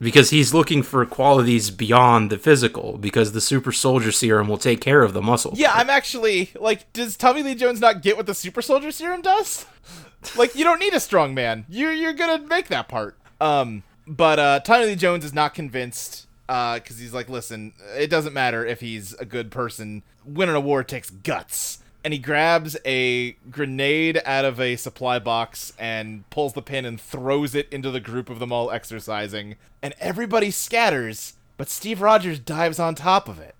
because 0.00 0.30
he's 0.30 0.52
looking 0.52 0.82
for 0.82 1.06
qualities 1.06 1.70
beyond 1.70 2.28
the 2.30 2.38
physical. 2.38 2.98
Because 2.98 3.32
the 3.32 3.40
super 3.40 3.70
soldier 3.72 4.10
serum 4.10 4.48
will 4.48 4.58
take 4.58 4.80
care 4.80 5.02
of 5.02 5.12
the 5.12 5.22
muscle. 5.22 5.52
Yeah, 5.54 5.72
I'm 5.74 5.90
actually 5.90 6.50
like 6.58 6.92
does 6.92 7.16
Tommy 7.16 7.42
Lee 7.42 7.54
Jones 7.54 7.80
not 7.80 8.02
get 8.02 8.16
what 8.16 8.26
the 8.26 8.34
super 8.34 8.62
soldier 8.62 8.90
serum 8.90 9.22
does? 9.22 9.64
like 10.36 10.54
you 10.54 10.64
don't 10.64 10.78
need 10.80 10.94
a 10.94 11.00
strong 11.00 11.34
man. 11.34 11.66
You're 11.68 11.92
you're 11.92 12.12
going 12.14 12.40
to 12.42 12.46
make 12.48 12.68
that 12.68 12.88
part. 12.88 13.16
Um 13.40 13.82
but 14.06 14.38
uh 14.38 14.60
Tommy 14.60 14.86
Lee 14.86 14.96
Jones 14.96 15.24
is 15.24 15.32
not 15.32 15.54
convinced 15.54 16.26
uh 16.48 16.80
cuz 16.80 16.98
he's 16.98 17.12
like, 17.14 17.28
"Listen, 17.28 17.72
it 17.96 18.10
doesn't 18.10 18.32
matter 18.32 18.66
if 18.66 18.80
he's 18.80 19.12
a 19.14 19.24
good 19.24 19.50
person. 19.52 20.02
Winning 20.24 20.56
a 20.56 20.60
war 20.60 20.82
takes 20.82 21.10
guts." 21.10 21.78
And 22.04 22.12
he 22.12 22.18
grabs 22.18 22.76
a 22.84 23.32
grenade 23.50 24.20
out 24.24 24.44
of 24.44 24.60
a 24.60 24.76
supply 24.76 25.18
box 25.18 25.72
and 25.78 26.28
pulls 26.30 26.52
the 26.52 26.62
pin 26.62 26.84
and 26.84 27.00
throws 27.00 27.54
it 27.54 27.68
into 27.72 27.90
the 27.90 28.00
group 28.00 28.28
of 28.28 28.40
them 28.40 28.52
all 28.52 28.70
exercising. 28.70 29.56
And 29.82 29.94
everybody 30.00 30.50
scatters, 30.50 31.34
but 31.56 31.68
Steve 31.68 32.00
Rogers 32.00 32.40
dives 32.40 32.78
on 32.80 32.94
top 32.94 33.28
of 33.28 33.38
it. 33.38 33.54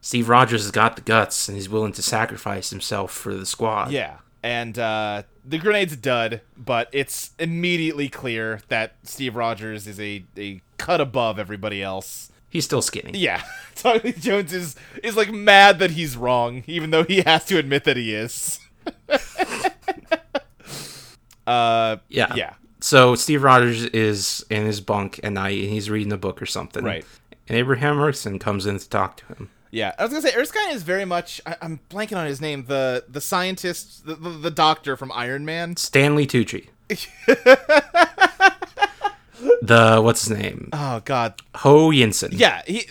Steve 0.00 0.28
Rogers 0.28 0.62
has 0.62 0.70
got 0.70 0.96
the 0.96 1.02
guts, 1.02 1.48
and 1.48 1.56
he's 1.56 1.68
willing 1.68 1.92
to 1.92 2.02
sacrifice 2.02 2.70
himself 2.70 3.10
for 3.10 3.34
the 3.34 3.46
squad. 3.46 3.90
Yeah. 3.90 4.18
And 4.42 4.78
uh, 4.78 5.22
the 5.42 5.56
grenade's 5.56 5.94
a 5.94 5.96
dud, 5.96 6.42
but 6.56 6.90
it's 6.92 7.30
immediately 7.38 8.10
clear 8.10 8.60
that 8.68 8.96
Steve 9.04 9.36
Rogers 9.36 9.86
is 9.86 9.98
a, 9.98 10.24
a 10.36 10.60
cut 10.76 11.00
above 11.00 11.38
everybody 11.38 11.82
else. 11.82 12.30
He's 12.54 12.64
still 12.64 12.82
skinny. 12.82 13.18
Yeah. 13.18 13.42
Tommy 13.74 13.98
Lee 14.04 14.12
Jones 14.12 14.52
is, 14.52 14.76
is 15.02 15.16
like 15.16 15.32
mad 15.32 15.80
that 15.80 15.90
he's 15.90 16.16
wrong, 16.16 16.62
even 16.68 16.90
though 16.90 17.02
he 17.02 17.22
has 17.22 17.44
to 17.46 17.58
admit 17.58 17.82
that 17.82 17.96
he 17.96 18.14
is. 18.14 18.60
uh, 21.48 21.96
Yeah. 22.08 22.32
Yeah. 22.36 22.54
So 22.78 23.16
Steve 23.16 23.42
Rogers 23.42 23.86
is 23.86 24.44
in 24.50 24.66
his 24.66 24.80
bunk 24.80 25.18
at 25.24 25.32
night, 25.32 25.58
and 25.58 25.70
he's 25.70 25.90
reading 25.90 26.12
a 26.12 26.16
book 26.16 26.40
or 26.40 26.46
something. 26.46 26.84
Right. 26.84 27.04
And 27.48 27.58
Abraham 27.58 27.98
Erskine 27.98 28.38
comes 28.38 28.66
in 28.66 28.78
to 28.78 28.88
talk 28.88 29.16
to 29.16 29.26
him. 29.26 29.50
Yeah, 29.72 29.92
I 29.98 30.04
was 30.04 30.12
gonna 30.12 30.22
say 30.22 30.36
Erskine 30.38 30.70
is 30.70 30.84
very 30.84 31.04
much. 31.04 31.40
I, 31.44 31.56
I'm 31.60 31.80
blanking 31.90 32.16
on 32.16 32.26
his 32.26 32.40
name. 32.40 32.66
The 32.66 33.04
the 33.08 33.20
scientist, 33.20 34.06
the, 34.06 34.14
the, 34.14 34.30
the 34.30 34.50
doctor 34.50 34.96
from 34.96 35.10
Iron 35.10 35.44
Man. 35.44 35.74
Stanley 35.76 36.28
Tucci. 36.28 36.68
the 39.62 40.00
what's 40.02 40.26
his 40.28 40.38
name? 40.38 40.68
Oh 40.72 41.00
God, 41.04 41.34
Ho 41.56 41.90
Yinsen. 41.90 42.30
yeah. 42.32 42.62
He 42.66 42.86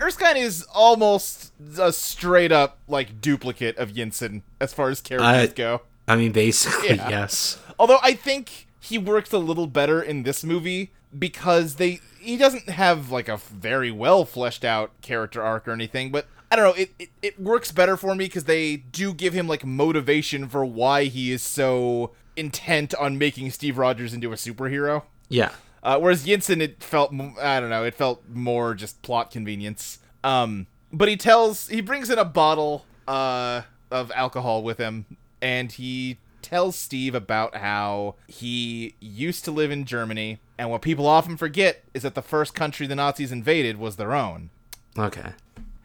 Erskine 0.00 0.36
is 0.36 0.62
almost 0.74 1.52
a 1.78 1.90
straight 1.92 2.52
up 2.52 2.78
like 2.88 3.20
duplicate 3.20 3.76
of 3.78 3.90
Yinsen 3.92 4.42
as 4.60 4.72
far 4.74 4.90
as 4.90 5.00
characters 5.00 5.50
I- 5.50 5.54
go. 5.54 5.82
I 6.08 6.14
mean, 6.16 6.32
basically, 6.32 6.96
Yeah. 6.96 7.08
yes. 7.08 7.58
Although 7.78 7.98
I 8.02 8.12
think 8.14 8.66
he 8.78 8.96
works 8.98 9.32
a 9.32 9.38
little 9.38 9.66
better 9.66 10.00
in 10.00 10.22
this 10.22 10.44
movie 10.44 10.92
because 11.18 11.76
they 11.76 12.00
he 12.20 12.36
doesn't 12.36 12.68
have 12.68 13.10
like 13.10 13.28
a 13.28 13.36
very 13.38 13.90
well 13.90 14.24
fleshed 14.24 14.64
out 14.64 14.92
character 15.00 15.42
arc 15.42 15.66
or 15.66 15.72
anything, 15.72 16.10
but 16.12 16.26
I 16.50 16.54
don't 16.56 16.64
know, 16.76 16.80
it, 16.82 16.90
it, 16.98 17.08
it 17.22 17.40
works 17.40 17.72
better 17.72 17.96
for 17.96 18.14
me 18.14 18.26
because 18.26 18.44
they 18.44 18.76
do 18.76 19.12
give 19.12 19.32
him 19.32 19.48
like 19.48 19.64
motivation 19.64 20.48
for 20.48 20.64
why 20.64 21.04
he 21.04 21.32
is 21.32 21.42
so 21.42 22.12
intent 22.36 22.94
on 22.94 23.18
making 23.18 23.50
Steve 23.50 23.76
Rogers 23.78 24.14
into 24.14 24.30
a 24.32 24.36
superhero. 24.36 25.02
Yeah. 25.28 25.50
Uh, 25.86 25.98
whereas 26.00 26.26
Yinsen, 26.26 26.60
it 26.60 26.82
felt 26.82 27.12
I 27.40 27.60
don't 27.60 27.70
know, 27.70 27.84
it 27.84 27.94
felt 27.94 28.24
more 28.28 28.74
just 28.74 29.00
plot 29.02 29.30
convenience. 29.30 30.00
Um, 30.24 30.66
but 30.92 31.08
he 31.08 31.16
tells 31.16 31.68
he 31.68 31.80
brings 31.80 32.10
in 32.10 32.18
a 32.18 32.24
bottle 32.24 32.84
uh, 33.06 33.62
of 33.92 34.10
alcohol 34.16 34.64
with 34.64 34.78
him, 34.78 35.06
and 35.40 35.70
he 35.70 36.18
tells 36.42 36.74
Steve 36.74 37.14
about 37.14 37.54
how 37.56 38.16
he 38.26 38.94
used 38.98 39.44
to 39.44 39.52
live 39.52 39.70
in 39.70 39.84
Germany, 39.84 40.40
and 40.58 40.70
what 40.70 40.82
people 40.82 41.06
often 41.06 41.36
forget 41.36 41.84
is 41.94 42.02
that 42.02 42.16
the 42.16 42.22
first 42.22 42.52
country 42.54 42.88
the 42.88 42.96
Nazis 42.96 43.30
invaded 43.30 43.76
was 43.78 43.94
their 43.94 44.12
own. 44.12 44.50
Okay. 44.98 45.30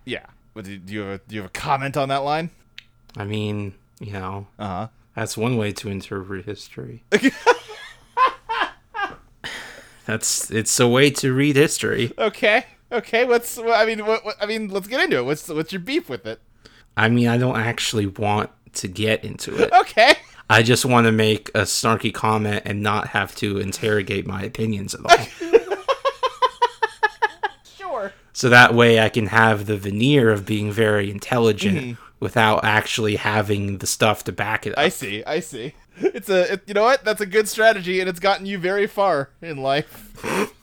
Yeah. 0.06 0.26
But 0.56 0.66
do 0.66 0.78
do 0.80 0.93
you 0.93 0.99
have 1.02 1.10
a 1.10 1.18
do 1.28 1.36
you 1.36 1.41
have 1.41 1.49
a 1.52 1.54
comment 1.54 1.95
on 1.95 2.10
that 2.10 2.24
line? 2.24 2.49
I 3.16 3.24
mean, 3.26 3.76
you 3.99 4.14
know, 4.14 4.47
Uh 4.58 4.68
huh. 4.68 4.88
that's 5.16 5.38
one 5.38 5.58
way 5.58 5.72
to 5.74 5.89
interpret 5.89 6.45
history. 6.45 7.04
that's 10.06 10.49
it's 10.52 10.80
a 10.80 10.88
way 10.88 11.10
to 11.12 11.34
read 11.34 11.56
history. 11.56 12.12
Okay. 12.18 12.66
Okay. 12.91 13.26
What's 13.26 13.58
I 13.58 13.86
mean? 13.86 14.06
What, 14.06 14.26
what 14.26 14.36
I 14.41 14.45
mean? 14.45 14.70
Let's 14.70 14.88
get 14.88 15.02
into 15.02 15.18
it. 15.18 15.24
What's 15.24 15.47
what's 15.49 15.72
your 15.72 15.82
beef 15.82 16.10
with 16.10 16.26
it? 16.26 16.39
I 16.97 17.10
mean, 17.10 17.28
I 17.28 17.38
don't 17.38 17.58
actually 17.58 18.06
want 18.06 18.49
to 18.74 18.88
get 18.88 19.24
into 19.24 19.56
it. 19.62 19.72
Okay. 19.82 20.16
I 20.49 20.64
just 20.64 20.84
want 20.84 21.08
to 21.08 21.14
make 21.14 21.47
a 21.49 21.62
snarky 21.62 22.14
comment 22.14 22.64
and 22.66 22.84
not 22.84 23.08
have 23.08 23.34
to 23.38 23.58
interrogate 23.60 24.28
my 24.28 24.43
opinions 24.43 24.93
at 24.93 24.99
all. 25.06 25.18
Sure. 27.78 28.12
so 28.34 28.49
that 28.49 28.74
way 28.74 28.99
I 28.99 29.08
can 29.08 29.28
have 29.28 29.66
the 29.66 29.78
veneer 29.78 30.30
of 30.30 30.45
being 30.45 30.72
very 30.72 31.10
intelligent 31.10 31.78
mm-hmm. 31.78 32.04
without 32.20 32.66
actually 32.66 33.16
having 33.16 33.78
the 33.78 33.88
stuff 33.88 34.26
to 34.26 34.34
back 34.34 34.68
it 34.68 34.74
up. 34.74 34.80
I 34.80 34.89
see. 34.89 35.24
I 35.24 35.39
see. 35.39 35.74
It's 36.04 36.30
a. 36.30 36.54
It, 36.54 36.64
you 36.68 36.74
know 36.74 36.84
what? 36.84 37.04
That's 37.04 37.22
a 37.22 37.26
good 37.26 37.47
strategy, 37.47 37.99
and 37.99 38.10
it's 38.10 38.20
gotten 38.20 38.45
you 38.45 38.58
very 38.58 38.88
far 38.88 39.30
in 39.41 39.58
life. 39.58 40.08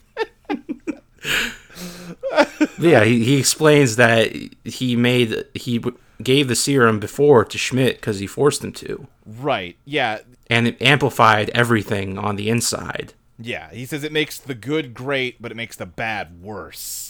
yeah, 2.79 3.03
he, 3.03 3.23
he 3.23 3.37
explains 3.39 3.95
that 3.97 4.31
he 4.63 4.95
made 4.95 5.45
he 5.53 5.83
gave 6.21 6.47
the 6.47 6.55
serum 6.55 6.99
before 6.99 7.45
to 7.45 7.57
Schmidt 7.57 7.97
because 7.97 8.19
he 8.19 8.27
forced 8.27 8.63
him 8.63 8.73
to, 8.73 9.07
Right. 9.25 9.77
Yeah. 9.85 10.19
and 10.49 10.67
it 10.67 10.81
amplified 10.81 11.49
everything 11.55 12.17
on 12.17 12.35
the 12.35 12.49
inside. 12.49 13.13
Yeah. 13.39 13.71
He 13.71 13.85
says 13.85 14.03
it 14.03 14.11
makes 14.11 14.37
the 14.37 14.55
good 14.55 14.93
great, 14.93 15.41
but 15.41 15.51
it 15.51 15.55
makes 15.55 15.77
the 15.77 15.85
bad 15.85 16.41
worse. 16.41 17.08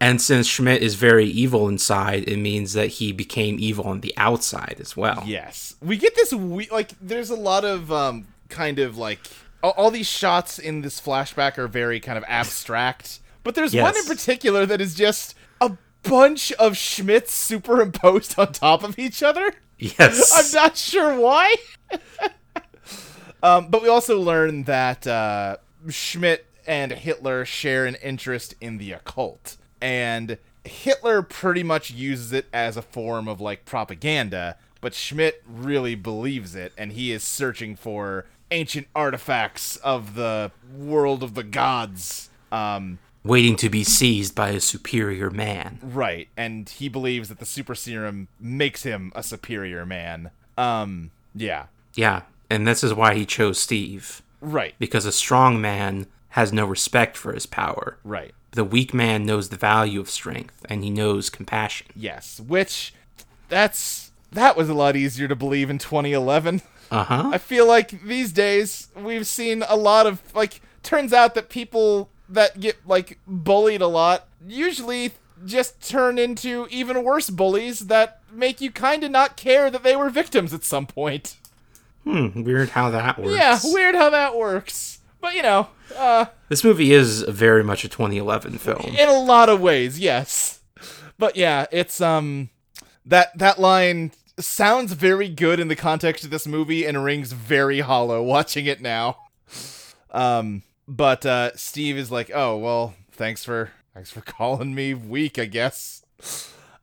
And 0.00 0.20
since 0.20 0.46
Schmidt 0.46 0.82
is 0.82 0.94
very 0.94 1.26
evil 1.26 1.68
inside, 1.68 2.26
it 2.26 2.38
means 2.38 2.72
that 2.72 2.86
he 2.86 3.12
became 3.12 3.56
evil 3.58 3.84
on 3.84 4.00
the 4.00 4.14
outside 4.16 4.78
as 4.80 4.96
well. 4.96 5.22
Yes. 5.26 5.76
We 5.82 5.98
get 5.98 6.14
this. 6.14 6.32
We 6.32 6.68
like. 6.70 6.92
There's 7.00 7.28
a 7.28 7.36
lot 7.36 7.64
of 7.64 7.92
um 7.92 8.26
kind 8.48 8.78
of 8.78 8.96
like 8.96 9.20
all, 9.62 9.72
all 9.72 9.90
these 9.90 10.08
shots 10.08 10.58
in 10.58 10.82
this 10.82 11.00
flashback 11.00 11.58
are 11.58 11.68
very 11.68 12.00
kind 12.00 12.18
of 12.18 12.24
abstract, 12.26 13.20
but 13.44 13.54
there's 13.54 13.74
one 13.74 13.96
in 13.96 14.04
particular 14.04 14.66
that 14.66 14.80
is 14.80 14.94
just 14.94 15.34
a 15.60 15.76
bunch 16.02 16.52
of 16.52 16.74
Schmidts 16.74 17.28
superimposed 17.28 18.38
on 18.38 18.52
top 18.52 18.82
of 18.82 18.98
each 18.98 19.22
other. 19.22 19.52
Yes. 19.78 20.32
I'm 20.34 20.62
not 20.62 20.76
sure 20.76 21.18
why. 21.18 21.56
um, 23.42 23.68
but 23.68 23.82
we 23.82 23.88
also 23.88 24.20
learn 24.20 24.64
that 24.64 25.06
uh, 25.06 25.56
Schmidt 25.88 26.46
and 26.66 26.92
Hitler 26.92 27.44
share 27.44 27.86
an 27.86 27.96
interest 27.96 28.54
in 28.60 28.78
the 28.78 28.92
occult, 28.92 29.56
and 29.80 30.38
Hitler 30.64 31.22
pretty 31.22 31.62
much 31.62 31.90
uses 31.90 32.32
it 32.32 32.46
as 32.52 32.76
a 32.76 32.82
form 32.82 33.28
of 33.28 33.40
like 33.40 33.64
propaganda. 33.64 34.56
But 34.80 34.94
Schmidt 34.94 35.42
really 35.46 35.94
believes 35.94 36.54
it, 36.54 36.72
and 36.78 36.92
he 36.92 37.12
is 37.12 37.22
searching 37.22 37.76
for 37.76 38.24
ancient 38.50 38.86
artifacts 38.96 39.76
of 39.76 40.14
the 40.14 40.50
world 40.74 41.22
of 41.22 41.34
the 41.34 41.42
gods. 41.42 42.30
Um, 42.50 42.98
Waiting 43.22 43.56
to 43.56 43.68
be 43.68 43.84
seized 43.84 44.34
by 44.34 44.48
a 44.50 44.60
superior 44.60 45.28
man. 45.30 45.78
Right, 45.82 46.28
and 46.36 46.66
he 46.66 46.88
believes 46.88 47.28
that 47.28 47.38
the 47.38 47.44
super 47.44 47.74
serum 47.74 48.28
makes 48.40 48.82
him 48.82 49.12
a 49.14 49.22
superior 49.22 49.84
man. 49.84 50.30
Um, 50.56 51.10
yeah, 51.34 51.66
Yeah, 51.94 52.22
and 52.48 52.66
this 52.66 52.82
is 52.82 52.94
why 52.94 53.14
he 53.14 53.26
chose 53.26 53.60
Steve. 53.60 54.22
right, 54.40 54.74
Because 54.78 55.04
a 55.04 55.12
strong 55.12 55.60
man 55.60 56.06
has 56.30 56.50
no 56.54 56.64
respect 56.64 57.18
for 57.18 57.34
his 57.34 57.44
power. 57.44 57.98
right. 58.04 58.32
The 58.52 58.64
weak 58.64 58.92
man 58.92 59.24
knows 59.24 59.48
the 59.48 59.56
value 59.56 60.00
of 60.00 60.10
strength, 60.10 60.66
and 60.68 60.82
he 60.82 60.90
knows 60.90 61.30
compassion. 61.30 61.86
Yes, 61.94 62.40
which 62.40 62.92
that's 63.48 64.10
that 64.32 64.56
was 64.56 64.68
a 64.68 64.74
lot 64.74 64.96
easier 64.96 65.28
to 65.28 65.36
believe 65.36 65.70
in 65.70 65.78
2011. 65.78 66.62
Uh 66.90 67.04
huh. 67.04 67.30
I 67.32 67.38
feel 67.38 67.66
like 67.66 68.02
these 68.02 68.32
days 68.32 68.88
we've 68.96 69.26
seen 69.26 69.62
a 69.68 69.76
lot 69.76 70.06
of 70.06 70.20
like 70.34 70.60
turns 70.82 71.12
out 71.12 71.34
that 71.34 71.48
people 71.48 72.08
that 72.28 72.58
get 72.60 72.76
like 72.86 73.18
bullied 73.26 73.80
a 73.80 73.86
lot 73.86 74.26
usually 74.46 75.12
just 75.44 75.88
turn 75.88 76.18
into 76.18 76.66
even 76.70 77.02
worse 77.04 77.30
bullies 77.30 77.86
that 77.86 78.20
make 78.32 78.60
you 78.60 78.70
kind 78.70 79.04
of 79.04 79.10
not 79.10 79.36
care 79.36 79.70
that 79.70 79.82
they 79.82 79.96
were 79.96 80.10
victims 80.10 80.52
at 80.52 80.64
some 80.64 80.86
point. 80.86 81.36
Hmm, 82.04 82.42
weird 82.42 82.70
how 82.70 82.90
that 82.90 83.18
works. 83.18 83.36
Yeah, 83.36 83.58
weird 83.64 83.94
how 83.94 84.10
that 84.10 84.36
works. 84.36 84.99
But 85.20 85.34
you 85.34 85.42
know, 85.42 85.68
uh 85.96 86.26
This 86.48 86.64
movie 86.64 86.92
is 86.92 87.22
very 87.22 87.62
much 87.64 87.84
a 87.84 87.88
2011 87.88 88.58
film. 88.58 88.94
in 88.98 89.08
a 89.08 89.18
lot 89.20 89.48
of 89.48 89.60
ways, 89.60 89.98
yes. 89.98 90.60
But 91.18 91.36
yeah, 91.36 91.66
it's 91.70 92.00
um 92.00 92.50
that 93.04 93.36
that 93.38 93.58
line 93.60 94.12
sounds 94.38 94.92
very 94.94 95.28
good 95.28 95.60
in 95.60 95.68
the 95.68 95.76
context 95.76 96.24
of 96.24 96.30
this 96.30 96.46
movie 96.46 96.86
and 96.86 97.04
rings 97.04 97.32
very 97.32 97.80
hollow 97.80 98.22
watching 98.34 98.66
it 98.66 98.80
now. 98.80 99.18
Um 100.10 100.62
but 100.88 101.24
uh 101.26 101.54
Steve 101.56 101.96
is 101.96 102.10
like, 102.10 102.30
"Oh, 102.34 102.56
well, 102.56 102.94
thanks 103.12 103.44
for 103.44 103.70
thanks 103.94 104.10
for 104.10 104.20
calling 104.38 104.74
me 104.74 104.94
weak, 104.94 105.38
I 105.38 105.44
guess." 105.44 106.02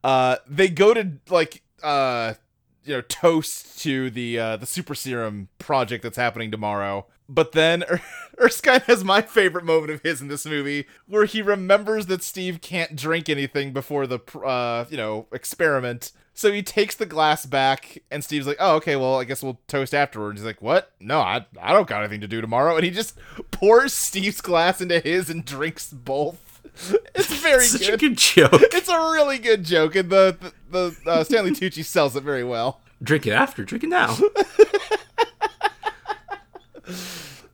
Uh 0.03 0.38
they 0.47 0.69
go 0.69 0.93
to 0.93 1.13
like 1.29 1.61
uh 1.83 2.35
you 2.85 2.93
know 2.95 3.01
toast 3.01 3.79
to 3.79 4.09
the 4.09 4.39
uh 4.39 4.57
the 4.57 4.65
super 4.65 4.95
serum 4.95 5.49
project 5.59 6.03
that's 6.03 6.17
happening 6.17 6.51
tomorrow. 6.51 7.05
But 7.30 7.51
then 7.51 7.84
er- 7.89 8.01
Erskine 8.41 8.82
has 8.82 9.03
my 9.03 9.21
favorite 9.21 9.65
moment 9.65 9.91
of 9.91 10.01
his 10.01 10.21
in 10.21 10.28
this 10.28 10.45
movie 10.45 10.86
where 11.07 11.25
he 11.25 11.41
remembers 11.41 12.05
that 12.05 12.23
Steve 12.23 12.61
can't 12.61 12.95
drink 12.95 13.28
anything 13.30 13.73
before 13.73 14.07
the 14.07 14.19
uh 14.45 14.86
you 14.89 14.97
know 14.97 15.28
experiment. 15.32 16.11
So 16.34 16.51
he 16.51 16.61
takes 16.61 16.93
the 16.95 17.07
glass 17.07 17.47
back 17.47 18.03
and 18.11 18.23
Steve's 18.23 18.45
like, 18.45 18.57
"Oh, 18.59 18.75
okay, 18.75 18.95
well, 18.95 19.19
I 19.19 19.23
guess 19.23 19.41
we'll 19.41 19.59
toast 19.67 19.93
afterwards." 19.95 20.39
He's 20.39 20.45
like, 20.45 20.61
"What? 20.61 20.91
No, 20.99 21.19
I 21.19 21.45
I 21.59 21.73
don't 21.73 21.88
got 21.88 22.01
anything 22.03 22.21
to 22.21 22.28
do 22.28 22.41
tomorrow." 22.41 22.75
And 22.75 22.86
he 22.86 22.91
just 22.91 23.17
pours 23.49 23.91
Steve's 23.93 24.39
glass 24.41 24.80
into 24.80 24.99
his 24.99 25.30
and 25.32 25.43
drinks 25.43 25.91
both. 25.91 26.43
It's 27.15 27.34
very 27.41 27.63
Such 27.65 27.82
good. 27.88 27.93
a 27.95 27.97
good 27.97 28.17
joke. 28.17 28.51
It's 28.71 28.88
a 28.88 28.99
really 29.11 29.39
good 29.39 29.63
joke, 29.65 29.95
and 29.95 30.11
the 30.11 30.38
the, 30.69 30.95
the 31.03 31.09
uh, 31.11 31.23
Stanley 31.23 31.49
Tucci 31.51 31.84
sells 31.84 32.15
it 32.15 32.21
very 32.21 32.43
well. 32.43 32.82
drink 33.01 33.25
it 33.25 33.32
after, 33.32 33.65
drink 33.65 33.84
it 33.84 33.88
now. 33.89 34.15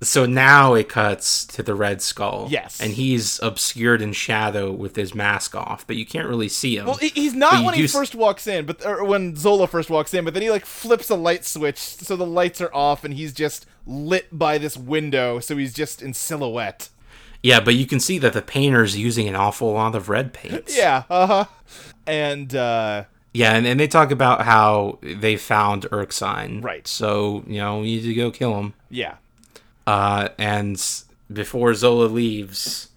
so 0.03 0.25
now 0.25 0.73
it 0.73 0.89
cuts 0.89 1.45
to 1.45 1.63
the 1.63 1.73
Red 1.75 2.01
Skull. 2.01 2.47
Yes. 2.49 2.79
And 2.81 2.93
he's 2.93 3.39
obscured 3.41 4.01
in 4.01 4.13
shadow 4.13 4.71
with 4.71 4.95
his 4.95 5.13
mask 5.15 5.55
off, 5.55 5.85
but 5.87 5.95
you 5.95 6.05
can't 6.05 6.27
really 6.27 6.49
see 6.49 6.77
him. 6.77 6.85
Well, 6.85 6.95
he's 7.01 7.33
not 7.33 7.63
when 7.65 7.73
he 7.73 7.83
s- 7.85 7.91
first 7.93 8.13
walks 8.15 8.45
in, 8.47 8.65
but 8.65 8.85
or 8.85 9.03
when 9.03 9.35
Zola 9.35 9.67
first 9.67 9.89
walks 9.89 10.13
in. 10.13 10.23
But 10.25 10.33
then 10.33 10.43
he 10.43 10.49
like 10.49 10.65
flips 10.65 11.09
a 11.09 11.15
light 11.15 11.45
switch, 11.45 11.77
so 11.77 12.15
the 12.15 12.25
lights 12.25 12.61
are 12.61 12.73
off, 12.73 13.03
and 13.03 13.13
he's 13.13 13.33
just 13.33 13.65
lit 13.85 14.27
by 14.37 14.57
this 14.57 14.77
window, 14.77 15.39
so 15.39 15.57
he's 15.57 15.73
just 15.73 16.01
in 16.01 16.13
silhouette. 16.13 16.89
yeah, 17.41 17.59
but 17.59 17.75
you 17.75 17.85
can 17.85 17.99
see 17.99 18.17
that 18.19 18.33
the 18.33 18.41
painter's 18.41 18.97
using 18.97 19.27
an 19.27 19.35
awful 19.35 19.73
lot 19.73 19.95
of 19.95 20.07
red 20.09 20.33
paint. 20.33 20.69
Yeah, 20.75 21.03
uh 21.09 21.27
huh. 21.27 21.45
And 22.07 22.53
uh, 22.55 23.03
Yeah, 23.33 23.53
and, 23.55 23.65
and 23.65 23.79
they 23.79 23.87
talk 23.87 24.11
about 24.11 24.43
how 24.43 24.99
they 25.01 25.35
found 25.37 25.85
Erskine. 25.91 26.61
Right. 26.61 26.87
So, 26.87 27.43
you 27.47 27.57
know, 27.59 27.79
you 27.81 27.97
need 27.97 28.03
to 28.07 28.13
go 28.13 28.31
kill 28.31 28.57
him. 28.59 28.73
yeah, 28.89 29.15
Uh, 29.85 30.29
and 30.37 30.81
before 31.31 31.73
Zola 31.73 32.05
leaves, 32.05 32.89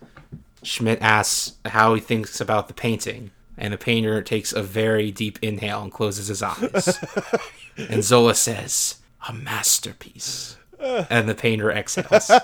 Schmidt 0.62 1.00
asks 1.02 1.54
how 1.64 1.94
he 1.94 2.00
thinks 2.00 2.40
about 2.40 2.68
the 2.68 2.74
painting. 2.74 3.30
And 3.58 3.72
the 3.72 3.78
painter 3.78 4.20
takes 4.22 4.52
a 4.52 4.62
very 4.62 5.10
deep 5.10 5.38
inhale 5.40 5.82
and 5.82 5.90
closes 5.90 6.28
his 6.28 6.42
eyes. 6.42 6.98
and 7.78 8.04
Zola 8.04 8.34
says, 8.34 8.96
A 9.28 9.32
masterpiece. 9.32 10.58
and 10.78 11.28
the 11.28 11.34
painter 11.34 11.70
exhales. 11.70 12.30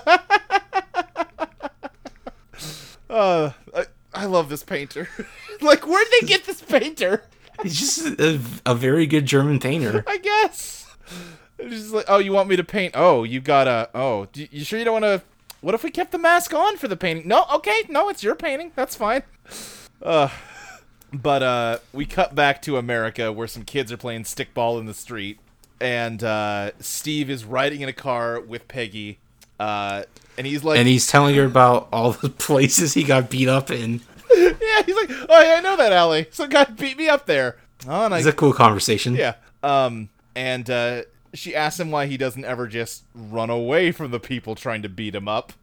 Uh, 3.09 3.51
I, 3.75 3.85
I 4.15 4.25
love 4.25 4.49
this 4.49 4.63
painter. 4.63 5.07
like, 5.61 5.85
where'd 5.85 6.07
they 6.19 6.25
get 6.25 6.45
this 6.45 6.61
painter? 6.61 7.25
He's 7.61 7.79
just 7.79 8.19
a, 8.19 8.41
a 8.65 8.73
very 8.73 9.05
good 9.05 9.27
German 9.27 9.59
painter. 9.59 10.03
I 10.07 10.17
guess. 10.17 10.87
It's 11.63 11.81
just 11.81 11.93
like, 11.93 12.05
oh, 12.07 12.19
you 12.19 12.31
want 12.31 12.49
me 12.49 12.55
to 12.55 12.63
paint? 12.63 12.93
Oh, 12.95 13.23
you 13.23 13.39
gotta. 13.39 13.89
Oh, 13.95 14.25
do, 14.31 14.47
you 14.51 14.63
sure 14.63 14.79
you 14.79 14.85
don't 14.85 15.01
want 15.01 15.05
to? 15.05 15.21
What 15.61 15.73
if 15.73 15.83
we 15.83 15.91
kept 15.91 16.11
the 16.11 16.17
mask 16.17 16.53
on 16.53 16.77
for 16.77 16.87
the 16.87 16.97
painting? 16.97 17.27
No, 17.27 17.45
okay, 17.55 17.83
no, 17.87 18.09
it's 18.09 18.23
your 18.23 18.35
painting. 18.35 18.71
That's 18.75 18.95
fine. 18.95 19.23
Uh, 20.01 20.27
but 21.13 21.41
uh, 21.41 21.77
we 21.93 22.05
cut 22.05 22.35
back 22.35 22.61
to 22.63 22.75
America 22.75 23.31
where 23.31 23.47
some 23.47 23.63
kids 23.63 23.89
are 23.89 23.95
playing 23.95 24.23
stickball 24.23 24.77
in 24.77 24.85
the 24.85 24.93
street, 24.93 25.39
and 25.79 26.21
uh, 26.21 26.71
Steve 26.81 27.29
is 27.29 27.45
riding 27.45 27.79
in 27.79 27.87
a 27.87 27.93
car 27.93 28.41
with 28.41 28.67
Peggy, 28.67 29.19
uh, 29.61 30.03
and 30.37 30.45
he's 30.45 30.61
like, 30.61 30.77
And 30.79 30.89
he's 30.89 31.07
telling 31.07 31.35
her 31.35 31.45
about 31.45 31.87
all 31.93 32.11
the 32.11 32.29
places 32.47 32.95
he 32.95 33.05
got 33.05 33.29
beat 33.29 33.47
up 33.47 33.71
in. 33.71 34.01
yeah, 34.35 34.83
he's 34.85 34.95
like, 34.95 35.09
oh 35.29 35.41
yeah, 35.41 35.55
I 35.57 35.61
know 35.61 35.77
that 35.77 35.93
alley. 35.93 36.27
Some 36.31 36.49
guy 36.49 36.65
beat 36.65 36.97
me 36.97 37.07
up 37.07 37.25
there. 37.25 37.57
Oh, 37.87 38.05
and 38.05 38.13
I 38.13 38.17
It's 38.17 38.27
a 38.27 38.33
cool 38.33 38.53
conversation. 38.53 39.15
Yeah. 39.15 39.35
Um, 39.61 40.09
and 40.35 40.69
uh, 40.69 41.03
she 41.33 41.55
asks 41.55 41.79
him 41.79 41.91
why 41.91 42.05
he 42.05 42.17
doesn't 42.17 42.45
ever 42.45 42.67
just 42.67 43.03
run 43.15 43.49
away 43.49 43.91
from 43.91 44.11
the 44.11 44.19
people 44.19 44.55
trying 44.55 44.81
to 44.81 44.89
beat 44.89 45.15
him 45.15 45.27
up. 45.27 45.53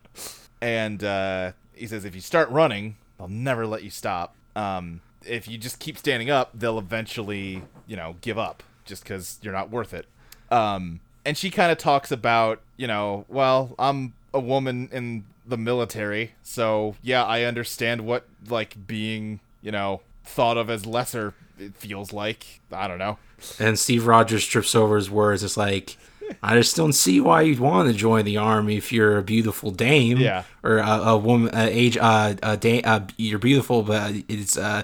And 0.61 1.03
uh, 1.03 1.53
he 1.75 1.87
says, 1.87 2.05
if 2.05 2.15
you 2.15 2.21
start 2.21 2.51
running, 2.51 2.97
they'll 3.19 3.29
never 3.29 3.67
let 3.67 3.83
you 3.83 3.91
stop. 3.91 4.35
Um, 4.57 5.01
if 5.25 5.49
you 5.49 5.59
just 5.59 5.79
keep 5.79 5.97
standing 5.97 6.31
up, 6.31 6.51
they'll 6.55 6.79
eventually, 6.79 7.63
you 7.87 7.97
know, 7.97 8.17
give 8.21 8.39
up 8.39 8.63
just 8.85 9.05
because 9.05 9.39
you're 9.43 9.53
not 9.53 9.71
worth 9.71 9.95
it. 9.95 10.07
Um, 10.51 11.01
and 11.25 11.37
she 11.37 11.51
kind 11.51 11.71
of 11.71 11.79
talks 11.79 12.11
about, 12.11 12.61
you 12.77 12.87
know, 12.87 13.25
well, 13.29 13.75
I'm 13.79 14.15
a 14.35 14.41
woman 14.41 14.89
in 14.93 15.25
the 15.47 15.57
military, 15.57 16.33
so 16.43 16.97
yeah, 17.03 17.25
I 17.25 17.43
understand 17.43 18.03
what 18.03 18.27
like 18.49 18.87
being, 18.87 19.41
you 19.63 19.73
know, 19.73 20.01
thought 20.25 20.57
of 20.57 20.71
as 20.71 20.87
lesser 20.87 21.35
it 21.61 21.77
feels 21.77 22.13
like. 22.13 22.61
I 22.73 22.89
don't 22.89 22.99
know. 22.99 23.19
And 23.59 23.79
Steve 23.79 24.07
Rogers 24.07 24.47
trips 24.47 24.75
over 24.75 24.97
his 24.97 25.11
words. 25.11 25.43
It's 25.43 25.57
like, 25.57 25.97
I 26.43 26.55
just 26.57 26.77
don't 26.77 26.93
see 26.93 27.21
why 27.21 27.43
you'd 27.43 27.61
want 27.61 27.89
to 27.89 27.95
join 27.95 28.25
the 28.25 28.37
army 28.37 28.77
if 28.77 28.93
you're 28.93 29.19
a 29.19 29.23
beautiful 29.23 29.71
dame. 29.71 30.19
Yeah. 30.19 30.45
Or 30.63 30.79
a, 30.79 30.89
a 30.89 31.19
woman, 31.19 31.55
uh, 31.55 31.69
age, 31.71 31.97
uh, 31.97 32.35
a 32.43 32.57
dame, 32.57 32.83
uh, 32.85 33.01
you're 33.17 33.39
beautiful, 33.39 33.83
but 33.83 34.15
it's, 34.29 34.57
uh, 34.57 34.83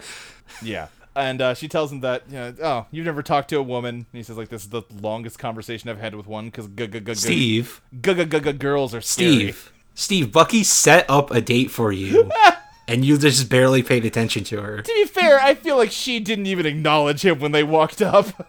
Yeah. 0.63 0.89
And 1.15 1.41
uh, 1.41 1.55
she 1.55 1.67
tells 1.67 1.91
him 1.91 2.01
that, 2.01 2.25
you 2.29 2.35
know, 2.35 2.55
oh, 2.63 2.87
you've 2.91 3.07
never 3.07 3.23
talked 3.23 3.49
to 3.49 3.57
a 3.57 3.63
woman. 3.63 3.95
And 3.95 4.07
he 4.13 4.23
says, 4.23 4.37
like, 4.37 4.51
this 4.51 4.65
is 4.65 4.69
the 4.69 4.83
longest 5.01 5.39
conversation 5.39 5.89
I've 5.89 5.99
had 5.99 6.15
with 6.15 6.27
one 6.27 6.47
because 6.47 6.69
Steve. 7.19 7.81
girls 8.53 8.95
are. 8.95 9.01
Steve. 9.01 9.73
Steve, 9.95 10.31
Bucky 10.31 10.63
set 10.63 11.09
up 11.09 11.31
a 11.31 11.41
date 11.41 11.71
for 11.71 11.91
you. 11.91 12.31
and 12.89 13.05
you 13.05 13.19
just 13.19 13.49
barely 13.49 13.83
paid 13.83 14.05
attention 14.05 14.45
to 14.45 14.61
her. 14.63 14.83
To 14.83 14.93
be 14.95 15.05
fair, 15.05 15.39
I 15.41 15.55
feel 15.55 15.77
like 15.77 15.91
she 15.91 16.21
didn't 16.21 16.47
even 16.47 16.67
acknowledge 16.67 17.25
him 17.25 17.39
when 17.41 17.53
they 17.53 17.63
walked 17.65 18.01
up. 18.03 18.49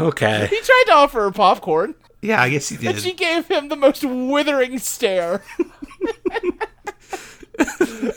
Okay. 0.00 0.46
he 0.48 0.60
tried 0.60 0.84
to 0.88 0.92
offer 0.92 1.20
her 1.20 1.30
popcorn, 1.30 1.94
Yeah, 2.20 2.42
I 2.42 2.48
guess 2.48 2.68
he 2.68 2.76
did. 2.76 2.86
and 2.86 2.98
she 2.98 3.12
gave 3.12 3.46
him 3.46 3.68
the 3.68 3.76
most 3.76 4.02
withering 4.04 4.78
stare. 4.80 5.44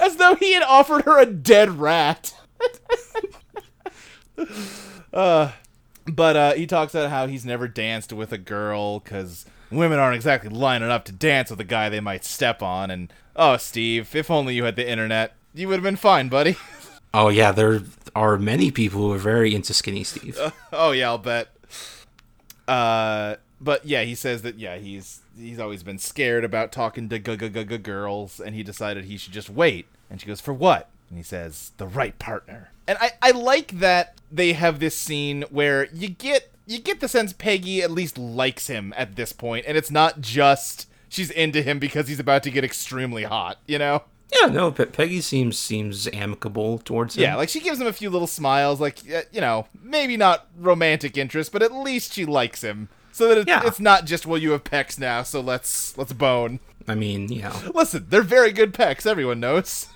As 0.02 0.16
though 0.16 0.34
he 0.36 0.54
had 0.54 0.64
offered 0.64 1.04
her 1.04 1.20
a 1.20 1.26
dead 1.28 1.70
rat. 1.70 2.34
uh, 5.14 5.52
but 6.08 6.36
uh, 6.36 6.54
he 6.54 6.66
talks 6.66 6.96
about 6.96 7.10
how 7.10 7.28
he's 7.28 7.46
never 7.46 7.68
danced 7.68 8.12
with 8.14 8.32
a 8.32 8.38
girl 8.38 9.00
because 9.00 9.46
women 9.72 10.00
aren't 10.00 10.16
exactly 10.16 10.50
lining 10.50 10.90
up 10.90 11.06
to 11.06 11.12
dance 11.12 11.50
with 11.52 11.60
a 11.60 11.64
guy 11.66 11.90
they 11.90 12.00
might 12.00 12.24
step 12.26 12.64
on. 12.64 12.90
And 12.90 13.14
oh, 13.38 13.58
Steve, 13.58 14.16
if 14.16 14.30
only 14.32 14.56
you 14.56 14.64
had 14.64 14.76
the 14.76 14.90
internet, 14.90 15.34
you 15.54 15.68
would 15.68 15.76
have 15.76 15.84
been 15.84 15.96
fine, 15.96 16.30
buddy. 16.30 16.58
Oh 17.14 17.30
yeah, 17.30 17.52
there 17.54 17.82
are 18.16 18.38
many 18.38 18.70
people 18.70 19.00
who 19.00 19.14
are 19.14 19.18
very 19.18 19.56
into 19.56 19.74
Skinny 19.74 20.04
Steve. 20.04 20.38
oh 20.74 20.92
yeah, 20.92 21.08
I'll 21.08 21.18
bet. 21.18 21.48
Uh, 22.68 23.36
but 23.62 23.86
yeah, 23.86 24.04
he 24.04 24.14
says 24.14 24.42
that 24.42 24.60
yeah, 24.60 24.78
he's 24.78 25.22
he's 25.40 25.58
always 25.58 25.84
been 25.84 25.98
scared 25.98 26.44
about 26.44 26.72
talking 26.72 27.10
to 27.10 27.18
g- 27.18 27.38
g- 27.38 27.50
g- 27.50 27.64
g- 27.64 27.78
girls, 27.78 28.40
and 28.40 28.54
he 28.54 28.62
decided 28.62 29.06
he 29.06 29.18
should 29.18 29.34
just 29.34 29.50
wait. 29.50 29.88
And 30.10 30.20
she 30.20 30.28
goes, 30.28 30.42
"For 30.42 30.54
what?" 30.54 30.90
And 31.10 31.18
he 31.18 31.24
says, 31.24 31.72
"The 31.78 31.88
right 31.88 32.18
partner." 32.20 32.72
And 32.88 32.98
I 33.00 33.12
I 33.22 33.32
like 33.32 33.80
that 33.80 34.16
they 34.32 34.54
have 34.54 34.80
this 34.80 34.96
scene 34.96 35.44
where 35.50 35.88
you 35.94 36.10
get 36.10 36.52
you 36.66 36.80
get 36.80 37.00
the 37.00 37.08
sense 37.08 37.34
Peggy 37.34 37.82
at 37.82 37.90
least 37.90 38.18
likes 38.18 38.68
him 38.68 38.94
at 38.98 39.16
this 39.16 39.32
point, 39.32 39.66
and 39.68 39.78
it's 39.78 39.90
not 39.92 40.20
just 40.22 40.88
she's 41.10 41.30
into 41.32 41.62
him 41.62 41.80
because 41.80 42.08
he's 42.08 42.20
about 42.20 42.44
to 42.44 42.52
get 42.52 42.64
extremely 42.64 43.24
hot, 43.24 43.58
you 43.68 43.78
know. 43.80 44.04
yeah, 44.42 44.48
no, 44.48 44.72
Pe- 44.72 44.86
Peggy 44.88 45.22
seems 45.22 45.58
seems 45.58 46.08
amicable 46.14 46.80
towards 46.80 47.16
him. 47.16 47.24
Yeah, 47.24 47.36
like 47.36 47.50
she 47.50 47.60
gives 47.60 47.80
him 47.80 47.88
a 47.88 47.94
few 47.94 48.10
little 48.10 48.28
smiles, 48.28 48.80
like 48.82 49.04
you 49.06 49.42
know, 49.42 49.68
maybe 49.82 50.18
not 50.18 50.48
romantic 50.58 51.18
interest, 51.18 51.52
but 51.52 51.64
at 51.64 51.72
least 51.72 52.14
she 52.14 52.26
likes 52.26 52.62
him, 52.62 52.90
so 53.12 53.28
that 53.30 53.38
it's, 53.38 53.48
Yeah. 53.48 53.62
it's 53.66 53.80
not 53.80 54.06
just 54.06 54.26
well, 54.26 54.38
you 54.38 54.52
have 54.52 54.64
pecs 54.64 55.00
now, 55.00 55.24
so 55.24 55.40
let's 55.42 55.98
let's 55.98 56.14
bone. 56.14 56.60
I 56.90 56.96
mean, 56.96 57.32
you 57.32 57.42
know, 57.42 57.54
Listen, 57.74 58.06
they're 58.10 58.22
very 58.22 58.52
good 58.52 58.74
pecs, 58.74 59.06
everyone 59.06 59.40
knows. 59.40 59.88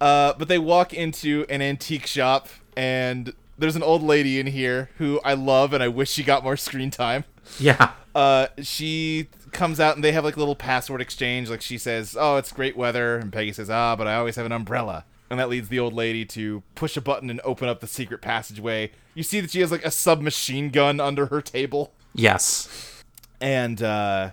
Uh, 0.00 0.32
but 0.38 0.48
they 0.48 0.58
walk 0.58 0.94
into 0.94 1.44
an 1.48 1.60
antique 1.60 2.06
shop, 2.06 2.48
and 2.76 3.32
there's 3.58 3.76
an 3.76 3.82
old 3.82 4.02
lady 4.02 4.38
in 4.38 4.46
here 4.46 4.90
who 4.98 5.20
I 5.24 5.34
love, 5.34 5.72
and 5.72 5.82
I 5.82 5.88
wish 5.88 6.10
she 6.10 6.22
got 6.22 6.44
more 6.44 6.56
screen 6.56 6.90
time. 6.90 7.24
Yeah, 7.58 7.92
Uh, 8.14 8.48
she 8.62 9.28
comes 9.52 9.78
out 9.80 9.94
and 9.94 10.02
they 10.04 10.12
have 10.12 10.24
like 10.24 10.36
a 10.36 10.38
little 10.38 10.56
password 10.56 11.00
exchange. 11.00 11.48
Like 11.50 11.60
she 11.62 11.78
says, 11.78 12.16
"Oh, 12.18 12.36
it's 12.36 12.52
great 12.52 12.76
weather," 12.76 13.16
and 13.16 13.32
Peggy 13.32 13.52
says, 13.52 13.70
"Ah, 13.70 13.94
but 13.96 14.06
I 14.06 14.14
always 14.16 14.36
have 14.36 14.46
an 14.46 14.52
umbrella." 14.52 15.04
And 15.30 15.38
that 15.38 15.48
leads 15.50 15.68
the 15.68 15.78
old 15.78 15.92
lady 15.92 16.24
to 16.24 16.62
push 16.74 16.96
a 16.96 17.00
button 17.02 17.28
and 17.30 17.40
open 17.44 17.68
up 17.68 17.80
the 17.80 17.86
secret 17.86 18.22
passageway. 18.22 18.90
You 19.14 19.22
see 19.22 19.40
that 19.40 19.50
she 19.50 19.60
has 19.60 19.70
like 19.70 19.84
a 19.84 19.90
submachine 19.90 20.70
gun 20.70 21.00
under 21.00 21.26
her 21.26 21.42
table, 21.42 21.92
yes, 22.14 23.02
and 23.40 23.82
uh, 23.82 24.30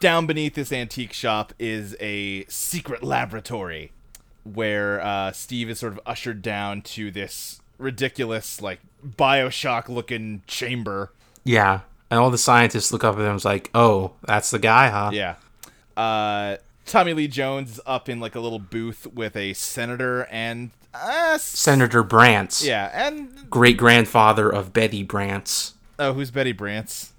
down 0.00 0.26
beneath 0.26 0.54
this 0.54 0.72
antique 0.72 1.12
shop 1.12 1.52
is 1.58 1.94
a 2.00 2.44
secret 2.46 3.02
laboratory 3.02 3.92
where 4.44 5.00
uh, 5.02 5.30
Steve 5.32 5.70
is 5.70 5.78
sort 5.78 5.92
of 5.92 6.00
ushered 6.06 6.42
down 6.42 6.80
to 6.82 7.10
this 7.10 7.60
ridiculous, 7.78 8.60
like 8.60 8.80
Bioshock 9.06 9.88
looking 9.88 10.42
chamber. 10.46 11.12
yeah. 11.44 11.80
And 12.14 12.20
all 12.22 12.30
the 12.30 12.38
scientists 12.38 12.92
look 12.92 13.02
up 13.02 13.16
at 13.16 13.22
him 13.22 13.24
and 13.24 13.34
was 13.34 13.44
like, 13.44 13.70
"Oh, 13.74 14.12
that's 14.22 14.52
the 14.52 14.60
guy, 14.60 14.88
huh?" 14.88 15.10
Yeah. 15.12 15.34
Uh, 15.96 16.58
Tommy 16.86 17.12
Lee 17.12 17.26
Jones 17.26 17.72
is 17.72 17.80
up 17.86 18.08
in 18.08 18.20
like 18.20 18.36
a 18.36 18.40
little 18.40 18.60
booth 18.60 19.04
with 19.12 19.34
a 19.34 19.52
senator 19.54 20.22
and 20.30 20.70
uh, 20.94 21.38
Senator 21.38 22.04
Brantz, 22.04 22.64
yeah, 22.64 22.88
and 22.94 23.50
great 23.50 23.76
grandfather 23.76 24.48
of 24.48 24.72
Betty 24.72 25.04
Brantz. 25.04 25.72
oh, 25.98 26.12
who's 26.12 26.30
Betty 26.30 26.54
Brantz? 26.54 27.10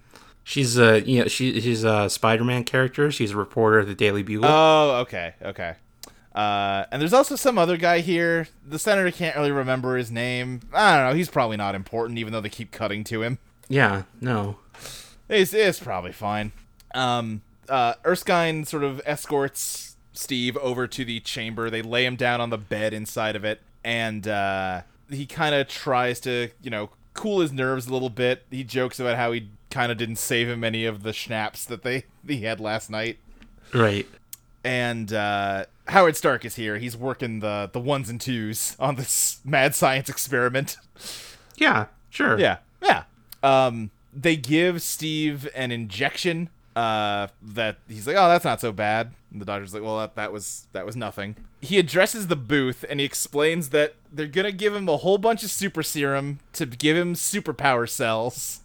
She's 0.46 0.78
a 0.78 1.02
you 1.02 1.20
know 1.24 1.28
she 1.28 1.60
she's 1.60 1.84
a 1.84 2.10
Spider-Man 2.10 2.64
character. 2.64 3.12
She's 3.12 3.32
a 3.32 3.36
reporter 3.36 3.80
at 3.82 3.88
the 3.88 3.96
Daily 3.96 4.24
Bugle. 4.24 4.50
Oh, 4.50 5.00
okay, 5.02 5.34
okay. 5.42 5.76
Uh, 6.34 6.86
and 6.90 7.02
there's 7.02 7.12
also 7.12 7.36
some 7.36 7.58
other 7.58 7.76
guy 7.76 8.00
here. 8.00 8.48
The 8.66 8.80
senator 8.80 9.12
can't 9.12 9.36
really 9.36 9.52
remember 9.52 9.98
his 9.98 10.10
name. 10.10 10.62
I 10.72 10.96
don't 10.96 11.10
know. 11.10 11.16
He's 11.16 11.30
probably 11.30 11.58
not 11.58 11.76
important, 11.76 12.18
even 12.18 12.32
though 12.32 12.40
they 12.42 12.48
keep 12.48 12.72
cutting 12.72 13.04
to 13.06 13.24
him. 13.24 13.40
yeah, 13.68 14.04
no, 14.22 14.56
It's, 15.30 15.54
it's 15.54 15.80
probably 15.80 16.12
fine. 16.12 16.52
Um, 16.94 17.42
uh, 17.68 17.96
Erskine 18.06 18.66
sort 18.66 18.84
of 18.84 19.02
escorts 19.06 19.96
Steve 20.14 20.58
over 20.58 20.88
to 20.88 21.06
the 21.06 21.20
chamber. 21.20 21.70
They 21.70 21.82
lay 21.82 22.06
him 22.06 22.16
down 22.16 22.42
on 22.42 22.50
the 22.50 22.58
bed 22.58 22.94
inside 22.94 23.36
of 23.36 23.44
it, 23.44 23.62
and 23.84 24.28
uh, 24.28 24.82
he 25.10 25.26
kind 25.26 25.56
of 25.56 25.68
tries 25.68 26.20
to, 26.22 26.50
you 26.62 26.70
know, 26.70 26.90
cool 27.14 27.40
his 27.40 27.52
nerves 27.52 27.88
a 27.88 27.94
little 27.94 28.10
bit. 28.10 28.44
He 28.52 28.64
jokes 28.64 29.00
about 29.00 29.18
how 29.18 29.32
he 29.32 29.50
kind 29.70 29.92
of 29.92 29.98
didn't 29.98 30.18
save 30.18 30.48
him 30.48 30.64
any 30.64 30.86
of 30.86 31.04
the 31.04 31.12
schnapps 31.14 31.66
that 31.66 31.84
they 31.84 32.06
he 32.28 32.42
had 32.42 32.60
last 32.60 32.90
night. 32.90 33.18
right. 33.74 34.08
And 34.64 35.14
uh, 35.14 35.66
Howard 35.88 36.16
Stark 36.16 36.44
is 36.44 36.56
here. 36.56 36.80
He's 36.80 36.98
working 36.98 37.40
the 37.40 37.70
the 37.72 37.80
ones 37.80 38.10
and 38.10 38.20
twos 38.20 38.76
on 38.80 38.96
this 38.96 39.40
mad 39.46 39.76
science 39.76 40.10
experiment. 40.10 40.78
Yeah, 41.58 41.88
sure. 42.10 42.40
Yeah, 42.40 42.58
yeah. 42.82 43.04
Um, 43.44 43.92
they 44.16 44.36
give 44.36 44.82
Steve 44.82 45.48
an 45.54 45.72
injection. 45.72 46.50
Uh, 46.76 47.28
that 47.42 47.78
he's 47.88 48.06
like, 48.06 48.18
oh, 48.18 48.28
that's 48.28 48.44
not 48.44 48.60
so 48.60 48.74
bad. 48.74 49.14
And 49.32 49.40
the 49.40 49.46
doctor's 49.46 49.74
like, 49.74 49.84
well, 49.84 49.98
that, 50.00 50.16
that 50.16 50.34
was 50.34 50.68
that 50.74 50.86
was 50.86 50.96
nothing. 50.96 51.36
He 51.62 51.80
addresses 51.80 52.28
the 52.28 52.36
booth 52.36 52.84
and 52.90 53.00
he 53.00 53.06
explains 53.06 53.70
that 53.70 53.96
they're 54.12 54.28
gonna 54.28 54.52
give 54.52 54.76
him 54.76 54.90
a 54.90 54.98
whole 54.98 55.18
bunch 55.18 55.44
of 55.44 55.52
super 55.52 55.84
serum 55.84 56.40
to 56.54 56.66
give 56.66 56.98
him 56.98 57.14
superpower 57.14 57.88
cells. 57.90 58.62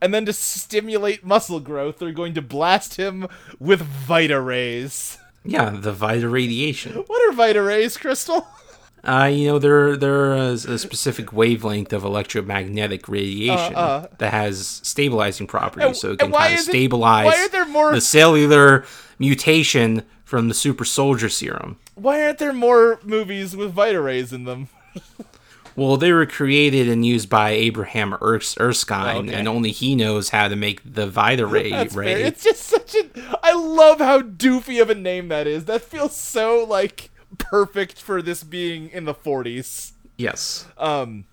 And 0.00 0.12
then 0.12 0.26
to 0.26 0.32
stimulate 0.32 1.24
muscle 1.24 1.60
growth, 1.60 1.98
they're 1.98 2.10
going 2.10 2.34
to 2.34 2.42
blast 2.42 2.96
him 2.96 3.28
with 3.60 3.80
Vita 3.80 4.40
rays. 4.40 5.18
Yeah, 5.44 5.70
the 5.70 5.92
Vita 5.92 6.28
radiation. 6.28 6.94
What 7.06 7.28
are 7.28 7.32
Vita 7.32 7.62
rays, 7.62 7.96
Crystal? 7.96 8.46
Uh, 9.04 9.24
you 9.24 9.48
know, 9.48 9.58
there 9.58 9.96
there 9.96 10.32
is 10.36 10.64
a 10.64 10.78
specific 10.78 11.32
wavelength 11.32 11.92
of 11.92 12.04
electromagnetic 12.04 13.08
radiation 13.08 13.72
that 13.74 14.30
has 14.30 14.80
stabilizing 14.84 15.46
properties, 15.48 15.84
Uh, 15.84 15.88
And- 15.88 15.96
so 15.96 16.12
it 16.12 16.18
can 16.20 16.30
kind 16.32 16.54
of 16.54 16.60
it- 16.60 16.62
stabilize 16.62 17.48
there 17.50 17.64
more- 17.66 17.92
the 17.92 18.00
cellular 18.00 18.84
mutation 19.18 20.02
from 20.24 20.48
the 20.48 20.54
super 20.54 20.84
soldier 20.84 21.28
serum. 21.28 21.78
Why 21.94 22.22
aren't 22.22 22.38
there 22.38 22.52
more 22.52 23.00
movies 23.02 23.56
with 23.56 23.72
Vita 23.72 24.00
rays 24.00 24.32
in 24.32 24.44
them? 24.44 24.68
Well, 25.74 25.96
they 25.96 26.12
were 26.12 26.26
created 26.26 26.86
and 26.86 27.04
used 27.06 27.30
by 27.30 27.52
Abraham 27.52 28.14
Ers- 28.20 28.58
Erskine, 28.60 29.16
Oh, 29.16 29.18
okay. 29.20 29.32
and 29.32 29.48
only 29.48 29.70
he 29.70 29.94
knows 29.94 30.28
how 30.28 30.48
to 30.48 30.54
make 30.54 30.80
the 30.84 31.06
Vita 31.06 31.46
ray. 31.46 31.70
That's 31.70 31.94
ray. 31.94 32.14
fair. 32.14 32.26
It's 32.26 32.44
just 32.44 32.60
such 32.66 32.94
a. 32.94 33.38
I 33.42 33.54
love 33.54 33.98
how 33.98 34.20
doofy 34.20 34.82
of 34.82 34.90
a 34.90 34.94
name 34.94 35.28
that 35.28 35.46
is. 35.46 35.64
That 35.64 35.80
feels 35.80 36.14
so 36.14 36.66
like 36.68 37.08
perfect 37.38 38.00
for 38.00 38.22
this 38.22 38.42
being 38.44 38.90
in 38.90 39.04
the 39.04 39.14
40s. 39.14 39.92
yes. 40.16 40.66
Um, 40.78 41.24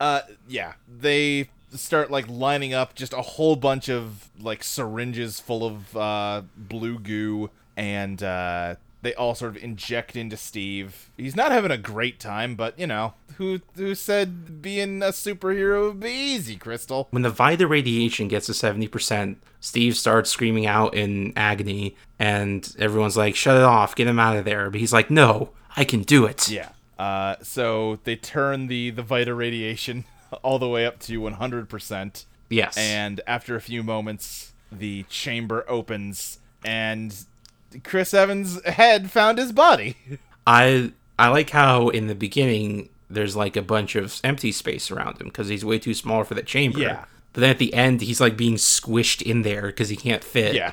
uh, 0.00 0.22
yeah, 0.48 0.74
they 0.88 1.50
start 1.72 2.10
like 2.10 2.26
lining 2.28 2.74
up 2.74 2.94
just 2.94 3.12
a 3.12 3.22
whole 3.22 3.54
bunch 3.56 3.88
of 3.88 4.28
like 4.40 4.64
syringes 4.64 5.38
full 5.38 5.64
of 5.64 5.96
uh 5.96 6.42
blue 6.56 6.98
goo, 6.98 7.50
and 7.76 8.22
uh, 8.22 8.74
they 9.02 9.14
all 9.14 9.34
sort 9.34 9.56
of 9.56 9.62
inject 9.62 10.16
into 10.16 10.36
Steve. 10.36 11.10
He's 11.16 11.36
not 11.36 11.52
having 11.52 11.70
a 11.70 11.78
great 11.78 12.20
time, 12.20 12.54
but 12.54 12.78
you 12.78 12.86
know, 12.86 13.14
who 13.36 13.60
who 13.74 13.94
said 13.94 14.60
being 14.60 15.02
a 15.02 15.06
superhero 15.06 15.88
would 15.88 16.00
be 16.00 16.10
easy, 16.10 16.56
Crystal? 16.56 17.08
When 17.10 17.22
the 17.22 17.30
Vita 17.30 17.66
radiation 17.66 18.28
gets 18.28 18.46
to 18.46 18.52
70%, 18.52 19.36
Steve 19.60 19.96
starts 19.96 20.30
screaming 20.30 20.66
out 20.66 20.94
in 20.94 21.32
agony, 21.36 21.96
and 22.18 22.74
everyone's 22.78 23.16
like, 23.16 23.34
shut 23.36 23.56
it 23.56 23.62
off, 23.62 23.96
get 23.96 24.06
him 24.06 24.18
out 24.18 24.36
of 24.36 24.44
there. 24.44 24.70
But 24.70 24.80
he's 24.80 24.92
like, 24.92 25.10
no, 25.10 25.50
I 25.76 25.84
can 25.84 26.02
do 26.02 26.26
it. 26.26 26.50
Yeah. 26.50 26.70
Uh, 26.98 27.36
so 27.42 27.98
they 28.04 28.16
turn 28.16 28.66
the 28.66 28.90
the 28.90 29.02
Vita 29.02 29.34
radiation 29.34 30.04
all 30.42 30.58
the 30.58 30.68
way 30.68 30.84
up 30.84 30.98
to 31.00 31.20
100%. 31.20 32.24
Yes. 32.50 32.76
And 32.76 33.20
after 33.26 33.56
a 33.56 33.60
few 33.60 33.82
moments, 33.82 34.52
the 34.70 35.04
chamber 35.04 35.64
opens 35.68 36.40
and 36.64 37.14
Chris 37.84 38.12
Evans' 38.14 38.62
head 38.64 39.10
found 39.10 39.38
his 39.38 39.52
body. 39.52 39.96
I 40.46 40.92
I 41.18 41.28
like 41.28 41.50
how 41.50 41.88
in 41.88 42.06
the 42.06 42.14
beginning 42.14 42.88
there's 43.08 43.36
like 43.36 43.56
a 43.56 43.62
bunch 43.62 43.96
of 43.96 44.20
empty 44.24 44.52
space 44.52 44.90
around 44.90 45.20
him 45.20 45.26
because 45.28 45.48
he's 45.48 45.64
way 45.64 45.78
too 45.78 45.94
small 45.94 46.24
for 46.24 46.34
the 46.34 46.42
chamber. 46.42 46.78
Yeah. 46.80 47.04
But 47.32 47.42
then 47.42 47.50
at 47.50 47.58
the 47.58 47.74
end, 47.74 48.00
he's 48.00 48.20
like 48.20 48.36
being 48.36 48.54
squished 48.56 49.22
in 49.22 49.42
there 49.42 49.66
because 49.66 49.88
he 49.88 49.96
can't 49.96 50.24
fit. 50.24 50.54
yeah. 50.54 50.72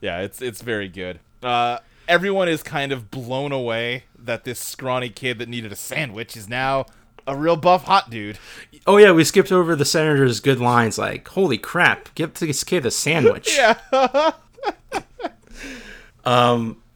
Yeah, 0.00 0.20
it's 0.20 0.42
it's 0.42 0.60
very 0.62 0.88
good. 0.88 1.20
Uh, 1.42 1.78
everyone 2.06 2.48
is 2.48 2.62
kind 2.62 2.92
of 2.92 3.10
blown 3.10 3.50
away 3.52 4.04
that 4.18 4.44
this 4.44 4.60
scrawny 4.60 5.08
kid 5.08 5.38
that 5.38 5.48
needed 5.48 5.72
a 5.72 5.76
sandwich 5.76 6.36
is 6.36 6.48
now 6.48 6.86
a 7.26 7.34
real 7.34 7.56
buff 7.56 7.84
hot 7.84 8.10
dude. 8.10 8.38
Oh 8.86 8.98
yeah, 8.98 9.12
we 9.12 9.24
skipped 9.24 9.50
over 9.50 9.74
the 9.74 9.84
senator's 9.84 10.40
good 10.40 10.60
lines 10.60 10.98
like, 10.98 11.26
"Holy 11.28 11.58
crap, 11.58 12.14
give 12.14 12.34
this 12.34 12.62
kid 12.62 12.84
a 12.86 12.90
sandwich." 12.90 13.48
Yeah. 13.56 13.78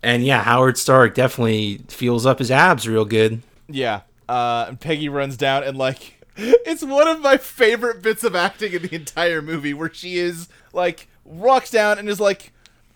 And 0.03 0.25
yeah, 0.25 0.43
Howard 0.43 0.79
Stark 0.79 1.15
definitely 1.15 1.79
feels 1.89 2.27
up 2.27 2.39
his 2.39 2.51
abs 2.51 2.89
real 2.89 3.05
good. 3.05 3.43
Yeah. 3.69 4.03
Uh, 4.29 4.67
and 4.69 4.81
Peggy 4.81 5.09
runs 5.09 5.37
down 5.37 5.65
and 5.65 5.77
like 5.77 6.25
it's 6.37 6.85
one 6.85 7.09
of 7.09 7.21
my 7.21 7.37
favorite 7.37 8.03
bits 8.03 8.25
of 8.25 8.35
acting 8.35 8.73
in 8.73 8.83
the 8.83 8.95
entire 8.95 9.43
movie 9.43 9.75
where 9.75 9.93
she 9.93 10.17
is 10.17 10.49
like 10.73 11.09
walks 11.25 11.71
down 11.71 11.99
and 11.99 12.09
is 12.09 12.21
like 12.21 12.53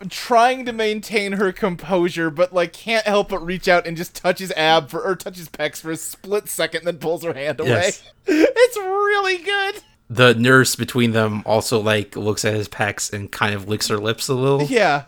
trying 0.09 0.65
to 0.65 0.73
maintain 0.73 1.33
her 1.33 1.51
composure 1.51 2.29
but 2.29 2.53
like 2.53 2.73
can't 2.73 3.05
help 3.05 3.29
but 3.29 3.45
reach 3.45 3.67
out 3.67 3.85
and 3.85 3.97
just 3.97 4.15
touch 4.15 4.39
his 4.39 4.51
ab 4.53 4.89
for 4.89 5.01
or 5.01 5.15
touch 5.15 5.37
his 5.37 5.49
pecs 5.49 5.81
for 5.81 5.91
a 5.91 5.97
split 5.97 6.47
second 6.49 6.85
then 6.85 6.97
pulls 6.97 7.23
her 7.23 7.33
hand 7.33 7.59
away. 7.59 7.69
Yes. 7.69 8.03
It's 8.27 8.77
really 8.77 9.37
good. 9.37 9.83
The 10.09 10.33
nurse 10.33 10.75
between 10.75 11.11
them 11.11 11.43
also 11.45 11.79
like 11.79 12.15
looks 12.15 12.43
at 12.43 12.55
his 12.55 12.67
pecs 12.67 13.13
and 13.13 13.31
kind 13.31 13.53
of 13.53 13.67
licks 13.67 13.87
her 13.89 13.97
lips 13.97 14.27
a 14.27 14.33
little. 14.33 14.63
Yeah. 14.63 15.03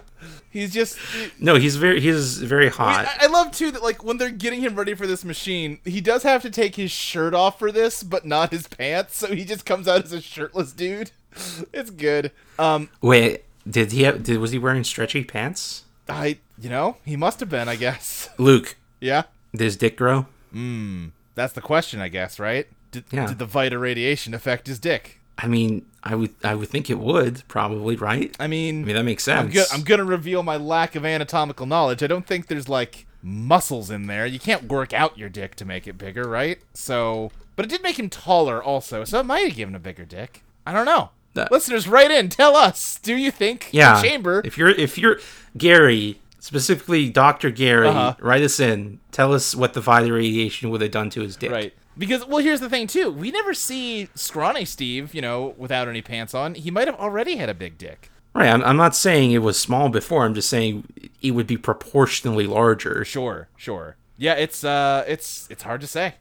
He's 0.57 0.73
just 0.73 0.97
No, 1.39 1.55
he's 1.55 1.75
very 1.75 1.99
he's 2.01 2.37
very 2.39 2.69
hot. 2.69 3.05
I, 3.19 3.25
I 3.25 3.27
love 3.27 3.51
too 3.51 3.71
that 3.71 3.83
like 3.83 4.03
when 4.03 4.17
they're 4.17 4.29
getting 4.31 4.61
him 4.61 4.75
ready 4.75 4.95
for 4.95 5.05
this 5.05 5.23
machine, 5.23 5.79
he 5.85 6.01
does 6.01 6.23
have 6.23 6.41
to 6.41 6.49
take 6.49 6.75
his 6.75 6.89
shirt 6.91 7.33
off 7.33 7.59
for 7.59 7.71
this, 7.71 8.01
but 8.03 8.25
not 8.25 8.51
his 8.51 8.67
pants. 8.67 9.17
So 9.17 9.27
he 9.35 9.45
just 9.45 9.65
comes 9.65 9.87
out 9.87 10.03
as 10.03 10.13
a 10.13 10.21
shirtless 10.21 10.71
dude. 10.71 11.11
It's 11.71 11.91
good. 11.91 12.31
Um, 12.57 12.89
Wait, 12.99 13.43
did 13.69 13.91
he 13.91 14.01
have, 14.03 14.23
did 14.23 14.39
was 14.39 14.51
he 14.51 14.57
wearing 14.57 14.83
stretchy 14.83 15.23
pants? 15.23 15.83
I 16.09 16.39
you 16.59 16.69
know 16.69 16.97
he 17.05 17.15
must 17.15 17.39
have 17.41 17.49
been. 17.49 17.67
I 17.69 17.75
guess. 17.75 18.29
Luke, 18.39 18.75
Yeah, 18.99 19.23
Does 19.53 19.75
dick 19.77 19.97
grow? 19.97 20.25
Hmm. 20.51 21.07
That's 21.35 21.53
the 21.53 21.61
question. 21.61 22.01
I 22.01 22.07
guess 22.07 22.39
right. 22.39 22.67
Did, 22.91 23.03
Yeah. 23.11 23.27
did 23.27 23.37
the 23.37 23.45
Vita 23.45 23.77
radiation 23.77 24.33
affect 24.33 24.65
his 24.65 24.79
dick? 24.79 25.19
I 25.37 25.45
mean, 25.47 25.85
I 26.07 26.15
would 26.15 26.33
I 26.43 26.55
would 26.55 26.69
think 26.69 26.89
it 26.89 26.99
would 26.99 27.43
probably, 27.47 27.95
right? 27.95 28.35
I 28.39 28.47
mean, 28.47 28.83
I 28.83 28.85
mean 28.85 28.95
that 28.95 29.03
makes 29.03 29.23
sense. 29.23 29.41
I'm, 29.41 29.51
go- 29.51 29.65
I'm 29.73 29.81
gonna 29.83 30.05
reveal 30.05 30.41
my 30.43 30.57
lack 30.57 30.95
of 30.95 31.05
anatomical 31.05 31.65
knowledge. 31.65 32.01
I 32.01 32.07
don't 32.07 32.25
think 32.25 32.47
there's 32.47 32.69
like 32.69 33.05
muscles 33.21 33.89
in 33.91 34.07
there. 34.07 34.25
You 34.25 34.39
can't 34.39 34.63
work 34.69 34.93
out 34.93 35.17
your 35.17 35.29
dick 35.29 35.55
to 35.55 35.65
make 35.65 35.87
it 35.87 35.97
bigger, 35.97 36.27
right? 36.27 36.59
So, 36.73 37.31
but 37.55 37.65
it 37.65 37.69
did 37.69 37.83
make 37.83 37.99
him 37.99 38.09
taller 38.09 38.63
also, 38.63 39.03
so 39.03 39.19
it 39.19 39.25
might 39.25 39.47
have 39.47 39.55
given 39.55 39.75
a 39.75 39.79
bigger 39.79 40.05
dick. 40.05 40.43
I 40.65 40.73
don't 40.73 40.85
know. 40.85 41.09
That- 41.33 41.51
Listeners, 41.51 41.87
write 41.87 42.09
in. 42.11 42.29
Tell 42.29 42.55
us. 42.55 42.97
Do 42.99 43.15
you 43.15 43.29
think 43.31 43.69
yeah. 43.71 44.01
the 44.01 44.07
chamber? 44.07 44.41
If 44.45 44.57
you're 44.57 44.69
if 44.69 44.97
you're 44.97 45.19
Gary, 45.57 46.19
specifically 46.39 47.09
Doctor 47.09 47.49
Gary, 47.51 47.87
Uh-huh. 47.87 48.15
write 48.19 48.41
us 48.43 48.59
in. 48.59 48.99
Tell 49.11 49.33
us 49.33 49.53
what 49.55 49.73
the 49.73 49.81
Vita 49.81 50.11
radiation 50.11 50.69
would 50.69 50.81
have 50.81 50.91
done 50.91 51.09
to 51.11 51.21
his 51.21 51.35
dick. 51.35 51.51
Right. 51.51 51.73
Because 51.97 52.25
well, 52.25 52.39
here's 52.39 52.59
the 52.59 52.69
thing 52.69 52.87
too. 52.87 53.11
We 53.11 53.31
never 53.31 53.53
see 53.53 54.09
scrawny 54.15 54.65
Steve, 54.65 55.13
you 55.13 55.21
know, 55.21 55.55
without 55.57 55.87
any 55.87 56.01
pants 56.01 56.33
on. 56.33 56.55
He 56.55 56.71
might 56.71 56.87
have 56.87 56.99
already 56.99 57.37
had 57.37 57.49
a 57.49 57.53
big 57.53 57.77
dick. 57.77 58.09
Right. 58.33 58.49
I'm, 58.49 58.63
I'm 58.63 58.77
not 58.77 58.95
saying 58.95 59.31
it 59.31 59.39
was 59.39 59.59
small 59.59 59.89
before. 59.89 60.23
I'm 60.23 60.35
just 60.35 60.49
saying 60.49 60.85
it 61.23 61.31
would 61.31 61.47
be 61.47 61.57
proportionally 61.57 62.45
larger. 62.45 63.03
Sure, 63.03 63.47
sure. 63.57 63.95
Yeah, 64.17 64.33
it's 64.33 64.63
uh, 64.63 65.03
it's 65.07 65.47
it's 65.49 65.63
hard 65.63 65.81
to 65.81 65.87
say. 65.87 66.15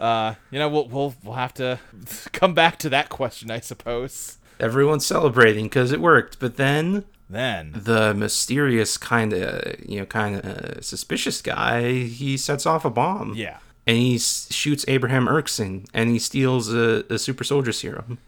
Uh, 0.00 0.34
you 0.50 0.58
know, 0.58 0.68
we'll 0.68 0.86
we'll 0.88 1.14
we'll 1.24 1.34
have 1.34 1.54
to 1.54 1.80
come 2.32 2.54
back 2.54 2.78
to 2.80 2.88
that 2.90 3.08
question, 3.08 3.50
I 3.50 3.60
suppose. 3.60 4.38
Everyone's 4.60 5.06
celebrating 5.06 5.66
because 5.66 5.92
it 5.92 6.00
worked, 6.00 6.38
but 6.40 6.56
then 6.56 7.04
Then 7.28 7.72
the 7.74 8.14
mysterious 8.14 8.96
kind 8.96 9.32
of 9.32 9.80
you 9.84 10.00
know 10.00 10.06
kind 10.06 10.36
of 10.44 10.84
suspicious 10.84 11.42
guy 11.42 11.92
he 11.92 12.36
sets 12.36 12.66
off 12.66 12.84
a 12.84 12.90
bomb. 12.90 13.34
Yeah. 13.34 13.58
And 13.88 13.96
he 13.96 14.14
s- 14.16 14.46
shoots 14.52 14.84
Abraham 14.86 15.26
Erskine, 15.28 15.86
and 15.92 16.10
he 16.10 16.20
steals 16.20 16.72
a, 16.72 17.04
a 17.10 17.18
super 17.18 17.42
soldier 17.42 17.72
serum. 17.72 18.18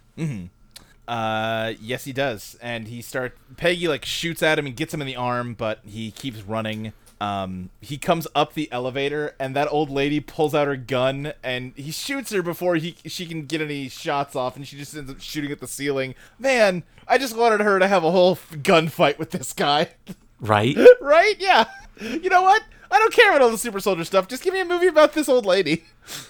Uh, 1.06 1.74
yes, 1.80 2.04
he 2.04 2.12
does, 2.12 2.56
and 2.62 2.86
he 2.88 3.02
start 3.02 3.36
Peggy 3.56 3.88
like 3.88 4.04
shoots 4.04 4.42
at 4.42 4.58
him 4.58 4.66
and 4.66 4.76
gets 4.76 4.94
him 4.94 5.00
in 5.00 5.06
the 5.06 5.16
arm, 5.16 5.54
but 5.54 5.80
he 5.84 6.10
keeps 6.12 6.40
running. 6.42 6.92
Um, 7.20 7.68
he 7.82 7.98
comes 7.98 8.26
up 8.34 8.54
the 8.54 8.70
elevator, 8.72 9.34
and 9.38 9.54
that 9.56 9.68
old 9.70 9.90
lady 9.90 10.20
pulls 10.20 10.54
out 10.54 10.66
her 10.68 10.76
gun, 10.76 11.32
and 11.42 11.72
he 11.76 11.90
shoots 11.90 12.32
her 12.32 12.42
before 12.42 12.76
he 12.76 12.96
she 13.04 13.26
can 13.26 13.44
get 13.46 13.60
any 13.60 13.88
shots 13.88 14.34
off, 14.36 14.56
and 14.56 14.66
she 14.66 14.78
just 14.78 14.96
ends 14.96 15.10
up 15.10 15.20
shooting 15.20 15.50
at 15.52 15.60
the 15.60 15.66
ceiling. 15.66 16.14
Man, 16.38 16.84
I 17.08 17.18
just 17.18 17.36
wanted 17.36 17.60
her 17.60 17.78
to 17.78 17.86
have 17.88 18.04
a 18.04 18.10
whole 18.10 18.36
gunfight 18.36 19.18
with 19.18 19.32
this 19.32 19.52
guy, 19.52 19.88
Right? 20.40 20.78
right? 21.00 21.34
Yeah. 21.38 21.64
You 22.00 22.30
know 22.30 22.40
what? 22.42 22.62
I 22.90 22.98
don't 22.98 23.12
care 23.12 23.30
about 23.30 23.42
all 23.42 23.50
the 23.50 23.58
super 23.58 23.80
soldier 23.80 24.04
stuff. 24.04 24.28
Just 24.28 24.42
give 24.42 24.52
me 24.54 24.60
a 24.60 24.64
movie 24.64 24.86
about 24.88 25.12
this 25.12 25.28
old 25.28 25.46
lady. 25.46 25.84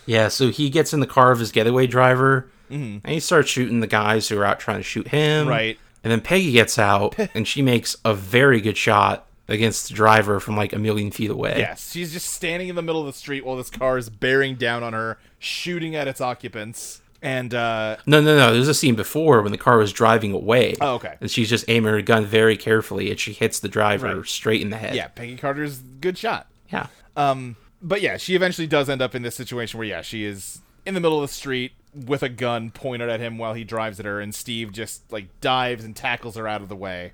yeah. 0.07 0.29
So 0.29 0.51
he 0.51 0.69
gets 0.71 0.93
in 0.93 1.01
the 1.01 1.07
car 1.07 1.33
of 1.33 1.39
his 1.39 1.53
getaway 1.53 1.87
driver, 1.87 2.49
Mm-hmm. 2.71 2.99
and 3.05 3.13
he 3.15 3.19
starts 3.19 3.51
shooting 3.51 3.81
the 3.81 3.89
guys 3.89 4.29
who 4.29 4.39
are 4.39 4.45
out 4.45 4.61
trying 4.61 4.77
to 4.77 4.83
shoot 4.85 5.09
him. 5.09 5.49
Right. 5.49 5.77
And 6.05 6.11
then 6.13 6.21
Peggy 6.21 6.53
gets 6.53 6.79
out, 6.79 7.17
and 7.35 7.47
she 7.49 7.63
makes 7.63 7.97
a 8.05 8.15
very 8.15 8.61
good 8.61 8.77
shot 8.77 9.27
against 9.49 9.89
the 9.89 9.95
driver 9.95 10.39
from 10.39 10.57
like 10.57 10.73
a 10.73 10.79
million 10.79 11.11
feet 11.11 11.31
away. 11.31 11.57
Yes, 11.59 11.91
she's 11.91 12.13
just 12.13 12.29
standing 12.33 12.69
in 12.69 12.77
the 12.77 12.83
middle 12.83 13.01
of 13.01 13.07
the 13.09 13.13
street 13.13 13.45
while 13.45 13.57
this 13.57 13.71
car 13.71 13.99
is 13.99 14.09
bearing 14.09 14.55
down 14.55 14.85
on 14.85 14.93
her, 14.93 15.19
shooting 15.41 15.97
at 15.97 16.07
its 16.07 16.21
occupants. 16.21 17.01
And 17.23 17.53
uh 17.53 17.97
No, 18.07 18.21
no, 18.21 18.37
no. 18.37 18.53
There's 18.55 18.69
a 18.69 18.73
scene 18.75 18.95
before 18.95 19.43
when 19.43 19.51
the 19.53 19.59
car 19.59 19.77
was 19.77 19.93
driving 19.93 20.33
away. 20.33 20.75
Oh, 20.81 20.95
okay. 20.95 21.17
And 21.21 21.29
she's 21.31 21.51
just 21.51 21.65
aiming 21.69 21.93
her 21.93 22.01
gun 22.03 22.25
very 22.25 22.57
carefully, 22.57 23.11
and 23.11 23.19
she 23.19 23.33
hits 23.33 23.59
the 23.61 23.69
driver 23.69 24.19
Right. 24.19 24.27
straight 24.27 24.63
in 24.63 24.71
the 24.71 24.77
head. 24.79 24.95
yeah, 24.95 25.09
Peggy 25.09 25.37
Carter's 25.37 25.79
good 26.01 26.17
shot. 26.17 26.47
Yeah. 26.73 26.87
Um 27.17 27.57
but 27.83 28.01
yeah, 28.03 28.17
she 28.19 28.35
eventually 28.35 28.67
does 28.67 28.89
end 28.91 29.01
up 29.03 29.15
in 29.15 29.23
this 29.23 29.35
situation 29.35 29.79
where 29.79 29.87
yeah, 29.89 30.03
she 30.03 30.25
is 30.25 30.61
in 30.87 30.95
the 30.95 31.01
middle 31.01 31.23
of 31.23 31.29
the 31.29 31.35
street 31.35 31.73
with 31.95 32.23
a 32.23 32.29
gun 32.29 32.71
pointed 32.71 33.09
at 33.09 33.21
him 33.21 33.37
while 33.39 33.55
he 33.55 33.65
drives 33.65 33.99
at 33.99 34.07
her 34.07 34.21
and 34.21 34.35
Steve 34.35 34.73
just 34.73 35.11
like 35.13 35.29
dives 35.41 35.85
and 35.85 35.97
tackles 35.97 36.37
her 36.37 36.47
out 36.47 36.63
of 36.63 36.69
the 36.69 36.77
way. 36.77 37.13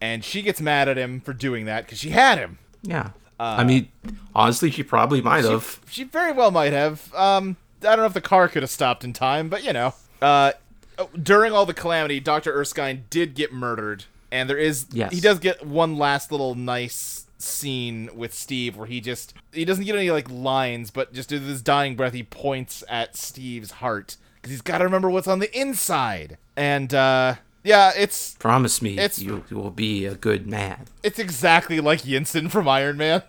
And 0.00 0.24
she 0.24 0.42
gets 0.42 0.60
mad 0.60 0.88
at 0.88 0.96
him 0.98 1.20
for 1.20 1.32
doing 1.32 1.64
that 1.66 1.88
cuz 1.88 1.98
she 1.98 2.10
had 2.10 2.38
him. 2.38 2.58
Yeah. 2.82 3.10
I 3.40 3.64
mean, 3.64 3.88
honestly, 4.36 4.70
she 4.70 4.84
probably 4.84 5.20
might 5.20 5.44
have. 5.44 5.80
She 5.88 6.04
very 6.04 6.30
well 6.30 6.52
might 6.52 6.72
have. 6.72 7.12
Um, 7.12 7.56
I 7.80 7.86
don't 7.86 7.98
know 7.98 8.04
if 8.04 8.12
the 8.14 8.20
car 8.20 8.46
could 8.46 8.62
have 8.62 8.70
stopped 8.70 9.02
in 9.02 9.12
time, 9.12 9.48
but 9.48 9.64
you 9.64 9.72
know. 9.72 9.94
Uh, 10.20 10.52
oh, 10.96 11.08
during 11.20 11.52
all 11.52 11.66
the 11.66 11.74
calamity, 11.74 12.20
Doctor 12.20 12.52
Erskine 12.56 13.04
did 13.10 13.34
get 13.34 13.52
murdered, 13.52 14.04
and 14.30 14.48
there 14.48 14.58
is 14.58 14.86
Yes. 14.92 15.12
he 15.12 15.20
does 15.20 15.40
get 15.40 15.66
one 15.66 15.96
last 15.98 16.30
little 16.30 16.54
nice 16.54 17.21
scene 17.42 18.08
with 18.14 18.32
Steve 18.32 18.76
where 18.76 18.86
he 18.86 19.00
just 19.00 19.34
he 19.52 19.64
doesn't 19.64 19.84
get 19.84 19.96
any 19.96 20.10
like 20.10 20.30
lines, 20.30 20.90
but 20.90 21.12
just 21.12 21.30
with 21.32 21.46
his 21.46 21.62
dying 21.62 21.96
breath, 21.96 22.12
he 22.12 22.22
points 22.22 22.82
at 22.88 23.16
Steve's 23.16 23.72
heart 23.72 24.16
because 24.36 24.50
he's 24.50 24.60
got 24.62 24.78
to 24.78 24.84
remember 24.84 25.10
what's 25.10 25.28
on 25.28 25.38
the 25.40 25.56
inside. 25.58 26.38
And 26.56 26.92
uh, 26.94 27.36
yeah, 27.64 27.92
it's 27.96 28.34
Promise 28.34 28.82
me 28.82 28.92
It's- 28.94 29.18
you, 29.18 29.44
you 29.50 29.56
will 29.56 29.70
be 29.70 30.04
a 30.06 30.14
good 30.14 30.46
man. 30.46 30.86
it's 31.02 31.18
exactly 31.18 31.80
like 31.80 32.02
Yinsen 32.02 32.50
from 32.50 32.68
Iron 32.68 32.96
Man. 32.96 33.22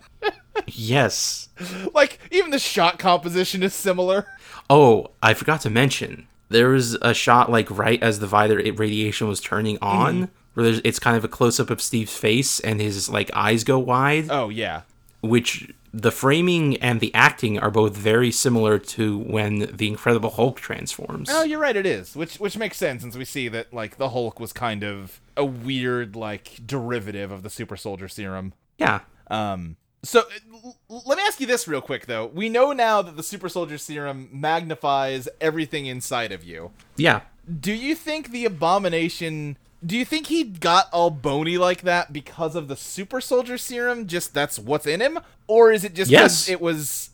Yes. 0.66 1.48
like 1.94 2.18
even 2.30 2.50
the 2.50 2.58
shot 2.58 2.98
composition 2.98 3.62
is 3.62 3.74
similar. 3.74 4.26
Oh, 4.70 5.08
I 5.22 5.34
forgot 5.34 5.60
to 5.62 5.70
mention 5.70 6.28
there 6.48 6.68
was 6.68 6.94
a 7.02 7.12
shot 7.14 7.50
like 7.50 7.70
right 7.70 8.02
as 8.02 8.18
the 8.20 8.26
Vita 8.26 8.54
radiation 8.76 9.28
was 9.28 9.40
turning 9.40 9.78
on, 9.82 10.14
Mm-hmm. 10.14 10.24
Where 10.54 10.64
there's, 10.64 10.80
it's 10.84 10.98
kind 10.98 11.16
of 11.16 11.24
a 11.24 11.28
close 11.28 11.60
up 11.60 11.70
of 11.70 11.82
Steve's 11.82 12.16
face 12.16 12.60
and 12.60 12.80
his 12.80 13.08
like 13.08 13.30
eyes 13.34 13.64
go 13.64 13.78
wide, 13.78 14.26
Oh 14.30 14.48
yeah, 14.48 14.82
which 15.20 15.70
the 15.92 16.10
framing 16.10 16.76
and 16.78 16.98
the 16.98 17.14
acting 17.14 17.56
are 17.58 17.70
both 17.70 17.96
very 17.96 18.32
similar 18.32 18.80
to 18.80 19.18
when 19.18 19.70
the 19.76 19.86
Incredible 19.86 20.30
Hulk 20.30 20.58
transforms. 20.58 21.28
Oh, 21.30 21.44
you're 21.44 21.60
right. 21.60 21.76
It 21.76 21.86
is, 21.86 22.16
which 22.16 22.36
which 22.40 22.56
makes 22.56 22.76
sense 22.76 23.02
since 23.02 23.16
we 23.16 23.24
see 23.24 23.48
that 23.48 23.72
like 23.72 23.96
the 23.96 24.08
Hulk 24.08 24.40
was 24.40 24.52
kind 24.52 24.82
of 24.82 25.20
a 25.36 25.44
weird 25.44 26.16
like 26.16 26.58
derivative 26.66 27.30
of 27.30 27.42
the 27.44 27.50
super 27.50 27.76
soldier 27.76 28.08
serum. 28.08 28.54
Yeah. 28.78 29.00
Um, 29.28 29.76
so 30.02 30.24
l- 30.52 30.76
let 31.06 31.16
me 31.16 31.22
ask 31.24 31.40
you 31.40 31.46
this 31.46 31.66
real 31.68 31.80
quick 31.80 32.06
though. 32.06 32.26
We 32.26 32.48
know 32.48 32.72
now 32.72 33.00
that 33.00 33.16
the 33.16 33.22
super 33.22 33.48
soldier 33.48 33.78
serum 33.78 34.28
magnifies 34.32 35.28
everything 35.40 35.86
inside 35.86 36.32
of 36.32 36.42
you. 36.44 36.72
Yeah. 36.96 37.20
Do 37.60 37.72
you 37.72 37.94
think 37.94 38.30
the 38.30 38.44
abomination? 38.46 39.58
Do 39.84 39.96
you 39.96 40.04
think 40.04 40.28
he 40.28 40.44
got 40.44 40.88
all 40.92 41.10
bony 41.10 41.58
like 41.58 41.82
that 41.82 42.12
because 42.12 42.54
of 42.56 42.68
the 42.68 42.76
super 42.76 43.20
soldier 43.20 43.58
serum? 43.58 44.06
Just 44.06 44.32
that's 44.34 44.58
what's 44.58 44.86
in 44.86 45.00
him, 45.00 45.18
or 45.46 45.70
is 45.72 45.84
it 45.84 45.94
just 45.94 46.10
Yes. 46.10 46.48
it 46.48 46.60
was? 46.60 47.10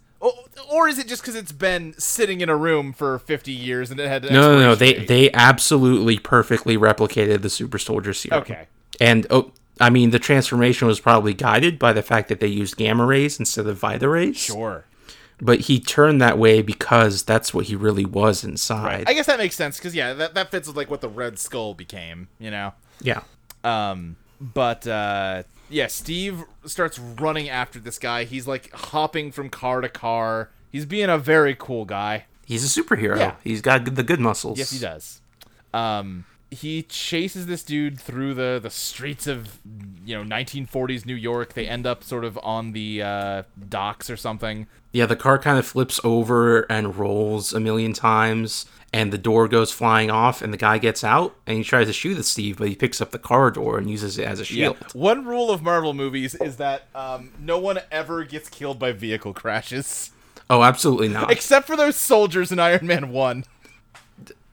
Or 0.71 0.87
is 0.87 0.99
it 0.99 1.09
just 1.09 1.23
because 1.23 1.35
it's 1.35 1.51
been 1.53 1.95
sitting 1.99 2.43
in 2.43 2.51
a 2.51 2.57
room 2.57 2.93
for 2.93 3.18
50 3.18 3.53
years 3.53 3.91
and 3.91 3.99
it 3.99 4.07
had 4.07 4.25
an 4.27 4.35
No, 4.35 4.53
no, 4.53 4.61
no. 4.61 4.75
They 4.75 4.93
date? 4.93 5.09
they 5.09 5.33
absolutely 5.33 6.18
perfectly 6.18 6.77
replicated 6.77 7.41
the 7.41 7.49
super 7.49 7.79
soldier 7.79 8.12
serum. 8.12 8.43
Okay. 8.43 8.66
And 9.01 9.27
oh, 9.31 9.53
I 9.81 9.89
mean, 9.89 10.11
the 10.11 10.18
transformation 10.18 10.87
was 10.87 11.01
probably 11.01 11.33
guided 11.33 11.79
by 11.79 11.95
the 11.95 12.03
fact 12.03 12.29
that 12.29 12.39
they 12.39 12.49
used 12.49 12.77
gamma 12.77 13.07
rays 13.07 13.39
instead 13.41 13.66
of 13.66 13.79
Vita 13.79 14.09
rays. 14.11 14.37
Sure. 14.37 14.85
But 15.41 15.61
he 15.61 15.80
turned 15.80 16.20
that 16.20 16.38
way 16.38 16.61
because 16.62 17.22
that's 17.22 17.55
what 17.55 17.66
he 17.66 17.76
really 17.76 18.05
was 18.05 18.45
inside. 18.45 19.05
I 19.09 19.14
guess 19.14 19.26
that 19.26 19.38
makes 19.38 19.57
sense 19.57 19.78
because 19.78 19.95
yeah, 19.95 20.12
that 20.12 20.34
that 20.34 20.51
fits 20.51 20.68
with 20.68 20.76
like 20.76 20.91
what 20.91 21.01
the 21.01 21.09
Red 21.09 21.38
Skull 21.38 21.74
became, 21.74 22.28
you 22.38 22.51
know. 22.51 22.74
yeah. 23.01 23.22
Um, 23.64 24.16
but 24.41 24.86
uh, 24.86 25.43
yeah, 25.68 25.86
Steve 25.86 26.45
starts 26.64 26.99
running 26.99 27.49
after 27.49 27.78
this 27.78 27.99
guy. 27.99 28.24
He's 28.24 28.47
like 28.47 28.70
hopping 28.72 29.32
from 29.32 29.49
car 29.51 29.80
to 29.80 29.88
car. 29.88 30.51
He's 30.70 30.86
being 30.86 31.09
a 31.09 31.18
very 31.18 31.55
cool 31.55 31.84
guy. 31.84 32.26
He's 32.45 32.64
a 32.64 32.82
superhero. 32.82 33.18
Yeah. 33.18 33.34
He's 33.45 33.61
got 33.61 33.84
the 33.84 34.03
good 34.03 34.20
muscles. 34.20 34.59
Yes, 34.59 34.70
he 34.72 34.78
does. 34.78 35.20
Um, 35.72 36.24
he 36.51 36.83
chases 36.83 37.47
this 37.47 37.63
dude 37.63 38.01
through 38.01 38.35
the 38.35 38.59
the 38.63 38.71
streets 38.71 39.27
of 39.27 39.59
you 40.05 40.17
know 40.17 40.25
1940s 40.25 41.07
New 41.07 41.15
York. 41.15 41.55
They 41.55 41.67
end 41.67 41.87
up 41.87 42.03
sort 42.03 42.25
of 42.25 42.39
on 42.43 42.73
the 42.73 43.03
uh, 43.03 43.43
docks 43.69 44.11
or 44.11 44.17
something. 44.17 44.67
Yeah, 44.93 45.07
the 45.07 45.17
car 45.17 45.39
kind 45.39 45.59
of 45.59 45.67
flips 45.67 46.01
over 46.03 46.63
and 46.63 46.97
rolls 46.97 47.53
a 47.53 47.61
million 47.61 47.93
times, 47.93 48.67
and 48.93 49.13
the 49.13 49.19
door 49.19 49.47
goes 49.47 49.71
flying 49.71 50.11
off, 50.11 50.43
and 50.43 50.53
the 50.53 50.57
guy 50.57 50.79
gets 50.79 51.05
out, 51.05 51.37
and 51.47 51.59
he 51.59 51.63
tries 51.63 51.87
to 51.87 51.93
shoot 51.93 52.19
at 52.19 52.25
Steve, 52.25 52.59
but 52.59 52.69
he 52.69 52.75
picks 52.75 53.01
up 53.01 53.13
the 53.13 53.19
car 53.19 53.53
door 53.53 53.79
and 53.79 53.89
uses 53.89 54.19
it 54.19 54.27
as 54.27 54.41
a 54.41 54.45
shield. 54.45 54.77
One 54.93 55.25
rule 55.25 55.51
of 55.51 55.63
Marvel 55.63 55.95
movies 55.95 56.35
is 56.35 56.57
that 56.57 56.89
um, 56.95 57.33
no 57.39 57.59
one 57.59 57.79
ever 57.93 58.25
gets 58.25 58.49
killed 58.49 58.81
by 58.81 58.91
vehicle 58.91 59.33
crashes. 59.33 60.11
Oh, 60.49 60.65
absolutely 60.65 61.09
not. 61.09 61.31
Except 61.31 61.69
for 61.69 61.77
those 61.77 61.95
soldiers 61.95 62.51
in 62.51 62.59
Iron 62.59 62.89
Man 62.89 63.11
1. 63.11 63.45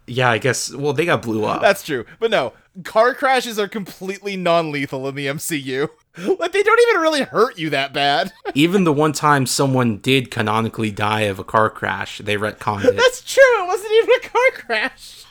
Yeah, 0.08 0.30
I 0.30 0.38
guess. 0.38 0.74
Well, 0.74 0.94
they 0.94 1.06
got 1.06 1.22
blew 1.22 1.46
up. 1.46 1.62
That's 1.62 1.84
true. 1.84 2.06
But 2.20 2.32
no, 2.32 2.54
car 2.84 3.14
crashes 3.14 3.60
are 3.60 3.68
completely 3.68 4.36
non 4.38 4.72
lethal 4.72 5.08
in 5.08 5.16
the 5.16 5.28
MCU. 5.28 5.90
Like, 6.18 6.52
they 6.52 6.64
don't 6.64 6.80
even 6.90 7.00
really 7.00 7.22
hurt 7.22 7.60
you 7.60 7.70
that 7.70 7.94
bad. 7.94 8.34
Even 8.56 8.86
the 8.86 8.92
one 8.92 9.14
time 9.14 9.46
someone 9.46 9.98
did 9.98 10.32
canonically 10.32 10.90
die 10.90 11.22
of 11.22 11.38
a 11.38 11.44
car 11.44 11.70
crash, 11.70 12.18
they 12.18 12.38
retconned 12.38 12.86
it. 12.86 12.96
That's 12.96 13.22
true. 13.22 13.44
It 13.64 13.68
wasn't 13.68 13.92
even 13.94 14.10
a 14.10 14.28
car 14.28 14.52
crash. 14.54 15.26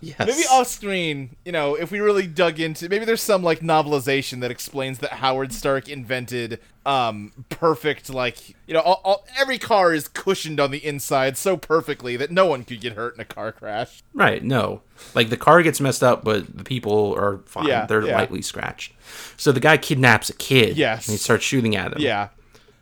Yes. 0.00 0.18
Maybe 0.18 0.42
off 0.50 0.66
screen, 0.68 1.36
you 1.44 1.52
know, 1.52 1.74
if 1.74 1.90
we 1.90 2.00
really 2.00 2.26
dug 2.26 2.60
into 2.60 2.88
maybe 2.88 3.04
there's 3.04 3.22
some 3.22 3.42
like 3.42 3.60
novelization 3.60 4.40
that 4.40 4.50
explains 4.50 4.98
that 4.98 5.14
Howard 5.14 5.52
Stark 5.52 5.88
invented 5.88 6.60
um 6.84 7.30
perfect 7.48 8.10
like 8.10 8.56
you 8.66 8.74
know 8.74 8.80
all, 8.80 9.00
all, 9.04 9.24
every 9.38 9.56
car 9.56 9.94
is 9.94 10.08
cushioned 10.08 10.58
on 10.58 10.72
the 10.72 10.84
inside 10.84 11.36
so 11.36 11.56
perfectly 11.56 12.16
that 12.16 12.28
no 12.32 12.44
one 12.44 12.64
could 12.64 12.80
get 12.80 12.94
hurt 12.94 13.14
in 13.14 13.20
a 13.20 13.24
car 13.24 13.52
crash. 13.52 14.02
Right, 14.12 14.42
no. 14.42 14.82
Like 15.14 15.30
the 15.30 15.36
car 15.36 15.62
gets 15.62 15.80
messed 15.80 16.02
up, 16.02 16.24
but 16.24 16.56
the 16.56 16.64
people 16.64 17.14
are 17.16 17.38
fine. 17.46 17.66
Yeah, 17.66 17.86
They're 17.86 18.04
yeah. 18.04 18.16
lightly 18.16 18.42
scratched. 18.42 18.92
So 19.36 19.52
the 19.52 19.60
guy 19.60 19.76
kidnaps 19.76 20.30
a 20.30 20.34
kid. 20.34 20.76
Yes. 20.76 21.06
And 21.06 21.12
he 21.12 21.18
starts 21.18 21.44
shooting 21.44 21.76
at 21.76 21.92
him. 21.92 22.00
Yeah. 22.00 22.28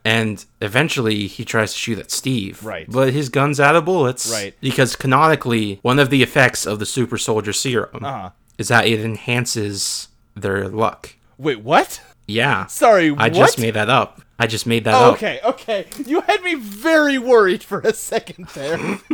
And 0.05 0.45
eventually 0.63 1.27
he 1.27 1.45
tries 1.45 1.73
to 1.73 1.79
shoot 1.79 1.99
at 1.99 2.11
Steve. 2.11 2.65
Right. 2.65 2.87
But 2.91 3.13
his 3.13 3.29
gun's 3.29 3.61
out 3.61 3.77
of 3.77 3.85
bullets. 3.85 4.31
Right. 4.33 4.55
Because 4.61 4.97
canonically, 4.97 5.79
one 5.83 5.99
of 5.99 6.09
the 6.11 6.23
effects 6.23 6.67
of 6.67 6.79
the 6.79 6.87
super 6.87 7.19
soldier 7.19 7.53
serum 7.53 8.03
Uh-huh. 8.05 8.31
is 8.57 8.69
that 8.69 8.87
it 8.87 9.01
enhances 9.01 10.09
their 10.35 10.69
luck. 10.69 11.15
Wait, 11.37 11.61
what? 11.63 12.01
Yeah. 12.27 12.67
Sorry, 12.67 13.09
I 13.11 13.13
what? 13.29 13.33
just 13.35 13.59
made 13.59 13.75
that 13.75 13.91
up. 13.91 14.23
I 14.39 14.47
just 14.47 14.67
made 14.67 14.85
that 14.85 14.95
Oh, 14.95 15.09
up. 15.11 15.15
okay, 15.15 15.41
okay. 15.45 15.87
You 16.07 16.23
had 16.23 16.43
me 16.43 16.55
very 16.55 17.19
worried 17.19 17.63
for 17.63 17.81
a 17.81 17.93
second 17.93 18.47
there. 18.55 18.79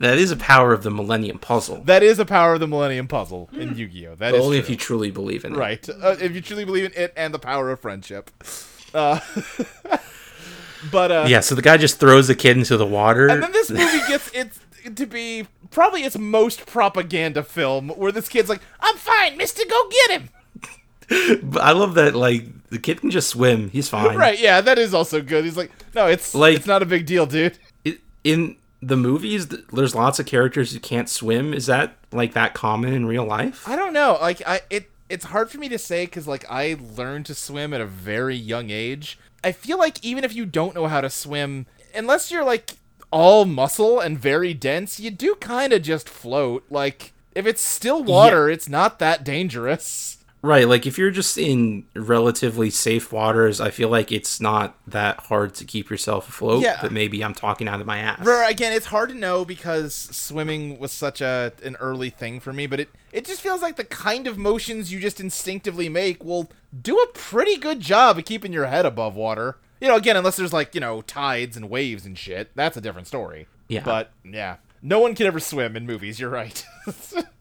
That 0.00 0.18
is 0.18 0.30
a 0.30 0.36
power 0.36 0.74
of 0.74 0.82
the 0.82 0.90
Millennium 0.90 1.38
Puzzle. 1.38 1.82
that 1.84 2.02
is 2.02 2.18
a 2.18 2.26
power 2.26 2.54
of 2.54 2.60
the 2.60 2.66
Millennium 2.66 3.08
Puzzle 3.08 3.48
in 3.54 3.74
Yu-Gi-Oh. 3.74 4.16
That 4.16 4.34
only 4.34 4.58
true. 4.58 4.64
if 4.64 4.68
you 4.70 4.76
truly 4.76 5.10
believe 5.10 5.46
in 5.46 5.54
it. 5.54 5.56
right. 5.56 5.88
Uh, 5.88 6.16
if 6.20 6.34
you 6.34 6.42
truly 6.42 6.66
believe 6.66 6.84
in 6.84 6.92
it 6.94 7.12
and 7.16 7.32
the 7.32 7.38
power 7.38 7.70
of 7.70 7.80
friendship. 7.80 8.30
Uh, 8.94 9.20
but 10.90 11.12
uh, 11.12 11.24
Yeah, 11.28 11.40
so 11.40 11.54
the 11.54 11.62
guy 11.62 11.76
just 11.76 11.98
throws 12.00 12.28
the 12.28 12.34
kid 12.34 12.56
into 12.56 12.76
the 12.76 12.86
water. 12.86 13.28
And 13.28 13.42
then 13.42 13.52
this 13.52 13.70
movie 13.70 14.00
gets 14.08 14.30
it 14.32 14.96
to 14.96 15.06
be 15.06 15.46
probably 15.70 16.02
its 16.02 16.18
most 16.18 16.66
propaganda 16.66 17.42
film, 17.42 17.88
where 17.90 18.12
this 18.12 18.28
kid's 18.28 18.48
like, 18.48 18.60
"I'm 18.80 18.96
fine, 18.96 19.36
Mister, 19.36 19.62
go 19.68 19.88
get 19.90 20.20
him." 20.20 20.28
But 21.42 21.60
I 21.62 21.72
love 21.72 21.94
that 21.94 22.14
like 22.14 22.46
the 22.70 22.78
kid 22.78 23.00
can 23.00 23.10
just 23.10 23.28
swim. 23.28 23.68
He's 23.70 23.88
fine. 23.88 24.16
Right? 24.18 24.38
Yeah, 24.38 24.60
that 24.62 24.78
is 24.78 24.94
also 24.94 25.20
good. 25.20 25.44
He's 25.44 25.56
like, 25.56 25.70
"No, 25.94 26.06
it's 26.06 26.34
Like- 26.34 26.56
it's 26.56 26.66
not 26.66 26.82
a 26.82 26.86
big 26.86 27.06
deal, 27.06 27.26
dude." 27.26 27.58
It, 27.84 28.00
in 28.24 28.56
the 28.80 28.96
movies, 28.96 29.46
there's 29.48 29.94
lots 29.94 30.18
of 30.18 30.26
characters 30.26 30.72
who 30.72 30.80
can't 30.80 31.08
swim. 31.08 31.54
Is 31.54 31.66
that 31.66 31.96
like 32.12 32.32
that 32.34 32.54
common 32.54 32.92
in 32.92 33.06
real 33.06 33.24
life? 33.24 33.68
I 33.68 33.76
don't 33.76 33.92
know. 33.92 34.18
Like, 34.20 34.42
I 34.46 34.62
it 34.70 34.90
it's 35.12 35.26
hard 35.26 35.50
for 35.50 35.58
me 35.58 35.68
to 35.68 35.78
say 35.78 36.06
because 36.06 36.26
like 36.26 36.44
I 36.50 36.78
learned 36.96 37.26
to 37.26 37.34
swim 37.34 37.74
at 37.74 37.82
a 37.82 37.86
very 37.86 38.34
young 38.34 38.70
age. 38.70 39.18
I 39.44 39.52
feel 39.52 39.78
like 39.78 40.02
even 40.02 40.24
if 40.24 40.34
you 40.34 40.46
don't 40.46 40.74
know 40.74 40.86
how 40.86 41.02
to 41.02 41.10
swim, 41.10 41.66
unless 41.94 42.30
you're 42.30 42.44
like 42.44 42.76
all 43.10 43.44
muscle 43.44 44.00
and 44.00 44.18
very 44.18 44.54
dense, 44.54 44.98
you 44.98 45.10
do 45.10 45.34
kind 45.34 45.72
of 45.72 45.82
just 45.82 46.08
float. 46.08 46.64
Like, 46.70 47.12
if 47.34 47.46
it's 47.46 47.60
still 47.62 48.02
water, 48.02 48.48
it's 48.48 48.68
not 48.68 48.98
that 49.00 49.22
dangerous. 49.22 50.11
Right. 50.42 50.68
Like 50.68 50.86
if 50.86 50.98
you're 50.98 51.12
just 51.12 51.38
in 51.38 51.86
relatively 51.94 52.68
safe 52.68 53.12
waters, 53.12 53.60
I 53.60 53.70
feel 53.70 53.88
like 53.88 54.10
it's 54.10 54.40
not 54.40 54.76
that 54.88 55.20
hard 55.20 55.54
to 55.54 55.64
keep 55.64 55.88
yourself 55.88 56.28
afloat. 56.28 56.62
Yeah. 56.64 56.78
But 56.82 56.90
maybe 56.90 57.22
I'm 57.22 57.32
talking 57.32 57.68
out 57.68 57.80
of 57.80 57.86
my 57.86 57.98
ass. 57.98 58.26
Rur, 58.26 58.44
again, 58.48 58.72
it's 58.72 58.86
hard 58.86 59.10
to 59.10 59.14
know 59.14 59.44
because 59.44 59.94
swimming 59.94 60.80
was 60.80 60.90
such 60.90 61.20
a 61.20 61.52
an 61.62 61.76
early 61.76 62.10
thing 62.10 62.40
for 62.40 62.52
me, 62.52 62.66
but 62.66 62.80
it 62.80 62.88
it 63.12 63.24
just 63.24 63.40
feels 63.40 63.62
like 63.62 63.76
the 63.76 63.84
kind 63.84 64.26
of 64.26 64.36
motions 64.36 64.92
you 64.92 64.98
just 64.98 65.20
instinctively 65.20 65.88
make 65.88 66.24
will 66.24 66.50
do 66.80 66.98
a 66.98 67.06
pretty 67.12 67.56
good 67.56 67.78
job 67.78 68.18
of 68.18 68.24
keeping 68.24 68.52
your 68.52 68.66
head 68.66 68.84
above 68.84 69.14
water. 69.14 69.58
You 69.80 69.88
know, 69.88 69.96
again, 69.96 70.16
unless 70.16 70.36
there's 70.36 70.52
like, 70.52 70.74
you 70.74 70.80
know, 70.80 71.02
tides 71.02 71.56
and 71.56 71.70
waves 71.70 72.04
and 72.04 72.18
shit. 72.18 72.50
That's 72.54 72.76
a 72.76 72.80
different 72.80 73.06
story. 73.06 73.46
Yeah. 73.68 73.82
But 73.84 74.10
yeah. 74.24 74.56
No 74.82 74.98
one 74.98 75.14
can 75.14 75.26
ever 75.26 75.38
swim 75.38 75.76
in 75.76 75.86
movies, 75.86 76.18
you're 76.18 76.30
right. 76.30 76.66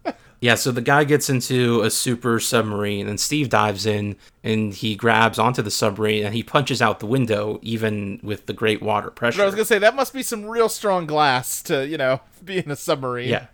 Yeah, 0.41 0.55
so 0.55 0.71
the 0.71 0.81
guy 0.81 1.03
gets 1.03 1.29
into 1.29 1.81
a 1.81 1.91
super 1.91 2.39
submarine 2.39 3.07
and 3.07 3.19
Steve 3.19 3.47
dives 3.49 3.85
in 3.85 4.15
and 4.43 4.73
he 4.73 4.95
grabs 4.95 5.37
onto 5.37 5.61
the 5.61 5.69
submarine 5.69 6.25
and 6.25 6.33
he 6.33 6.41
punches 6.41 6.81
out 6.81 6.99
the 6.99 7.05
window 7.05 7.59
even 7.61 8.19
with 8.23 8.47
the 8.47 8.53
great 8.53 8.81
water 8.81 9.11
pressure. 9.11 9.37
But 9.37 9.43
I 9.43 9.45
was 9.45 9.53
gonna 9.53 9.65
say 9.65 9.77
that 9.77 9.95
must 9.95 10.13
be 10.13 10.23
some 10.23 10.45
real 10.45 10.67
strong 10.67 11.05
glass 11.05 11.61
to, 11.63 11.87
you 11.87 11.95
know, 11.95 12.21
be 12.43 12.57
in 12.57 12.71
a 12.71 12.75
submarine. 12.75 13.29
yeah. 13.29 13.45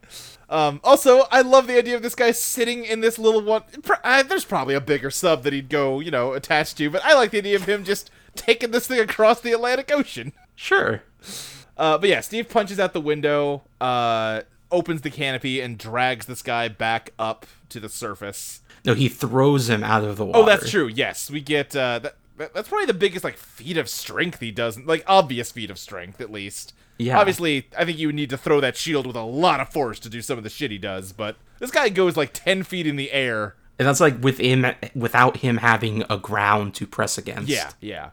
Um, 0.50 0.80
also, 0.82 1.24
I 1.30 1.42
love 1.42 1.68
the 1.68 1.78
idea 1.78 1.98
of 1.98 2.02
this 2.02 2.16
guy 2.16 2.32
sitting 2.32 2.86
in 2.86 3.02
this 3.02 3.20
little 3.20 3.42
one. 3.42 3.64
Uh, 4.02 4.24
there's 4.24 4.46
probably 4.46 4.76
a 4.76 4.80
bigger 4.82 5.12
sub 5.12 5.44
that 5.44 5.52
he'd 5.52 5.68
go, 5.68 6.00
you 6.00 6.10
know, 6.10 6.32
attached 6.32 6.78
to, 6.78 6.90
but 6.90 7.04
I 7.04 7.16
like 7.16 7.32
the 7.32 7.40
idea 7.40 7.58
of 7.58 7.66
him 7.66 7.84
just 7.84 8.10
taking 8.36 8.72
this 8.72 8.88
thing 8.88 9.02
across 9.02 9.42
the 9.42 9.52
Atlantic 9.52 9.92
Ocean. 9.92 10.32
Sure. 10.56 11.04
Uh, 11.76 11.98
but 11.98 12.10
yeah, 12.10 12.22
Steve 12.22 12.48
punches 12.48 12.80
out 12.80 12.94
the 12.94 13.02
window, 13.02 13.64
uh, 13.82 14.42
opens 14.72 15.02
the 15.02 15.10
canopy, 15.10 15.62
and 15.62 15.78
drags 15.78 16.26
this 16.26 16.42
guy 16.42 16.68
back 16.68 17.12
up 17.18 17.46
to 17.70 17.80
the 17.80 17.90
surface. 17.90 18.62
No, 18.86 18.94
he 18.94 19.10
throws 19.10 19.70
him 19.70 19.84
out 19.84 20.04
of 20.04 20.18
the 20.18 20.26
water. 20.26 20.40
Oh, 20.40 20.46
that's 20.46 20.70
true. 20.70 20.88
Yes, 20.88 21.30
we 21.30 21.42
get 21.42 21.76
uh, 21.76 22.00
that. 22.00 22.02
that- 22.38 22.54
that's 22.54 22.70
probably 22.70 22.86
the 22.86 22.94
biggest 22.94 23.24
like 23.24 23.36
feat 23.36 23.78
of 23.78 23.90
strength 23.90 24.42
he 24.42 24.52
does, 24.52 24.80
like 24.82 25.04
obvious 25.08 25.52
feat 25.52 25.72
of 25.72 25.80
strength 25.80 26.22
at 26.22 26.32
least. 26.32 26.72
Yeah. 27.00 27.18
Obviously, 27.18 27.68
I 27.76 27.84
think 27.84 27.98
you 27.98 28.12
need 28.12 28.30
to 28.30 28.38
throw 28.38 28.62
that 28.62 28.78
shield 28.78 29.08
with 29.08 29.16
a 29.16 29.24
lot 29.24 29.60
of 29.60 29.70
force 29.70 30.00
to 30.02 30.10
do 30.10 30.22
some 30.22 30.38
of 30.38 30.44
the 30.44 30.50
shit 30.52 30.70
he 30.70 30.78
does, 30.78 31.12
but 31.14 31.38
this 31.58 31.72
guy 31.72 31.90
goes 31.90 32.16
like 32.16 32.34
ten 32.34 32.62
feet 32.62 32.86
in 32.86 32.96
the 32.96 33.12
air. 33.12 33.56
And 33.80 33.88
that's 33.88 34.00
like 34.00 34.22
with 34.24 34.38
him 34.38 34.68
without 34.94 35.38
him 35.38 35.58
having 35.58 36.04
a 36.12 36.18
ground 36.18 36.76
to 36.76 36.86
press 36.86 37.18
against. 37.18 37.50
Yeah, 37.50 37.72
yeah. 37.82 38.10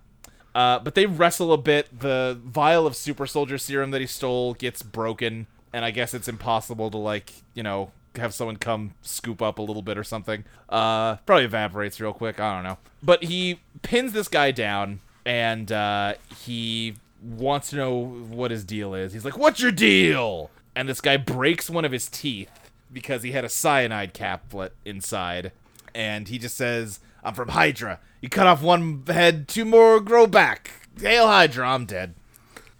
Uh, 0.55 0.79
but 0.79 0.95
they 0.95 1.05
wrestle 1.05 1.53
a 1.53 1.59
bit. 1.59 2.01
The 2.01 2.39
vial 2.45 2.87
of 2.87 2.97
super 2.97 3.27
soldier 3.27 3.59
serum 3.59 3.91
that 3.91 4.01
he 4.01 4.07
stole 4.07 4.55
gets 4.55 4.83
broken, 4.83 5.49
and 5.75 5.85
I 5.85 5.91
guess 5.91 6.15
it's 6.15 6.29
impossible 6.29 6.89
to 6.93 6.99
like, 6.99 7.33
you 7.53 7.65
know, 7.65 7.91
have 8.15 8.33
someone 8.33 8.57
come 8.59 8.95
scoop 9.03 9.43
up 9.43 9.59
a 9.59 9.63
little 9.63 9.83
bit 9.83 9.99
or 9.99 10.05
something. 10.05 10.45
Uh, 10.69 11.17
probably 11.27 11.47
evaporates 11.47 12.01
real 12.01 12.13
quick. 12.13 12.39
I 12.39 12.55
don't 12.55 12.63
know. 12.63 12.79
But 13.03 13.25
he 13.25 13.59
pins 13.83 14.13
this 14.13 14.29
guy 14.29 14.53
down, 14.53 15.01
and 15.27 15.73
uh, 15.73 16.15
he 16.45 16.95
wants 17.21 17.71
to 17.71 17.77
know 17.77 17.93
what 17.99 18.53
his 18.53 18.65
deal 18.65 18.95
is. 18.95 19.13
He's 19.13 19.25
like, 19.25 19.37
"What's 19.37 19.61
your 19.61 19.73
deal?" 19.73 20.53
And 20.77 20.89
this 20.89 21.01
guy 21.01 21.17
breaks 21.17 21.69
one 21.69 21.85
of 21.85 21.91
his 21.91 22.09
teeth 22.09 22.71
because 22.93 23.25
he 23.25 23.33
had 23.33 23.45
a 23.45 23.49
cyanide 23.49 24.15
caplet 24.15 24.75
inside, 24.85 25.51
and 25.93 26.29
he 26.29 26.39
just 26.39 26.57
says, 26.57 27.01
"I'm 27.25 27.35
from 27.35 27.49
Hydra. 27.49 27.99
You 28.21 28.29
cut 28.29 28.47
off 28.47 28.63
one 28.63 29.03
head, 29.09 29.49
two 29.49 29.65
more 29.65 29.99
grow 29.99 30.29
back. 30.29 30.71
Hail 31.01 31.27
Hydra, 31.27 31.69
I'm 31.69 31.85
dead." 31.85 32.15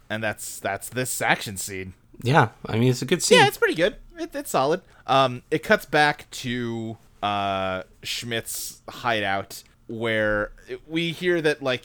And 0.09 0.23
that's 0.23 0.61
that's 0.61 0.87
this 0.87 1.21
action 1.21 1.57
scene. 1.57 1.93
Yeah. 2.21 2.49
I 2.65 2.77
mean, 2.77 2.89
it's 2.89 3.01
a 3.01 3.05
good 3.05 3.21
scene. 3.21 3.39
Yeah, 3.39 3.47
it's 3.47 3.57
pretty 3.57 3.75
good. 3.75 3.95
It, 4.17 4.33
it's 4.33 4.51
solid. 4.51 4.81
Um, 5.07 5.43
it 5.51 5.63
cuts 5.63 5.85
back 5.85 6.29
to 6.31 6.97
uh 7.23 7.83
Schmidt's 8.03 8.81
hideout 8.87 9.63
where 9.87 10.51
we 10.87 11.11
hear 11.11 11.41
that 11.41 11.63
like 11.63 11.83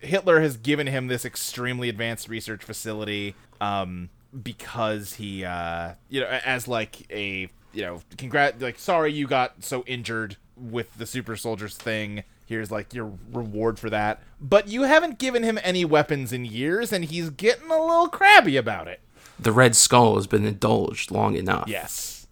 Hitler 0.00 0.40
has 0.40 0.56
given 0.56 0.86
him 0.88 1.06
this 1.06 1.24
extremely 1.24 1.88
advanced 1.88 2.28
research 2.28 2.64
facility 2.64 3.34
um 3.60 4.08
because 4.42 5.14
he 5.14 5.44
uh 5.44 5.92
you 6.08 6.20
know 6.20 6.26
as 6.44 6.66
like 6.66 7.06
a 7.12 7.48
you 7.72 7.82
know 7.82 8.00
congrat 8.16 8.60
like 8.60 8.78
sorry 8.78 9.12
you 9.12 9.26
got 9.26 9.62
so 9.62 9.84
injured 9.86 10.36
with 10.56 10.96
the 10.98 11.06
super 11.06 11.36
soldiers 11.36 11.76
thing 11.76 12.24
here's 12.46 12.70
like 12.70 12.92
your 12.92 13.12
reward 13.30 13.78
for 13.78 13.90
that 13.90 14.20
but 14.40 14.68
you 14.68 14.82
haven't 14.82 15.18
given 15.18 15.42
him 15.42 15.58
any 15.62 15.84
weapons 15.84 16.32
in 16.32 16.44
years 16.44 16.92
and 16.92 17.04
he's 17.04 17.30
getting 17.30 17.70
a 17.70 17.80
little 17.80 18.08
crabby 18.08 18.56
about 18.56 18.88
it 18.88 19.00
the 19.44 19.52
Red 19.52 19.76
Skull 19.76 20.16
has 20.16 20.26
been 20.26 20.44
indulged 20.44 21.10
long 21.10 21.36
enough. 21.36 21.68
Yes. 21.68 22.26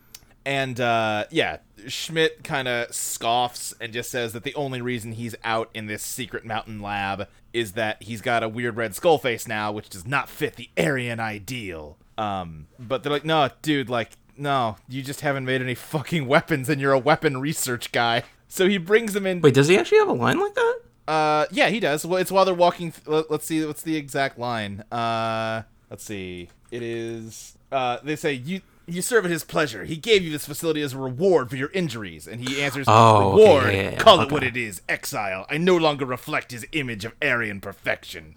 And 0.44 0.80
uh, 0.80 1.24
yeah, 1.30 1.58
Schmidt 1.86 2.44
kind 2.44 2.68
of 2.68 2.94
scoffs 2.94 3.74
and 3.80 3.92
just 3.92 4.11
says 4.11 4.32
that 4.32 4.42
the 4.42 4.54
only 4.54 4.80
reason 4.80 5.12
he's 5.12 5.34
out 5.44 5.70
in 5.74 5.86
this 5.86 6.02
secret 6.02 6.44
mountain 6.44 6.80
lab 6.80 7.28
is 7.52 7.72
that 7.72 8.02
he's 8.02 8.20
got 8.20 8.42
a 8.42 8.48
weird 8.48 8.76
red 8.76 8.94
skull 8.94 9.18
face 9.18 9.46
now, 9.46 9.72
which 9.72 9.88
does 9.88 10.06
not 10.06 10.28
fit 10.28 10.56
the 10.56 10.70
Aryan 10.78 11.20
ideal. 11.20 11.98
Um, 12.16 12.66
but 12.78 13.02
they're 13.02 13.12
like, 13.12 13.24
no, 13.24 13.50
dude, 13.62 13.88
like, 13.90 14.11
no, 14.36 14.76
you 14.88 15.02
just 15.02 15.20
haven't 15.20 15.44
made 15.44 15.61
any 15.61 15.74
fucking 15.74 16.26
weapons, 16.26 16.68
and 16.68 16.80
you're 16.80 16.92
a 16.92 16.98
weapon 16.98 17.40
research 17.40 17.92
guy. 17.92 18.22
So 18.48 18.68
he 18.68 18.78
brings 18.78 19.14
him 19.14 19.26
in. 19.26 19.40
Wait, 19.40 19.54
does 19.54 19.68
he 19.68 19.78
actually 19.78 19.98
have 19.98 20.08
a 20.08 20.12
line 20.12 20.38
like 20.38 20.54
that? 20.54 20.80
Uh, 21.06 21.46
yeah, 21.50 21.68
he 21.68 21.80
does. 21.80 22.06
Well, 22.06 22.20
it's 22.20 22.30
while 22.30 22.44
they're 22.44 22.54
walking. 22.54 22.92
Th- 22.92 23.26
let's 23.28 23.46
see. 23.46 23.64
What's 23.64 23.82
the 23.82 23.96
exact 23.96 24.38
line? 24.38 24.84
Uh, 24.92 25.62
let's 25.91 26.05
see. 26.05 26.49
It 26.70 26.82
is. 26.82 27.57
Uh, 27.70 27.99
they 28.03 28.16
say 28.16 28.32
you. 28.32 28.61
You 28.86 29.03
serve 29.03 29.24
at 29.24 29.30
his 29.30 29.45
pleasure. 29.45 29.84
He 29.84 29.97
gave 29.97 30.24
you 30.24 30.32
this 30.32 30.47
facility 30.47 30.82
as 30.82 30.95
a 30.95 30.99
reward 30.99 31.49
for 31.49 31.55
your 31.55 31.70
injuries, 31.70 32.26
and 32.26 32.49
he 32.49 32.61
answers, 32.61 32.86
Oh, 32.88 33.41
okay, 33.41 33.76
yeah, 33.76 33.91
yeah, 33.91 33.97
Call 33.99 34.20
it 34.20 34.32
what 34.32 34.43
it 34.43 34.57
is. 34.57 34.82
Exile. 34.88 35.47
I 35.49 35.59
no 35.59 35.76
longer 35.76 36.05
reflect 36.05 36.51
his 36.51 36.66
image 36.72 37.05
of 37.05 37.14
Aryan 37.22 37.61
perfection." 37.61 38.34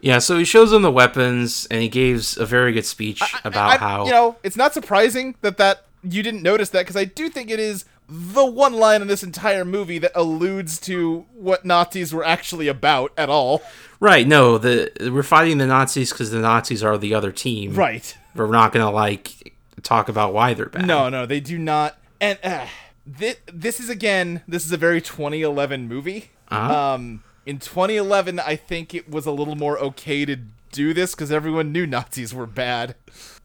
Yeah, 0.00 0.18
so 0.18 0.38
he 0.38 0.44
shows 0.44 0.70
them 0.70 0.82
the 0.82 0.90
weapons 0.90 1.66
and 1.70 1.82
he 1.82 1.88
gives 1.88 2.36
a 2.36 2.46
very 2.46 2.72
good 2.72 2.86
speech 2.86 3.22
about 3.44 3.72
I- 3.74 3.76
how 3.76 4.04
you 4.06 4.10
know 4.10 4.36
it's 4.42 4.56
not 4.56 4.72
surprising 4.74 5.34
that 5.42 5.58
that 5.58 5.84
you 6.02 6.22
didn't 6.22 6.42
notice 6.42 6.70
that 6.70 6.80
because 6.80 6.96
I 6.96 7.04
do 7.04 7.28
think 7.28 7.50
it 7.50 7.60
is 7.60 7.84
the 8.10 8.44
one 8.44 8.72
line 8.72 9.02
in 9.02 9.08
this 9.08 9.22
entire 9.22 9.64
movie 9.64 9.98
that 9.98 10.12
alludes 10.14 10.78
to 10.80 11.26
what 11.32 11.64
Nazis 11.64 12.12
were 12.12 12.24
actually 12.24 12.66
about 12.66 13.12
at 13.16 13.28
all. 13.28 13.62
Right, 14.00 14.26
no, 14.26 14.58
the 14.58 14.90
we're 15.12 15.22
fighting 15.22 15.58
the 15.58 15.66
Nazis 15.66 16.12
cuz 16.12 16.30
the 16.30 16.40
Nazis 16.40 16.82
are 16.82 16.98
the 16.98 17.14
other 17.14 17.30
team. 17.30 17.74
Right. 17.74 18.16
We're 18.34 18.50
not 18.50 18.72
going 18.72 18.84
to 18.84 18.90
like 18.90 19.54
talk 19.82 20.08
about 20.08 20.34
why 20.34 20.54
they're 20.54 20.66
bad. 20.66 20.86
No, 20.86 21.08
no, 21.08 21.26
they 21.26 21.40
do 21.40 21.58
not. 21.58 21.98
And 22.20 22.38
uh, 22.42 22.66
this, 23.06 23.36
this 23.46 23.80
is 23.80 23.88
again, 23.88 24.42
this 24.46 24.66
is 24.66 24.72
a 24.72 24.76
very 24.76 25.00
2011 25.00 25.88
movie. 25.88 26.30
Uh-huh. 26.48 26.94
Um, 26.94 27.22
in 27.46 27.58
2011, 27.58 28.40
I 28.40 28.56
think 28.56 28.94
it 28.94 29.08
was 29.08 29.26
a 29.26 29.30
little 29.30 29.56
more 29.56 29.78
okay 29.78 30.24
to 30.24 30.36
do 30.72 30.92
this 30.94 31.14
because 31.14 31.32
everyone 31.32 31.72
knew 31.72 31.86
Nazis 31.86 32.34
were 32.34 32.46
bad. 32.46 32.94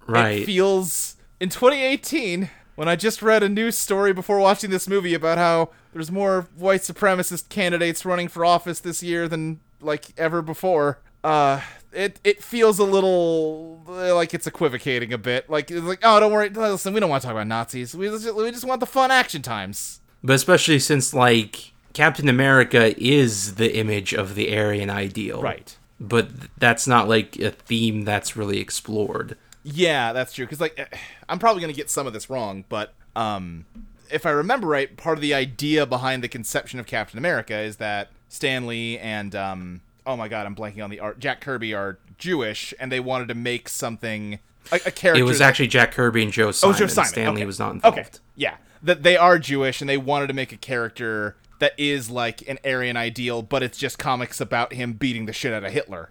Right. 0.07 0.39
It 0.39 0.45
feels 0.45 1.16
in 1.39 1.49
2018 1.49 2.49
when 2.76 2.88
I 2.88 2.95
just 2.95 3.21
read 3.21 3.43
a 3.43 3.49
news 3.49 3.78
story 3.78 4.13
before 4.13 4.39
watching 4.39 4.69
this 4.69 4.88
movie 4.88 5.13
about 5.13 5.38
how 5.38 5.69
there's 5.93 6.11
more 6.11 6.47
white 6.55 6.82
supremacist 6.82 7.49
candidates 7.49 8.05
running 8.05 8.28
for 8.28 8.45
office 8.45 8.80
this 8.80 9.01
year 9.01 9.28
than 9.28 9.59
like 9.82 10.13
ever 10.17 10.41
before. 10.41 10.99
Uh, 11.23 11.61
it 11.91 12.19
it 12.23 12.43
feels 12.43 12.78
a 12.78 12.84
little 12.84 13.82
like 13.88 14.34
it's 14.34 14.45
equivocating 14.45 15.13
a 15.13 15.17
bit. 15.17 15.49
Like 15.49 15.71
it's 15.71 15.86
like, 15.86 15.99
oh, 16.03 16.19
don't 16.19 16.32
worry, 16.32 16.49
listen, 16.49 16.93
we 16.93 16.99
don't 16.99 17.09
want 17.09 17.21
to 17.21 17.28
talk 17.28 17.34
about 17.34 17.47
Nazis. 17.47 17.95
We 17.95 18.07
just 18.07 18.34
we 18.36 18.51
just 18.51 18.65
want 18.65 18.82
the 18.82 18.86
fun 18.86 19.11
action 19.11 19.41
times. 19.41 20.01
But 20.23 20.34
especially 20.34 20.80
since 20.80 21.13
like 21.13 21.71
Captain 21.93 22.28
America 22.28 22.93
is 23.01 23.55
the 23.55 23.76
image 23.76 24.13
of 24.13 24.36
the 24.36 24.55
Aryan 24.55 24.89
ideal. 24.89 25.41
Right. 25.41 25.76
But 25.99 26.30
that's 26.57 26.88
not 26.88 27.07
like 27.07 27.39
a 27.39 27.51
theme 27.51 28.03
that's 28.03 28.36
really 28.36 28.59
explored. 28.59 29.38
Yeah, 29.66 30.13
that's 30.13 30.32
true. 30.32 30.45
Because 30.45 30.61
like, 30.61 30.95
I'm 31.30 31.39
probably 31.39 31.61
gonna 31.61 31.74
get 31.74 31.89
some 31.89 32.07
of 32.07 32.13
this 32.13 32.30
wrong, 32.30 32.63
but 32.70 32.93
um, 33.16 33.66
if 34.11 34.26
I 34.26 34.30
remember 34.30 34.68
right, 34.68 34.95
part 34.95 35.18
of 35.18 35.22
the 35.22 35.34
idea 35.34 35.86
behind 35.86 36.24
the 36.24 36.28
conception 36.28 36.80
of 36.80 36.86
Captain 36.86 37.18
America 37.18 37.57
is 37.57 37.78
that 37.78 38.09
Stan 38.30 38.68
Lee 38.68 38.97
and 38.99 39.36
um, 39.36 39.82
oh 40.05 40.16
my 40.16 40.28
god, 40.28 40.45
I'm 40.45 40.55
blanking 40.55 40.84
on 40.84 40.89
the 40.89 40.99
art. 40.99 41.20
Jack 41.20 41.41
Kirby 41.41 41.74
are 41.74 41.97
Jewish, 42.18 42.74
and 42.80 42.91
they 42.91 42.99
wanted 42.99 43.28
to 43.30 43.36
make 43.36 43.68
something 43.68 44.39
a, 44.72 44.76
a 44.86 44.91
character. 44.91 45.22
It 45.22 45.24
was 45.24 45.39
that- 45.39 45.49
actually 45.49 45.68
Jack 45.68 45.91
Kirby 45.91 46.24
and 46.24 46.32
Joe 46.32 46.51
Simon. 46.51 46.76
oh, 46.76 46.80
Joe 46.80 46.88
Simon. 46.88 47.09
Stan 47.09 47.36
Lee 47.36 47.41
okay. 47.41 47.45
was 47.45 47.59
not 47.59 47.74
involved. 47.74 47.97
Okay, 47.97 48.09
yeah, 48.36 48.57
that 48.84 49.03
they 49.03 49.18
are 49.18 49.39
Jewish, 49.39 49.82
and 49.82 49.89
they 49.89 49.97
wanted 49.97 50.28
to 50.28 50.34
make 50.34 50.51
a 50.51 50.57
character 50.57 51.36
that 51.59 51.74
is 51.78 52.09
like 52.09 52.47
an 52.47 52.59
Aryan 52.66 52.97
ideal, 52.97 53.41
but 53.41 53.63
it's 53.63 53.78
just 53.78 53.97
comics 53.97 54.39
about 54.39 54.74
him 54.74 54.93
beating 54.93 55.26
the 55.26 55.34
shit 55.34 55.53
out 55.53 55.63
of 55.63 55.72
Hitler. 55.72 56.09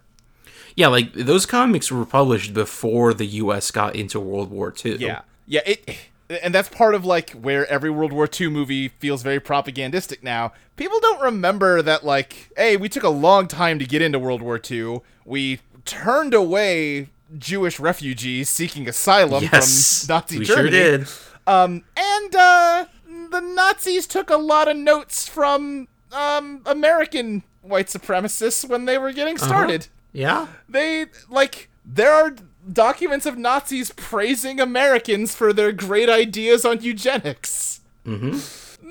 Yeah, 0.75 0.87
like 0.87 1.13
those 1.13 1.45
comics 1.45 1.91
were 1.91 2.05
published 2.05 2.53
before 2.53 3.13
the 3.13 3.25
US 3.25 3.71
got 3.71 3.95
into 3.95 4.19
World 4.19 4.51
War 4.51 4.73
II. 4.85 4.97
Yeah, 4.97 5.21
yeah. 5.47 5.61
It, 5.65 5.97
and 6.29 6.53
that's 6.53 6.69
part 6.69 6.95
of 6.95 7.05
like 7.05 7.31
where 7.31 7.67
every 7.67 7.89
World 7.89 8.11
War 8.11 8.27
II 8.39 8.49
movie 8.49 8.87
feels 8.89 9.21
very 9.23 9.39
propagandistic 9.39 10.23
now. 10.23 10.51
People 10.75 10.99
don't 10.99 11.21
remember 11.21 11.81
that 11.81 12.03
like, 12.03 12.49
hey, 12.57 12.77
we 12.77 12.89
took 12.89 13.03
a 13.03 13.09
long 13.09 13.47
time 13.47 13.79
to 13.79 13.85
get 13.85 14.01
into 14.01 14.19
World 14.19 14.41
War 14.41 14.59
II. 14.69 15.01
We 15.23 15.59
turned 15.85 16.33
away 16.33 17.09
Jewish 17.37 17.79
refugees 17.79 18.49
seeking 18.49 18.87
asylum 18.89 19.43
Yes. 19.51 20.05
from 20.05 20.15
Nazi 20.15 20.39
we 20.39 20.45
Germany. 20.45 20.71
sure 20.71 20.97
did. 20.97 21.07
Um, 21.47 21.83
and 21.95 22.35
uh, 22.35 22.85
the 23.31 23.39
Nazis 23.39 24.07
took 24.07 24.29
a 24.29 24.37
lot 24.37 24.67
of 24.67 24.75
notes 24.75 25.27
from 25.29 25.87
um 26.11 26.61
American 26.65 27.43
white 27.61 27.87
supremacists 27.87 28.67
when 28.67 28.85
they 28.85 28.97
were 28.97 29.11
getting 29.11 29.37
started 29.37 29.87
Yeah. 30.15 30.47
they 30.69 31.05
like 31.29 31.69
there 31.85 32.11
are 32.13 32.35
documents 32.71 33.25
of 33.25 33.37
Nazis 33.37 33.91
praising 33.91 34.59
Americans 34.59 35.35
for 35.35 35.53
their 35.53 35.71
great 35.71 36.09
ideas 36.09 36.65
on 36.65 36.81
eugenics. 36.81 37.81
Mm-hmm. 38.05 38.31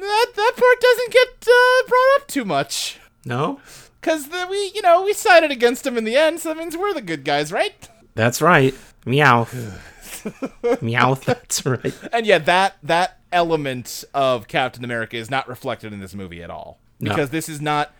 That 0.00 0.26
that 0.36 0.52
part 0.56 0.80
doesn't 0.80 1.12
get 1.12 1.28
uh, 1.48 1.88
brought 1.88 2.16
up 2.20 2.28
too 2.28 2.44
much 2.44 2.98
No? 3.24 3.60
because 4.00 4.28
we 4.50 4.70
you 4.74 4.82
know 4.82 5.02
we 5.02 5.12
sided 5.14 5.50
against 5.50 5.84
them 5.84 5.96
in 5.96 6.04
the 6.04 6.16
end, 6.16 6.40
so 6.40 6.50
that 6.50 6.58
means 6.58 6.76
we're 6.76 6.92
the 6.94 7.00
good 7.00 7.24
guys, 7.24 7.50
right? 7.52 7.88
That's 8.14 8.42
right. 8.42 8.74
Meow. 9.06 9.46
Meow, 10.80 11.14
that's 11.14 11.64
right. 11.66 11.94
And 12.12 12.26
yeah, 12.26 12.38
that 12.38 12.76
that 12.82 13.18
element 13.32 14.04
of 14.14 14.46
Captain 14.48 14.84
America 14.84 15.16
is 15.16 15.30
not 15.30 15.48
reflected 15.48 15.92
in 15.92 16.00
this 16.00 16.14
movie 16.14 16.42
at 16.42 16.50
all 16.50 16.78
No. 17.00 17.10
because 17.10 17.30
this 17.30 17.48
is 17.48 17.60
not. 17.60 17.92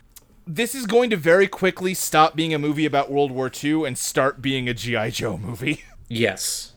This 0.47 0.75
is 0.75 0.87
going 0.87 1.11
to 1.11 1.17
very 1.17 1.49
quickly 1.49 1.95
stop 1.95 2.37
being 2.37 2.53
a 2.53 2.59
movie 2.59 2.85
about 2.85 3.11
World 3.11 3.33
War 3.33 3.51
II 3.63 3.85
and 3.85 3.97
start 3.97 4.43
being 4.43 4.69
a 4.69 4.75
GI 4.75 5.11
Joe 5.13 5.39
movie. 5.39 5.85
Yes. 6.07 6.75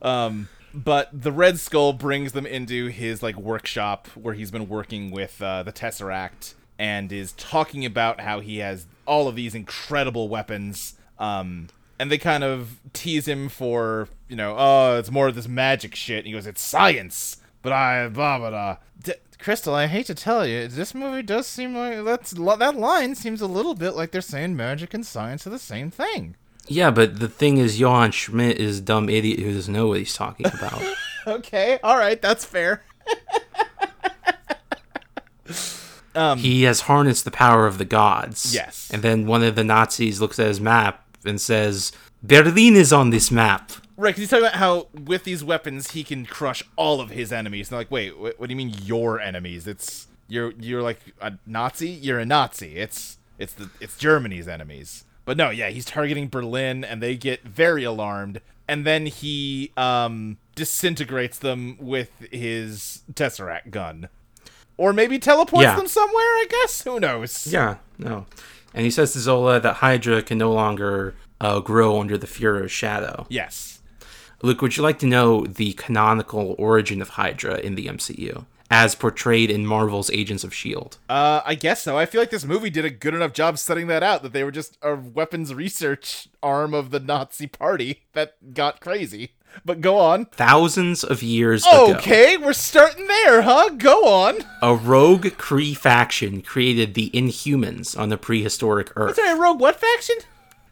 Um, 0.00 0.48
but 0.72 1.08
the 1.12 1.32
Red 1.32 1.58
Skull 1.58 1.92
brings 1.92 2.32
them 2.32 2.46
into 2.46 2.86
his 2.86 3.20
like 3.20 3.36
workshop 3.36 4.06
where 4.14 4.32
he's 4.32 4.52
been 4.52 4.68
working 4.68 5.10
with 5.10 5.42
uh, 5.42 5.64
the 5.64 5.72
Tesseract 5.72 6.54
and 6.78 7.10
is 7.10 7.32
talking 7.32 7.84
about 7.84 8.20
how 8.20 8.38
he 8.38 8.58
has 8.58 8.86
all 9.06 9.26
of 9.26 9.34
these 9.34 9.56
incredible 9.56 10.28
weapons. 10.28 10.94
Um, 11.18 11.68
and 11.98 12.12
they 12.12 12.16
kind 12.16 12.44
of 12.44 12.80
tease 12.92 13.26
him 13.26 13.48
for 13.48 14.08
you 14.28 14.36
know, 14.36 14.54
oh, 14.56 14.96
it's 14.98 15.10
more 15.10 15.28
of 15.28 15.34
this 15.34 15.48
magic 15.48 15.94
shit. 15.94 16.18
And 16.18 16.26
he 16.28 16.32
goes, 16.32 16.46
it's 16.46 16.62
science, 16.62 17.38
but 17.60 17.72
I 17.72 18.08
blah 18.08 18.38
blah 18.38 18.50
blah. 18.50 18.76
D- 19.02 19.12
Crystal, 19.44 19.74
I 19.74 19.88
hate 19.88 20.06
to 20.06 20.14
tell 20.14 20.46
you, 20.46 20.68
this 20.68 20.94
movie 20.94 21.22
does 21.22 21.46
seem 21.46 21.76
like 21.76 22.02
that's 22.02 22.30
that 22.30 22.76
line 22.76 23.14
seems 23.14 23.42
a 23.42 23.46
little 23.46 23.74
bit 23.74 23.90
like 23.90 24.10
they're 24.10 24.22
saying 24.22 24.56
magic 24.56 24.94
and 24.94 25.04
science 25.04 25.46
are 25.46 25.50
the 25.50 25.58
same 25.58 25.90
thing. 25.90 26.34
Yeah, 26.66 26.90
but 26.90 27.20
the 27.20 27.28
thing 27.28 27.58
is, 27.58 27.78
Johann 27.78 28.12
Schmidt 28.12 28.56
is 28.56 28.78
a 28.78 28.80
dumb 28.80 29.10
idiot 29.10 29.40
who 29.40 29.52
doesn't 29.52 29.74
know 29.74 29.88
what 29.88 29.98
he's 29.98 30.14
talking 30.14 30.46
about. 30.46 30.82
Okay, 31.26 31.78
all 31.82 31.96
right, 31.96 32.20
that's 32.20 32.44
fair. 32.44 32.82
Um, 36.16 36.38
he 36.38 36.62
has 36.62 36.82
harnessed 36.82 37.24
the 37.24 37.32
power 37.32 37.66
of 37.66 37.78
the 37.78 37.84
gods. 37.84 38.54
Yes. 38.54 38.88
And 38.92 39.02
then 39.02 39.26
one 39.26 39.42
of 39.42 39.56
the 39.56 39.64
Nazis 39.64 40.20
looks 40.20 40.38
at 40.38 40.46
his 40.46 40.60
map 40.60 41.04
and 41.24 41.40
says, 41.40 41.90
Berlin 42.22 42.76
is 42.76 42.92
on 42.92 43.10
this 43.10 43.32
map. 43.32 43.72
Right, 43.96 44.08
because 44.10 44.22
he's 44.22 44.30
talking 44.30 44.44
about 44.46 44.56
how 44.58 44.88
with 44.92 45.24
these 45.24 45.44
weapons 45.44 45.92
he 45.92 46.02
can 46.02 46.26
crush 46.26 46.62
all 46.76 47.00
of 47.00 47.10
his 47.10 47.32
enemies. 47.32 47.70
And 47.70 47.78
like, 47.78 47.90
wait, 47.90 48.18
what, 48.18 48.38
what 48.40 48.48
do 48.48 48.52
you 48.52 48.56
mean 48.56 48.74
your 48.82 49.20
enemies? 49.20 49.66
It's 49.66 50.08
you're 50.28 50.52
you're 50.58 50.82
like 50.82 50.98
a 51.20 51.34
Nazi. 51.46 51.90
You're 51.90 52.18
a 52.18 52.26
Nazi. 52.26 52.76
It's 52.76 53.18
it's 53.38 53.52
the 53.52 53.70
it's 53.80 53.96
Germany's 53.96 54.48
enemies. 54.48 55.04
But 55.24 55.36
no, 55.36 55.50
yeah, 55.50 55.68
he's 55.70 55.84
targeting 55.84 56.28
Berlin, 56.28 56.84
and 56.84 57.02
they 57.02 57.16
get 57.16 57.42
very 57.44 57.84
alarmed. 57.84 58.40
And 58.66 58.84
then 58.86 59.06
he 59.06 59.70
um 59.76 60.38
disintegrates 60.56 61.38
them 61.38 61.76
with 61.78 62.10
his 62.32 63.02
tesseract 63.12 63.70
gun, 63.70 64.08
or 64.76 64.92
maybe 64.92 65.18
teleports 65.20 65.62
Yeah. 65.62 65.76
them 65.76 65.86
somewhere. 65.86 66.24
I 66.24 66.46
guess 66.50 66.82
who 66.82 66.98
knows? 66.98 67.46
Yeah, 67.46 67.76
no. 67.98 68.26
And 68.72 68.84
he 68.84 68.90
says 68.90 69.12
to 69.12 69.20
Zola 69.20 69.60
that 69.60 69.74
Hydra 69.76 70.22
can 70.22 70.38
no 70.38 70.52
longer 70.52 71.14
uh, 71.40 71.60
grow 71.60 72.00
under 72.00 72.18
the 72.18 72.26
Fuhrer's 72.26 72.72
shadow. 72.72 73.26
Yes. 73.28 73.73
Luke, 74.44 74.60
would 74.62 74.76
you 74.76 74.82
like 74.82 74.98
to 75.00 75.06
know 75.06 75.44
the 75.46 75.72
canonical 75.72 76.54
origin 76.58 77.00
of 77.00 77.10
Hydra 77.10 77.58
in 77.58 77.74
the 77.76 77.86
MCU, 77.86 78.44
as 78.70 78.94
portrayed 78.94 79.50
in 79.50 79.64
Marvel's 79.66 80.10
Agents 80.10 80.44
of 80.44 80.52
S.H.I.E.L.D.? 80.52 80.96
Uh, 81.08 81.40
I 81.44 81.54
guess 81.54 81.82
so. 81.82 81.96
I 81.96 82.04
feel 82.06 82.20
like 82.20 82.30
this 82.30 82.44
movie 82.44 82.68
did 82.70 82.84
a 82.84 82.90
good 82.90 83.14
enough 83.14 83.32
job 83.32 83.56
setting 83.58 83.86
that 83.86 84.02
out 84.02 84.22
that 84.22 84.32
they 84.34 84.44
were 84.44 84.50
just 84.50 84.76
a 84.82 84.94
weapons 84.94 85.54
research 85.54 86.28
arm 86.42 86.74
of 86.74 86.90
the 86.90 87.00
Nazi 87.00 87.46
party 87.46 88.02
that 88.12 88.54
got 88.54 88.80
crazy. 88.80 89.30
But 89.64 89.80
go 89.80 89.98
on. 89.98 90.26
Thousands 90.26 91.04
of 91.04 91.22
years 91.22 91.64
ago, 91.64 91.94
Okay, 91.94 92.36
we're 92.36 92.52
starting 92.52 93.06
there, 93.06 93.42
huh? 93.42 93.70
Go 93.70 94.06
on. 94.06 94.38
a 94.60 94.74
rogue 94.74 95.26
Kree 95.26 95.76
faction 95.76 96.42
created 96.42 96.94
the 96.94 97.08
Inhumans 97.14 97.96
on 97.98 98.08
the 98.08 98.18
prehistoric 98.18 98.90
Earth. 98.96 99.14
Sorry, 99.16 99.38
Rogue 99.38 99.60
what 99.60 99.80
faction? 99.80 100.16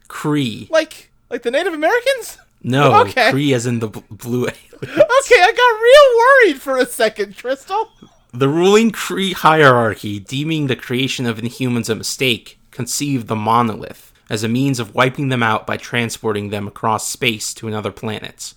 Kree. 0.09 0.69
Like, 0.69 1.11
like 1.31 1.43
the 1.43 1.51
Native 1.53 1.73
Americans? 1.74 2.39
No, 2.62 3.01
Okay. 3.02 3.30
Kree 3.30 3.55
as 3.55 3.66
in 3.66 3.80
the 3.80 3.89
bl- 3.89 4.01
blue 4.10 4.43
alien. 4.47 4.56
Okay, 4.82 5.40
I 5.40 5.52
got 5.52 5.80
real 5.80 6.52
worried 6.52 6.62
for 6.62 6.76
a 6.78 6.86
second, 6.86 7.36
Crystal. 7.36 7.89
The 8.32 8.48
ruling 8.48 8.90
Kree 8.93 9.32
hierarchy, 9.34 10.18
deeming 10.18 10.66
the 10.66 10.76
creation 10.76 11.26
of 11.26 11.39
Inhumans 11.39 11.90
a 11.90 11.94
mistake, 11.94 12.59
conceived 12.70 13.26
the 13.28 13.36
monolith 13.36 14.12
as 14.30 14.43
a 14.43 14.48
means 14.48 14.80
of 14.80 14.94
wiping 14.94 15.28
them 15.28 15.43
out 15.43 15.66
by 15.66 15.76
transporting 15.76 16.48
them 16.48 16.66
across 16.66 17.06
space 17.09 17.52
to 17.55 17.68
another 17.68 17.93
planet. 17.93 18.55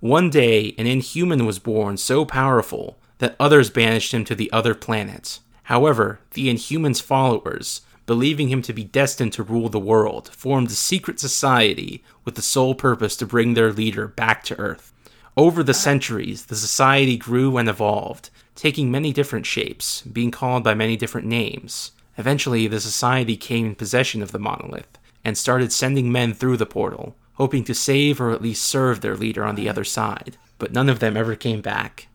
One 0.00 0.28
day, 0.30 0.74
an 0.76 0.86
Inhuman 0.86 1.46
was 1.46 1.58
born 1.58 1.96
so 1.96 2.24
powerful 2.24 2.98
that 3.18 3.36
others 3.38 3.70
banished 3.70 4.12
him 4.12 4.24
to 4.24 4.34
the 4.34 4.50
other 4.52 4.74
planet. 4.74 5.38
However, 5.64 6.18
the 6.32 6.50
Inhuman's 6.50 7.00
followers, 7.00 7.82
believing 8.06 8.48
him 8.48 8.62
to 8.62 8.72
be 8.72 8.84
destined 8.84 9.32
to 9.32 9.42
rule 9.42 9.68
the 9.68 9.78
world, 9.78 10.28
formed 10.30 10.68
a 10.68 10.74
secret 10.74 11.18
society 11.18 12.02
with 12.24 12.34
the 12.34 12.42
sole 12.42 12.74
purpose 12.74 13.16
to 13.16 13.26
bring 13.26 13.54
their 13.54 13.72
leader 13.72 14.06
back 14.06 14.44
to 14.44 14.58
Earth. 14.58 14.92
Over 15.36 15.62
the 15.62 15.74
centuries, 15.74 16.46
the 16.46 16.56
society 16.56 17.16
grew 17.16 17.56
and 17.56 17.68
evolved, 17.68 18.30
taking 18.54 18.90
many 18.90 19.12
different 19.12 19.46
shapes, 19.46 20.02
being 20.02 20.30
called 20.30 20.62
by 20.62 20.74
many 20.74 20.96
different 20.96 21.26
names. 21.26 21.92
Eventually, 22.16 22.68
the 22.68 22.80
society 22.80 23.36
came 23.36 23.66
in 23.66 23.74
possession 23.74 24.22
of 24.22 24.30
the 24.30 24.38
monolith 24.38 24.98
and 25.24 25.36
started 25.36 25.72
sending 25.72 26.12
men 26.12 26.34
through 26.34 26.56
the 26.56 26.66
portal, 26.66 27.16
hoping 27.34 27.64
to 27.64 27.74
save 27.74 28.20
or 28.20 28.30
at 28.30 28.42
least 28.42 28.62
serve 28.62 29.00
their 29.00 29.16
leader 29.16 29.44
on 29.44 29.56
the 29.56 29.68
other 29.68 29.82
side. 29.82 30.36
But 30.58 30.72
none 30.72 30.88
of 30.88 31.00
them 31.00 31.16
ever 31.16 31.34
came 31.34 31.60
back. 31.60 32.06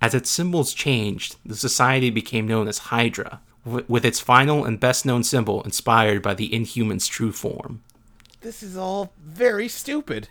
As 0.00 0.14
its 0.14 0.30
symbols 0.30 0.72
changed, 0.72 1.36
the 1.44 1.56
society 1.56 2.10
became 2.10 2.46
known 2.46 2.68
as 2.68 2.78
Hydra, 2.78 3.40
wi- 3.64 3.84
with 3.88 4.04
its 4.04 4.20
final 4.20 4.64
and 4.64 4.78
best 4.80 5.04
known 5.04 5.22
symbol 5.24 5.62
inspired 5.62 6.22
by 6.22 6.34
the 6.34 6.52
Inhuman's 6.54 7.06
true 7.06 7.32
form. 7.32 7.82
This 8.40 8.62
is 8.62 8.76
all 8.76 9.12
very 9.22 9.68
stupid. 9.68 10.28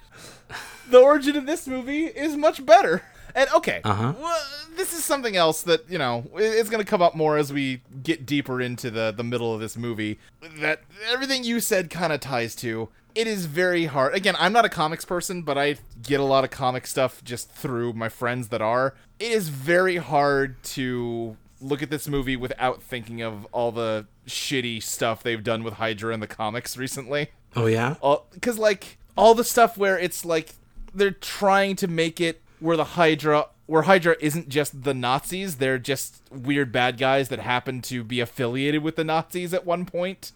The 0.89 0.99
origin 0.99 1.35
of 1.38 1.45
this 1.45 1.68
movie 1.68 2.06
is 2.06 2.35
much 2.35 2.65
better. 2.65 3.03
And 3.35 3.47
okay, 3.53 3.81
Uh-huh. 3.84 4.14
well, 4.19 4.41
this 4.76 4.91
is 4.91 5.03
something 5.06 5.35
else 5.35 5.61
that 5.61 5.88
you 5.88 5.99
know 5.99 6.26
it's 6.35 6.69
going 6.72 6.84
to 6.84 6.89
come 6.89 7.01
up 7.03 7.14
more 7.15 7.38
as 7.38 7.53
we 7.53 7.81
get 8.01 8.26
deeper 8.26 8.60
into 8.60 8.89
the 8.89 9.14
the 9.15 9.23
middle 9.23 9.53
of 9.53 9.60
this 9.60 9.77
movie. 9.77 10.18
That 10.60 10.81
everything 11.11 11.43
you 11.43 11.60
said 11.60 11.91
kind 11.91 12.11
of 12.11 12.19
ties 12.22 12.56
to. 12.56 12.89
It 13.14 13.27
is 13.27 13.45
very 13.45 13.85
hard. 13.85 14.15
Again, 14.15 14.35
I'm 14.39 14.53
not 14.53 14.65
a 14.65 14.69
comics 14.69 15.06
person, 15.06 15.41
but 15.43 15.57
I 15.57 15.76
get 16.01 16.19
a 16.19 16.23
lot 16.23 16.43
of 16.43 16.49
comic 16.51 16.88
stuff 16.88 17.23
just 17.23 17.51
through 17.51 17.93
my 17.93 18.10
friends 18.10 18.47
that 18.47 18.61
are. 18.61 18.95
It 19.19 19.31
is 19.31 19.49
very 19.49 19.97
hard 19.97 20.61
to 20.76 21.35
look 21.61 21.81
at 21.84 21.90
this 21.90 22.07
movie 22.07 22.36
without 22.36 22.81
thinking 22.81 23.22
of 23.22 23.45
all 23.52 23.72
the 23.72 24.06
shitty 24.27 24.81
stuff 24.81 25.23
they've 25.23 25.44
done 25.44 25.64
with 25.64 25.76
Hydra 25.76 26.14
in 26.14 26.19
the 26.19 26.27
comics 26.27 26.77
recently 26.77 27.30
Oh, 27.56 27.65
yeah? 27.65 27.95
because 28.34 28.57
like 28.60 28.98
all 29.18 29.34
the 29.34 29.44
stuff 29.44 29.77
where 29.77 29.98
it's 29.98 30.23
like 30.23 30.56
they're 30.94 31.11
trying 31.11 31.76
to 31.77 31.88
make 31.88 32.22
it 32.22 32.41
where 32.60 32.77
the 32.77 32.84
Hydra 32.84 33.48
where 33.65 33.84
Hydra 33.84 34.15
isn't 34.19 34.49
just 34.49 34.84
the 34.84 34.94
Nazis, 34.95 35.57
they're 35.57 35.77
just 35.77 36.23
weird 36.31 36.72
bad 36.72 36.98
guys 36.98 37.30
that 37.30 37.40
happen 37.40 37.81
to 37.84 38.03
be 38.03 38.19
affiliated 38.19 38.81
with 38.81 38.95
the 38.95 39.03
Nazis 39.03 39.53
at 39.53 39.64
one 39.65 39.86
point. 39.86 40.31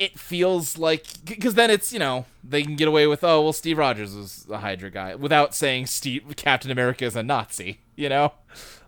It 0.00 0.18
feels 0.18 0.78
like 0.78 1.04
because 1.24 1.54
then 1.54 1.70
it's 1.70 1.92
you 1.92 2.00
know 2.00 2.24
they 2.42 2.62
can 2.62 2.74
get 2.74 2.88
away 2.88 3.06
with 3.06 3.22
oh 3.22 3.42
well 3.42 3.52
Steve 3.52 3.78
Rogers 3.78 4.16
was 4.16 4.46
a 4.50 4.58
Hydra 4.58 4.90
guy 4.90 5.14
without 5.14 5.54
saying 5.54 5.86
Steve 5.86 6.24
Captain 6.36 6.72
America 6.72 7.04
is 7.04 7.14
a 7.14 7.22
Nazi, 7.22 7.80
you 7.94 8.08
know, 8.08 8.32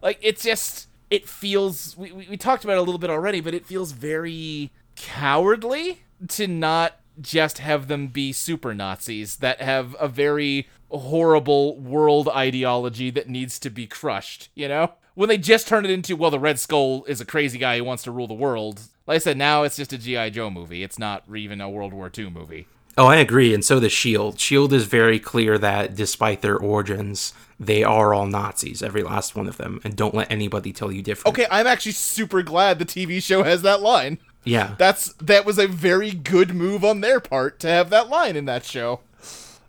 like 0.02 0.18
it's 0.22 0.42
just 0.42 0.88
it 1.10 1.28
feels 1.28 1.96
we, 1.96 2.10
we, 2.10 2.26
we 2.30 2.36
talked 2.36 2.64
about 2.64 2.74
it 2.74 2.78
a 2.78 2.82
little 2.82 2.98
bit 2.98 3.10
already, 3.10 3.40
but 3.40 3.54
it 3.54 3.66
feels 3.66 3.92
very 3.92 4.72
cowardly 4.96 6.00
to 6.28 6.46
not 6.48 6.98
just 7.20 7.58
have 7.58 7.88
them 7.88 8.08
be 8.08 8.32
super 8.32 8.74
Nazis 8.74 9.36
that 9.36 9.60
have 9.60 9.94
a 10.00 10.08
very 10.08 10.68
horrible 10.90 11.78
world 11.78 12.28
ideology 12.28 13.10
that 13.10 13.28
needs 13.28 13.58
to 13.58 13.70
be 13.70 13.86
crushed, 13.86 14.48
you 14.54 14.68
know? 14.68 14.92
When 15.14 15.28
they 15.28 15.38
just 15.38 15.68
turn 15.68 15.84
it 15.84 15.90
into, 15.90 16.16
well, 16.16 16.30
the 16.30 16.38
Red 16.38 16.58
Skull 16.58 17.04
is 17.04 17.20
a 17.20 17.26
crazy 17.26 17.58
guy 17.58 17.76
who 17.76 17.84
wants 17.84 18.02
to 18.04 18.10
rule 18.10 18.26
the 18.26 18.34
world. 18.34 18.80
Like 19.06 19.16
I 19.16 19.18
said, 19.18 19.36
now 19.36 19.62
it's 19.64 19.76
just 19.76 19.92
a 19.92 19.98
G.I. 19.98 20.30
Joe 20.30 20.50
movie. 20.50 20.82
It's 20.82 20.98
not 20.98 21.24
even 21.34 21.60
a 21.60 21.68
World 21.68 21.92
War 21.92 22.10
II 22.16 22.30
movie. 22.30 22.66
Oh, 22.96 23.06
I 23.06 23.16
agree, 23.16 23.54
and 23.54 23.64
so 23.64 23.80
does 23.80 23.92
Shield. 23.92 24.38
Shield 24.38 24.72
is 24.72 24.84
very 24.84 25.18
clear 25.18 25.56
that 25.56 25.94
despite 25.94 26.42
their 26.42 26.58
origins, 26.58 27.32
they 27.58 27.82
are 27.82 28.12
all 28.12 28.26
Nazis, 28.26 28.82
every 28.82 29.02
last 29.02 29.34
one 29.34 29.48
of 29.48 29.56
them, 29.56 29.80
and 29.82 29.96
don't 29.96 30.14
let 30.14 30.30
anybody 30.30 30.72
tell 30.72 30.92
you 30.92 31.00
different. 31.00 31.34
Okay, 31.34 31.46
I'm 31.50 31.66
actually 31.66 31.92
super 31.92 32.42
glad 32.42 32.78
the 32.78 32.84
TV 32.84 33.22
show 33.22 33.44
has 33.44 33.62
that 33.62 33.80
line. 33.80 34.18
Yeah. 34.44 34.74
That's 34.78 35.12
that 35.14 35.46
was 35.46 35.58
a 35.58 35.66
very 35.66 36.10
good 36.10 36.54
move 36.54 36.84
on 36.84 37.00
their 37.00 37.20
part 37.20 37.60
to 37.60 37.68
have 37.68 37.90
that 37.90 38.08
line 38.08 38.36
in 38.36 38.44
that 38.46 38.64
show. 38.64 39.00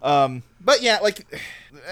Um, 0.01 0.43
but 0.59 0.81
yeah, 0.81 0.99
like 0.99 1.25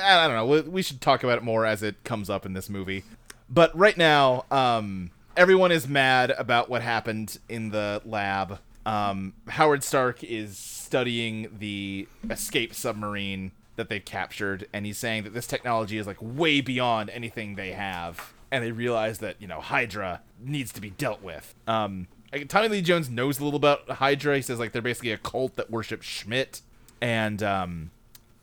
I 0.03 0.27
don't 0.27 0.35
know. 0.35 0.45
We, 0.45 0.61
we 0.61 0.81
should 0.81 0.99
talk 0.99 1.23
about 1.23 1.37
it 1.37 1.43
more 1.43 1.65
as 1.65 1.81
it 1.83 2.03
comes 2.03 2.29
up 2.29 2.45
in 2.45 2.53
this 2.53 2.69
movie. 2.69 3.03
But 3.49 3.77
right 3.77 3.97
now, 3.97 4.45
um, 4.51 5.11
everyone 5.35 5.71
is 5.71 5.87
mad 5.87 6.31
about 6.31 6.69
what 6.69 6.81
happened 6.81 7.39
in 7.49 7.69
the 7.69 8.01
lab. 8.05 8.59
Um, 8.85 9.33
Howard 9.47 9.83
Stark 9.83 10.23
is 10.23 10.57
studying 10.57 11.55
the 11.59 12.07
escape 12.29 12.73
submarine 12.73 13.51
that 13.75 13.89
they've 13.89 14.03
captured, 14.03 14.67
and 14.73 14.85
he's 14.85 14.97
saying 14.97 15.23
that 15.23 15.33
this 15.33 15.47
technology 15.47 15.97
is 15.97 16.07
like 16.07 16.17
way 16.19 16.61
beyond 16.61 17.09
anything 17.09 17.55
they 17.55 17.71
have, 17.71 18.33
and 18.51 18.63
they 18.63 18.71
realize 18.71 19.19
that 19.19 19.37
you 19.39 19.47
know 19.47 19.61
Hydra 19.61 20.21
needs 20.39 20.71
to 20.73 20.81
be 20.81 20.89
dealt 20.89 21.21
with. 21.21 21.53
Um, 21.67 22.07
Tommy 22.47 22.69
Lee 22.69 22.81
Jones 22.81 23.09
knows 23.09 23.39
a 23.39 23.43
little 23.43 23.57
about 23.57 23.89
Hydra. 23.89 24.37
He 24.37 24.41
says 24.41 24.59
like 24.59 24.71
they're 24.71 24.81
basically 24.81 25.11
a 25.11 25.17
cult 25.17 25.55
that 25.55 25.69
worships 25.69 26.05
Schmidt, 26.05 26.61
and 26.99 27.41
um, 27.43 27.91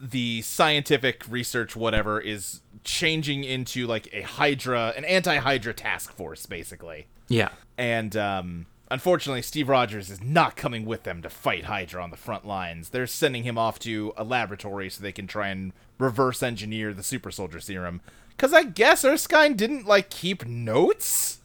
the 0.00 0.42
scientific 0.42 1.24
research 1.28 1.74
whatever 1.74 2.20
is 2.20 2.60
changing 2.84 3.44
into 3.44 3.86
like 3.86 4.08
a 4.12 4.22
Hydra, 4.22 4.92
an 4.96 5.04
anti-Hydra 5.04 5.74
task 5.74 6.12
force, 6.12 6.46
basically. 6.46 7.06
Yeah. 7.28 7.50
And 7.76 8.16
um, 8.16 8.66
unfortunately, 8.90 9.42
Steve 9.42 9.68
Rogers 9.68 10.10
is 10.10 10.22
not 10.22 10.56
coming 10.56 10.84
with 10.84 11.04
them 11.04 11.22
to 11.22 11.30
fight 11.30 11.64
Hydra 11.64 12.02
on 12.02 12.10
the 12.10 12.16
front 12.16 12.46
lines. 12.46 12.90
They're 12.90 13.06
sending 13.06 13.44
him 13.44 13.58
off 13.58 13.78
to 13.80 14.12
a 14.16 14.24
laboratory 14.24 14.90
so 14.90 15.02
they 15.02 15.12
can 15.12 15.26
try 15.26 15.48
and 15.48 15.72
reverse 15.98 16.42
engineer 16.42 16.92
the 16.94 17.02
super 17.02 17.30
soldier 17.30 17.60
serum. 17.60 18.00
Because 18.30 18.52
I 18.52 18.62
guess 18.62 19.04
Erskine 19.04 19.56
didn't 19.56 19.86
like 19.86 20.10
keep 20.10 20.46
notes. 20.46 21.40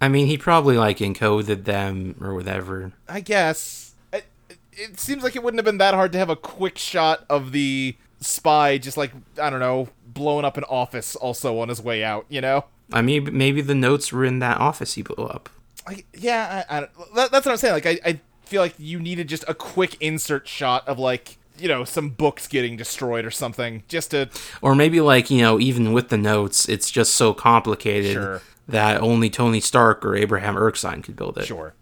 I 0.00 0.08
mean, 0.08 0.26
he 0.26 0.38
probably 0.38 0.76
like 0.76 0.98
encoded 0.98 1.64
them 1.64 2.16
or 2.20 2.34
whatever. 2.34 2.92
I 3.08 3.20
guess 3.20 3.94
it, 4.12 4.24
it 4.72 5.00
seems 5.00 5.24
like 5.24 5.34
it 5.34 5.42
wouldn't 5.42 5.58
have 5.58 5.64
been 5.64 5.78
that 5.78 5.94
hard 5.94 6.12
to 6.12 6.18
have 6.18 6.30
a 6.30 6.36
quick 6.36 6.78
shot 6.78 7.24
of 7.28 7.52
the 7.52 7.96
spy 8.20 8.78
just 8.78 8.96
like 8.96 9.12
I 9.40 9.48
don't 9.48 9.60
know 9.60 9.88
blowing 10.14 10.44
up 10.44 10.56
an 10.56 10.64
office 10.64 11.14
also 11.16 11.58
on 11.60 11.68
his 11.68 11.80
way 11.80 12.02
out. 12.02 12.26
You 12.28 12.40
know. 12.40 12.64
I 12.92 13.02
mean, 13.02 13.36
maybe 13.36 13.60
the 13.60 13.74
notes 13.74 14.12
were 14.12 14.24
in 14.24 14.38
that 14.38 14.58
office 14.58 14.94
he 14.94 15.02
blew 15.02 15.26
up. 15.26 15.50
Like, 15.86 16.06
yeah, 16.14 16.64
I, 16.68 16.78
I, 16.78 16.80
that, 17.14 17.30
that's 17.30 17.44
what 17.44 17.48
I'm 17.52 17.56
saying. 17.58 17.74
Like, 17.74 17.86
I, 17.86 17.98
I 18.04 18.20
feel 18.44 18.62
like 18.62 18.74
you 18.78 18.98
needed 18.98 19.28
just 19.28 19.44
a 19.46 19.52
quick 19.54 19.96
insert 20.00 20.48
shot 20.48 20.88
of 20.88 20.98
like, 20.98 21.36
you 21.58 21.68
know, 21.68 21.84
some 21.84 22.08
books 22.08 22.46
getting 22.46 22.78
destroyed 22.78 23.26
or 23.26 23.30
something, 23.30 23.82
just 23.88 24.12
to 24.12 24.30
Or 24.62 24.74
maybe 24.74 25.00
like, 25.02 25.30
you 25.30 25.42
know, 25.42 25.60
even 25.60 25.92
with 25.92 26.08
the 26.08 26.16
notes, 26.16 26.66
it's 26.66 26.90
just 26.90 27.12
so 27.14 27.34
complicated 27.34 28.12
Sure. 28.14 28.42
that 28.66 29.02
only 29.02 29.28
Tony 29.28 29.60
Stark 29.60 30.02
or 30.04 30.16
Abraham 30.16 30.56
Erskine 30.56 31.02
could 31.02 31.16
build 31.16 31.36
it. 31.36 31.44
Sure. 31.44 31.74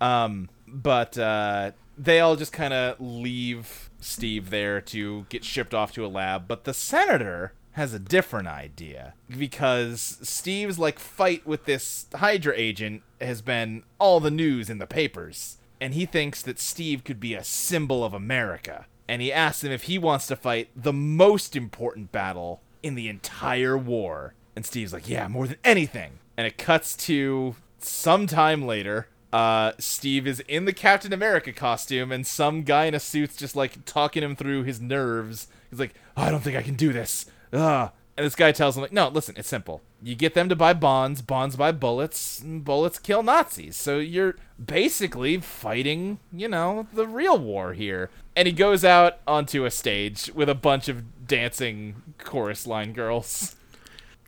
Um, 0.00 0.48
but 0.66 1.16
uh, 1.16 1.70
they 1.96 2.18
all 2.18 2.34
just 2.34 2.52
kind 2.52 2.74
of 2.74 3.00
leave 3.00 3.90
Steve 4.00 4.50
there 4.50 4.80
to 4.80 5.26
get 5.28 5.44
shipped 5.44 5.74
off 5.74 5.92
to 5.92 6.04
a 6.04 6.08
lab. 6.08 6.48
But 6.48 6.64
the 6.64 6.74
senator 6.74 7.52
has 7.78 7.94
a 7.94 7.98
different 7.98 8.48
idea 8.48 9.14
because 9.38 10.18
Steve's 10.22 10.78
like 10.78 10.98
fight 10.98 11.46
with 11.46 11.64
this 11.64 12.06
Hydra 12.12 12.52
agent 12.56 13.02
has 13.20 13.40
been 13.40 13.84
all 13.98 14.18
the 14.18 14.32
news 14.32 14.68
in 14.68 14.78
the 14.78 14.86
papers, 14.86 15.58
and 15.80 15.94
he 15.94 16.04
thinks 16.04 16.42
that 16.42 16.58
Steve 16.58 17.04
could 17.04 17.20
be 17.20 17.34
a 17.34 17.44
symbol 17.44 18.04
of 18.04 18.12
America. 18.12 18.86
And 19.08 19.22
he 19.22 19.32
asks 19.32 19.64
him 19.64 19.72
if 19.72 19.84
he 19.84 19.96
wants 19.96 20.26
to 20.26 20.36
fight 20.36 20.70
the 20.76 20.92
most 20.92 21.54
important 21.54 22.10
battle 22.10 22.60
in 22.82 22.96
the 22.96 23.08
entire 23.08 23.78
war. 23.78 24.34
And 24.56 24.66
Steve's 24.66 24.92
like, 24.92 25.08
"Yeah, 25.08 25.28
more 25.28 25.46
than 25.46 25.58
anything." 25.64 26.18
And 26.36 26.46
it 26.46 26.58
cuts 26.58 26.96
to 27.06 27.54
sometime 27.78 28.66
later. 28.66 29.06
Uh, 29.32 29.72
Steve 29.78 30.26
is 30.26 30.40
in 30.48 30.64
the 30.64 30.72
Captain 30.72 31.12
America 31.12 31.52
costume, 31.52 32.10
and 32.10 32.26
some 32.26 32.64
guy 32.64 32.86
in 32.86 32.94
a 32.94 33.00
suit's 33.00 33.36
just 33.36 33.54
like 33.54 33.84
talking 33.84 34.24
him 34.24 34.34
through 34.34 34.64
his 34.64 34.80
nerves. 34.80 35.46
He's 35.70 35.78
like, 35.78 35.94
oh, 36.16 36.22
"I 36.22 36.30
don't 36.30 36.42
think 36.42 36.56
I 36.56 36.62
can 36.62 36.74
do 36.74 36.92
this." 36.92 37.26
And 37.52 38.26
this 38.26 38.34
guy 38.34 38.50
tells 38.50 38.76
him 38.76 38.82
like, 38.82 38.92
"No, 38.92 39.08
listen, 39.08 39.36
it's 39.38 39.48
simple. 39.48 39.80
You 40.02 40.16
get 40.16 40.34
them 40.34 40.48
to 40.48 40.56
buy 40.56 40.72
bonds, 40.72 41.22
bonds 41.22 41.54
buy 41.54 41.70
bullets, 41.70 42.40
and 42.40 42.64
bullets 42.64 42.98
kill 42.98 43.22
Nazis. 43.22 43.76
So 43.76 43.98
you're 43.98 44.34
basically 44.64 45.38
fighting, 45.38 46.18
you 46.32 46.48
know, 46.48 46.88
the 46.92 47.06
real 47.06 47.38
war 47.38 47.74
here." 47.74 48.10
And 48.34 48.46
he 48.48 48.52
goes 48.52 48.84
out 48.84 49.18
onto 49.26 49.64
a 49.64 49.70
stage 49.70 50.30
with 50.34 50.48
a 50.48 50.54
bunch 50.54 50.88
of 50.88 51.26
dancing 51.28 52.02
chorus 52.18 52.66
line 52.66 52.92
girls. 52.92 53.54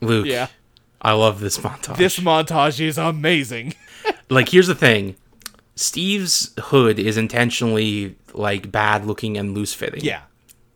Luke, 0.00 0.26
Yeah. 0.26 0.48
I 1.02 1.12
love 1.12 1.40
this 1.40 1.58
montage. 1.58 1.96
This 1.96 2.18
montage 2.18 2.78
is 2.80 2.98
amazing. 2.98 3.74
like, 4.28 4.50
here's 4.50 4.66
the 4.68 4.74
thing 4.74 5.16
Steve's 5.74 6.52
hood 6.58 6.98
is 6.98 7.16
intentionally 7.16 8.16
like 8.34 8.70
bad 8.70 9.04
looking 9.06 9.36
and 9.36 9.54
loose 9.54 9.74
fitting. 9.74 10.04
yeah. 10.04 10.22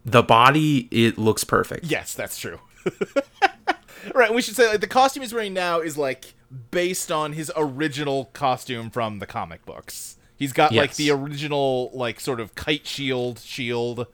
The 0.05 0.23
body, 0.23 0.89
it 0.91 1.19
looks 1.19 1.45
perfect. 1.45 1.87
Yes, 1.87 2.15
that's 2.15 2.39
true. 2.39 2.61
right, 4.15 4.33
we 4.33 4.43
should 4.43 4.57
say 4.57 4.69
like 4.69 4.81
the 4.81 4.87
costume 4.87 5.23
he's 5.23 5.33
wearing 5.33 5.55
now 5.55 5.81
is 5.81 5.97
like 5.97 6.35
based 6.71 7.11
on 7.11 7.33
his 7.33 7.51
original 7.57 8.27
costume 8.27 8.91
from 8.91 9.19
the 9.19 9.27
comic 9.27 9.65
books. 9.65 10.17
He's 10.37 10.53
got 10.53 10.73
like 10.73 10.97
the 10.97 11.11
original 11.11 11.91
like 11.95 12.21
sort 12.21 12.41
of 12.41 12.55
kite 12.55 12.87
shield 12.87 13.39
shield 13.39 14.07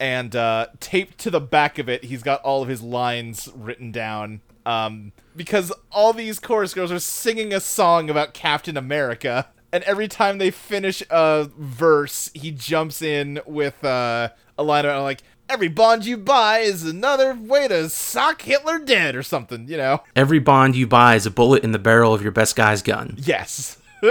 and 0.00 0.34
uh 0.34 0.66
taped 0.80 1.18
to 1.18 1.30
the 1.30 1.40
back 1.40 1.78
of 1.78 1.88
it 1.88 2.04
he's 2.04 2.22
got 2.22 2.42
all 2.42 2.62
of 2.62 2.68
his 2.68 2.82
lines 2.82 3.48
written 3.54 3.92
down 3.92 4.40
um 4.66 5.12
because 5.36 5.72
all 5.92 6.12
these 6.12 6.38
chorus 6.38 6.74
girls 6.74 6.90
are 6.90 6.98
singing 6.98 7.52
a 7.52 7.60
song 7.60 8.10
about 8.10 8.34
Captain 8.34 8.76
America 8.76 9.48
and 9.72 9.84
every 9.84 10.08
time 10.08 10.38
they 10.38 10.50
finish 10.50 11.02
a 11.10 11.48
verse 11.56 12.30
he 12.34 12.50
jumps 12.50 13.02
in 13.02 13.40
with 13.46 13.84
uh 13.84 14.28
a 14.58 14.62
line 14.62 14.84
about 14.84 15.02
like 15.02 15.22
every 15.48 15.68
bond 15.68 16.04
you 16.04 16.16
buy 16.16 16.58
is 16.58 16.84
another 16.84 17.34
way 17.34 17.68
to 17.68 17.88
sock 17.88 18.42
Hitler 18.42 18.78
dead 18.78 19.14
or 19.16 19.22
something, 19.22 19.68
you 19.68 19.76
know. 19.76 20.02
Every 20.16 20.38
bond 20.38 20.76
you 20.76 20.86
buy 20.86 21.14
is 21.14 21.26
a 21.26 21.30
bullet 21.30 21.64
in 21.64 21.72
the 21.72 21.78
barrel 21.78 22.14
of 22.14 22.22
your 22.22 22.32
best 22.32 22.56
guy's 22.56 22.82
gun. 22.82 23.16
Yes. 23.18 23.78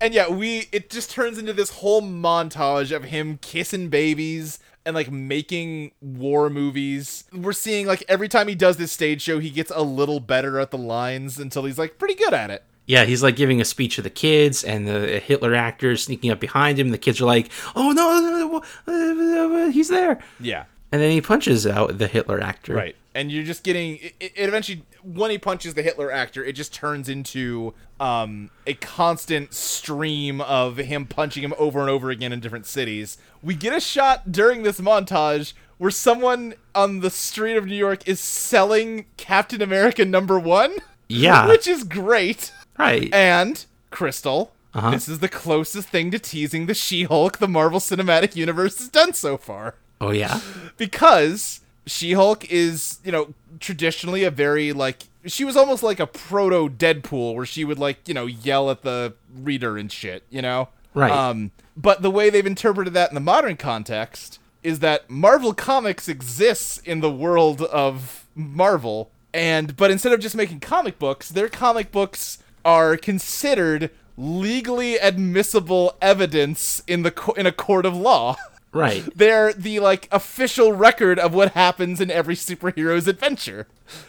and 0.00 0.14
yeah, 0.14 0.28
we 0.28 0.68
it 0.72 0.90
just 0.90 1.10
turns 1.10 1.38
into 1.38 1.52
this 1.52 1.70
whole 1.70 2.02
montage 2.02 2.94
of 2.94 3.04
him 3.04 3.38
kissing 3.40 3.88
babies 3.88 4.58
and 4.86 4.94
like 4.94 5.10
making 5.10 5.92
war 6.00 6.50
movies. 6.50 7.24
We're 7.32 7.52
seeing 7.52 7.86
like 7.86 8.04
every 8.08 8.28
time 8.28 8.48
he 8.48 8.54
does 8.54 8.76
this 8.76 8.92
stage 8.92 9.22
show, 9.22 9.38
he 9.38 9.50
gets 9.50 9.72
a 9.74 9.82
little 9.82 10.20
better 10.20 10.58
at 10.58 10.70
the 10.70 10.78
lines 10.78 11.38
until 11.38 11.64
he's 11.64 11.78
like 11.78 11.98
pretty 11.98 12.14
good 12.14 12.34
at 12.34 12.50
it. 12.50 12.64
Yeah, 12.86 13.04
he's 13.04 13.22
like 13.22 13.36
giving 13.36 13.60
a 13.60 13.64
speech 13.64 13.96
to 13.96 14.02
the 14.02 14.10
kids, 14.10 14.62
and 14.62 14.86
the 14.86 15.18
Hitler 15.18 15.54
actor 15.54 15.92
is 15.92 16.02
sneaking 16.02 16.30
up 16.30 16.40
behind 16.40 16.78
him. 16.78 16.90
The 16.90 16.98
kids 16.98 17.20
are 17.20 17.24
like, 17.24 17.50
"Oh 17.74 17.92
no, 17.92 18.62
no, 18.86 19.48
no, 19.48 19.70
he's 19.70 19.88
there!" 19.88 20.20
Yeah. 20.38 20.64
And 20.92 21.02
then 21.02 21.10
he 21.10 21.20
punches 21.20 21.66
out 21.66 21.98
the 21.98 22.06
Hitler 22.06 22.40
actor. 22.40 22.74
Right. 22.74 22.94
And 23.16 23.32
you're 23.32 23.42
just 23.44 23.64
getting 23.64 23.96
it, 23.96 24.14
it 24.20 24.32
eventually 24.48 24.84
when 25.02 25.30
he 25.30 25.38
punches 25.38 25.74
the 25.74 25.82
Hitler 25.82 26.10
actor, 26.12 26.44
it 26.44 26.52
just 26.52 26.72
turns 26.74 27.08
into 27.08 27.74
um, 27.98 28.50
a 28.66 28.74
constant 28.74 29.54
stream 29.54 30.40
of 30.40 30.76
him 30.76 31.06
punching 31.06 31.42
him 31.42 31.54
over 31.58 31.80
and 31.80 31.90
over 31.90 32.10
again 32.10 32.32
in 32.32 32.40
different 32.40 32.66
cities. 32.66 33.18
We 33.42 33.54
get 33.54 33.74
a 33.74 33.80
shot 33.80 34.30
during 34.30 34.62
this 34.62 34.80
montage 34.80 35.52
where 35.78 35.90
someone 35.90 36.54
on 36.74 37.00
the 37.00 37.10
street 37.10 37.56
of 37.56 37.66
New 37.66 37.74
York 37.76 38.06
is 38.06 38.20
selling 38.20 39.06
Captain 39.16 39.60
America 39.62 40.04
number 40.04 40.38
1, 40.38 40.76
Yeah. 41.08 41.46
which 41.48 41.66
is 41.66 41.82
great. 41.82 42.52
Right. 42.78 43.12
And 43.14 43.64
Crystal, 43.90 44.52
Uh-huh. 44.74 44.90
this 44.90 45.08
is 45.08 45.20
the 45.20 45.28
closest 45.28 45.88
thing 45.88 46.10
to 46.10 46.18
teasing 46.18 46.66
the 46.66 46.74
She-Hulk 46.74 47.38
the 47.38 47.48
Marvel 47.48 47.78
Cinematic 47.80 48.34
Universe 48.36 48.78
has 48.78 48.88
done 48.88 49.12
so 49.14 49.36
far 49.36 49.76
oh 50.00 50.10
yeah. 50.10 50.40
because 50.76 51.60
She-Hulk 51.86 52.44
is, 52.50 52.98
you 53.04 53.12
know, 53.12 53.34
traditionally 53.60 54.24
a 54.24 54.30
very 54.30 54.72
like 54.72 55.04
she 55.26 55.44
was 55.44 55.56
almost 55.56 55.82
like 55.82 56.00
a 56.00 56.06
proto 56.06 56.68
Deadpool 56.68 57.34
where 57.34 57.46
she 57.46 57.64
would 57.64 57.78
like, 57.78 58.06
you 58.08 58.14
know, 58.14 58.26
yell 58.26 58.70
at 58.70 58.82
the 58.82 59.14
reader 59.34 59.78
and 59.78 59.90
shit, 59.90 60.22
you 60.28 60.42
know? 60.42 60.68
Right. 60.92 61.10
Um 61.12 61.52
but 61.76 62.02
the 62.02 62.10
way 62.10 62.30
they've 62.30 62.44
interpreted 62.46 62.94
that 62.94 63.10
in 63.10 63.14
the 63.14 63.20
modern 63.20 63.56
context 63.56 64.38
is 64.62 64.78
that 64.80 65.08
Marvel 65.10 65.52
Comics 65.54 66.08
exists 66.08 66.78
in 66.78 67.00
the 67.00 67.10
world 67.10 67.62
of 67.62 68.26
Marvel 68.34 69.10
and 69.32 69.76
but 69.76 69.90
instead 69.90 70.12
of 70.12 70.20
just 70.20 70.34
making 70.36 70.60
comic 70.60 70.98
books, 70.98 71.28
their 71.28 71.48
comic 71.48 71.90
books 71.92 72.38
are 72.64 72.96
considered 72.96 73.90
legally 74.16 74.96
admissible 74.96 75.96
evidence 76.00 76.82
in 76.86 77.02
the 77.02 77.10
co- 77.10 77.32
in 77.32 77.46
a 77.46 77.52
court 77.52 77.86
of 77.86 77.96
law. 77.96 78.36
Right. 78.74 79.08
They're 79.14 79.52
the 79.52 79.78
like 79.78 80.08
official 80.10 80.72
record 80.72 81.16
of 81.16 81.32
what 81.32 81.52
happens 81.52 82.00
in 82.00 82.10
every 82.10 82.34
superhero's 82.34 83.06
adventure. 83.06 83.68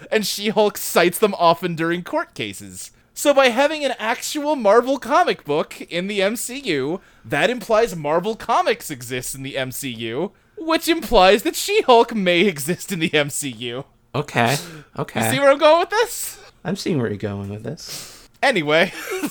And 0.10 0.26
She-Hulk 0.26 0.76
cites 0.80 1.19
them 1.19 1.36
often 1.38 1.76
during 1.76 2.03
court 2.03 2.34
cases. 2.34 2.90
So 3.14 3.32
by 3.32 3.49
having 3.49 3.86
an 3.86 3.94
actual 3.99 4.56
Marvel 4.56 4.98
comic 4.98 5.44
book 5.44 5.80
in 5.82 6.07
the 6.07 6.19
MCU, 6.19 6.99
that 7.23 7.52
implies 7.52 7.95
Marvel 7.95 8.36
Comics 8.36 8.90
exists 8.90 9.36
in 9.36 9.44
the 9.44 9.53
MCU, 9.53 10.32
which 10.57 10.88
implies 10.88 11.44
that 11.44 11.56
She-Hulk 11.56 12.15
may 12.15 12.41
exist 12.41 12.91
in 12.91 12.98
the 12.98 13.11
MCU. 13.11 13.86
Okay. 14.15 14.57
Okay. 14.98 15.26
You 15.26 15.32
See 15.32 15.40
where 15.40 15.52
I'm 15.52 15.60
going 15.60 15.82
with 15.82 15.91
this? 15.91 16.40
I'm 16.64 16.76
seeing 16.76 16.98
where 16.98 17.07
you're 17.10 17.18
going 17.18 17.49
with 17.49 17.61
this. 17.61 18.15
Anyway. 18.46 18.94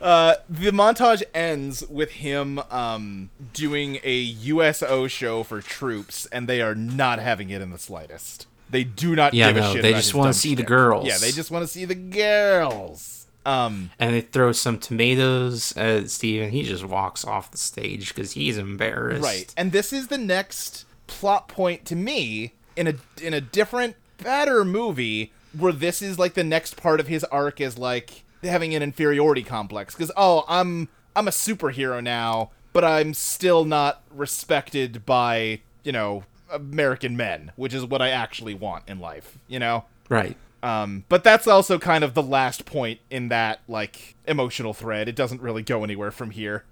uh, 0.00 0.34
the 0.48 0.70
montage 0.70 1.24
ends 1.34 1.84
with 1.88 2.12
him 2.12 2.60
um, 2.70 3.30
doing 3.52 3.98
a 4.04 4.16
USO 4.20 5.08
show 5.08 5.42
for 5.42 5.60
troops, 5.60 6.26
and 6.26 6.48
they 6.48 6.62
are 6.62 6.76
not 6.76 7.18
having 7.18 7.50
it 7.50 7.60
in 7.60 7.70
the 7.70 7.78
slightest. 7.78 8.46
They 8.70 8.84
do 8.84 9.16
not 9.16 9.34
Yeah, 9.34 9.50
give 9.52 9.64
a 9.64 9.72
shit. 9.72 9.82
they 9.82 9.92
just 9.92 10.14
wanna 10.14 10.28
dumb 10.28 10.34
see 10.34 10.54
the 10.54 10.62
girls. 10.62 11.08
Yeah, 11.08 11.18
they 11.18 11.32
just 11.32 11.50
want 11.50 11.64
to 11.64 11.66
see 11.68 11.84
the 11.84 11.96
girls. 11.96 13.26
Um, 13.44 13.90
And 13.98 14.14
they 14.14 14.20
throw 14.20 14.52
some 14.52 14.78
tomatoes 14.78 15.76
at 15.76 16.10
Steve, 16.10 16.42
and 16.42 16.52
he 16.52 16.62
just 16.62 16.84
walks 16.84 17.24
off 17.24 17.50
the 17.50 17.58
stage 17.58 18.14
because 18.14 18.32
he's 18.32 18.56
embarrassed. 18.56 19.24
Right. 19.24 19.52
And 19.56 19.72
this 19.72 19.92
is 19.92 20.06
the 20.06 20.18
next 20.18 20.84
plot 21.08 21.48
point 21.48 21.84
to 21.86 21.96
me 21.96 22.52
in 22.76 22.86
a 22.86 22.94
in 23.20 23.34
a 23.34 23.40
different 23.40 23.96
better 24.18 24.64
movie 24.64 25.32
where 25.56 25.72
this 25.72 26.02
is 26.02 26.18
like 26.18 26.34
the 26.34 26.44
next 26.44 26.76
part 26.76 27.00
of 27.00 27.08
his 27.08 27.24
arc 27.24 27.60
is 27.60 27.78
like 27.78 28.24
having 28.42 28.74
an 28.74 28.82
inferiority 28.82 29.42
complex 29.42 29.94
cuz 29.94 30.10
oh, 30.16 30.44
I'm 30.48 30.88
I'm 31.14 31.28
a 31.28 31.32
superhero 31.32 32.02
now, 32.02 32.50
but 32.72 32.84
I'm 32.84 33.14
still 33.14 33.64
not 33.64 34.02
respected 34.14 35.04
by, 35.04 35.60
you 35.82 35.92
know, 35.92 36.24
American 36.50 37.16
men, 37.16 37.52
which 37.56 37.74
is 37.74 37.84
what 37.84 38.02
I 38.02 38.10
actually 38.10 38.54
want 38.54 38.84
in 38.88 39.00
life, 39.00 39.38
you 39.48 39.58
know? 39.58 39.84
Right. 40.08 40.36
Um, 40.62 41.04
but 41.08 41.24
that's 41.24 41.46
also 41.46 41.78
kind 41.78 42.04
of 42.04 42.14
the 42.14 42.22
last 42.22 42.66
point 42.66 43.00
in 43.10 43.28
that 43.28 43.60
like 43.66 44.14
emotional 44.26 44.74
thread. 44.74 45.08
It 45.08 45.16
doesn't 45.16 45.40
really 45.40 45.62
go 45.62 45.84
anywhere 45.84 46.10
from 46.10 46.30
here. 46.30 46.64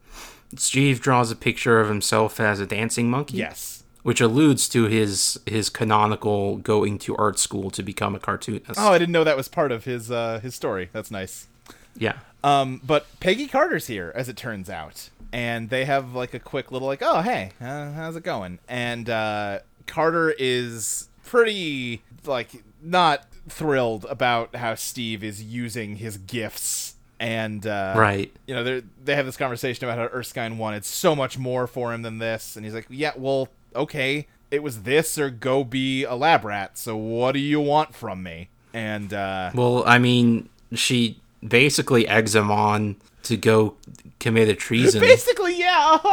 Steve 0.56 1.00
draws 1.00 1.30
a 1.30 1.36
picture 1.36 1.80
of 1.80 1.88
himself 1.88 2.40
as 2.40 2.60
a 2.60 2.66
dancing 2.66 3.10
monkey. 3.10 3.38
Yes. 3.38 3.77
Which 4.08 4.22
alludes 4.22 4.70
to 4.70 4.84
his 4.84 5.38
his 5.44 5.68
canonical 5.68 6.56
going 6.56 6.98
to 7.00 7.14
art 7.16 7.38
school 7.38 7.70
to 7.72 7.82
become 7.82 8.14
a 8.14 8.18
cartoonist. 8.18 8.80
Oh, 8.80 8.90
I 8.92 8.96
didn't 8.96 9.12
know 9.12 9.22
that 9.22 9.36
was 9.36 9.48
part 9.48 9.70
of 9.70 9.84
his 9.84 10.10
uh, 10.10 10.40
his 10.40 10.54
story. 10.54 10.88
That's 10.94 11.10
nice. 11.10 11.46
yeah. 11.94 12.14
Um, 12.42 12.80
but 12.82 13.04
Peggy 13.20 13.46
Carter's 13.48 13.86
here, 13.88 14.10
as 14.14 14.30
it 14.30 14.36
turns 14.38 14.70
out, 14.70 15.10
and 15.30 15.68
they 15.68 15.84
have 15.84 16.14
like 16.14 16.32
a 16.32 16.38
quick 16.38 16.72
little 16.72 16.88
like, 16.88 17.02
oh 17.02 17.20
hey, 17.20 17.50
uh, 17.60 17.92
how's 17.92 18.16
it 18.16 18.22
going? 18.22 18.60
And 18.66 19.10
uh, 19.10 19.58
Carter 19.86 20.34
is 20.38 21.10
pretty 21.26 22.00
like 22.24 22.64
not 22.80 23.26
thrilled 23.50 24.06
about 24.08 24.56
how 24.56 24.74
Steve 24.74 25.22
is 25.22 25.42
using 25.42 25.96
his 25.96 26.16
gifts 26.16 26.94
and 27.20 27.66
uh, 27.66 27.92
Right. 27.96 28.32
you 28.46 28.54
know 28.54 28.64
they 28.64 28.82
they 29.04 29.16
have 29.16 29.26
this 29.26 29.36
conversation 29.36 29.84
about 29.86 29.98
how 29.98 30.16
Erskine 30.16 30.56
wanted 30.56 30.86
so 30.86 31.14
much 31.14 31.36
more 31.36 31.66
for 31.66 31.92
him 31.92 32.00
than 32.02 32.18
this, 32.18 32.56
and 32.56 32.64
he's 32.64 32.72
like, 32.72 32.86
yeah, 32.88 33.12
well, 33.14 33.48
okay, 33.78 34.26
it 34.50 34.62
was 34.62 34.82
this 34.82 35.18
or 35.18 35.30
go 35.30 35.64
be 35.64 36.04
a 36.04 36.14
lab 36.14 36.44
rat. 36.44 36.78
So 36.78 36.96
what 36.96 37.32
do 37.32 37.38
you 37.38 37.60
want 37.60 37.94
from 37.94 38.22
me? 38.22 38.48
And 38.72 39.12
uh, 39.12 39.50
Well, 39.54 39.84
I 39.86 39.98
mean, 39.98 40.48
she 40.74 41.20
basically 41.46 42.08
eggs 42.08 42.34
him 42.34 42.50
on 42.50 42.96
to 43.24 43.36
go 43.36 43.76
commit 44.20 44.48
a 44.48 44.54
treason. 44.54 45.00
Basically, 45.00 45.58
yeah. 45.58 45.98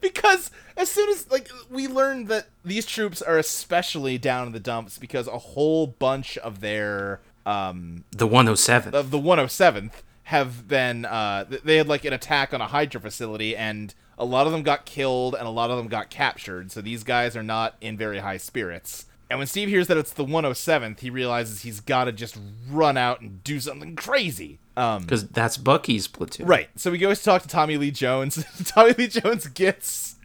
because 0.00 0.50
as 0.76 0.90
soon 0.90 1.08
as 1.10 1.30
like 1.30 1.50
we 1.70 1.88
learned 1.88 2.28
that 2.28 2.46
these 2.64 2.86
troops 2.86 3.22
are 3.22 3.38
especially 3.38 4.18
down 4.18 4.46
in 4.46 4.52
the 4.52 4.60
dumps 4.60 4.98
because 4.98 5.26
a 5.26 5.38
whole 5.38 5.86
bunch 5.86 6.38
of 6.38 6.60
their 6.60 7.20
um 7.46 8.04
the 8.10 8.26
107. 8.26 8.94
of 8.94 9.10
the 9.10 9.18
107th 9.18 9.92
have 10.24 10.68
been 10.68 11.04
uh 11.04 11.44
they 11.64 11.76
had 11.76 11.88
like 11.88 12.04
an 12.04 12.12
attack 12.12 12.54
on 12.54 12.60
a 12.60 12.66
hydra 12.66 13.00
facility 13.00 13.56
and 13.56 13.94
a 14.22 14.24
lot 14.24 14.46
of 14.46 14.52
them 14.52 14.62
got 14.62 14.84
killed 14.84 15.34
and 15.34 15.46
a 15.46 15.50
lot 15.50 15.70
of 15.70 15.76
them 15.76 15.88
got 15.88 16.08
captured 16.10 16.70
so 16.70 16.80
these 16.80 17.02
guys 17.02 17.36
are 17.36 17.42
not 17.42 17.74
in 17.80 17.96
very 17.96 18.18
high 18.18 18.36
spirits 18.36 19.06
and 19.28 19.38
when 19.38 19.48
steve 19.48 19.68
hears 19.68 19.88
that 19.88 19.96
it's 19.96 20.12
the 20.12 20.24
107th 20.24 21.00
he 21.00 21.10
realizes 21.10 21.62
he's 21.62 21.80
got 21.80 22.04
to 22.04 22.12
just 22.12 22.38
run 22.70 22.96
out 22.96 23.20
and 23.20 23.42
do 23.42 23.58
something 23.58 23.96
crazy 23.96 24.58
um 24.76 25.02
Because 25.02 25.28
that's 25.28 25.58
Bucky's 25.58 26.08
platoon. 26.08 26.46
Right. 26.46 26.68
So 26.76 26.92
he 26.92 26.98
goes 26.98 27.18
to 27.18 27.24
talk 27.26 27.42
to 27.42 27.48
Tommy 27.48 27.76
Lee 27.76 27.90
Jones. 27.90 28.42
Tommy 28.64 28.92
Lee 28.94 29.06
Jones 29.06 29.46
gets 29.48 30.16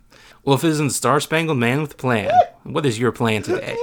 Well, 0.46 0.56
if 0.56 0.64
isn't 0.64 0.92
Star 0.92 1.20
Spangled 1.20 1.58
Man 1.58 1.82
with 1.82 1.94
a 1.94 1.98
plan, 1.98 2.32
what 2.64 2.86
is 2.86 2.98
your 2.98 3.12
plan 3.12 3.44
today? 3.44 3.76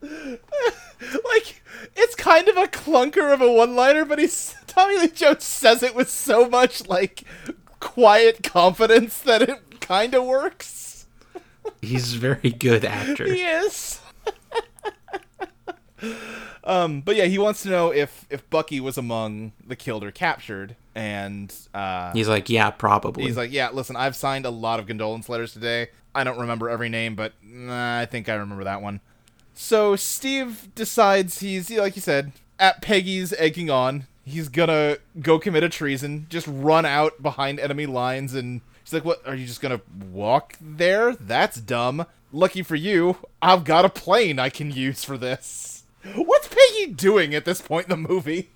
like 0.02 1.62
it's 1.96 2.14
kind 2.14 2.48
of 2.48 2.56
a 2.56 2.66
clunker 2.66 3.32
of 3.32 3.40
a 3.40 3.50
one-liner, 3.52 4.04
but 4.04 4.18
he's 4.18 4.54
Tommy 4.66 4.98
Lee 4.98 5.08
Jones 5.08 5.44
says 5.44 5.82
it 5.82 5.94
with 5.94 6.10
so 6.10 6.48
much 6.48 6.86
like 6.88 7.24
quiet 7.84 8.42
confidence 8.42 9.20
that 9.20 9.42
it 9.42 9.80
kind 9.80 10.14
of 10.14 10.24
works. 10.24 11.06
He's 11.82 12.14
a 12.14 12.18
very 12.18 12.50
good 12.50 12.84
actor. 12.84 13.26
He 13.26 13.42
is. 13.42 14.00
um, 16.64 17.02
but 17.02 17.14
yeah, 17.14 17.26
he 17.26 17.38
wants 17.38 17.62
to 17.62 17.68
know 17.68 17.92
if 17.92 18.26
if 18.30 18.48
Bucky 18.48 18.80
was 18.80 18.96
among 18.96 19.52
the 19.64 19.76
killed 19.76 20.02
or 20.02 20.10
captured, 20.10 20.76
and 20.94 21.54
uh, 21.74 22.12
He's 22.12 22.28
like, 22.28 22.48
yeah, 22.48 22.70
probably. 22.70 23.24
He's 23.24 23.36
like, 23.36 23.52
yeah, 23.52 23.70
listen, 23.70 23.96
I've 23.96 24.16
signed 24.16 24.46
a 24.46 24.50
lot 24.50 24.80
of 24.80 24.86
condolence 24.86 25.28
letters 25.28 25.52
today. 25.52 25.88
I 26.14 26.24
don't 26.24 26.38
remember 26.38 26.70
every 26.70 26.88
name, 26.88 27.14
but 27.14 27.34
nah, 27.42 28.00
I 28.00 28.06
think 28.06 28.28
I 28.28 28.34
remember 28.34 28.64
that 28.64 28.80
one. 28.80 29.00
So 29.52 29.94
Steve 29.94 30.68
decides 30.74 31.40
he's, 31.40 31.70
like 31.70 31.96
you 31.96 32.02
said, 32.02 32.32
at 32.58 32.80
Peggy's 32.82 33.32
egging 33.34 33.68
on. 33.70 34.06
He's 34.24 34.48
gonna 34.48 34.96
go 35.20 35.38
commit 35.38 35.62
a 35.62 35.68
treason, 35.68 36.26
just 36.28 36.46
run 36.48 36.84
out 36.84 37.22
behind 37.22 37.60
enemy 37.60 37.86
lines, 37.86 38.34
and 38.34 38.60
she's 38.82 38.92
like, 38.94 39.04
"What? 39.04 39.26
Are 39.26 39.34
you 39.34 39.46
just 39.46 39.60
gonna 39.60 39.80
walk 40.10 40.56
there? 40.60 41.14
That's 41.14 41.60
dumb. 41.60 42.06
Lucky 42.32 42.62
for 42.62 42.74
you, 42.74 43.16
I've 43.42 43.64
got 43.64 43.84
a 43.84 43.88
plane 43.88 44.38
I 44.38 44.48
can 44.48 44.70
use 44.70 45.04
for 45.04 45.18
this." 45.18 45.84
What's 46.14 46.48
Peggy 46.48 46.92
doing 46.92 47.34
at 47.34 47.44
this 47.44 47.60
point 47.62 47.86
in 47.86 47.90
the 47.90 48.08
movie? 48.08 48.50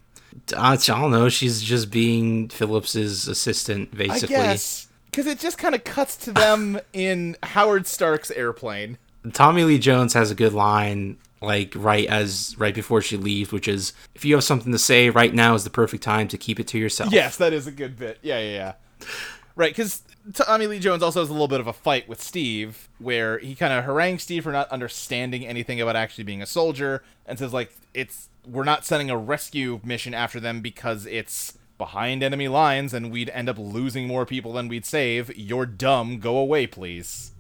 Uh, 0.54 0.60
I 0.60 0.76
don't 0.76 1.10
know. 1.10 1.28
She's 1.28 1.62
just 1.62 1.90
being 1.90 2.48
Phillips's 2.48 3.26
assistant, 3.28 3.90
I 3.92 3.96
basically. 3.96 4.36
guess 4.36 4.88
because 5.10 5.26
it 5.26 5.38
just 5.38 5.58
kind 5.58 5.74
of 5.74 5.84
cuts 5.84 6.16
to 6.16 6.32
them 6.32 6.78
in 6.92 7.36
Howard 7.42 7.86
Stark's 7.86 8.30
airplane. 8.30 8.98
Tommy 9.32 9.64
Lee 9.64 9.78
Jones 9.78 10.14
has 10.14 10.30
a 10.30 10.34
good 10.34 10.52
line, 10.52 11.16
like 11.40 11.72
right 11.76 12.06
as 12.06 12.54
right 12.58 12.74
before 12.74 13.02
she 13.02 13.16
leaves, 13.16 13.52
which 13.52 13.68
is, 13.68 13.92
"If 14.14 14.24
you 14.24 14.34
have 14.34 14.44
something 14.44 14.72
to 14.72 14.78
say, 14.78 15.10
right 15.10 15.32
now 15.32 15.54
is 15.54 15.64
the 15.64 15.70
perfect 15.70 16.02
time 16.02 16.28
to 16.28 16.38
keep 16.38 16.58
it 16.58 16.66
to 16.68 16.78
yourself." 16.78 17.12
Yes, 17.12 17.36
that 17.36 17.52
is 17.52 17.66
a 17.66 17.72
good 17.72 17.98
bit. 17.98 18.18
Yeah, 18.22 18.38
yeah, 18.40 18.50
yeah. 18.50 19.06
Right, 19.54 19.70
because 19.70 20.02
Tommy 20.34 20.66
Lee 20.66 20.78
Jones 20.78 21.02
also 21.02 21.20
has 21.20 21.28
a 21.28 21.32
little 21.32 21.48
bit 21.48 21.60
of 21.60 21.66
a 21.66 21.72
fight 21.72 22.08
with 22.08 22.22
Steve, 22.22 22.88
where 22.98 23.38
he 23.38 23.54
kind 23.54 23.72
of 23.72 23.84
harangues 23.84 24.22
Steve 24.22 24.44
for 24.44 24.52
not 24.52 24.68
understanding 24.70 25.46
anything 25.46 25.80
about 25.80 25.96
actually 25.96 26.24
being 26.24 26.42
a 26.42 26.46
soldier, 26.46 27.02
and 27.26 27.38
says 27.38 27.52
like, 27.52 27.72
"It's 27.94 28.28
we're 28.46 28.64
not 28.64 28.84
sending 28.84 29.10
a 29.10 29.16
rescue 29.16 29.80
mission 29.84 30.14
after 30.14 30.40
them 30.40 30.60
because 30.60 31.06
it's 31.06 31.58
behind 31.76 32.22
enemy 32.22 32.48
lines, 32.48 32.92
and 32.92 33.10
we'd 33.10 33.30
end 33.30 33.48
up 33.48 33.58
losing 33.58 34.06
more 34.06 34.26
people 34.26 34.52
than 34.52 34.68
we'd 34.68 34.86
save. 34.86 35.36
You're 35.36 35.66
dumb. 35.66 36.18
Go 36.18 36.36
away, 36.36 36.66
please." 36.66 37.32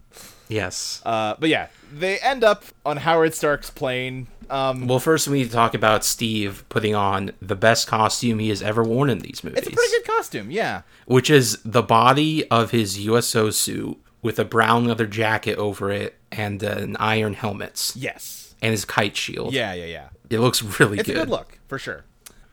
Yes. 0.48 1.02
Uh, 1.04 1.34
but 1.38 1.48
yeah, 1.48 1.68
they 1.92 2.18
end 2.18 2.44
up 2.44 2.64
on 2.84 2.98
Howard 2.98 3.34
Stark's 3.34 3.70
plane. 3.70 4.26
Um, 4.50 4.86
well, 4.86 4.98
first 4.98 5.28
we 5.28 5.38
need 5.38 5.46
to 5.46 5.52
talk 5.52 5.74
about 5.74 6.04
Steve 6.04 6.64
putting 6.70 6.94
on 6.94 7.32
the 7.42 7.54
best 7.54 7.86
costume 7.86 8.38
he 8.38 8.48
has 8.48 8.62
ever 8.62 8.82
worn 8.82 9.10
in 9.10 9.18
these 9.18 9.44
movies, 9.44 9.58
it's 9.58 9.68
a 9.68 9.70
pretty 9.70 9.90
good 9.92 10.06
costume, 10.06 10.50
yeah. 10.50 10.82
which 11.06 11.28
is 11.28 11.58
the 11.64 11.82
body 11.82 12.48
of 12.50 12.70
his 12.70 12.98
USO 12.98 13.50
suit 13.50 13.98
with 14.22 14.38
a 14.38 14.44
brown 14.44 14.86
leather 14.86 15.06
jacket 15.06 15.58
over 15.58 15.90
it 15.90 16.16
and 16.32 16.62
an 16.62 16.96
iron 16.98 17.34
helmet 17.34 17.92
Yes. 17.94 18.54
and 18.62 18.70
his 18.70 18.84
kite 18.84 19.16
shield. 19.16 19.52
Yeah, 19.52 19.74
yeah, 19.74 19.84
yeah. 19.84 20.08
It 20.30 20.40
looks 20.40 20.62
really 20.80 20.98
It's 20.98 21.06
good. 21.06 21.16
It's 21.16 21.22
a 21.22 21.26
good 21.26 21.30
look 21.30 21.58
for 21.68 21.78
sure. 21.78 22.04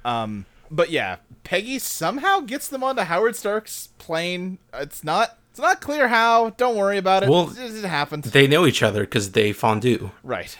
Um, 0.03 0.45
but 0.69 0.89
yeah, 0.89 1.17
Peggy 1.43 1.80
somehow 1.80 2.41
gets 2.41 2.67
them 2.67 2.84
onto 2.84 3.03
Howard 3.03 3.35
Stark's 3.35 3.89
plane. 3.97 4.57
It's 4.73 5.03
not. 5.03 5.38
It's 5.56 5.61
not 5.61 5.80
clear 5.80 6.10
how. 6.10 6.49
Don't 6.49 6.76
worry 6.76 6.98
about 6.98 7.23
it. 7.23 7.30
Well, 7.30 7.49
it, 7.49 7.76
it 7.77 7.86
happened. 7.86 8.26
They 8.26 8.45
know 8.45 8.65
each 8.65 8.84
other 8.84 9.06
because 9.06 9.32
they 9.32 9.53
fondue. 9.53 10.11
right. 10.22 10.57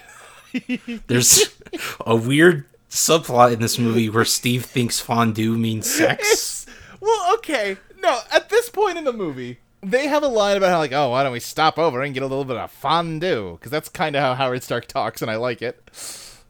There's 1.08 1.54
a 2.06 2.16
weird 2.16 2.64
subplot 2.90 3.52
in 3.52 3.60
this 3.60 3.78
movie 3.78 4.08
where 4.08 4.24
Steve 4.24 4.64
thinks 4.64 5.02
fondue 5.02 5.58
means 5.58 5.94
sex. 5.94 6.66
Well, 7.02 7.34
okay. 7.34 7.76
No, 8.00 8.22
at 8.32 8.48
this 8.48 8.70
point 8.70 8.98
in 8.98 9.04
the 9.04 9.12
movie, 9.12 9.60
they 9.84 10.08
have 10.08 10.24
a 10.24 10.30
line 10.30 10.56
about 10.56 10.70
how 10.70 10.78
like, 10.78 10.94
oh, 10.94 11.10
why 11.10 11.24
don't 11.24 11.34
we 11.34 11.42
stop 11.42 11.78
over 11.78 12.02
and 12.02 12.14
get 12.14 12.24
a 12.24 12.28
little 12.28 12.46
bit 12.46 12.56
of 12.56 12.72
fondue? 12.72 13.58
Because 13.58 13.72
that's 13.72 13.90
kind 13.90 14.16
of 14.16 14.22
how 14.22 14.34
Howard 14.34 14.64
Stark 14.64 14.88
talks, 14.88 15.22
and 15.22 15.30
I 15.30 15.36
like 15.36 15.62
it. 15.62 15.92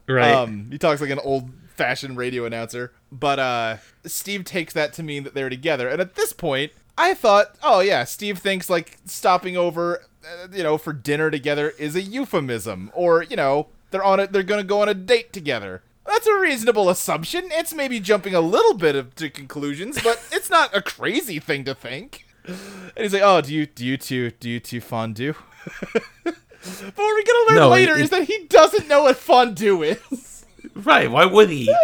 Right. 0.08 0.30
Um, 0.30 0.68
he 0.70 0.78
talks 0.78 1.00
like 1.00 1.10
an 1.10 1.18
old 1.18 1.50
fashioned 1.74 2.16
radio 2.16 2.44
announcer. 2.44 2.92
But 3.10 3.40
uh, 3.40 3.76
Steve 4.04 4.44
takes 4.44 4.72
that 4.74 4.92
to 4.92 5.02
mean 5.02 5.24
that 5.24 5.34
they're 5.34 5.50
together. 5.50 5.88
And 5.88 6.00
at 6.00 6.14
this 6.14 6.32
point, 6.32 6.70
I 6.98 7.14
thought, 7.14 7.56
oh 7.62 7.80
yeah, 7.80 8.04
Steve 8.04 8.38
thinks 8.38 8.70
like 8.70 8.98
stopping 9.04 9.56
over, 9.56 10.02
uh, 10.24 10.48
you 10.52 10.62
know, 10.62 10.78
for 10.78 10.92
dinner 10.92 11.30
together 11.30 11.70
is 11.78 11.94
a 11.94 12.00
euphemism, 12.02 12.90
or 12.94 13.22
you 13.22 13.36
know, 13.36 13.68
they're 13.90 14.04
on 14.04 14.20
it, 14.20 14.32
they're 14.32 14.42
gonna 14.42 14.64
go 14.64 14.80
on 14.82 14.88
a 14.88 14.94
date 14.94 15.32
together. 15.32 15.82
That's 16.06 16.26
a 16.26 16.38
reasonable 16.38 16.88
assumption. 16.88 17.48
It's 17.50 17.74
maybe 17.74 17.98
jumping 18.00 18.32
a 18.34 18.40
little 18.40 18.74
bit 18.74 18.94
of, 18.94 19.14
to 19.16 19.28
conclusions, 19.28 20.00
but 20.02 20.22
it's 20.32 20.48
not 20.48 20.74
a 20.76 20.80
crazy 20.80 21.38
thing 21.40 21.64
to 21.64 21.74
think. 21.74 22.24
And 22.46 22.58
he's 22.96 23.12
like, 23.12 23.22
"Oh, 23.24 23.40
do 23.40 23.52
you 23.52 23.66
do 23.66 23.84
you 23.84 23.96
two 23.96 24.30
do 24.32 24.48
you 24.48 24.60
two 24.60 24.80
fondue?" 24.80 25.34
but 25.92 26.34
what 26.64 26.96
we're 26.96 27.22
gonna 27.24 27.48
learn 27.48 27.56
No, 27.56 27.68
later 27.70 27.94
it- 27.96 28.02
is 28.02 28.10
that 28.10 28.24
he 28.24 28.46
doesn't 28.48 28.88
know 28.88 29.02
what 29.02 29.16
fondue 29.16 29.82
is. 29.82 30.44
right. 30.74 31.10
Why 31.10 31.24
would 31.26 31.50
he? 31.50 31.74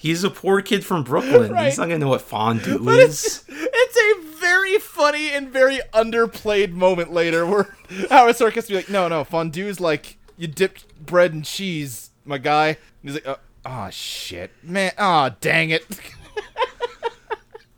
He's 0.00 0.24
a 0.24 0.30
poor 0.30 0.62
kid 0.62 0.82
from 0.82 1.04
Brooklyn. 1.04 1.52
Right. 1.52 1.64
He's 1.66 1.76
not 1.76 1.84
gonna 1.88 1.98
know 1.98 2.08
what 2.08 2.22
fondue 2.22 2.78
But 2.82 3.00
is. 3.00 3.22
it's, 3.22 3.44
it's 3.50 3.96
a 3.98 4.38
very 4.38 4.78
funny 4.78 5.28
and 5.30 5.50
very 5.50 5.78
underplayed 5.92 6.72
moment 6.72 7.12
later 7.12 7.44
where 7.44 7.76
Howard 8.08 8.34
Circus 8.34 8.66
be 8.66 8.76
like, 8.76 8.88
no, 8.88 9.08
no, 9.08 9.24
fondue's 9.24 9.78
like 9.78 10.16
you 10.38 10.46
dip 10.46 10.78
bread 10.98 11.34
and 11.34 11.44
cheese, 11.44 12.12
my 12.24 12.38
guy. 12.38 12.68
And 12.68 12.78
he's 13.02 13.12
like, 13.12 13.28
oh, 13.28 13.40
oh 13.66 13.90
shit, 13.90 14.52
man, 14.62 14.92
oh 14.96 15.32
dang 15.42 15.68
it. 15.68 15.84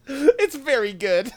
it's 0.07 0.55
very 0.55 0.93
good. 0.93 1.33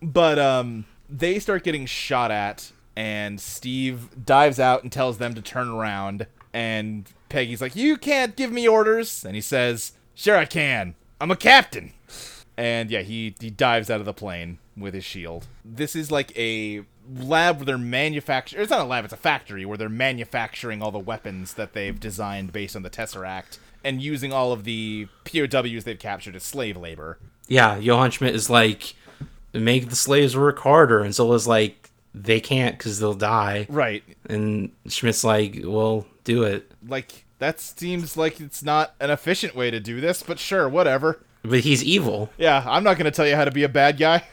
But 0.00 0.38
um, 0.38 0.86
they 1.10 1.38
start 1.38 1.62
getting 1.62 1.84
shot 1.84 2.30
at, 2.30 2.72
and 2.96 3.38
Steve 3.38 4.24
dives 4.24 4.58
out 4.58 4.82
and 4.82 4.90
tells 4.90 5.18
them 5.18 5.34
to 5.34 5.42
turn 5.42 5.68
around. 5.68 6.26
And 6.54 7.06
Peggy's 7.28 7.60
like, 7.60 7.76
"You 7.76 7.98
can't 7.98 8.34
give 8.34 8.50
me 8.50 8.66
orders," 8.66 9.22
and 9.26 9.34
he 9.34 9.42
says, 9.42 9.92
"Sure 10.16 10.36
I 10.36 10.46
can. 10.46 10.96
I'm 11.20 11.30
a 11.30 11.36
captain." 11.36 11.92
And 12.56 12.90
yeah, 12.90 13.02
he 13.02 13.36
he 13.38 13.50
dives 13.50 13.90
out 13.90 14.00
of 14.00 14.06
the 14.06 14.12
plane 14.12 14.58
with 14.76 14.94
his 14.94 15.04
shield. 15.04 15.46
This 15.64 15.94
is 15.94 16.10
like 16.10 16.36
a 16.36 16.82
lab 17.14 17.58
where 17.58 17.66
they're 17.66 17.78
manufacturing. 17.78 18.62
It's 18.62 18.70
not 18.70 18.80
a 18.80 18.84
lab; 18.84 19.04
it's 19.04 19.14
a 19.14 19.18
factory 19.18 19.64
where 19.64 19.78
they're 19.78 19.88
manufacturing 19.88 20.82
all 20.82 20.90
the 20.90 20.98
weapons 20.98 21.54
that 21.54 21.74
they've 21.74 22.00
designed 22.00 22.52
based 22.52 22.74
on 22.74 22.82
the 22.82 22.90
Tesseract 22.90 23.58
and 23.84 24.02
using 24.02 24.32
all 24.32 24.52
of 24.52 24.64
the 24.64 25.06
POWs 25.24 25.84
they've 25.84 25.98
captured 25.98 26.34
as 26.34 26.42
slave 26.42 26.76
labor. 26.76 27.18
yeah, 27.46 27.76
Johann 27.76 28.10
Schmidt 28.10 28.34
is 28.34 28.50
like, 28.50 28.96
make 29.52 29.90
the 29.90 29.94
slaves 29.94 30.36
work 30.36 30.58
harder, 30.58 31.02
and 31.04 31.14
Zola's 31.14 31.46
like, 31.46 31.90
they 32.12 32.40
can't 32.40 32.76
because 32.76 32.98
they'll 32.98 33.14
die. 33.14 33.66
Right. 33.68 34.02
And 34.28 34.72
Schmidt's 34.88 35.22
like, 35.22 35.60
well, 35.62 36.04
do 36.24 36.42
it. 36.42 36.72
Like 36.88 37.25
that 37.38 37.60
seems 37.60 38.16
like 38.16 38.40
it's 38.40 38.62
not 38.62 38.94
an 39.00 39.10
efficient 39.10 39.54
way 39.54 39.70
to 39.70 39.80
do 39.80 40.00
this, 40.00 40.22
but 40.22 40.38
sure, 40.38 40.68
whatever. 40.68 41.20
But 41.42 41.60
he's 41.60 41.84
evil. 41.84 42.30
Yeah, 42.38 42.64
I'm 42.66 42.82
not 42.82 42.96
going 42.96 43.04
to 43.04 43.10
tell 43.10 43.26
you 43.26 43.36
how 43.36 43.44
to 43.44 43.50
be 43.50 43.62
a 43.62 43.68
bad 43.68 43.98
guy. 43.98 44.24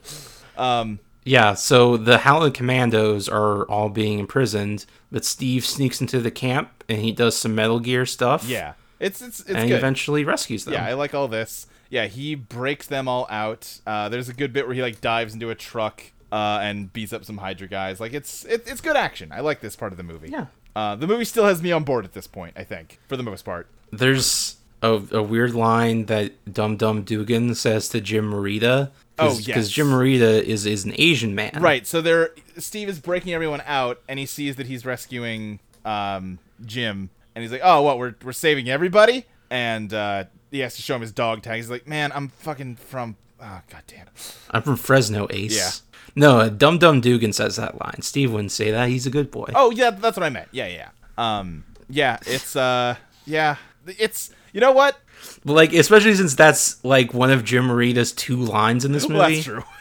um 0.56 0.98
Yeah, 1.24 1.54
so 1.54 1.96
the 1.96 2.18
Howling 2.18 2.52
Commandos 2.52 3.28
are 3.28 3.64
all 3.64 3.88
being 3.88 4.18
imprisoned, 4.18 4.86
but 5.10 5.24
Steve 5.24 5.64
sneaks 5.66 6.00
into 6.00 6.20
the 6.20 6.30
camp 6.30 6.84
and 6.88 7.00
he 7.00 7.12
does 7.12 7.36
some 7.36 7.54
Metal 7.54 7.80
Gear 7.80 8.06
stuff. 8.06 8.46
Yeah, 8.48 8.74
it's 9.00 9.20
it's 9.20 9.40
it's 9.40 9.50
and 9.50 9.70
eventually 9.70 10.24
rescues 10.24 10.64
them. 10.64 10.74
Yeah, 10.74 10.86
I 10.86 10.94
like 10.94 11.14
all 11.14 11.28
this. 11.28 11.66
Yeah, 11.90 12.06
he 12.06 12.34
breaks 12.34 12.86
them 12.86 13.08
all 13.08 13.26
out. 13.30 13.80
Uh, 13.86 14.08
there's 14.08 14.28
a 14.28 14.34
good 14.34 14.52
bit 14.52 14.66
where 14.66 14.74
he 14.74 14.82
like 14.82 15.00
dives 15.00 15.34
into 15.34 15.50
a 15.50 15.54
truck 15.54 16.02
uh, 16.32 16.58
and 16.62 16.92
beats 16.92 17.12
up 17.12 17.24
some 17.24 17.38
Hydra 17.38 17.68
guys. 17.68 18.00
Like 18.00 18.12
it's 18.14 18.44
it, 18.44 18.64
it's 18.66 18.80
good 18.80 18.96
action. 18.96 19.30
I 19.32 19.40
like 19.40 19.60
this 19.60 19.76
part 19.76 19.92
of 19.92 19.98
the 19.98 20.02
movie. 20.02 20.30
Yeah. 20.30 20.46
Uh, 20.76 20.96
the 20.96 21.06
movie 21.06 21.24
still 21.24 21.44
has 21.46 21.62
me 21.62 21.70
on 21.72 21.84
board 21.84 22.04
at 22.04 22.12
this 22.12 22.26
point. 22.26 22.54
I 22.56 22.64
think 22.64 22.98
for 23.08 23.16
the 23.16 23.22
most 23.22 23.44
part. 23.44 23.68
There's 23.92 24.56
a, 24.82 25.00
a 25.12 25.22
weird 25.22 25.54
line 25.54 26.06
that 26.06 26.52
Dum 26.52 26.76
Dum 26.76 27.02
Dugan 27.02 27.54
says 27.54 27.88
to 27.90 28.00
Jim 28.00 28.30
Morita. 28.30 28.90
Oh, 29.18 29.28
Because 29.36 29.46
yes. 29.46 29.68
Jim 29.70 29.86
Morita 29.88 30.42
is, 30.42 30.66
is 30.66 30.84
an 30.84 30.92
Asian 30.98 31.34
man. 31.36 31.58
Right. 31.60 31.86
So 31.86 32.00
there, 32.00 32.30
Steve 32.58 32.88
is 32.88 32.98
breaking 32.98 33.32
everyone 33.32 33.62
out, 33.64 34.00
and 34.08 34.18
he 34.18 34.26
sees 34.26 34.56
that 34.56 34.66
he's 34.66 34.84
rescuing 34.84 35.60
um, 35.84 36.40
Jim, 36.64 37.10
and 37.34 37.42
he's 37.42 37.52
like, 37.52 37.60
"Oh, 37.62 37.82
what? 37.82 37.98
We're 37.98 38.14
we're 38.24 38.32
saving 38.32 38.68
everybody?" 38.68 39.26
And 39.50 39.94
uh, 39.94 40.24
he 40.50 40.58
has 40.60 40.74
to 40.76 40.82
show 40.82 40.96
him 40.96 41.00
his 41.02 41.12
dog 41.12 41.42
tag. 41.42 41.56
He's 41.56 41.70
like, 41.70 41.86
"Man, 41.86 42.10
I'm 42.12 42.28
fucking 42.28 42.76
from. 42.76 43.16
Oh, 43.40 43.60
god 43.70 43.82
damn 43.86 44.06
it." 44.08 44.36
I'm 44.50 44.62
from 44.62 44.76
Fresno, 44.76 45.28
Ace. 45.30 45.56
Yeah. 45.56 45.70
No, 46.16 46.48
Dum 46.48 46.78
Dum 46.78 47.00
Dugan 47.00 47.32
says 47.32 47.56
that 47.56 47.80
line. 47.80 48.00
Steve 48.02 48.32
wouldn't 48.32 48.52
say 48.52 48.70
that. 48.70 48.88
He's 48.88 49.06
a 49.06 49.10
good 49.10 49.30
boy. 49.30 49.50
Oh 49.54 49.70
yeah, 49.70 49.90
that's 49.90 50.16
what 50.16 50.24
I 50.24 50.30
meant. 50.30 50.48
Yeah, 50.52 50.66
yeah. 50.68 50.88
Um, 51.18 51.64
yeah. 51.88 52.18
It's 52.26 52.54
uh, 52.56 52.96
yeah. 53.26 53.56
It's 53.86 54.30
you 54.52 54.60
know 54.60 54.72
what? 54.72 54.96
Like, 55.44 55.72
especially 55.72 56.14
since 56.14 56.34
that's 56.34 56.82
like 56.84 57.12
one 57.14 57.30
of 57.30 57.44
Jim 57.44 57.66
Morita's 57.66 58.12
two 58.12 58.36
lines 58.36 58.84
in 58.84 58.92
this 58.92 59.08
movie. 59.08 59.18
Well, 59.18 59.30
that's 59.30 59.44
true. 59.44 59.64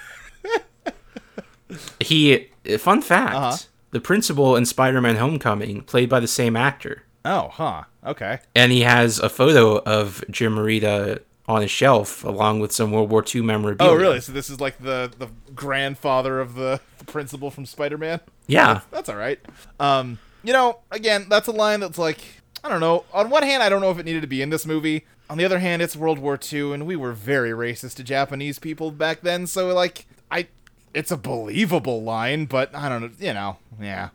He, 1.99 2.49
fun 2.77 3.01
fact, 3.01 3.35
Uh-huh. 3.35 3.57
the 3.91 3.99
principal 3.99 4.55
in 4.55 4.65
Spider-Man: 4.65 5.15
Homecoming 5.15 5.81
played 5.81 6.09
by 6.09 6.19
the 6.19 6.27
same 6.27 6.55
actor, 6.55 7.03
Oh, 7.25 7.49
huh. 7.51 7.83
Okay. 8.05 8.39
and 8.55 8.71
he 8.71 8.81
has 8.81 9.17
a 9.19 9.29
photo 9.29 9.79
of 9.79 10.23
Jim 10.29 10.55
Morita 10.55 11.21
on 11.47 11.61
his 11.61 11.71
shelf 11.71 12.23
along 12.23 12.59
with 12.59 12.71
some 12.71 12.91
World 12.91 13.09
War 13.09 13.23
II 13.23 13.41
memorabilia. 13.41 13.91
Oh, 13.91 13.95
really? 13.95 14.21
So 14.21 14.31
this 14.31 14.49
is 14.49 14.59
like 14.61 14.77
the 14.79 15.11
the 15.17 15.27
grandfather 15.53 16.39
of 16.39 16.55
the, 16.55 16.79
the 16.97 17.05
principal 17.05 17.51
from 17.51 17.65
Spider-Man. 17.65 18.21
Yeah. 18.47 18.81
That's 18.91 19.09
all 19.09 19.15
right. 19.15 19.39
Um, 19.79 20.19
you 20.43 20.53
know, 20.53 20.79
again, 20.91 21.27
that's 21.29 21.47
a 21.47 21.51
line 21.51 21.79
that's 21.79 21.97
like, 21.97 22.19
I 22.63 22.69
don't 22.69 22.79
know. 22.79 23.05
On 23.13 23.29
one 23.29 23.43
hand, 23.43 23.63
I 23.63 23.69
don't 23.69 23.81
know 23.81 23.91
if 23.91 23.99
it 23.99 24.05
needed 24.05 24.21
to 24.21 24.27
be 24.27 24.41
in 24.41 24.49
this 24.49 24.65
movie. 24.65 25.05
On 25.29 25.37
the 25.37 25.45
other 25.45 25.59
hand, 25.59 25.81
it's 25.81 25.95
World 25.95 26.19
War 26.19 26.37
II, 26.51 26.73
and 26.73 26.85
we 26.85 26.95
were 26.95 27.13
very 27.13 27.51
racist 27.51 27.95
to 27.95 28.03
Japanese 28.03 28.59
people 28.59 28.91
back 28.91 29.21
then. 29.21 29.47
So, 29.47 29.73
like, 29.73 30.05
I, 30.29 30.47
it's 30.93 31.11
a 31.11 31.17
believable 31.17 32.03
line, 32.03 32.45
but 32.45 32.75
I 32.75 32.89
don't 32.89 33.01
know. 33.01 33.09
You 33.19 33.33
know, 33.33 33.57
yeah, 33.81 34.09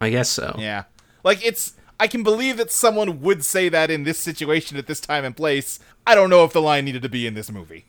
I 0.00 0.10
guess 0.10 0.28
so. 0.28 0.54
yeah. 0.58 0.84
Like, 1.24 1.44
it's. 1.44 1.74
I 2.00 2.06
can 2.06 2.22
believe 2.22 2.56
that 2.58 2.70
someone 2.70 3.20
would 3.20 3.44
say 3.44 3.68
that 3.68 3.90
in 3.90 4.04
this 4.04 4.18
situation 4.18 4.76
at 4.76 4.86
this 4.86 5.00
time 5.00 5.24
and 5.24 5.36
place. 5.36 5.80
I 6.06 6.14
don't 6.14 6.30
know 6.30 6.44
if 6.44 6.52
the 6.52 6.62
line 6.62 6.84
needed 6.84 7.02
to 7.02 7.08
be 7.08 7.26
in 7.26 7.34
this 7.34 7.50
movie. 7.50 7.86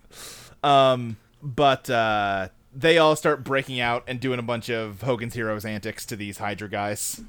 Um, 0.64 1.18
but 1.42 1.90
uh, 1.90 2.50
they 2.74 2.98
all 2.98 3.16
start 3.16 3.44
breaking 3.44 3.80
out 3.80 4.04
and 4.08 4.20
doing 4.20 4.40
a 4.40 4.44
bunch 4.44 4.70
of 4.70 5.02
Hogan's 5.02 5.34
Heroes 5.34 5.66
antics 5.66 6.06
to 6.08 6.16
these 6.16 6.40
Hydra 6.40 6.70
guys. 6.70 7.22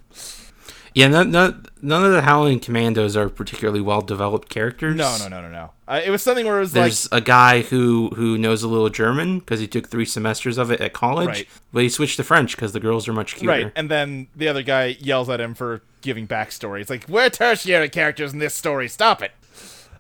Yeah, 0.95 1.07
none, 1.09 1.31
none, 1.31 1.67
none 1.83 2.05
of 2.05 2.13
the 2.13 2.23
Howling 2.23 2.61
Commandos 2.61 3.17
are 3.17 3.29
particularly 3.29 3.81
well 3.81 4.01
developed 4.01 4.49
characters. 4.49 4.97
No, 4.97 5.17
no, 5.19 5.29
no, 5.29 5.41
no, 5.41 5.49
no. 5.49 5.71
Uh, 5.87 6.01
it 6.05 6.11
was 6.11 6.23
something 6.23 6.47
where 6.47 6.57
it 6.57 6.61
was 6.61 6.75
like 6.75 6.83
There's 6.85 7.13
like, 7.13 7.23
a 7.23 7.25
guy 7.25 7.61
who 7.63 8.09
who 8.17 8.37
knows 8.37 8.63
a 8.63 8.69
little 8.69 8.89
German 8.89 9.39
because 9.39 9.61
he 9.61 9.67
took 9.69 9.89
three 9.89 10.05
semesters 10.05 10.59
of 10.59 10.71
it 10.71 10.81
at 10.81 10.93
college, 10.93 11.29
Right. 11.29 11.49
but 11.73 11.83
he 11.85 11.89
switched 11.89 12.17
to 12.17 12.25
French 12.25 12.57
because 12.57 12.73
the 12.73 12.81
girls 12.81 13.07
are 13.09 13.13
much 13.13 13.37
cuter. 13.37 13.49
right, 13.49 13.73
and 13.77 13.89
then 13.89 14.27
the 14.35 14.49
other 14.49 14.63
guy 14.63 14.97
yells 15.01 15.29
at 15.31 15.41
him 15.41 15.55
for 15.55 15.83
giving 16.01 16.27
backstory. 16.27 16.81
It's 16.81 16.91
like, 16.91 17.09
we're 17.09 17.31
tertiary 17.31 17.89
characters 17.89 18.33
in 18.33 18.39
this 18.41 18.55
story. 18.55 18.89
Stop 18.89 19.23
it. 19.23 19.33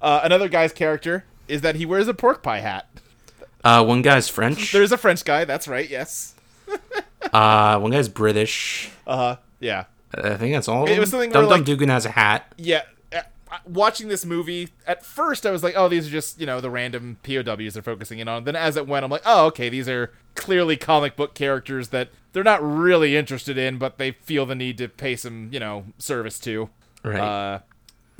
Uh, 0.02 0.20
another 0.24 0.48
guy's 0.48 0.72
character 0.72 1.24
is 1.46 1.60
that 1.60 1.76
he 1.76 1.84
wears 1.86 2.08
a 2.08 2.14
pork 2.14 2.42
pie 2.42 2.60
hat. 2.60 2.88
Uh, 3.62 3.84
one 3.84 4.00
guy's 4.02 4.28
French. 4.28 4.72
There's 4.72 4.90
a 4.92 4.96
French 4.98 5.24
guy. 5.24 5.44
That's 5.44 5.68
right. 5.68 5.88
Yes. 5.88 6.34
Uh, 7.32 7.78
one 7.78 7.90
guy's 7.92 8.08
British. 8.08 8.90
Uh 9.06 9.16
huh. 9.16 9.36
Yeah. 9.60 9.84
I 10.14 10.36
think 10.36 10.54
that's 10.54 10.68
all. 10.68 10.86
It 10.88 10.98
was 10.98 11.10
something 11.10 11.30
Dum 11.30 11.42
Dum 11.44 11.50
like- 11.50 11.64
Dugan 11.64 11.88
has 11.88 12.04
a 12.06 12.10
hat. 12.10 12.52
yeah 12.56 12.82
uh, 13.14 13.56
watching 13.64 14.06
this 14.06 14.24
movie 14.24 14.68
at 14.86 15.04
first 15.04 15.44
i 15.44 15.50
was 15.50 15.64
like 15.64 15.74
oh 15.76 15.88
these 15.88 16.06
are 16.06 16.10
just 16.10 16.38
you 16.38 16.46
know 16.46 16.60
the 16.60 16.70
random 16.70 17.16
pows 17.24 17.74
they're 17.74 17.82
focusing 17.82 18.20
in 18.20 18.28
on 18.28 18.44
then 18.44 18.54
as 18.54 18.76
it 18.76 18.86
went 18.86 19.04
i'm 19.04 19.10
like 19.10 19.22
oh 19.26 19.46
okay 19.46 19.68
these 19.68 19.88
are 19.88 20.12
clearly 20.36 20.76
comic 20.76 21.16
book 21.16 21.34
characters 21.34 21.88
that 21.88 22.10
they're 22.32 22.44
not 22.44 22.62
really 22.62 23.16
interested 23.16 23.58
in 23.58 23.76
but 23.76 23.98
they 23.98 24.12
feel 24.12 24.46
the 24.46 24.54
need 24.54 24.78
to 24.78 24.86
pay 24.88 25.16
some 25.16 25.48
you 25.52 25.58
know 25.58 25.84
service 25.98 26.38
to 26.38 26.70
Right. 27.02 27.18
uh, 27.18 27.58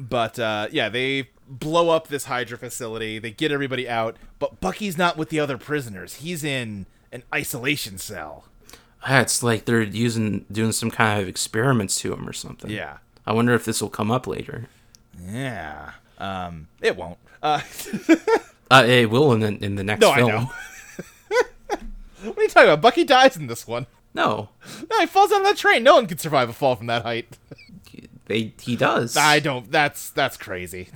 but 0.00 0.36
uh, 0.40 0.66
yeah 0.72 0.88
they 0.88 1.28
blow 1.46 1.90
up 1.90 2.08
this 2.08 2.24
hydra 2.24 2.58
facility 2.58 3.20
they 3.20 3.30
get 3.30 3.52
everybody 3.52 3.88
out 3.88 4.16
but 4.40 4.60
bucky's 4.60 4.98
not 4.98 5.16
with 5.16 5.28
the 5.28 5.38
other 5.38 5.58
prisoners 5.58 6.14
he's 6.14 6.42
in 6.42 6.86
an 7.12 7.22
isolation 7.32 7.98
cell 7.98 8.46
it's 9.08 9.42
like 9.42 9.64
they're 9.64 9.82
using 9.82 10.44
doing 10.50 10.72
some 10.72 10.90
kind 10.90 11.20
of 11.20 11.28
experiments 11.28 11.96
to 12.00 12.12
him 12.12 12.28
or 12.28 12.32
something. 12.32 12.70
yeah 12.70 12.98
I 13.26 13.32
wonder 13.32 13.54
if 13.54 13.64
this 13.64 13.80
will 13.82 13.90
come 13.90 14.10
up 14.10 14.26
later. 14.26 14.68
yeah 15.22 15.92
um 16.18 16.68
it 16.80 16.96
won't 16.96 17.18
uh 17.42 17.60
Uh, 18.72 18.84
it 18.86 19.10
will 19.10 19.32
in 19.32 19.40
the 19.40 19.48
in 19.64 19.74
the 19.74 19.82
next 19.82 20.00
No, 20.00 20.10
I 20.12 20.16
film. 20.18 20.28
know. 20.30 20.50
what 22.22 22.38
are 22.38 22.42
you 22.42 22.48
talking 22.48 22.68
about? 22.68 22.80
Bucky 22.80 23.02
dies 23.02 23.36
in 23.36 23.48
this 23.48 23.66
one. 23.66 23.86
No, 24.14 24.50
No, 24.88 25.00
he 25.00 25.06
falls 25.06 25.32
on 25.32 25.42
that 25.42 25.56
train. 25.56 25.82
No 25.82 25.94
one 25.96 26.06
can 26.06 26.18
survive 26.18 26.48
a 26.48 26.52
fall 26.52 26.76
from 26.76 26.86
that 26.86 27.02
height. 27.02 27.36
they 28.26 28.52
he 28.60 28.76
does. 28.76 29.16
I 29.16 29.40
don't. 29.40 29.72
That's 29.72 30.10
that's 30.10 30.36
crazy. 30.36 30.88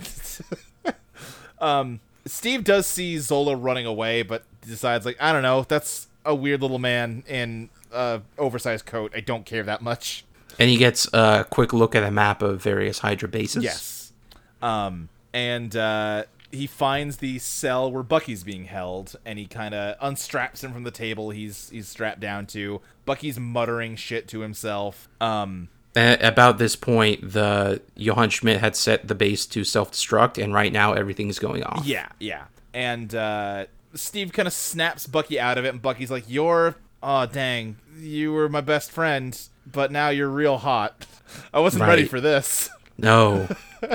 um, 1.59 1.99
Steve 2.25 2.63
does 2.63 2.85
see 2.87 3.17
Zola 3.17 3.55
running 3.55 3.85
away, 3.85 4.21
but 4.21 4.43
decides 4.61 5.05
like 5.05 5.17
I 5.19 5.31
don't 5.33 5.43
know. 5.43 5.65
That's 5.67 6.07
a 6.23 6.33
weird 6.33 6.61
little 6.61 6.79
man 6.79 7.23
in 7.27 7.69
a 7.95 8.21
oversized 8.37 8.85
coat. 8.85 9.11
I 9.15 9.21
don't 9.21 9.45
care 9.45 9.63
that 9.63 9.81
much. 9.81 10.25
and 10.59 10.69
he 10.69 10.77
gets 10.77 11.07
a 11.13 11.45
quick 11.49 11.73
look 11.73 11.95
at 11.95 12.03
a 12.03 12.11
map 12.11 12.41
of 12.41 12.61
various 12.61 12.99
Hydra 12.99 13.27
bases. 13.29 13.63
Yes. 13.63 14.13
Um, 14.61 15.09
and 15.33 15.75
uh, 15.75 16.23
he 16.51 16.65
finds 16.67 17.17
the 17.17 17.39
cell 17.39 17.91
where 17.91 18.03
Bucky's 18.03 18.43
being 18.43 18.65
held, 18.65 19.15
and 19.25 19.37
he 19.37 19.45
kind 19.47 19.73
of 19.75 19.99
unstraps 19.99 20.63
him 20.63 20.71
from 20.73 20.83
the 20.83 20.91
table 20.91 21.29
he's 21.31 21.69
he's 21.69 21.87
strapped 21.87 22.19
down 22.19 22.45
to. 22.47 22.81
Bucky's 23.05 23.39
muttering 23.39 23.95
shit 23.95 24.27
to 24.29 24.39
himself. 24.39 25.07
Um, 25.19 25.67
A- 25.95 26.17
about 26.27 26.57
this 26.57 26.75
point, 26.75 27.33
the 27.33 27.81
Johann 27.95 28.29
Schmidt 28.29 28.59
had 28.61 28.75
set 28.75 29.07
the 29.07 29.15
base 29.15 29.45
to 29.47 29.63
self-destruct, 29.63 30.41
and 30.41 30.53
right 30.53 30.71
now 30.71 30.93
everything's 30.93 31.37
going 31.39 31.63
off. 31.63 31.85
yeah, 31.85 32.07
yeah. 32.19 32.45
And 32.73 33.13
uh, 33.13 33.65
Steve 33.93 34.33
kind 34.33 34.47
of 34.47 34.53
snaps 34.53 35.05
Bucky 35.07 35.39
out 35.39 35.57
of 35.57 35.65
it, 35.65 35.69
and 35.69 35.81
Bucky's 35.81 36.09
like, 36.11 36.23
"You're, 36.27 36.75
oh 37.03 37.25
dang, 37.25 37.77
you 37.97 38.33
were 38.33 38.49
my 38.49 38.61
best 38.61 38.91
friend, 38.91 39.39
but 39.65 39.91
now 39.91 40.09
you're 40.09 40.29
real 40.29 40.57
hot. 40.57 41.05
I 41.53 41.59
wasn't 41.59 41.83
ready 41.83 42.05
for 42.05 42.19
this." 42.21 42.69
No, 42.97 43.47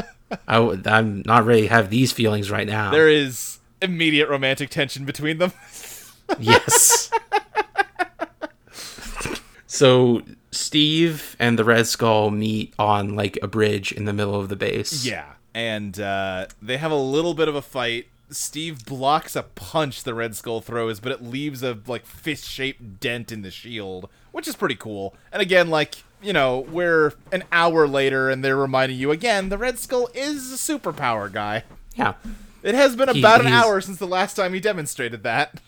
I 0.46 0.54
w- 0.56 0.82
I'm 0.86 1.22
not 1.24 1.46
ready 1.46 1.62
to 1.62 1.68
have 1.68 1.88
these 1.90 2.12
feelings 2.12 2.50
right 2.50 2.66
now. 2.66 2.90
There 2.90 3.08
is 3.08 3.58
immediate 3.80 4.28
romantic 4.28 4.70
tension 4.70 5.04
between 5.04 5.38
them. 5.38 5.52
Yes. 6.38 7.10
so 9.66 10.22
Steve 10.52 11.36
and 11.38 11.58
the 11.58 11.64
Red 11.64 11.86
Skull 11.86 12.30
meet 12.30 12.72
on 12.78 13.16
like 13.16 13.38
a 13.42 13.48
bridge 13.48 13.92
in 13.92 14.04
the 14.04 14.12
middle 14.12 14.34
of 14.38 14.48
the 14.48 14.56
base. 14.56 15.04
Yeah, 15.04 15.26
and 15.54 15.98
uh, 15.98 16.46
they 16.60 16.76
have 16.76 16.92
a 16.92 16.96
little 16.96 17.34
bit 17.34 17.48
of 17.48 17.54
a 17.54 17.62
fight. 17.62 18.06
Steve 18.30 18.84
blocks 18.86 19.34
a 19.36 19.42
punch 19.42 20.02
the 20.04 20.14
Red 20.14 20.34
Skull 20.36 20.60
throws, 20.60 21.00
but 21.00 21.12
it 21.12 21.22
leaves 21.22 21.62
a 21.62 21.78
like 21.86 22.06
fist-shaped 22.06 23.00
dent 23.00 23.32
in 23.32 23.42
the 23.42 23.50
shield, 23.50 24.08
which 24.32 24.46
is 24.48 24.56
pretty 24.56 24.76
cool. 24.76 25.14
And 25.32 25.42
again, 25.42 25.68
like 25.70 26.04
you 26.22 26.32
know, 26.32 26.60
we're 26.70 27.14
an 27.32 27.44
hour 27.50 27.88
later, 27.88 28.28
and 28.28 28.44
they're 28.44 28.56
reminding 28.56 28.98
you 28.98 29.10
again, 29.10 29.48
the 29.48 29.58
Red 29.58 29.78
Skull 29.78 30.08
is 30.14 30.52
a 30.52 30.56
superpower 30.56 31.32
guy. 31.32 31.64
Yeah. 31.94 32.14
It 32.62 32.74
has 32.74 32.94
been 32.94 33.08
He- 33.08 33.20
about 33.20 33.40
an 33.40 33.46
hour 33.46 33.80
since 33.80 33.98
the 33.98 34.06
last 34.06 34.34
time 34.36 34.52
he 34.52 34.60
demonstrated 34.60 35.22
that. 35.22 35.60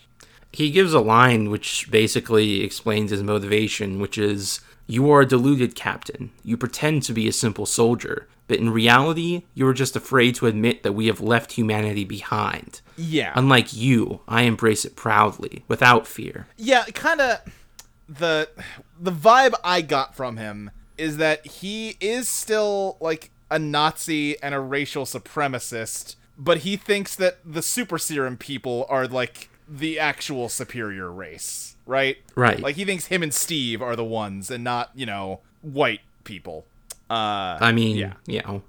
He 0.51 0.69
gives 0.69 0.93
a 0.93 0.99
line 0.99 1.49
which 1.49 1.89
basically 1.89 2.63
explains 2.63 3.09
his 3.09 3.23
motivation, 3.23 3.99
which 3.99 4.17
is 4.19 4.59
You 4.85 5.09
are 5.09 5.21
a 5.21 5.25
deluded 5.25 5.73
captain. 5.75 6.29
You 6.43 6.55
pretend 6.57 7.01
to 7.03 7.13
be 7.13 7.27
a 7.27 7.31
simple 7.31 7.65
soldier, 7.65 8.27
but 8.53 8.59
in 8.59 8.69
reality, 8.69 9.41
you 9.55 9.65
are 9.67 9.73
just 9.73 9.95
afraid 9.95 10.35
to 10.35 10.45
admit 10.45 10.83
that 10.83 10.91
we 10.93 11.07
have 11.07 11.19
left 11.19 11.53
humanity 11.53 12.03
behind. 12.05 12.81
Yeah, 12.95 13.33
Unlike 13.35 13.73
you, 13.73 14.19
I 14.27 14.43
embrace 14.43 14.85
it 14.85 14.95
proudly, 14.95 15.63
without 15.67 16.05
fear. 16.05 16.45
yeah, 16.55 16.83
kind 16.93 17.19
of 17.19 17.39
the 18.07 18.47
the 19.01 19.11
vibe 19.11 19.53
I 19.63 19.81
got 19.81 20.15
from 20.15 20.37
him 20.37 20.69
is 20.99 21.17
that 21.17 21.43
he 21.47 21.97
is 21.99 22.29
still 22.29 22.97
like 22.99 23.31
a 23.49 23.57
Nazi 23.57 24.39
and 24.43 24.53
a 24.53 24.59
racial 24.59 25.05
supremacist, 25.05 26.15
but 26.37 26.59
he 26.59 26.77
thinks 26.77 27.15
that 27.15 27.39
the 27.43 27.63
super 27.63 27.97
serum 27.97 28.37
people 28.37 28.85
are 28.87 29.07
like 29.07 29.49
the 29.67 29.97
actual 29.97 30.47
superior 30.47 31.11
race, 31.11 31.75
right? 31.87 32.17
Right. 32.35 32.59
Like 32.59 32.75
he 32.75 32.85
thinks 32.85 33.07
him 33.07 33.23
and 33.23 33.33
Steve 33.33 33.81
are 33.81 33.95
the 33.95 34.05
ones, 34.05 34.51
and 34.51 34.63
not 34.63 34.91
you 34.93 35.07
know 35.07 35.39
white 35.63 36.01
people. 36.23 36.65
Uh, 37.13 37.57
I 37.61 37.71
mean, 37.71 37.95
Yeah. 37.97 38.13
you 38.27 38.41
know, 38.41 38.63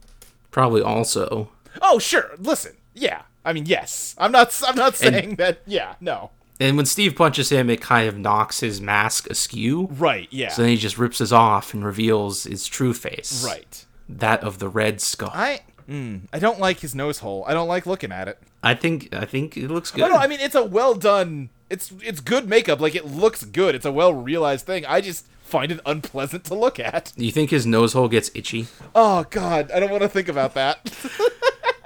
probably 0.51 0.83
also. 0.83 1.51
oh 1.83 1.99
sure. 1.99 2.31
Listen, 2.39 2.73
yeah. 2.95 3.23
I 3.45 3.53
mean, 3.53 3.67
yes. 3.67 4.15
I'm 4.19 4.33
not. 4.33 4.59
I'm 4.67 4.77
not 4.77 5.01
And- 5.03 5.15
saying 5.15 5.35
that. 5.37 5.61
Yeah. 5.67 5.95
No. 6.01 6.31
And 6.61 6.77
when 6.77 6.87
Steve 6.87 7.17
punches 7.17 7.51
him, 7.51 7.69
it 7.69 7.81
kind 7.81 8.09
of 8.09 8.17
knocks 8.17 8.61
his 8.61 8.81
mask 8.81 9.29
askew. 9.29 9.89
Right. 9.91 10.29
Yeah. 10.31 10.51
So 10.51 10.63
then 10.63 10.71
he 10.71 10.77
just 10.77 10.97
rips 10.99 11.19
his 11.19 11.33
off 11.33 11.75
and 11.75 11.85
reveals 11.85 12.45
his 12.45 12.67
true 12.67 12.95
face. 12.95 13.45
right. 13.45 13.85
That 14.09 14.43
of 14.45 14.59
the 14.61 14.69
Red 14.69 15.01
Skull. 15.01 15.31
I, 15.35 15.51
I. 15.51 15.61
Mm, 15.91 16.21
I 16.33 16.39
don't 16.39 16.61
like 16.61 16.81
his 16.81 16.95
nose 16.95 17.19
hole. 17.19 17.45
I 17.49 17.53
don't 17.55 17.69
like 17.69 17.85
looking 17.87 18.13
at 18.13 18.29
it. 18.29 18.39
I 18.63 18.75
think 18.75 19.13
I 19.15 19.25
think 19.27 19.57
it 19.57 19.69
looks 19.71 19.95
No, 19.97 20.07
good. 20.07 20.15
no. 20.15 20.19
I 20.19 20.27
mean, 20.27 20.41
it's 20.41 20.55
a 20.55 20.65
well 20.65 20.95
done. 20.95 21.51
It's 21.75 21.93
it's 22.03 22.21
good 22.21 22.49
makeup. 22.49 22.81
Like 22.81 22.95
it 22.95 23.05
looks 23.05 23.43
good. 23.45 23.75
It's 23.75 23.85
a 23.85 23.91
well 23.91 24.15
realized 24.15 24.65
thing. 24.65 24.87
I 24.87 25.01
just 25.01 25.27
find 25.43 25.73
it 25.73 25.81
unpleasant 25.85 26.45
to 26.45 26.55
look 26.55 26.79
at. 26.79 27.13
you 27.17 27.33
think 27.33 27.51
his 27.51 27.67
nose 27.67 27.93
hole 27.95 28.07
gets 28.09 28.31
itchy? 28.33 28.69
Oh 28.95 29.25
God, 29.29 29.73
I 29.73 29.81
don't 29.81 29.91
want 29.91 30.03
to 30.03 30.09
think 30.09 30.29
about 30.29 30.55
that. 30.55 30.79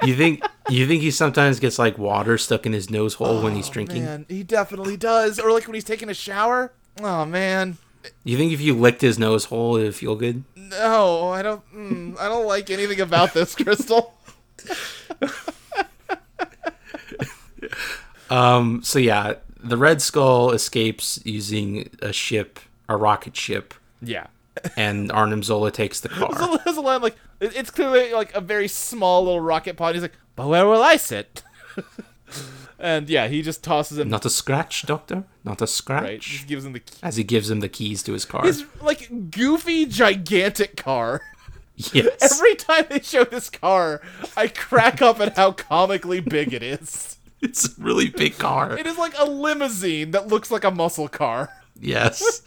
You 0.04 0.14
think 0.14 0.44
you 0.70 0.86
think 0.86 1.02
he 1.02 1.10
sometimes 1.10 1.58
gets 1.58 1.76
like 1.76 1.98
water 1.98 2.38
stuck 2.38 2.64
in 2.66 2.72
his 2.72 2.88
nose 2.88 3.14
hole 3.14 3.42
when 3.42 3.56
he's 3.56 3.68
drinking? 3.68 4.02
Oh, 4.02 4.06
Man, 4.06 4.26
he 4.28 4.44
definitely 4.44 4.96
does. 4.96 5.40
Or 5.40 5.50
like 5.50 5.66
when 5.66 5.74
he's 5.74 5.82
taking 5.82 6.08
a 6.08 6.14
shower. 6.14 6.72
Oh 7.00 7.24
man, 7.24 7.78
You 8.22 8.36
think 8.36 8.52
if 8.52 8.60
you 8.60 8.74
licked 8.76 9.00
his 9.00 9.18
nose 9.18 9.46
hole, 9.46 9.76
it'd 9.76 9.96
feel 9.96 10.14
good? 10.14 10.44
no, 10.54 11.30
I 11.30 11.42
don't. 11.42 11.62
Mm, 11.74 12.16
I 12.20 12.28
don't 12.28 12.46
like 12.46 12.70
anything 12.70 13.00
about 13.00 13.34
this, 13.34 13.56
Crystal. 13.56 14.14
Um. 18.30 18.82
So 18.84 18.98
yeah, 18.98 19.34
the 19.60 19.76
Red 19.76 20.00
Skull 20.02 20.50
escapes 20.52 21.20
using 21.24 21.90
a 22.00 22.12
ship, 22.12 22.58
a 22.88 22.96
rocket 22.96 23.36
ship, 23.36 23.74
Yeah. 24.02 24.26
and 24.76 25.10
Arnim 25.12 25.42
Zola 25.42 25.70
takes 25.70 26.00
the 26.00 26.08
car. 26.08 26.58
There's 26.64 26.76
a 26.76 26.80
line 26.80 27.02
like 27.02 27.16
it's 27.40 27.70
clearly 27.70 28.12
like 28.12 28.34
a 28.34 28.40
very 28.40 28.68
small 28.68 29.24
little 29.24 29.40
rocket 29.40 29.76
pod. 29.76 29.94
He's 29.94 30.02
like, 30.02 30.16
but 30.36 30.48
where 30.48 30.66
will 30.66 30.82
I 30.82 30.96
sit? 30.96 31.42
and 32.78 33.08
yeah, 33.08 33.28
he 33.28 33.42
just 33.42 33.62
tosses 33.64 33.98
him. 33.98 34.08
Not 34.08 34.24
a 34.24 34.30
scratch, 34.30 34.82
Doctor. 34.86 35.24
Not 35.44 35.60
a 35.62 35.66
scratch. 35.66 36.02
right, 36.02 36.20
just 36.20 36.46
gives 36.46 36.64
him 36.64 36.72
the 36.72 36.80
key. 36.80 36.98
As 37.02 37.16
he 37.16 37.24
gives 37.24 37.50
him 37.50 37.60
the 37.60 37.68
keys 37.68 38.02
to 38.04 38.12
his 38.12 38.24
car. 38.24 38.44
His 38.44 38.64
like 38.80 39.30
goofy, 39.30 39.86
gigantic 39.86 40.76
car. 40.76 41.22
yes. 41.76 42.32
Every 42.32 42.54
time 42.56 42.86
they 42.90 43.00
show 43.00 43.24
this 43.24 43.50
car, 43.50 44.00
I 44.36 44.48
crack 44.48 45.00
up 45.00 45.20
at 45.20 45.36
how 45.36 45.52
comically 45.52 46.20
big 46.20 46.52
it 46.52 46.62
is. 46.62 47.17
it's 47.42 47.66
a 47.66 47.82
really 47.82 48.08
big 48.08 48.38
car. 48.38 48.78
It 48.78 48.86
is 48.86 48.98
like 48.98 49.14
a 49.18 49.24
limousine 49.24 50.10
that 50.12 50.28
looks 50.28 50.50
like 50.50 50.64
a 50.64 50.70
muscle 50.70 51.08
car. 51.08 51.50
Yes. 51.80 52.42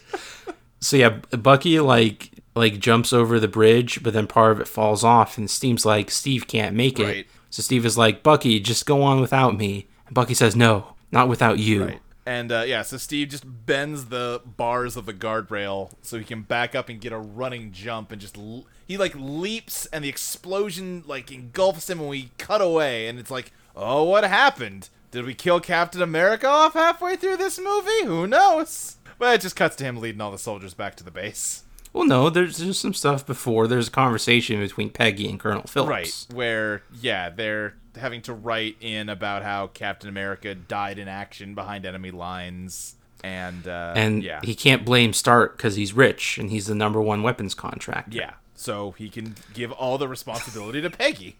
so 0.80 0.96
yeah, 0.96 1.20
Bucky 1.30 1.80
like 1.80 2.30
like 2.54 2.78
jumps 2.78 3.12
over 3.12 3.40
the 3.40 3.48
bridge, 3.48 4.02
but 4.02 4.12
then 4.12 4.26
part 4.26 4.52
of 4.52 4.60
it 4.60 4.68
falls 4.68 5.02
off, 5.02 5.38
and 5.38 5.50
Steve's 5.50 5.86
like, 5.86 6.10
Steve 6.10 6.46
can't 6.46 6.76
make 6.76 6.98
it. 6.98 7.04
Right. 7.04 7.26
So 7.50 7.62
Steve 7.62 7.84
is 7.84 7.98
like, 7.98 8.22
Bucky, 8.22 8.60
just 8.60 8.86
go 8.86 9.02
on 9.02 9.20
without 9.20 9.56
me. 9.56 9.86
And 10.06 10.14
Bucky 10.14 10.34
says, 10.34 10.56
No, 10.56 10.94
not 11.10 11.28
without 11.28 11.58
you. 11.58 12.00
And 12.24 12.52
uh, 12.52 12.62
yeah, 12.66 12.82
so 12.82 12.96
Steve 12.98 13.28
just 13.28 13.44
bends 13.66 14.06
the 14.06 14.40
bars 14.44 14.96
of 14.96 15.06
the 15.06 15.12
guardrail 15.12 15.90
so 16.02 16.18
he 16.18 16.24
can 16.24 16.42
back 16.42 16.74
up 16.74 16.88
and 16.88 17.00
get 17.00 17.12
a 17.12 17.18
running 17.18 17.72
jump 17.72 18.12
and 18.12 18.20
just 18.20 18.38
l- 18.38 18.64
he 18.86 18.96
like 18.96 19.12
leaps 19.16 19.86
and 19.86 20.04
the 20.04 20.08
explosion 20.08 21.02
like 21.06 21.32
engulfs 21.32 21.90
him 21.90 21.98
and 21.98 22.08
we 22.08 22.30
cut 22.38 22.60
away 22.62 23.08
and 23.08 23.18
it's 23.18 23.30
like, 23.30 23.52
"Oh, 23.74 24.04
what 24.04 24.24
happened? 24.24 24.88
Did 25.10 25.24
we 25.26 25.34
kill 25.34 25.60
Captain 25.60 26.02
America 26.02 26.46
off 26.48 26.74
halfway 26.74 27.16
through 27.16 27.36
this 27.36 27.58
movie? 27.58 28.04
Who 28.04 28.26
knows?" 28.26 28.96
But 29.18 29.34
it 29.36 29.40
just 29.42 29.56
cuts 29.56 29.76
to 29.76 29.84
him 29.84 29.98
leading 29.98 30.20
all 30.20 30.32
the 30.32 30.38
soldiers 30.38 30.74
back 30.74 30.96
to 30.96 31.04
the 31.04 31.10
base. 31.10 31.62
Well, 31.92 32.06
no, 32.06 32.30
there's 32.30 32.58
just 32.58 32.80
some 32.80 32.94
stuff 32.94 33.26
before. 33.26 33.66
There's 33.66 33.88
a 33.88 33.92
conversation 33.92 34.60
between 34.60 34.90
Peggy 34.90 35.28
and 35.28 35.38
Colonel 35.38 35.64
Phillips. 35.64 35.90
Right, 35.90 36.26
where 36.34 36.82
yeah, 37.00 37.28
they're 37.28 37.74
having 37.96 38.22
to 38.22 38.32
write 38.32 38.76
in 38.80 39.08
about 39.08 39.42
how 39.42 39.66
Captain 39.68 40.08
America 40.08 40.54
died 40.54 40.98
in 40.98 41.08
action 41.08 41.54
behind 41.54 41.84
enemy 41.84 42.10
lines 42.10 42.96
and 43.22 43.68
uh 43.68 43.92
And 43.94 44.22
yeah. 44.22 44.40
he 44.42 44.54
can't 44.54 44.84
blame 44.84 45.12
Stark 45.12 45.56
because 45.56 45.76
he's 45.76 45.92
rich 45.92 46.38
and 46.38 46.50
he's 46.50 46.66
the 46.66 46.74
number 46.74 47.00
one 47.00 47.22
weapons 47.22 47.54
contractor. 47.54 48.16
Yeah. 48.16 48.32
So 48.54 48.92
he 48.92 49.10
can 49.10 49.34
give 49.54 49.72
all 49.72 49.98
the 49.98 50.08
responsibility 50.08 50.80
to 50.80 50.90
Peggy. 50.90 51.36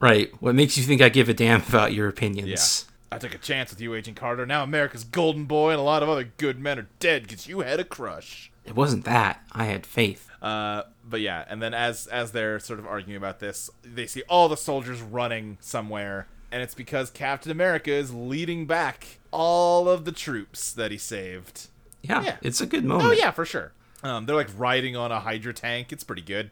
Right. 0.00 0.30
What 0.40 0.54
makes 0.54 0.76
you 0.78 0.84
think 0.84 1.00
I 1.02 1.08
give 1.08 1.28
a 1.28 1.34
damn 1.34 1.62
about 1.62 1.92
your 1.92 2.08
opinions? 2.08 2.86
Yeah. 2.86 3.16
I 3.16 3.18
took 3.18 3.34
a 3.34 3.38
chance 3.38 3.70
with 3.70 3.80
you, 3.80 3.94
Agent 3.94 4.16
Carter. 4.16 4.46
Now 4.46 4.62
America's 4.62 5.02
golden 5.04 5.44
boy 5.44 5.70
and 5.70 5.80
a 5.80 5.82
lot 5.82 6.02
of 6.02 6.08
other 6.08 6.30
good 6.36 6.58
men 6.60 6.78
are 6.78 6.86
dead 7.00 7.22
because 7.24 7.46
you 7.48 7.60
had 7.60 7.80
a 7.80 7.84
crush. 7.84 8.50
It 8.64 8.76
wasn't 8.76 9.04
that. 9.04 9.42
I 9.52 9.64
had 9.64 9.84
faith. 9.84 10.28
Uh, 10.40 10.84
but 11.04 11.20
yeah, 11.20 11.44
and 11.48 11.60
then 11.60 11.74
as 11.74 12.06
as 12.06 12.30
they're 12.32 12.60
sort 12.60 12.78
of 12.78 12.86
arguing 12.86 13.16
about 13.16 13.40
this, 13.40 13.68
they 13.82 14.06
see 14.06 14.22
all 14.28 14.48
the 14.48 14.56
soldiers 14.56 15.02
running 15.02 15.58
somewhere, 15.60 16.28
and 16.52 16.62
it's 16.62 16.74
because 16.74 17.10
Captain 17.10 17.50
America 17.50 17.90
is 17.90 18.14
leading 18.14 18.64
back 18.66 19.18
all 19.32 19.88
of 19.88 20.04
the 20.04 20.12
troops 20.12 20.72
that 20.72 20.90
he 20.92 20.98
saved. 20.98 21.66
Yeah, 22.02 22.22
Yeah. 22.22 22.36
it's 22.42 22.60
a 22.60 22.66
good 22.66 22.84
moment. 22.84 23.08
Oh 23.08 23.12
yeah, 23.12 23.32
for 23.32 23.44
sure. 23.44 23.72
Um, 24.04 24.24
they're 24.26 24.36
like 24.36 24.48
riding 24.56 24.96
on 24.96 25.10
a 25.12 25.20
Hydra 25.20 25.52
tank. 25.52 25.92
It's 25.92 26.04
pretty 26.04 26.22
good. 26.22 26.50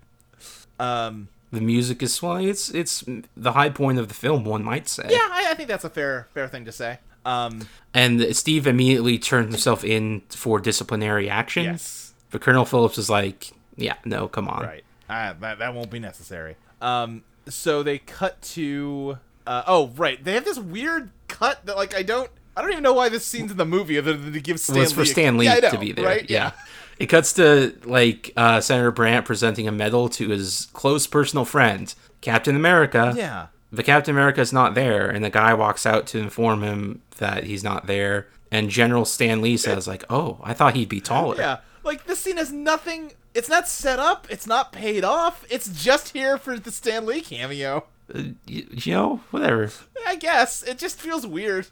Um, 0.80 1.28
The 1.50 1.60
music 1.60 2.02
is 2.02 2.20
well, 2.22 2.36
it's 2.36 2.68
it's 2.70 3.04
the 3.36 3.52
high 3.52 3.70
point 3.70 3.98
of 3.98 4.08
the 4.08 4.14
film, 4.14 4.44
one 4.44 4.62
might 4.62 4.88
say. 4.88 5.06
yeah, 5.08 5.18
I, 5.30 5.46
I 5.50 5.54
think 5.54 5.68
that's 5.68 5.84
a 5.84 5.90
fair 5.90 6.28
fair 6.34 6.46
thing 6.48 6.64
to 6.66 6.72
say. 6.72 6.98
Um, 7.24 7.66
And 7.94 8.34
Steve 8.36 8.66
immediately 8.66 9.18
turns 9.18 9.52
himself 9.52 9.84
in 9.84 10.22
for 10.30 10.60
disciplinary 10.60 11.28
action. 11.30 11.64
yes. 11.64 12.12
But 12.30 12.42
Colonel 12.42 12.64
Phillips 12.66 12.98
is 12.98 13.08
like, 13.10 13.50
yeah, 13.76 13.94
no, 14.04 14.28
come 14.28 14.48
on. 14.48 14.62
Right. 14.62 14.84
Ah, 15.08 15.34
that 15.40 15.58
that 15.58 15.74
won't 15.74 15.90
be 15.90 15.98
necessary. 15.98 16.56
Um. 16.82 17.22
So 17.48 17.82
they 17.82 17.98
cut 17.98 18.40
to. 18.54 19.18
Uh, 19.46 19.62
oh, 19.66 19.88
right. 19.96 20.22
They 20.22 20.34
have 20.34 20.44
this 20.44 20.58
weird 20.58 21.10
cut 21.28 21.64
that, 21.64 21.76
like, 21.76 21.94
I 21.94 22.02
don't. 22.02 22.30
I 22.54 22.60
don't 22.60 22.70
even 22.72 22.82
know 22.82 22.92
why 22.92 23.08
this 23.08 23.24
scene's 23.24 23.50
in 23.50 23.56
the 23.56 23.64
movie 23.64 23.96
other 23.96 24.14
than 24.14 24.32
to 24.34 24.40
give 24.40 24.60
Stan 24.60 24.74
Well, 24.76 24.82
it's 24.84 24.92
for 24.92 25.00
Lee 25.00 25.08
a- 25.08 25.12
Stan 25.12 25.38
Lee 25.38 25.46
Yeah, 25.46 25.54
know, 25.60 25.70
to 25.70 25.78
be 25.78 25.92
there. 25.92 26.04
Right? 26.04 26.28
Yeah. 26.28 26.50
It 26.98 27.06
cuts 27.06 27.32
to 27.34 27.74
like 27.84 28.32
uh, 28.36 28.60
Senator 28.60 28.90
Brandt 28.90 29.24
presenting 29.26 29.68
a 29.68 29.72
medal 29.72 30.08
to 30.10 30.28
his 30.28 30.68
close 30.72 31.06
personal 31.06 31.44
friend, 31.44 31.94
Captain 32.20 32.56
America. 32.56 33.12
Yeah. 33.16 33.46
But 33.70 33.84
Captain 33.84 34.14
America 34.14 34.40
is 34.40 34.52
not 34.52 34.74
there, 34.74 35.08
and 35.08 35.22
the 35.24 35.30
guy 35.30 35.52
walks 35.54 35.84
out 35.84 36.06
to 36.08 36.18
inform 36.18 36.62
him 36.62 37.02
that 37.18 37.44
he's 37.44 37.62
not 37.62 37.86
there. 37.86 38.26
And 38.50 38.70
General 38.70 39.04
Stan 39.04 39.42
Lee 39.42 39.58
says, 39.58 39.86
like, 39.86 40.04
"Oh, 40.08 40.38
I 40.42 40.54
thought 40.54 40.74
he'd 40.74 40.88
be 40.88 41.00
taller." 41.02 41.36
Yeah. 41.36 41.58
Like 41.84 42.06
this 42.06 42.18
scene 42.18 42.38
has 42.38 42.50
nothing. 42.50 43.12
It's 43.34 43.48
not 43.48 43.68
set 43.68 43.98
up. 43.98 44.26
It's 44.30 44.46
not 44.46 44.72
paid 44.72 45.04
off. 45.04 45.44
It's 45.50 45.68
just 45.68 46.10
here 46.14 46.38
for 46.38 46.58
the 46.58 46.70
Stan 46.72 47.04
Lee 47.06 47.20
cameo. 47.20 47.84
Y- 48.12 48.34
you 48.46 48.92
know, 48.94 49.20
whatever. 49.30 49.70
I 50.06 50.16
guess 50.16 50.62
it 50.62 50.78
just 50.78 50.98
feels 50.98 51.26
weird. 51.26 51.66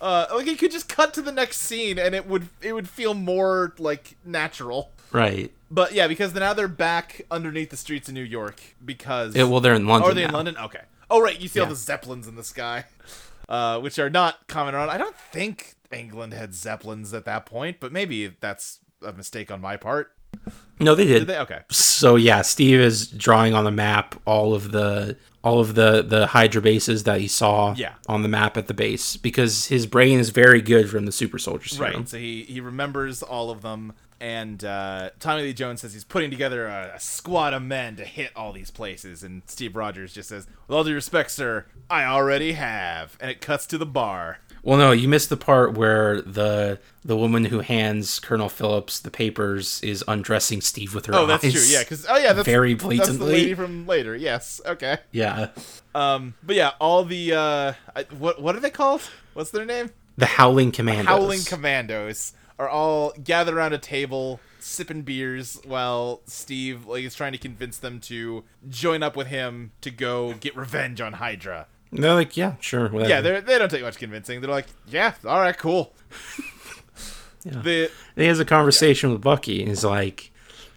Uh, 0.00 0.26
like 0.34 0.46
it 0.46 0.58
could 0.58 0.70
just 0.70 0.88
cut 0.88 1.14
to 1.14 1.22
the 1.22 1.32
next 1.32 1.58
scene 1.58 1.98
and 1.98 2.14
it 2.14 2.26
would 2.26 2.48
it 2.60 2.72
would 2.74 2.88
feel 2.88 3.14
more 3.14 3.74
like 3.78 4.16
natural. 4.24 4.90
Right. 5.12 5.52
But 5.70 5.92
yeah, 5.92 6.06
because 6.06 6.34
now 6.34 6.52
they're 6.52 6.68
back 6.68 7.22
underneath 7.30 7.70
the 7.70 7.76
streets 7.76 8.08
of 8.08 8.14
New 8.14 8.22
York 8.22 8.60
because 8.84 9.34
Yeah, 9.34 9.44
well, 9.44 9.60
they're 9.60 9.74
in 9.74 9.86
London. 9.86 10.10
are 10.10 10.14
they 10.14 10.24
in. 10.24 10.32
London? 10.32 10.56
Okay. 10.58 10.82
Oh 11.10 11.20
right, 11.20 11.40
you 11.40 11.48
see 11.48 11.60
all 11.60 11.66
the 11.66 11.74
zeppelins 11.74 12.26
in 12.28 12.34
the 12.34 12.44
sky, 12.44 12.84
uh, 13.48 13.80
which 13.80 13.98
are 13.98 14.10
not 14.10 14.46
common 14.48 14.74
around. 14.74 14.90
I 14.90 14.98
don't 14.98 15.16
think 15.16 15.74
England 15.92 16.34
had 16.34 16.52
zeppelins 16.54 17.14
at 17.14 17.24
that 17.24 17.46
point, 17.46 17.78
but 17.80 17.92
maybe 17.92 18.26
that's 18.40 18.80
a 19.02 19.12
mistake 19.12 19.50
on 19.50 19.60
my 19.60 19.76
part. 19.76 20.12
No, 20.78 20.94
they 20.94 21.06
did. 21.06 21.20
Did 21.20 21.28
they? 21.28 21.38
Okay. 21.38 21.60
So 21.70 22.16
yeah, 22.16 22.42
Steve 22.42 22.80
is 22.80 23.08
drawing 23.08 23.54
on 23.54 23.64
the 23.64 23.70
map 23.70 24.20
all 24.26 24.52
of 24.52 24.72
the 24.72 25.16
all 25.46 25.60
of 25.60 25.74
the 25.76 26.02
the 26.02 26.26
Hydra 26.28 26.60
bases 26.60 27.04
that 27.04 27.20
he 27.20 27.28
saw 27.28 27.74
Yeah. 27.76 27.92
on 28.08 28.22
the 28.22 28.28
map 28.28 28.56
at 28.56 28.66
the 28.66 28.74
base 28.74 29.16
because 29.16 29.66
his 29.66 29.86
brain 29.86 30.18
is 30.18 30.30
very 30.30 30.60
good 30.60 30.90
from 30.90 31.06
the 31.06 31.12
super 31.12 31.38
soldier 31.38 31.68
serum. 31.68 31.92
Right. 31.94 32.08
So 32.08 32.18
he 32.18 32.42
he 32.42 32.60
remembers 32.60 33.22
all 33.22 33.50
of 33.50 33.62
them, 33.62 33.92
and 34.20 34.64
uh, 34.64 35.10
Tommy 35.20 35.42
Lee 35.42 35.52
Jones 35.52 35.82
says 35.82 35.92
he's 35.92 36.04
putting 36.04 36.30
together 36.30 36.66
a, 36.66 36.92
a 36.96 37.00
squad 37.00 37.54
of 37.54 37.62
men 37.62 37.94
to 37.96 38.04
hit 38.04 38.32
all 38.34 38.52
these 38.52 38.70
places, 38.72 39.22
and 39.22 39.42
Steve 39.46 39.76
Rogers 39.76 40.12
just 40.12 40.28
says, 40.30 40.46
"With 40.66 40.76
all 40.76 40.82
due 40.84 40.94
respect, 40.94 41.30
sir, 41.30 41.66
I 41.88 42.04
already 42.04 42.52
have." 42.52 43.16
And 43.20 43.30
it 43.30 43.40
cuts 43.40 43.66
to 43.66 43.78
the 43.78 43.86
bar. 43.86 44.40
Well, 44.66 44.78
no, 44.78 44.90
you 44.90 45.06
missed 45.06 45.28
the 45.28 45.36
part 45.36 45.74
where 45.74 46.20
the 46.22 46.80
the 47.04 47.16
woman 47.16 47.44
who 47.44 47.60
hands 47.60 48.18
Colonel 48.18 48.48
Phillips 48.48 48.98
the 48.98 49.12
papers 49.12 49.80
is 49.80 50.02
undressing 50.08 50.60
Steve 50.60 50.92
with 50.92 51.06
her 51.06 51.14
Oh, 51.14 51.24
that's 51.24 51.42
true. 51.52 51.62
Yeah, 51.64 51.80
because 51.84 52.04
oh 52.08 52.16
yeah, 52.16 52.32
that's 52.32 52.44
Very 52.44 52.74
blatantly 52.74 53.06
That's 53.06 53.18
the 53.18 53.24
lady 53.24 53.54
from 53.54 53.86
later. 53.86 54.16
Yes. 54.16 54.60
Okay. 54.66 54.98
yeah, 55.12 55.50
Um. 55.94 56.34
But 56.42 56.56
yeah, 56.56 56.72
all 56.80 57.04
the 57.04 57.32
uh, 57.32 57.72
I- 57.94 58.06
what 58.18 58.42
what 58.42 58.56
are 58.56 58.60
they 58.60 58.70
called? 58.70 59.02
What's 59.34 59.52
their 59.52 59.64
name? 59.64 59.90
the 60.16 60.26
Howling 60.26 60.72
Commandos. 60.72 61.06
Howling 61.06 61.44
Commandos 61.44 62.32
are 62.58 62.68
all 62.68 63.12
gathered 63.22 63.54
around 63.54 63.72
a 63.72 63.78
table 63.78 64.40
sipping 64.58 65.02
beers 65.02 65.60
while 65.64 66.22
Steve 66.26 66.86
like 66.86 67.04
is 67.04 67.14
trying 67.14 67.30
to 67.32 67.38
convince 67.38 67.78
them 67.78 68.00
to 68.00 68.42
join 68.68 69.04
up 69.04 69.14
with 69.16 69.28
him 69.28 69.70
to 69.82 69.92
go 69.92 70.32
get 70.34 70.56
revenge 70.56 71.00
on 71.00 71.12
Hydra. 71.12 71.68
They're 71.92 72.14
like, 72.14 72.36
yeah, 72.36 72.54
sure, 72.60 72.88
whatever. 72.88 73.08
Yeah, 73.08 73.20
they 73.20 73.40
they 73.40 73.58
don't 73.58 73.70
take 73.70 73.82
much 73.82 73.98
convincing. 73.98 74.40
They're 74.40 74.50
like, 74.50 74.66
yeah, 74.88 75.14
all 75.24 75.40
right, 75.40 75.56
cool. 75.56 75.92
Yeah. 77.44 77.60
The 77.62 77.90
he 78.16 78.24
has 78.26 78.40
a 78.40 78.44
conversation 78.44 79.12
with 79.12 79.20
Bucky, 79.20 79.60
and 79.60 79.68
he's 79.68 79.84
like, 79.84 80.32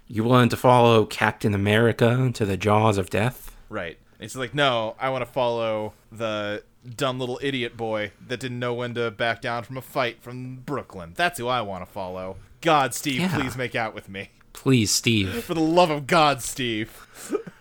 "You 0.07 0.23
willing 0.23 0.49
to 0.49 0.57
follow 0.57 1.03
Captain 1.06 1.56
America 1.56 2.30
to 2.36 2.45
the 2.45 2.57
jaws 2.57 2.99
of 2.99 3.10
death?" 3.10 3.56
right. 3.69 3.98
It's 4.19 4.36
like, 4.36 4.53
no, 4.53 4.95
I 4.99 5.10
want 5.10 5.26
to 5.26 5.31
follow 5.31 5.94
the 6.11 6.61
dumb 6.95 7.19
little 7.19 7.40
idiot 7.41 7.76
boy 7.76 8.11
that 8.27 8.40
didn't 8.40 8.60
know 8.60 8.73
when 8.76 8.94
to 8.95 9.10
back 9.10 9.41
down 9.41 9.64
from 9.64 9.77
a 9.77 9.81
fight 9.81 10.22
from 10.22 10.57
Brooklyn. 10.57 11.14
That's 11.15 11.40
who 11.40 11.48
I 11.48 11.61
want 11.61 11.86
to 11.86 11.91
follow. 11.91 12.36
God, 12.61 12.94
Steve, 12.94 13.22
Yeah. 13.22 13.34
please 13.36 13.56
make 13.57 13.76
out 13.76 13.95
with 13.95 14.10
me. 14.10 14.30
Please, 14.52 14.91
Steve. 14.91 15.44
For 15.45 15.53
the 15.53 15.61
love 15.61 15.90
of 15.90 16.06
God, 16.06 16.41
Steve. 16.44 17.07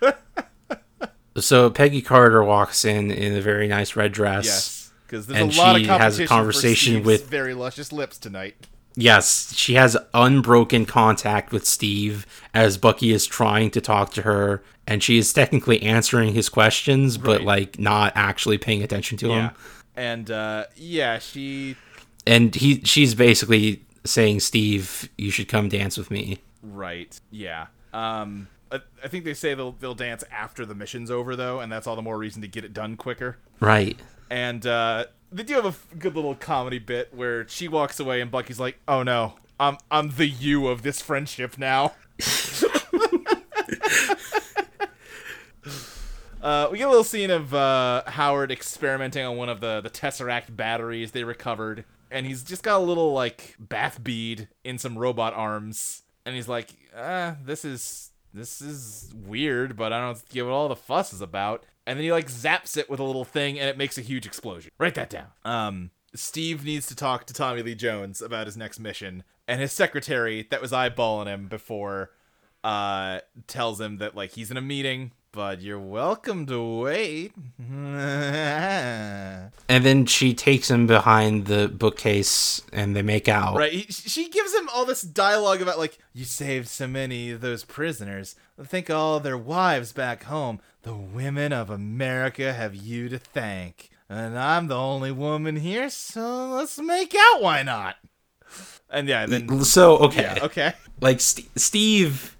So 1.41 1.71
Peggy 1.71 2.03
Carter 2.03 2.43
walks 2.45 2.85
in 2.85 3.11
in 3.11 3.35
a 3.37 3.41
very 3.41 3.69
nice 3.69 3.97
red 3.97 4.13
dress. 4.13 4.45
Yes, 4.47 4.91
because 5.07 5.27
there's 5.27 5.41
And 5.41 5.53
a 5.53 5.57
lot 5.59 5.77
of 5.77 5.83
she 5.83 5.87
competition 5.87 5.99
has 5.99 6.21
a 6.21 6.27
conversation 6.27 7.03
with- 7.03 7.29
very 7.29 7.55
luscious 7.55 7.93
lips 7.93 8.19
tonight. 8.19 8.57
Yes, 8.97 9.55
she 9.55 9.75
has 9.75 9.97
unbroken 10.13 10.85
contact 10.85 11.53
with 11.53 11.65
Steve 11.65 12.27
as 12.53 12.77
Bucky 12.79 13.13
is 13.13 13.27
trying 13.27 13.71
to 13.71 13.81
talk 13.81 14.13
to 14.15 14.23
her, 14.23 14.63
and 14.89 15.05
she 15.05 15.19
is 15.19 15.33
technically 15.33 15.81
answering 15.83 16.35
his 16.35 16.49
questions, 16.49 17.17
but 17.17 17.43
like 17.43 17.79
not 17.79 18.13
actually 18.17 18.59
paying 18.59 18.83
attention 18.83 19.17
to 19.19 19.29
Yeah, 19.29 19.35
him. 19.41 19.51
and 19.95 20.31
uh, 20.33 20.65
yeah, 20.77 21.21
she 21.21 21.77
And 22.27 22.55
he, 22.57 22.81
she's 22.85 23.15
basically 23.15 23.85
saying, 24.05 24.41
"Steve, 24.41 25.09
you 25.17 25.31
should 25.31 25.47
come 25.49 25.69
dance 25.69 25.97
with 25.97 26.11
me." 26.11 26.39
Right. 26.63 27.19
Yeah. 27.31 27.67
Um. 27.95 28.49
I, 28.71 28.81
I 29.05 29.09
think 29.09 29.25
they 29.25 29.35
say 29.35 29.55
they'll 29.55 29.73
they'll 29.73 29.95
dance 29.95 30.25
after 30.31 30.65
the 30.67 30.75
mission's 30.75 31.11
over 31.11 31.37
though, 31.37 31.61
and 31.61 31.71
that's 31.71 31.87
all 31.87 31.97
the 31.97 32.03
more 32.03 32.19
reason 32.19 32.43
to 32.43 32.49
get 32.49 32.65
it 32.65 32.73
done 32.73 32.97
quicker. 32.97 33.39
Right. 33.61 33.99
And 34.31 34.67
uh, 34.67 35.07
they 35.33 35.43
do 35.43 35.55
have 35.55 35.65
a 35.65 35.69
f- 35.69 35.87
good 35.99 36.15
little 36.15 36.35
comedy 36.35 36.79
bit 36.79 37.13
where 37.15 37.49
she 37.49 37.69
walks 37.69 37.99
away 37.99 38.21
and 38.21 38.31
Bucky's 38.31 38.61
like, 38.61 38.79
"Oh 38.87 39.03
no, 39.03 39.35
I'm 39.59 39.79
I'm 39.91 40.11
the 40.11 40.27
you 40.27 40.69
of 40.69 40.83
this 40.83 41.01
friendship 41.01 41.59
now." 41.59 41.95
Uh, 46.41 46.69
we 46.71 46.79
get 46.79 46.87
a 46.87 46.91
little 46.91 47.05
scene 47.05 47.31
of 47.31 47.53
uh, 47.53 48.03
Howard 48.07 48.53
experimenting 48.53 49.25
on 49.25 49.37
one 49.37 49.49
of 49.49 49.61
the, 49.61 49.81
the 49.81 49.91
Tesseract 49.91 50.55
batteries 50.55 51.11
they 51.11 51.25
recovered, 51.25 51.85
and 52.11 52.27
he's 52.27 52.45
just 52.45 52.63
got 52.63 52.79
a 52.79 52.85
little 52.85 53.13
like 53.13 53.57
bath 53.59 54.03
bead 54.03 54.49
in 54.63 54.79
some 54.79 54.97
robot 54.97 55.35
arms, 55.35 56.05
and 56.25 56.37
he's 56.37 56.49
like, 56.49 56.71
uh, 56.97 57.35
"This 57.45 57.65
is 57.65 58.13
this 58.33 58.61
is 58.61 59.13
weird, 59.15 59.77
but 59.77 59.93
I 59.93 60.01
don't 60.01 60.29
get 60.29 60.45
what 60.45 60.53
all 60.53 60.69
the 60.69 60.77
fuss 60.77 61.13
is 61.13 61.21
about." 61.21 61.65
And 61.87 61.99
then 61.99 62.05
he 62.05 62.13
like 62.13 62.29
zaps 62.29 62.77
it 62.77 62.91
with 62.91 63.01
a 63.01 63.05
little 63.05 63.25
thing, 63.25 63.59
and 63.59 63.69
it 63.69 63.79
makes 63.79 63.97
a 63.97 64.03
huge 64.03 64.27
explosion. 64.27 64.71
Write 64.79 64.95
that 64.95 65.11
down. 65.11 65.29
Um, 65.45 65.91
Steve 66.15 66.65
needs 66.65 66.87
to 66.89 66.95
talk 66.95 67.27
to 67.27 67.35
Tommy 67.35 67.63
Lee 67.63 67.75
Jones 67.75 68.21
about 68.21 68.47
his 68.47 68.57
next 68.57 68.79
mission, 68.79 69.25
and 69.47 69.61
his 69.61 69.73
secretary 69.73 70.47
that 70.51 70.61
was 70.61 70.73
eyeballing 70.73 71.27
him 71.27 71.49
before 71.49 72.11
uh 72.65 73.21
tells 73.47 73.81
him 73.81 73.99
that 73.99 74.17
like 74.17 74.33
he's 74.33 74.51
in 74.51 74.57
a 74.57 74.61
meeting 74.61 75.13
but 75.39 75.63
you're 75.63 75.79
welcome 75.79 76.47
to 76.47 76.61
wait. 76.81 77.33
And 79.71 79.85
then 79.85 80.05
she 80.07 80.35
takes 80.35 80.69
him 80.69 80.89
behind 80.89 81.47
the 81.47 81.69
bookcase, 81.69 82.61
and 82.73 82.97
they 82.97 83.03
make 83.03 83.29
out. 83.29 83.63
he, 83.71 83.83
she 83.83 84.29
gives 84.31 84.53
him 84.53 84.69
all 84.75 84.85
this 84.85 85.03
dialogue 85.03 85.63
about 85.63 85.79
like 85.79 85.99
you 86.13 86.25
saved 86.25 86.67
so 86.67 86.89
many 86.89 87.31
of 87.31 87.41
those 87.41 87.63
prisoners. 87.65 88.35
Think 88.61 88.91
all 88.91 89.21
their 89.21 89.39
wives 89.39 89.93
back 89.93 90.25
home. 90.25 90.61
The 90.83 90.95
women 90.95 91.53
of 91.53 91.71
america 91.71 92.53
have 92.53 92.75
you 92.75 93.09
to 93.11 93.19
thank. 93.19 93.91
And 94.09 94.37
i'm 94.37 94.67
the 94.67 94.77
only 94.77 95.13
woman 95.13 95.55
here 95.57 95.89
so 95.89 96.49
let's 96.49 96.81
make 96.81 97.15
out 97.15 97.43
why 97.43 97.63
not? 97.63 97.95
And 98.91 99.07
yeah 99.07 99.27
then 99.27 99.63
So 99.65 99.99
okay, 99.99 100.23
yeah 100.23 100.39
okay. 100.43 100.73
Like 101.01 101.21
St- 101.21 101.49
Steve, 101.61 102.37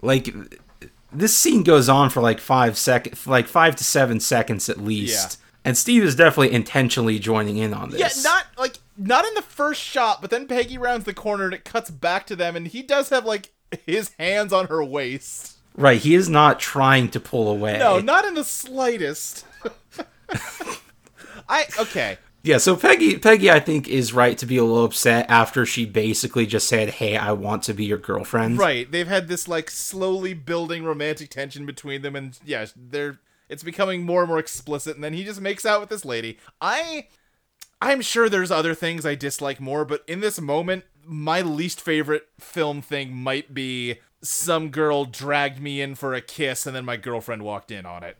like 0.00 0.32
this 1.12 1.36
scene 1.36 1.62
goes 1.62 1.88
on 1.88 2.10
for 2.10 2.20
like 2.20 2.38
five 2.40 2.76
seconds, 2.78 3.26
like 3.26 3.46
five 3.46 3.76
to 3.76 3.84
seven 3.84 4.20
seconds 4.20 4.68
at 4.68 4.78
least. 4.78 5.38
And 5.64 5.76
Steve 5.76 6.02
is 6.04 6.14
definitely 6.14 6.52
intentionally 6.54 7.18
joining 7.18 7.58
in 7.58 7.74
on 7.74 7.90
this. 7.90 8.00
Yeah, 8.00 8.22
not 8.22 8.46
like 8.56 8.76
not 8.96 9.26
in 9.26 9.34
the 9.34 9.42
first 9.42 9.80
shot, 9.82 10.20
but 10.20 10.30
then 10.30 10.46
Peggy 10.46 10.78
rounds 10.78 11.04
the 11.04 11.12
corner 11.14 11.44
and 11.44 11.54
it 11.54 11.64
cuts 11.64 11.90
back 11.90 12.26
to 12.28 12.36
them, 12.36 12.56
and 12.56 12.66
he 12.68 12.82
does 12.82 13.08
have 13.10 13.24
like 13.24 13.52
his 13.86 14.10
hands 14.18 14.52
on 14.52 14.66
her 14.68 14.82
waist. 14.82 15.56
right. 15.76 16.00
He 16.00 16.14
is 16.14 16.28
not 16.28 16.58
trying 16.60 17.08
to 17.10 17.20
pull 17.20 17.50
away. 17.50 17.78
No, 17.78 17.98
not 18.00 18.24
in 18.24 18.34
the 18.34 18.44
slightest. 18.44 19.44
I 21.48 21.66
okay. 21.78 22.18
Yeah, 22.42 22.58
so 22.58 22.76
Peggy, 22.76 23.18
Peggy, 23.18 23.50
I 23.50 23.60
think 23.60 23.88
is 23.88 24.12
right 24.12 24.38
to 24.38 24.46
be 24.46 24.56
a 24.56 24.64
little 24.64 24.84
upset 24.84 25.26
after 25.28 25.66
she 25.66 25.84
basically 25.84 26.46
just 26.46 26.68
said, 26.68 26.90
"Hey, 26.90 27.16
I 27.16 27.32
want 27.32 27.64
to 27.64 27.74
be 27.74 27.84
your 27.84 27.98
girlfriend." 27.98 28.58
Right, 28.58 28.90
they've 28.90 29.08
had 29.08 29.28
this 29.28 29.48
like 29.48 29.70
slowly 29.70 30.34
building 30.34 30.84
romantic 30.84 31.30
tension 31.30 31.66
between 31.66 32.02
them, 32.02 32.14
and 32.14 32.38
yeah, 32.44 32.66
they're 32.76 33.18
it's 33.48 33.62
becoming 33.62 34.04
more 34.04 34.22
and 34.22 34.28
more 34.28 34.38
explicit. 34.38 34.94
And 34.94 35.04
then 35.04 35.14
he 35.14 35.24
just 35.24 35.40
makes 35.40 35.64
out 35.64 35.80
with 35.80 35.88
this 35.88 36.04
lady. 36.04 36.38
I, 36.60 37.08
I'm 37.80 38.00
sure 38.00 38.28
there's 38.28 38.50
other 38.50 38.74
things 38.74 39.06
I 39.06 39.14
dislike 39.14 39.60
more, 39.60 39.84
but 39.84 40.04
in 40.06 40.20
this 40.20 40.40
moment, 40.40 40.84
my 41.04 41.40
least 41.40 41.80
favorite 41.80 42.28
film 42.38 42.82
thing 42.82 43.14
might 43.14 43.54
be 43.54 43.98
some 44.20 44.70
girl 44.70 45.04
dragged 45.04 45.60
me 45.60 45.80
in 45.80 45.94
for 45.94 46.12
a 46.12 46.20
kiss, 46.20 46.66
and 46.66 46.74
then 46.74 46.84
my 46.84 46.96
girlfriend 46.96 47.42
walked 47.42 47.70
in 47.70 47.86
on 47.86 48.02
it. 48.02 48.16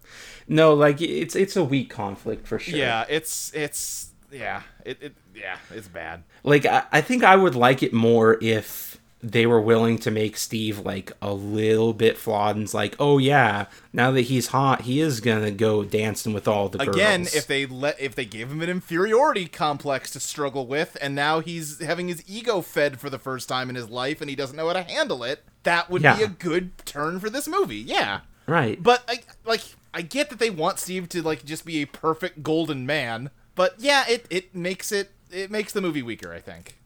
No, 0.47 0.73
like 0.73 1.01
it's 1.01 1.35
it's 1.35 1.57
a 1.57 1.65
weak 1.65 1.91
conflict 1.91 2.47
for 2.47 2.59
sure. 2.59 2.79
Yeah, 2.79 3.05
it's 3.09 3.53
it's 3.53 4.08
yeah, 4.31 4.63
it, 4.85 4.99
it 5.01 5.15
yeah, 5.35 5.57
it's 5.71 5.89
bad. 5.89 6.23
Like 6.43 6.67
I, 6.67 6.85
I 6.93 7.01
think 7.01 7.25
I 7.25 7.37
would 7.37 7.55
like 7.55 7.83
it 7.83 7.93
more 7.93 8.39
if 8.41 8.99
they 9.21 9.47
were 9.47 9.61
willing 9.61 9.99
to 9.99 10.11
make 10.11 10.37
Steve 10.37 10.79
like 10.81 11.11
a 11.21 11.33
little 11.33 11.93
bit 11.93 12.17
flawed 12.17 12.55
and 12.55 12.65
it's 12.65 12.75
like, 12.75 12.95
oh 13.01 13.19
yeah, 13.19 13.67
now 13.93 14.11
that 14.13 14.23
he's 14.23 14.49
hot, 14.49 14.83
he 14.83 15.01
is 15.01 15.21
gonna 15.21 15.51
go 15.51 15.83
dancing 15.85 16.33
with 16.33 16.47
all 16.47 16.69
the 16.69 16.79
girls. 16.79 16.97
Again, 16.97 17.23
if 17.23 17.47
they 17.47 17.67
let 17.67 18.01
if 18.01 18.15
they 18.15 18.25
gave 18.25 18.51
him 18.51 18.63
an 18.63 18.69
inferiority 18.69 19.47
complex 19.47 20.11
to 20.13 20.21
struggle 20.21 20.67
with, 20.67 20.97
and 21.01 21.15
now 21.15 21.41
he's 21.41 21.81
having 21.81 22.09
his 22.09 22.23
ego 22.27 22.61
fed 22.61 23.01
for 23.01 23.11
the 23.11 23.19
first 23.19 23.49
time 23.49 23.69
in 23.69 23.77
his 23.77 23.89
life, 23.89 24.21
and 24.21 24.31
he 24.31 24.37
doesn't 24.37 24.57
know 24.57 24.69
how 24.69 24.75
to 24.75 24.83
handle 24.83 25.25
it, 25.25 25.43
that 25.65 25.91
would 25.91 26.03
be 26.03 26.23
a 26.23 26.29
good 26.29 26.79
turn 26.85 27.19
for 27.19 27.29
this 27.29 27.49
movie. 27.49 27.77
Yeah, 27.77 28.21
right, 28.47 28.81
but 28.81 29.03
I 29.09 29.21
like 29.45 29.63
I 29.93 30.03
get 30.03 30.31
that 30.31 30.39
they 30.39 30.51
want 30.51 30.79
Steve 30.79 31.09
to 31.11 31.23
like 31.23 31.45
just 31.45 31.65
be 31.65 31.83
a 31.83 31.87
perfect 31.87 32.45
golden 32.45 32.87
man, 32.87 33.31
but 33.59 33.75
yeah, 33.79 34.05
it 34.09 34.25
it 34.31 34.55
makes 34.55 34.93
it 34.93 35.11
it 35.31 35.51
makes 35.51 35.73
the 35.73 35.81
movie 35.83 36.01
weaker. 36.03 36.33
I 36.33 36.39
think. 36.39 36.79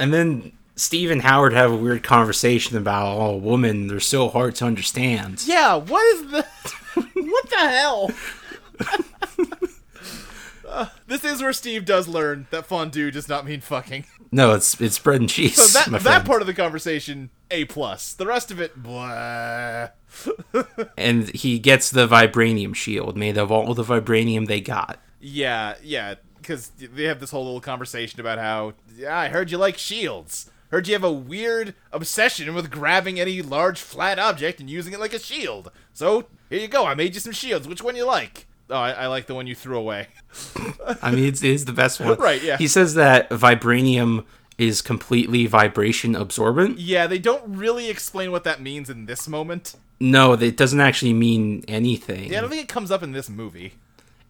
and 0.00 0.12
then 0.12 0.52
Steve 0.76 1.10
and 1.10 1.20
Howard 1.20 1.52
have 1.52 1.70
a 1.70 1.76
weird 1.76 2.02
conversation 2.02 2.74
about, 2.78 3.18
oh, 3.18 3.36
women, 3.36 3.86
they're 3.86 4.00
so 4.00 4.30
hard 4.30 4.54
to 4.56 4.64
understand. 4.64 5.44
Yeah, 5.46 5.74
what 5.76 6.02
is 6.14 6.30
the 6.30 6.46
what 7.14 7.50
the 7.50 7.58
hell? 7.58 8.10
Uh, 10.66 10.86
this 11.06 11.22
is 11.22 11.42
where 11.42 11.52
Steve 11.52 11.84
does 11.84 12.08
learn 12.08 12.46
that 12.50 12.64
fondue 12.64 13.10
does 13.10 13.28
not 13.28 13.44
mean 13.44 13.60
fucking. 13.60 14.06
No, 14.32 14.54
it's 14.54 14.80
it's 14.80 14.98
bread 14.98 15.20
and 15.20 15.28
cheese. 15.28 15.56
So 15.56 15.78
that 15.78 15.90
that 15.90 16.02
friend. 16.02 16.24
part 16.26 16.40
of 16.40 16.46
the 16.46 16.54
conversation, 16.54 17.28
a 17.50 17.66
plus. 17.66 18.14
The 18.14 18.26
rest 18.26 18.50
of 18.50 18.58
it, 18.60 18.82
blah. 18.82 19.88
and 20.96 21.28
he 21.30 21.58
gets 21.58 21.90
the 21.90 22.06
vibranium 22.08 22.74
shield 22.74 23.16
made 23.18 23.36
of 23.36 23.52
all 23.52 23.74
the 23.74 23.84
vibranium 23.84 24.46
they 24.46 24.60
got. 24.60 24.98
Yeah, 25.20 25.74
yeah, 25.82 26.14
because 26.38 26.70
they 26.70 27.04
have 27.04 27.20
this 27.20 27.30
whole 27.30 27.44
little 27.44 27.60
conversation 27.60 28.20
about 28.20 28.38
how 28.38 28.74
yeah, 28.96 29.16
I 29.16 29.28
heard 29.28 29.50
you 29.50 29.58
like 29.58 29.78
shields. 29.78 30.50
Heard 30.70 30.86
you 30.86 30.94
have 30.94 31.04
a 31.04 31.12
weird 31.12 31.74
obsession 31.92 32.54
with 32.54 32.70
grabbing 32.70 33.18
any 33.18 33.42
large 33.42 33.80
flat 33.80 34.18
object 34.20 34.60
and 34.60 34.70
using 34.70 34.92
it 34.92 35.00
like 35.00 35.12
a 35.12 35.18
shield. 35.18 35.72
So 35.92 36.26
here 36.48 36.60
you 36.60 36.68
go. 36.68 36.86
I 36.86 36.94
made 36.94 37.14
you 37.14 37.20
some 37.20 37.32
shields. 37.32 37.66
Which 37.66 37.82
one 37.82 37.96
you 37.96 38.06
like? 38.06 38.46
Oh, 38.70 38.76
I, 38.76 38.92
I 38.92 39.06
like 39.08 39.26
the 39.26 39.34
one 39.34 39.48
you 39.48 39.56
threw 39.56 39.76
away. 39.76 40.08
I 41.02 41.10
mean, 41.10 41.24
it's, 41.24 41.42
it's 41.42 41.64
the 41.64 41.72
best 41.72 41.98
one. 41.98 42.16
Right, 42.18 42.40
yeah. 42.40 42.56
He 42.56 42.68
says 42.68 42.94
that 42.94 43.28
vibranium 43.30 44.24
is 44.58 44.80
completely 44.80 45.46
vibration 45.46 46.14
absorbent. 46.14 46.78
Yeah, 46.78 47.08
they 47.08 47.18
don't 47.18 47.56
really 47.56 47.90
explain 47.90 48.30
what 48.30 48.44
that 48.44 48.62
means 48.62 48.88
in 48.88 49.06
this 49.06 49.26
moment. 49.26 49.74
No, 49.98 50.34
it 50.34 50.56
doesn't 50.56 50.80
actually 50.80 51.14
mean 51.14 51.64
anything. 51.66 52.30
Yeah, 52.30 52.38
I 52.38 52.40
don't 52.42 52.50
think 52.50 52.62
it 52.62 52.68
comes 52.68 52.90
up 52.92 53.02
in 53.02 53.10
this 53.12 53.28
movie. 53.28 53.74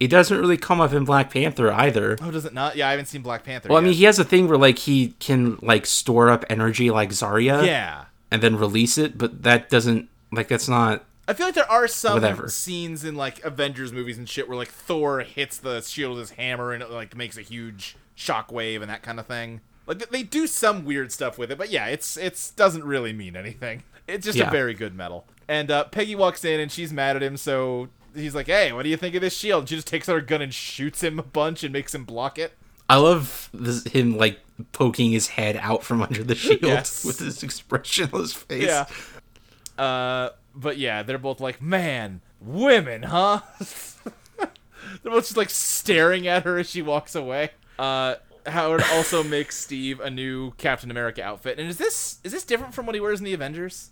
It 0.01 0.09
doesn't 0.09 0.37
really 0.37 0.57
come 0.57 0.81
up 0.81 0.91
in 0.93 1.05
Black 1.05 1.31
Panther 1.31 1.71
either. 1.71 2.17
Oh, 2.21 2.31
does 2.31 2.43
it 2.45 2.53
not? 2.53 2.75
Yeah, 2.75 2.87
I 2.87 2.91
haven't 2.91 3.05
seen 3.05 3.21
Black 3.21 3.43
Panther. 3.43 3.69
Well, 3.69 3.77
I 3.77 3.81
mean, 3.81 3.93
he 3.93 4.03
has 4.05 4.17
a 4.19 4.23
thing 4.23 4.47
where 4.47 4.57
like 4.57 4.79
he 4.79 5.09
can 5.19 5.57
like 5.61 5.85
store 5.85 6.29
up 6.29 6.43
energy 6.49 6.89
like 6.89 7.09
Zarya, 7.11 7.65
yeah. 7.65 8.05
and 8.31 8.41
then 8.41 8.57
release 8.57 8.97
it, 8.97 9.17
but 9.17 9.43
that 9.43 9.69
doesn't 9.69 10.09
like 10.31 10.47
that's 10.47 10.67
not. 10.67 11.05
I 11.27 11.33
feel 11.33 11.45
like 11.45 11.55
there 11.55 11.69
are 11.71 11.87
some 11.87 12.15
Whatever. 12.15 12.49
scenes 12.49 13.03
in 13.05 13.15
like 13.15 13.43
Avengers 13.45 13.93
movies 13.93 14.17
and 14.17 14.27
shit 14.27 14.49
where 14.49 14.57
like 14.57 14.69
Thor 14.69 15.19
hits 15.21 15.57
the 15.59 15.79
shield 15.81 16.17
with 16.17 16.29
his 16.29 16.37
hammer 16.37 16.73
and 16.73 16.81
it 16.83 16.89
like 16.89 17.15
makes 17.15 17.37
a 17.37 17.41
huge 17.41 17.95
shockwave 18.17 18.81
and 18.81 18.89
that 18.89 19.03
kind 19.03 19.19
of 19.19 19.27
thing. 19.27 19.61
Like 19.85 20.09
they 20.09 20.23
do 20.23 20.47
some 20.47 20.83
weird 20.83 21.11
stuff 21.11 21.37
with 21.37 21.51
it, 21.51 21.57
but 21.57 21.69
yeah, 21.69 21.85
it's 21.87 22.17
it's 22.17 22.49
doesn't 22.51 22.83
really 22.83 23.13
mean 23.13 23.35
anything. 23.35 23.83
It's 24.07 24.25
just 24.25 24.37
Yeah. 24.37 24.47
a 24.47 24.51
very 24.51 24.73
good 24.73 24.95
metal. 24.95 25.25
And 25.47 25.69
uh, 25.69 25.83
Peggy 25.85 26.15
walks 26.15 26.43
in 26.43 26.59
and 26.59 26.71
she's 26.71 26.91
mad 26.91 27.15
at 27.15 27.23
him, 27.23 27.37
so 27.37 27.89
he's 28.15 28.35
like, 28.35 28.47
"Hey, 28.47 28.71
what 28.71 28.83
do 28.83 28.89
you 28.89 28.97
think 28.97 29.15
of 29.15 29.21
this 29.21 29.35
shield?" 29.35 29.61
And 29.63 29.69
she 29.69 29.75
just 29.75 29.87
takes 29.87 30.07
out 30.09 30.13
her 30.15 30.21
gun 30.21 30.41
and 30.41 30.53
shoots 30.53 31.01
him 31.03 31.19
a 31.19 31.23
bunch 31.23 31.63
and 31.63 31.71
makes 31.73 31.93
him 31.95 32.03
block 32.05 32.37
it. 32.39 32.53
I 32.89 32.97
love 32.97 33.49
this, 33.53 33.83
him 33.85 34.17
like 34.17 34.39
poking 34.73 35.11
his 35.11 35.27
head 35.29 35.55
out 35.57 35.83
from 35.83 36.01
under 36.01 36.23
the 36.23 36.35
shield 36.35 36.61
Yes. 36.63 37.05
with 37.05 37.19
his 37.19 37.41
expressionless 37.43 38.33
face. 38.33 38.63
Yeah. 38.65 38.85
Uh, 39.77 40.29
but 40.53 40.77
yeah, 40.77 41.03
they're 41.03 41.17
both 41.17 41.39
like, 41.39 41.61
"Man, 41.61 42.21
women, 42.39 43.03
huh?" 43.03 43.41
they're 44.37 45.11
both 45.11 45.23
just 45.25 45.37
like 45.37 45.49
staring 45.49 46.27
at 46.27 46.43
her 46.43 46.57
as 46.57 46.69
she 46.69 46.81
walks 46.81 47.15
away. 47.15 47.51
Uh, 47.79 48.15
Howard 48.45 48.83
also 48.91 49.23
makes 49.37 49.57
Steve 49.57 49.99
a 49.99 50.09
new 50.09 50.51
Captain 50.57 50.91
America 50.91 51.23
outfit, 51.23 51.59
and 51.59 51.69
is 51.69 51.77
this 51.77 52.19
is 52.23 52.31
this 52.31 52.43
different 52.43 52.73
from 52.73 52.85
what 52.85 52.95
he 52.95 53.01
wears 53.01 53.19
in 53.19 53.25
the 53.25 53.33
Avengers? 53.33 53.89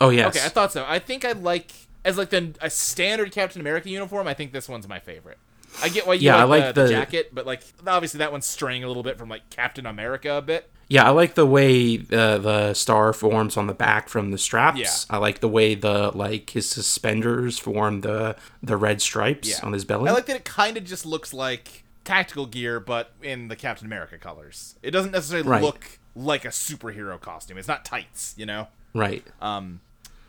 Oh 0.00 0.08
yes. 0.10 0.34
Okay, 0.36 0.44
I 0.44 0.48
thought 0.48 0.72
so. 0.72 0.84
I 0.86 0.98
think 0.98 1.24
I 1.24 1.32
like 1.32 1.72
as 2.04 2.18
like 2.18 2.30
the 2.30 2.54
a 2.60 2.70
standard 2.70 3.32
Captain 3.32 3.60
America 3.60 3.88
uniform. 3.90 4.26
I 4.28 4.34
think 4.34 4.52
this 4.52 4.68
one's 4.68 4.88
my 4.88 4.98
favorite. 4.98 5.38
I 5.82 5.88
get 5.88 6.06
why 6.06 6.14
you 6.14 6.26
Yeah, 6.26 6.36
I 6.36 6.44
like, 6.44 6.64
like 6.64 6.74
the, 6.74 6.82
the 6.82 6.86
the- 6.88 6.92
jacket, 6.94 7.34
but 7.34 7.46
like 7.46 7.62
obviously 7.86 8.18
that 8.18 8.30
one's 8.32 8.46
straying 8.46 8.84
a 8.84 8.88
little 8.88 9.02
bit 9.02 9.18
from 9.18 9.28
like 9.28 9.48
Captain 9.50 9.86
America 9.86 10.34
a 10.36 10.42
bit. 10.42 10.68
Yeah, 10.88 11.04
I 11.06 11.10
like 11.10 11.34
the 11.36 11.46
way 11.46 11.96
uh, 12.12 12.36
the 12.36 12.74
star 12.74 13.14
forms 13.14 13.56
on 13.56 13.66
the 13.66 13.72
back 13.72 14.10
from 14.10 14.30
the 14.30 14.36
straps. 14.36 14.78
Yeah. 14.78 14.88
I 15.08 15.16
like 15.18 15.40
the 15.40 15.48
way 15.48 15.74
the 15.74 16.10
like 16.14 16.50
his 16.50 16.68
suspenders 16.68 17.58
form 17.58 18.02
the 18.02 18.36
the 18.62 18.76
red 18.76 19.00
stripes 19.00 19.48
Yeah. 19.48 19.60
on 19.66 19.72
his 19.72 19.86
belly. 19.86 20.10
I 20.10 20.12
like 20.12 20.26
that 20.26 20.36
it 20.36 20.44
kind 20.44 20.76
of 20.76 20.84
just 20.84 21.06
looks 21.06 21.32
like 21.32 21.84
tactical 22.04 22.44
gear, 22.44 22.78
but 22.78 23.12
in 23.22 23.48
the 23.48 23.56
Captain 23.56 23.86
America 23.86 24.18
colors. 24.18 24.74
It 24.82 24.90
doesn't 24.90 25.12
necessarily 25.12 25.48
Right. 25.48 25.62
look 25.62 25.98
like 26.14 26.44
a 26.44 26.48
superhero 26.48 27.18
costume. 27.18 27.56
It's 27.56 27.68
not 27.68 27.84
tights, 27.86 28.34
you 28.36 28.44
know. 28.44 28.68
right. 28.92 29.24
Um, 29.40 29.80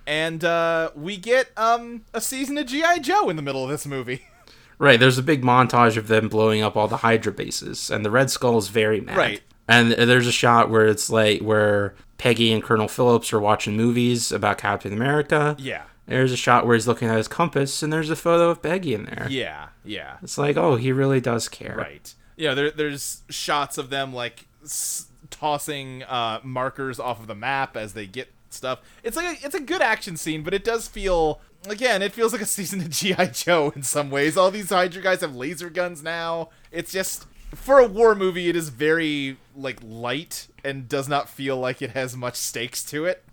and 0.08 0.44
uh, 0.44 0.92
we 0.96 1.18
get 1.18 1.50
um 1.58 2.04
a 2.14 2.22
season 2.22 2.58
of 2.58 2.66
GI 2.68 3.00
Joe 3.02 3.30
in 3.30 3.36
the 3.36 3.42
middle 3.42 3.64
of 3.64 3.70
this 3.70 3.86
movie. 3.86 4.26
Right. 4.80 5.00
There's 5.00 5.20
a 5.20 5.24
big 5.24 5.44
montage 5.44 5.96
of 5.98 6.08
them 6.10 6.28
blowing 6.28 6.62
up 6.62 6.76
all 6.76 6.88
the 6.90 6.98
Hydra 6.98 7.32
bases, 7.32 7.90
and 7.92 8.04
the 8.04 8.10
Red 8.12 8.30
Skull 8.32 8.58
is 8.58 8.68
very 8.68 9.00
mad. 9.00 9.16
Right. 9.16 9.42
And 9.68 9.92
there's 9.92 10.28
a 10.28 10.32
shot 10.32 10.70
where 10.70 10.88
it's 10.88 11.10
like 11.12 11.42
where 11.42 11.94
Peggy 12.18 12.52
and 12.52 12.62
Colonel 12.62 12.90
Phillips 12.90 13.32
are 13.32 13.40
watching 13.40 13.78
movies 13.78 14.32
about 14.32 14.58
Captain 14.58 14.92
America. 14.92 15.56
yeah, 15.60 15.84
There's 16.08 16.34
a 16.34 16.36
shot 16.36 16.66
where 16.66 16.76
he's 16.76 16.88
looking 16.88 17.08
at 17.08 17.16
his 17.16 17.30
compass, 17.30 17.82
and 17.84 17.94
there's 17.94 18.10
a 18.10 18.16
photo 18.16 18.50
of 18.50 18.62
Peggy 18.62 18.94
in 18.96 19.06
there. 19.06 19.28
yeah, 19.30 19.68
yeah. 19.86 20.18
It's 20.22 20.40
like, 20.40 20.58
oh, 20.58 20.76
he 20.76 20.92
really 20.92 21.22
does 21.22 21.48
care. 21.48 21.76
Right. 21.78 22.14
Yeah, 22.36 22.54
there, 22.56 22.72
there's 22.72 23.22
shots 23.30 23.78
of 23.78 23.90
them 23.90 24.12
like 24.12 24.48
s- 24.66 25.06
tossing 25.30 26.04
uh, 26.04 26.40
markers 26.44 27.00
off 27.00 27.20
of 27.22 27.28
the 27.28 27.36
map 27.36 27.78
as 27.78 27.94
they 27.94 28.08
get 28.08 28.34
stuff. 28.54 28.80
It's 29.04 29.18
like 29.18 29.42
a, 29.42 29.46
it's 29.46 29.56
a 29.56 29.60
good 29.60 29.82
action 29.82 30.16
scene, 30.18 30.44
but 30.44 30.54
it 30.54 30.64
does 30.64 30.88
feel 30.88 31.42
again, 31.68 32.02
it 32.02 32.12
feels 32.14 32.32
like 32.34 32.42
a 32.42 32.46
season 32.58 32.82
of 32.82 32.90
GI 32.90 33.28
Joe 33.34 33.72
in 33.76 33.84
some 33.84 34.10
ways. 34.10 34.38
All 34.38 34.52
these 34.52 34.70
Hydra 34.70 35.02
guys 35.02 35.22
have 35.22 35.36
laser 35.36 35.70
guns 35.70 36.04
now. 36.04 36.50
It's 36.72 36.92
just 36.92 37.26
for 37.56 37.80
a 37.80 37.88
war 37.88 38.16
movie, 38.16 38.50
it 38.50 38.56
is 38.56 38.70
very 38.70 39.38
like 39.56 39.80
light 39.84 40.48
and 40.64 40.88
does 40.90 41.08
not 41.08 41.30
feel 41.30 41.58
like 41.58 41.82
it 41.82 41.92
has 41.92 42.16
much 42.16 42.36
stakes 42.36 42.84
to 42.86 43.06
it. 43.06 43.24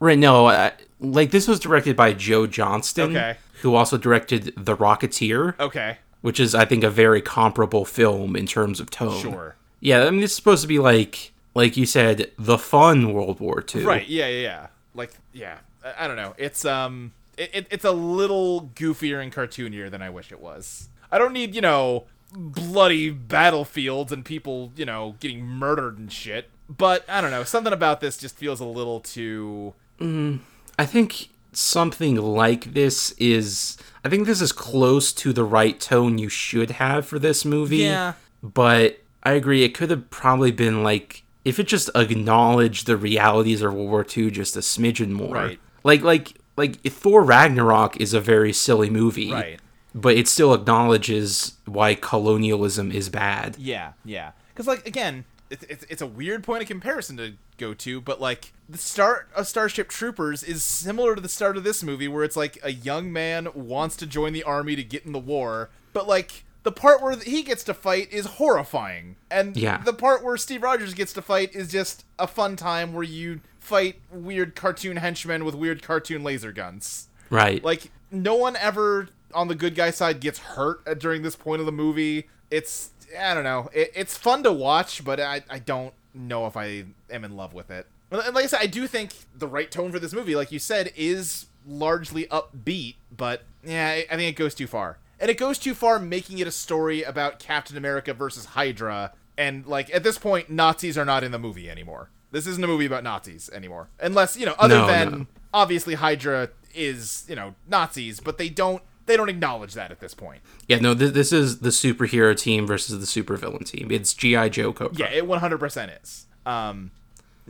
Right. 0.00 0.18
No, 0.18 0.46
uh, 0.46 0.70
like 1.00 1.30
this 1.30 1.46
was 1.48 1.60
directed 1.60 1.96
by 1.96 2.12
Joe 2.12 2.46
Johnston, 2.46 3.16
Okay. 3.16 3.36
who 3.62 3.74
also 3.74 3.96
directed 3.96 4.52
The 4.56 4.76
Rocketeer, 4.76 5.58
Okay, 5.60 5.98
which 6.22 6.40
is, 6.40 6.54
I 6.54 6.64
think, 6.64 6.82
a 6.84 6.90
very 6.90 7.22
comparable 7.22 7.84
film 7.84 8.34
in 8.36 8.46
terms 8.46 8.80
of 8.80 8.90
tone. 8.90 9.20
sure. 9.20 9.56
Yeah, 9.80 10.04
I 10.06 10.10
mean, 10.10 10.22
it's 10.22 10.34
supposed 10.34 10.62
to 10.62 10.68
be 10.68 10.78
like, 10.78 11.32
like 11.54 11.76
you 11.76 11.86
said, 11.86 12.30
the 12.38 12.58
fun 12.58 13.12
World 13.12 13.40
War 13.40 13.64
II. 13.74 13.84
Right. 13.84 14.08
Yeah. 14.08 14.28
Yeah. 14.28 14.40
Yeah. 14.40 14.66
Like. 14.94 15.12
Yeah. 15.32 15.58
I, 15.84 16.04
I 16.04 16.08
don't 16.08 16.16
know. 16.16 16.34
It's 16.36 16.64
um. 16.64 17.12
It, 17.36 17.50
it, 17.52 17.66
it's 17.70 17.84
a 17.84 17.92
little 17.92 18.70
goofier 18.76 19.20
and 19.20 19.32
cartoonier 19.32 19.90
than 19.90 20.02
I 20.02 20.10
wish 20.10 20.30
it 20.30 20.40
was. 20.40 20.88
I 21.10 21.18
don't 21.18 21.32
need 21.32 21.54
you 21.54 21.60
know 21.60 22.04
bloody 22.32 23.10
battlefields 23.10 24.10
and 24.12 24.24
people 24.24 24.72
you 24.76 24.84
know 24.84 25.16
getting 25.20 25.44
murdered 25.44 25.98
and 25.98 26.12
shit. 26.12 26.50
But 26.68 27.04
I 27.08 27.20
don't 27.20 27.30
know. 27.30 27.44
Something 27.44 27.72
about 27.72 28.00
this 28.00 28.16
just 28.16 28.36
feels 28.36 28.60
a 28.60 28.64
little 28.64 29.00
too. 29.00 29.74
I 30.00 30.86
think 30.86 31.28
something 31.52 32.16
like 32.16 32.74
this 32.74 33.12
is. 33.12 33.78
I 34.04 34.08
think 34.08 34.26
this 34.26 34.40
is 34.40 34.52
close 34.52 35.12
to 35.14 35.32
the 35.32 35.44
right 35.44 35.78
tone 35.80 36.18
you 36.18 36.28
should 36.28 36.72
have 36.72 37.06
for 37.06 37.18
this 37.18 37.44
movie. 37.44 37.78
Yeah. 37.78 38.14
But 38.42 39.00
I 39.22 39.32
agree, 39.32 39.64
it 39.64 39.74
could 39.74 39.90
have 39.90 40.10
probably 40.10 40.52
been 40.52 40.82
like 40.82 41.23
if 41.44 41.58
it 41.58 41.66
just 41.66 41.90
acknowledged 41.94 42.86
the 42.86 42.96
realities 42.96 43.62
of 43.62 43.74
World 43.74 43.90
War 43.90 44.06
II 44.16 44.30
just 44.30 44.56
a 44.56 44.60
smidgen 44.60 45.10
more. 45.10 45.34
Right. 45.34 45.60
Like 45.82 46.02
like 46.02 46.34
like 46.56 46.80
Thor 46.82 47.22
Ragnarok 47.22 48.00
is 48.00 48.14
a 48.14 48.20
very 48.20 48.52
silly 48.52 48.90
movie. 48.90 49.32
Right. 49.32 49.60
But 49.94 50.16
it 50.16 50.26
still 50.26 50.52
acknowledges 50.54 51.54
why 51.66 51.94
colonialism 51.94 52.90
is 52.90 53.08
bad. 53.08 53.56
Yeah. 53.58 53.92
Yeah. 54.04 54.32
Because 54.52 54.66
like 54.66 54.86
again. 54.86 55.24
It's, 55.50 55.62
it's, 55.64 55.84
it's 55.88 56.02
a 56.02 56.06
weird 56.06 56.42
point 56.42 56.62
of 56.62 56.68
comparison 56.68 57.16
to 57.18 57.34
go 57.58 57.74
to, 57.74 58.00
but 58.00 58.20
like 58.20 58.52
the 58.68 58.78
start 58.78 59.28
of 59.36 59.46
Starship 59.46 59.88
Troopers 59.88 60.42
is 60.42 60.64
similar 60.64 61.14
to 61.14 61.20
the 61.20 61.28
start 61.28 61.56
of 61.56 61.62
this 61.62 61.82
movie, 61.82 62.08
where 62.08 62.24
it's 62.24 62.34
like 62.34 62.58
a 62.62 62.72
young 62.72 63.12
man 63.12 63.48
wants 63.54 63.94
to 63.96 64.06
join 64.06 64.32
the 64.32 64.42
army 64.42 64.74
to 64.74 64.82
get 64.82 65.04
in 65.04 65.12
the 65.12 65.18
war, 65.18 65.70
but 65.92 66.08
like 66.08 66.44
the 66.64 66.72
part 66.72 67.00
where 67.02 67.16
he 67.16 67.42
gets 67.42 67.62
to 67.64 67.74
fight 67.74 68.12
is 68.12 68.26
horrifying, 68.26 69.16
and 69.30 69.56
Yeah. 69.56 69.78
the 69.84 69.92
part 69.92 70.22
where 70.24 70.36
Steve 70.36 70.62
Rogers 70.62 70.92
gets 70.94 71.12
to 71.14 71.22
fight 71.22 71.54
is 71.54 71.70
just 71.70 72.04
a 72.18 72.26
fun 72.26 72.56
time 72.56 72.92
where 72.92 73.02
you 73.04 73.40
fight 73.60 74.00
weird 74.10 74.54
cartoon 74.56 74.96
henchmen 74.98 75.44
with 75.44 75.54
weird 75.54 75.82
cartoon 75.82 76.22
laser 76.24 76.52
guns. 76.52 77.08
Right. 77.30 77.62
Like 77.64 77.90
no 78.10 78.34
one 78.34 78.56
ever 78.56 79.08
on 79.32 79.48
the 79.48 79.54
good 79.54 79.74
guy 79.74 79.90
side 79.90 80.20
gets 80.20 80.38
hurt 80.38 80.98
during 80.98 81.22
this 81.22 81.36
point 81.36 81.60
of 81.60 81.66
the 81.66 81.72
movie. 81.72 82.28
It's 82.50 82.90
I 83.18 83.32
don't 83.34 83.44
know. 83.44 83.70
It, 83.72 83.92
it's 83.94 84.16
fun 84.18 84.42
to 84.42 84.52
watch, 84.52 85.04
but 85.04 85.18
I 85.20 85.42
I 85.48 85.58
don't 85.58 85.94
know 86.14 86.46
if 86.46 86.56
I 86.56 86.84
am 87.10 87.24
in 87.24 87.36
love 87.36 87.52
with 87.54 87.70
it. 87.70 87.86
And 88.10 88.20
like 88.34 88.44
I 88.44 88.46
said, 88.46 88.60
I 88.60 88.66
do 88.66 88.86
think 88.86 89.12
the 89.34 89.48
right 89.48 89.70
tone 89.70 89.90
for 89.90 89.98
this 89.98 90.12
movie, 90.12 90.36
like 90.36 90.52
you 90.52 90.58
said, 90.58 90.92
is 90.94 91.46
largely 91.66 92.26
upbeat. 92.26 92.96
But 93.16 93.42
yeah, 93.64 93.88
I, 93.88 94.06
I 94.12 94.16
think 94.16 94.30
it 94.30 94.36
goes 94.36 94.54
too 94.54 94.66
far, 94.66 94.98
and 95.20 95.30
it 95.30 95.38
goes 95.38 95.58
too 95.58 95.74
far 95.74 95.98
making 95.98 96.38
it 96.38 96.46
a 96.46 96.50
story 96.52 97.02
about 97.02 97.38
Captain 97.38 97.76
America 97.76 98.12
versus 98.14 98.44
Hydra. 98.46 99.12
And 99.36 99.66
like 99.66 99.92
at 99.94 100.02
this 100.04 100.18
point, 100.18 100.48
Nazis 100.50 100.96
are 100.96 101.04
not 101.04 101.24
in 101.24 101.32
the 101.32 101.38
movie 101.38 101.68
anymore. 101.70 102.10
This 102.30 102.46
isn't 102.46 102.62
a 102.64 102.66
movie 102.66 102.86
about 102.86 103.04
Nazis 103.04 103.48
anymore, 103.52 103.88
unless 104.00 104.36
you 104.36 104.44
know, 104.46 104.54
other 104.58 104.78
No, 104.78 104.86
than 104.86 105.10
no. 105.12 105.26
obviously 105.52 105.94
Hydra 105.94 106.50
is 106.74 107.24
you 107.28 107.36
know 107.36 107.54
Nazis, 107.68 108.18
but 108.20 108.38
they 108.38 108.48
don't 108.48 108.82
they 109.06 109.16
don't 109.16 109.28
acknowledge 109.28 109.74
that 109.74 109.90
at 109.90 110.00
this 110.00 110.14
point. 110.14 110.40
yeah, 110.66 110.78
no, 110.78 110.94
th- 110.94 111.12
this 111.12 111.30
is 111.32 111.58
the 111.60 111.68
superhero 111.68 112.36
team 112.36 112.66
versus 112.66 112.98
the 112.98 113.22
supervillain 113.22 113.64
team. 113.66 113.90
It's 113.90 114.14
G.I. 114.14 114.48
Joe 114.48 114.72
Cobra. 114.72 114.96
Yeah, 114.98 115.10
it 115.12 115.26
100% 115.28 116.02
is. 116.02 116.26
Um, 116.46 116.90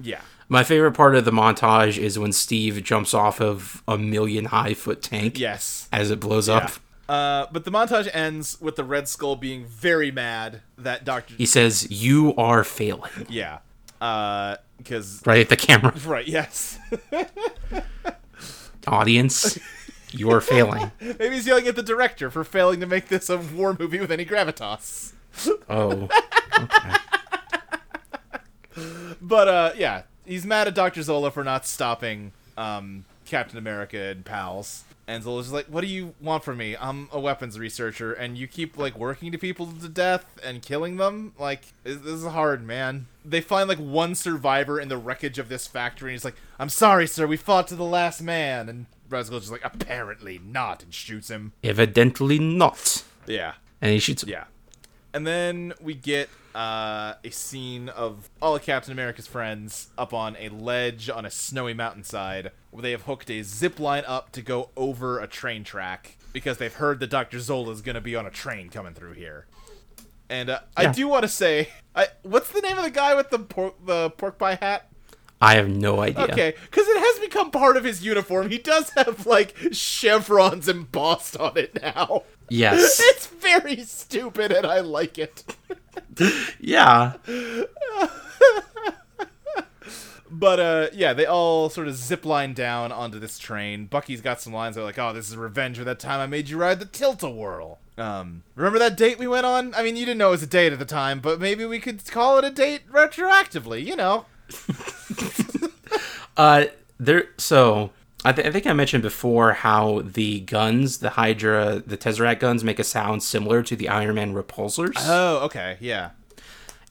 yeah, 0.02 0.20
My 0.48 0.64
favorite 0.64 0.92
part 0.92 1.14
of 1.14 1.24
the 1.24 1.30
montage 1.30 1.96
is 1.96 2.18
when 2.18 2.32
Steve 2.32 2.82
jumps 2.82 3.14
off 3.14 3.40
of 3.40 3.84
a 3.86 3.96
million 3.96 4.46
high 4.46 4.74
foot 4.74 5.00
tank 5.00 5.38
yes. 5.38 5.88
as 5.92 6.10
it 6.10 6.18
blows 6.18 6.48
Yeah. 6.48 6.54
up. 6.56 6.72
Uh, 7.08 7.46
but 7.52 7.64
the 7.64 7.70
montage 7.70 8.08
ends 8.14 8.60
with 8.60 8.76
the 8.76 8.84
Red 8.84 9.08
Skull 9.08 9.36
being 9.36 9.66
very 9.66 10.10
mad 10.10 10.62
that 10.78 11.04
Doctor. 11.04 11.34
He 11.34 11.46
says, 11.46 11.90
You 11.90 12.34
are 12.36 12.64
failing. 12.64 13.12
Yeah. 13.28 13.58
Uh, 14.00 14.56
because 14.78 15.22
Right 15.24 15.40
at 15.40 15.48
the 15.48 15.56
camera. 15.56 15.92
right, 16.06 16.26
yes. 16.26 16.78
Audience, 18.86 19.58
you 20.10 20.30
are 20.30 20.40
failing. 20.40 20.92
Maybe 21.00 21.30
he's 21.30 21.46
yelling 21.46 21.66
at 21.66 21.76
the 21.76 21.82
director 21.82 22.30
for 22.30 22.44
failing 22.44 22.80
to 22.80 22.86
make 22.86 23.08
this 23.08 23.30
a 23.30 23.38
war 23.38 23.76
movie 23.78 24.00
with 24.00 24.10
any 24.10 24.26
gravitas. 24.26 25.12
Oh. 25.70 26.08
But 29.20 29.48
uh, 29.48 29.72
yeah, 29.76 30.02
he's 30.26 30.44
mad 30.44 30.68
at 30.68 30.74
Doctor 30.74 31.02
Zola 31.02 31.30
for 31.30 31.44
not 31.44 31.66
stopping 31.66 32.32
um, 32.56 33.04
Captain 33.24 33.58
America 33.58 33.98
and 33.98 34.24
pals. 34.24 34.84
And 35.06 35.22
Zola's 35.22 35.46
just 35.46 35.54
like, 35.54 35.66
"What 35.66 35.82
do 35.82 35.86
you 35.86 36.14
want 36.20 36.44
from 36.44 36.56
me? 36.56 36.76
I'm 36.80 37.08
a 37.12 37.20
weapons 37.20 37.58
researcher, 37.58 38.14
and 38.14 38.38
you 38.38 38.46
keep 38.46 38.78
like 38.78 38.96
working 38.96 39.32
to 39.32 39.38
people 39.38 39.66
to 39.66 39.88
death 39.88 40.24
and 40.42 40.62
killing 40.62 40.96
them. 40.96 41.34
Like, 41.38 41.60
this 41.82 41.98
this 41.98 42.14
is 42.14 42.26
hard, 42.26 42.66
man." 42.66 43.06
They 43.22 43.42
find 43.42 43.68
like 43.68 43.78
one 43.78 44.14
survivor 44.14 44.80
in 44.80 44.88
the 44.88 44.96
wreckage 44.96 45.38
of 45.38 45.50
this 45.50 45.66
factory, 45.66 46.10
and 46.10 46.14
he's 46.14 46.24
like, 46.24 46.36
"I'm 46.58 46.70
sorry, 46.70 47.06
sir. 47.06 47.26
We 47.26 47.36
fought 47.36 47.68
to 47.68 47.76
the 47.76 47.84
last 47.84 48.22
man." 48.22 48.68
And 48.68 48.86
Red 49.10 49.26
Skull's 49.26 49.42
just 49.42 49.52
like, 49.52 49.64
"Apparently 49.64 50.40
not," 50.42 50.82
and 50.82 50.94
shoots 50.94 51.28
him. 51.28 51.52
Evidently 51.62 52.38
not. 52.38 53.04
Yeah. 53.26 53.54
And 53.82 53.92
he 53.92 53.98
shoots 53.98 54.22
him. 54.22 54.30
Yeah. 54.30 54.44
And 55.12 55.26
then 55.26 55.74
we 55.80 55.92
get 55.92 56.30
uh, 56.54 57.14
a 57.24 57.30
scene 57.30 57.88
of 57.88 58.30
all 58.40 58.56
of 58.56 58.62
Captain 58.62 58.92
America's 58.92 59.26
friends 59.26 59.88
up 59.98 60.12
on 60.12 60.36
a 60.38 60.48
ledge 60.48 61.10
on 61.10 61.24
a 61.24 61.30
snowy 61.30 61.74
mountainside 61.74 62.52
where 62.70 62.82
they 62.82 62.92
have 62.92 63.02
hooked 63.02 63.30
a 63.30 63.42
zip 63.42 63.80
line 63.80 64.04
up 64.06 64.30
to 64.32 64.42
go 64.42 64.70
over 64.76 65.18
a 65.18 65.26
train 65.26 65.64
track 65.64 66.16
because 66.32 66.58
they've 66.58 66.74
heard 66.74 67.00
that 67.00 67.10
Dr. 67.10 67.40
Zola 67.40 67.72
is 67.72 67.80
going 67.80 67.94
to 67.94 68.00
be 68.00 68.14
on 68.16 68.26
a 68.26 68.30
train 68.30 68.68
coming 68.68 68.94
through 68.94 69.12
here. 69.12 69.46
And 70.28 70.50
uh, 70.50 70.60
I 70.76 70.90
do 70.90 71.06
want 71.06 71.22
to 71.22 71.28
say, 71.28 71.68
I, 71.94 72.08
what's 72.22 72.50
the 72.50 72.60
name 72.60 72.78
of 72.78 72.84
the 72.84 72.90
guy 72.90 73.14
with 73.14 73.30
the 73.30 73.38
pork, 73.38 73.74
the 73.84 74.10
pork 74.10 74.38
pie 74.38 74.54
hat? 74.54 74.88
I 75.40 75.56
have 75.56 75.68
no 75.68 76.00
idea. 76.00 76.24
Okay, 76.24 76.54
because 76.62 76.86
it 76.88 76.98
has 76.98 77.20
become 77.20 77.50
part 77.50 77.76
of 77.76 77.84
his 77.84 78.02
uniform. 78.04 78.48
He 78.48 78.58
does 78.58 78.90
have 78.90 79.26
like 79.26 79.54
chevrons 79.72 80.68
embossed 80.68 81.36
on 81.36 81.58
it 81.58 81.80
now. 81.82 82.22
Yes. 82.48 83.00
It's 83.14 83.26
very 83.26 83.84
stupid 83.84 84.52
and 84.52 84.66
I 84.66 84.80
like 84.80 85.18
it. 85.18 85.44
yeah. 86.60 87.14
But 90.30 90.58
uh 90.58 90.86
yeah, 90.92 91.12
they 91.12 91.26
all 91.26 91.70
sort 91.70 91.86
of 91.86 91.94
zip 91.94 92.24
line 92.24 92.54
down 92.54 92.90
onto 92.90 93.20
this 93.20 93.38
train. 93.38 93.86
Bucky's 93.86 94.20
got 94.20 94.40
some 94.40 94.52
lines 94.52 94.74
that 94.74 94.82
are 94.82 94.84
like, 94.84 94.98
"Oh, 94.98 95.12
this 95.12 95.28
is 95.30 95.36
revenge 95.36 95.78
for 95.78 95.84
that 95.84 96.00
time 96.00 96.18
I 96.20 96.26
made 96.26 96.48
you 96.48 96.56
ride 96.58 96.80
the 96.80 96.86
tilt-a-whirl." 96.86 97.78
Um, 97.96 98.42
remember 98.56 98.80
that 98.80 98.96
date 98.96 99.18
we 99.18 99.28
went 99.28 99.46
on? 99.46 99.72
I 99.74 99.84
mean, 99.84 99.96
you 99.96 100.04
didn't 100.04 100.18
know 100.18 100.28
it 100.28 100.32
was 100.32 100.42
a 100.42 100.48
date 100.48 100.72
at 100.72 100.80
the 100.80 100.84
time, 100.84 101.20
but 101.20 101.40
maybe 101.40 101.64
we 101.64 101.78
could 101.78 102.04
call 102.10 102.38
it 102.38 102.44
a 102.44 102.50
date 102.50 102.90
retroactively, 102.90 103.84
you 103.84 103.94
know. 103.96 104.26
Uh, 106.36 106.64
there. 106.98 107.26
So 107.38 107.90
I, 108.24 108.32
th- 108.32 108.46
I 108.46 108.50
think 108.50 108.66
I 108.66 108.72
mentioned 108.72 109.02
before 109.02 109.52
how 109.52 110.00
the 110.04 110.40
guns, 110.40 110.98
the 110.98 111.10
Hydra, 111.10 111.82
the 111.86 111.96
Tesseract 111.98 112.40
guns, 112.40 112.64
make 112.64 112.78
a 112.78 112.84
sound 112.84 113.22
similar 113.22 113.62
to 113.62 113.76
the 113.76 113.88
Iron 113.88 114.14
Man 114.14 114.32
repulsors. 114.34 114.94
Oh, 114.98 115.38
okay. 115.44 115.76
Yeah. 115.80 116.10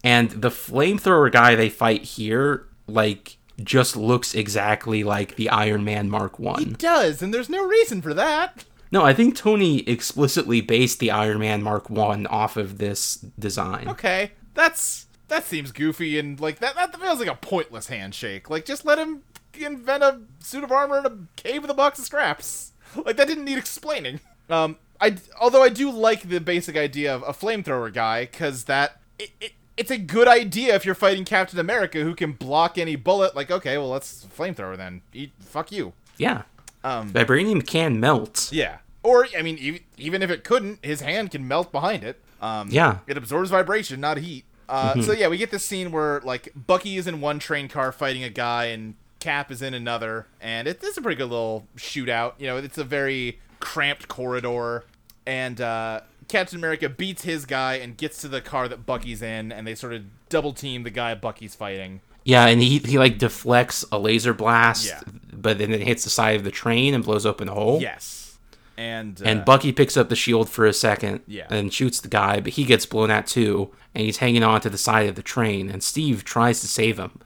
and 0.03 0.29
the 0.31 0.49
flamethrower 0.49 1.31
guy 1.31 1.55
they 1.55 1.69
fight 1.69 2.03
here, 2.03 2.67
like, 2.87 3.37
just 3.63 3.95
looks 3.95 4.33
exactly 4.35 5.03
like 5.03 5.35
the 5.35 5.49
Iron 5.49 5.83
Man 5.83 6.09
Mark 6.09 6.39
One. 6.39 6.59
He 6.59 6.65
does, 6.73 7.21
and 7.21 7.33
there's 7.33 7.49
no 7.49 7.65
reason 7.65 8.01
for 8.01 8.13
that. 8.13 8.65
No, 8.91 9.03
I 9.03 9.13
think 9.13 9.35
Tony 9.35 9.79
explicitly 9.89 10.61
based 10.61 10.99
the 10.99 11.09
Iron 11.11 11.39
Man 11.39 11.63
Mark 11.63 11.89
One 11.89 12.27
off 12.27 12.57
of 12.57 12.77
this 12.77 13.15
design. 13.39 13.87
Okay. 13.87 14.31
That's 14.53 15.07
that 15.29 15.45
seems 15.45 15.71
goofy 15.71 16.19
and 16.19 16.39
like 16.39 16.59
that 16.59 16.75
that 16.75 16.95
feels 16.99 17.17
like 17.19 17.27
a 17.27 17.33
pointless 17.33 17.87
handshake. 17.87 18.51
Like 18.51 18.65
just 18.65 18.85
let 18.85 18.99
him 18.99 19.23
invent 19.57 20.03
a 20.03 20.21
suit 20.39 20.63
of 20.63 20.71
armor 20.71 20.99
in 20.99 21.05
a 21.05 21.17
cave 21.35 21.61
with 21.61 21.71
a 21.71 21.73
box 21.75 21.99
of 21.99 22.05
scraps. 22.05 22.71
Like 22.95 23.17
that 23.17 23.27
didn't 23.27 23.45
need 23.45 23.57
explaining. 23.57 24.19
Um 24.49 24.77
I 25.01 25.17
although 25.39 25.63
I 25.63 25.69
do 25.69 25.89
like 25.91 26.29
the 26.29 26.39
basic 26.39 26.77
idea 26.77 27.13
of 27.13 27.23
a 27.23 27.33
flamethrower 27.33 27.91
guy 27.93 28.25
cuz 28.25 28.65
that 28.65 28.99
it, 29.19 29.31
it 29.41 29.51
it's 29.75 29.89
a 29.89 29.97
good 29.97 30.27
idea 30.27 30.75
if 30.75 30.85
you're 30.85 30.93
fighting 30.93 31.25
Captain 31.25 31.57
America 31.59 32.01
who 32.03 32.13
can 32.13 32.33
block 32.33 32.77
any 32.77 32.95
bullet. 32.95 33.35
Like, 33.35 33.49
okay, 33.49 33.77
well, 33.79 33.89
let's 33.89 34.25
flamethrower 34.37 34.77
then. 34.77 35.01
Eat, 35.13 35.31
fuck 35.39 35.71
you. 35.71 35.93
Yeah, 36.17 36.43
Um, 36.83 37.11
vibranium 37.11 37.65
can 37.65 37.99
melt. 37.99 38.49
Yeah. 38.51 38.77
Or, 39.01 39.27
I 39.35 39.41
mean, 39.41 39.57
e- 39.59 39.81
even 39.97 40.21
if 40.21 40.29
it 40.29 40.43
couldn't, 40.43 40.85
his 40.85 41.01
hand 41.01 41.31
can 41.31 41.47
melt 41.47 41.71
behind 41.71 42.03
it. 42.03 42.21
Um, 42.39 42.67
Yeah. 42.69 42.99
It 43.07 43.17
absorbs 43.17 43.49
vibration, 43.49 43.99
not 43.99 44.17
heat. 44.17 44.45
Uh, 44.69 45.01
So, 45.01 45.11
yeah, 45.11 45.27
we 45.27 45.37
get 45.37 45.49
this 45.49 45.65
scene 45.65 45.91
where, 45.91 46.21
like, 46.23 46.49
Bucky 46.55 46.97
is 46.97 47.07
in 47.07 47.19
one 47.19 47.39
train 47.39 47.67
car 47.67 47.91
fighting 47.91 48.23
a 48.23 48.29
guy, 48.29 48.65
and 48.65 48.93
Cap 49.23 49.51
is 49.51 49.61
in 49.61 49.73
another. 49.73 50.27
And 50.41 50.67
it, 50.67 50.79
it's 50.83 50.97
a 50.97 51.01
pretty 51.01 51.15
good 51.17 51.29
little 51.29 51.65
shootout. 51.77 52.33
You 52.37 52.47
know, 52.47 52.57
it's 52.57 52.77
a 52.77 52.83
very 52.83 53.39
cramped 53.59 54.07
corridor. 54.09 54.83
And 55.25 55.59
uh, 55.61 56.01
Captain 56.27 56.57
America 56.57 56.89
beats 56.89 57.23
his 57.23 57.45
guy 57.45 57.75
and 57.75 57.95
gets 57.95 58.19
to 58.21 58.27
the 58.27 58.41
car 58.41 58.67
that 58.67 58.85
Bucky's 58.85 59.21
in, 59.21 59.51
and 59.51 59.65
they 59.65 59.75
sort 59.75 59.93
of 59.93 60.03
double 60.29 60.51
team 60.53 60.83
the 60.83 60.89
guy 60.89 61.15
Bucky's 61.15 61.55
fighting. 61.55 62.01
Yeah, 62.25 62.45
and 62.47 62.61
he 62.61 62.79
he 62.79 62.97
like 62.99 63.17
deflects 63.17 63.83
a 63.91 63.97
laser 63.99 64.33
blast, 64.33 64.85
Yeah. 64.87 65.01
but 65.31 65.57
then 65.57 65.71
it 65.73 65.81
hits 65.81 66.03
the 66.03 66.09
side 66.09 66.35
of 66.35 66.43
the 66.43 66.51
train 66.51 66.93
and 66.93 67.03
blows 67.03 67.25
open 67.25 67.49
a 67.49 67.53
hole. 67.53 67.81
Yes. 67.81 68.37
And, 68.77 69.21
uh, 69.21 69.25
And 69.25 69.45
Bucky 69.45 69.71
picks 69.71 69.95
up 69.97 70.09
the 70.09 70.15
shield 70.15 70.49
for 70.49 70.65
a 70.65 70.73
second 70.73 71.21
Yeah. 71.27 71.45
and 71.49 71.71
shoots 71.71 71.99
the 71.99 72.07
guy, 72.07 72.39
but 72.39 72.53
he 72.53 72.63
gets 72.63 72.85
blown 72.85 73.11
at 73.11 73.27
too, 73.27 73.71
and 73.93 74.03
he's 74.05 74.17
hanging 74.17 74.41
on 74.43 74.61
to 74.61 74.69
the 74.69 74.77
side 74.77 75.07
of 75.07 75.15
the 75.15 75.21
train, 75.21 75.69
and 75.69 75.83
Steve 75.83 76.23
tries 76.23 76.59
to 76.61 76.67
save 76.67 76.97
him, 76.97 77.19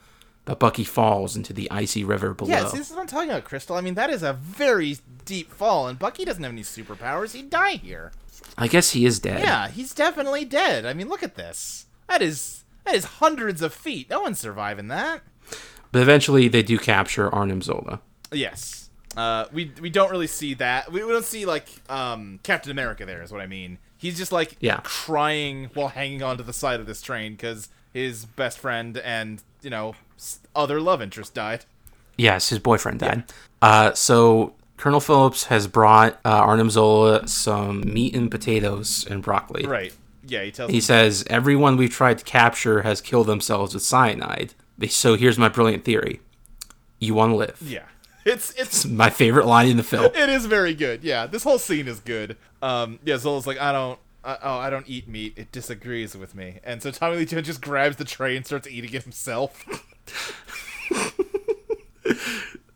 but 0.48 0.58
Bucky 0.58 0.82
falls 0.84 1.36
into 1.36 1.52
the 1.52 1.70
icy 1.70 2.02
river 2.04 2.32
below. 2.32 2.48
Yeah, 2.50 2.66
see, 2.68 2.78
this 2.78 2.88
is 2.90 2.96
what 2.96 3.02
I'm 3.02 3.06
talking 3.06 3.28
about, 3.28 3.44
Crystal. 3.44 3.76
I 3.76 3.82
mean, 3.82 3.94
that 3.96 4.08
is 4.08 4.22
a 4.22 4.32
very 4.32 4.96
deep 5.26 5.52
fall, 5.52 5.86
and 5.88 5.98
Bucky 5.98 6.24
doesn't 6.24 6.42
have 6.42 6.52
any 6.52 6.62
superpowers. 6.62 7.32
He'd 7.34 7.50
die 7.50 7.72
here. 7.72 8.12
I 8.56 8.66
guess 8.66 8.92
he 8.92 9.04
is 9.04 9.20
dead. 9.20 9.40
Yeah, 9.40 9.68
he's 9.68 9.92
definitely 9.92 10.46
dead. 10.46 10.86
I 10.86 10.94
mean, 10.94 11.08
look 11.10 11.22
at 11.22 11.34
this. 11.34 11.84
That 12.08 12.22
is 12.22 12.64
that 12.84 12.94
is 12.94 13.04
hundreds 13.04 13.60
of 13.60 13.74
feet. 13.74 14.08
No 14.08 14.22
one's 14.22 14.40
surviving 14.40 14.88
that. 14.88 15.20
But 15.92 16.00
eventually 16.00 16.48
they 16.48 16.62
do 16.62 16.78
capture 16.78 17.28
Arnim 17.32 17.60
Zola. 17.60 18.00
Yes. 18.32 18.88
Uh, 19.18 19.44
we 19.52 19.72
we 19.82 19.90
don't 19.90 20.10
really 20.10 20.26
see 20.26 20.54
that. 20.54 20.90
We, 20.90 21.04
we 21.04 21.12
don't 21.12 21.24
see 21.26 21.44
like 21.44 21.68
um, 21.90 22.40
Captain 22.42 22.70
America 22.72 23.04
there. 23.04 23.20
Is 23.22 23.30
what 23.30 23.42
I 23.42 23.46
mean. 23.46 23.76
He's 23.98 24.16
just 24.16 24.32
like 24.32 24.56
Yeah. 24.60 24.80
crying 24.82 25.70
while 25.74 25.88
hanging 25.88 26.22
onto 26.22 26.42
the 26.42 26.52
side 26.54 26.80
of 26.80 26.86
this 26.86 27.02
train 27.02 27.32
because 27.32 27.68
his 27.92 28.24
best 28.24 28.58
friend 28.58 28.96
and 28.98 29.42
you 29.60 29.68
know 29.70 29.94
other 30.54 30.80
love 30.80 31.00
interest 31.02 31.34
died. 31.34 31.64
Yes, 32.16 32.48
his 32.48 32.58
boyfriend 32.58 33.00
died. 33.00 33.24
Uh, 33.62 33.92
so 33.94 34.54
Colonel 34.76 35.00
Phillips 35.00 35.44
has 35.44 35.66
brought 35.66 36.14
uh, 36.24 36.28
Arnim 36.30 36.70
Zola 36.70 37.26
some 37.28 37.80
meat 37.80 38.14
and 38.16 38.30
potatoes 38.30 39.06
and 39.08 39.22
broccoli. 39.22 39.66
Right. 39.66 39.94
Yeah. 40.26 40.42
He 40.42 40.50
tells. 40.50 40.70
He 40.70 40.80
says, 40.80 41.24
Everyone 41.28 41.76
we've 41.76 41.90
tried 41.90 42.18
to 42.18 42.24
capture 42.24 42.82
has 42.82 43.00
killed 43.00 43.26
themselves 43.28 43.74
with 43.74 43.82
cyanide. 43.84 44.54
So 44.88 45.14
here's 45.16 45.38
my 45.38 45.48
brilliant 45.48 45.84
theory. 45.84 46.20
You 46.98 47.14
want 47.14 47.32
to 47.32 47.36
live. 47.36 47.58
yeah. 47.64 47.84
It's 48.24 48.52
it's 48.58 48.84
My 48.84 49.08
favorite 49.08 49.46
line 49.46 49.68
in 49.68 49.76
the 49.78 49.82
film. 49.82 50.06
It 50.14 50.28
is 50.28 50.44
very 50.44 50.74
good. 50.74 51.02
Yeah, 51.02 51.26
this 51.26 51.44
whole 51.44 51.58
scene 51.58 51.88
is 51.88 52.00
good. 52.00 52.36
Um, 52.60 52.98
yeah, 53.02 53.16
Zola's 53.16 53.46
like, 53.46 53.58
I 53.58 53.72
don't, 53.72 53.98
uh, 54.22 54.36
oh, 54.42 54.58
I 54.58 54.68
don't 54.68 54.86
eat 54.86 55.08
meat. 55.08 55.32
It 55.36 55.50
disagrees 55.50 56.14
with 56.14 56.34
me. 56.34 56.58
And 56.62 56.82
so 56.82 56.90
Tommy 56.90 57.16
Lee 57.16 57.24
Jones 57.24 57.46
just 57.46 57.62
grabs 57.62 57.96
the 57.96 58.04
tray 58.04 58.36
and 58.36 58.44
starts 58.44 58.68
eating 58.68 58.92
it 58.92 59.04
himself. 59.04 59.64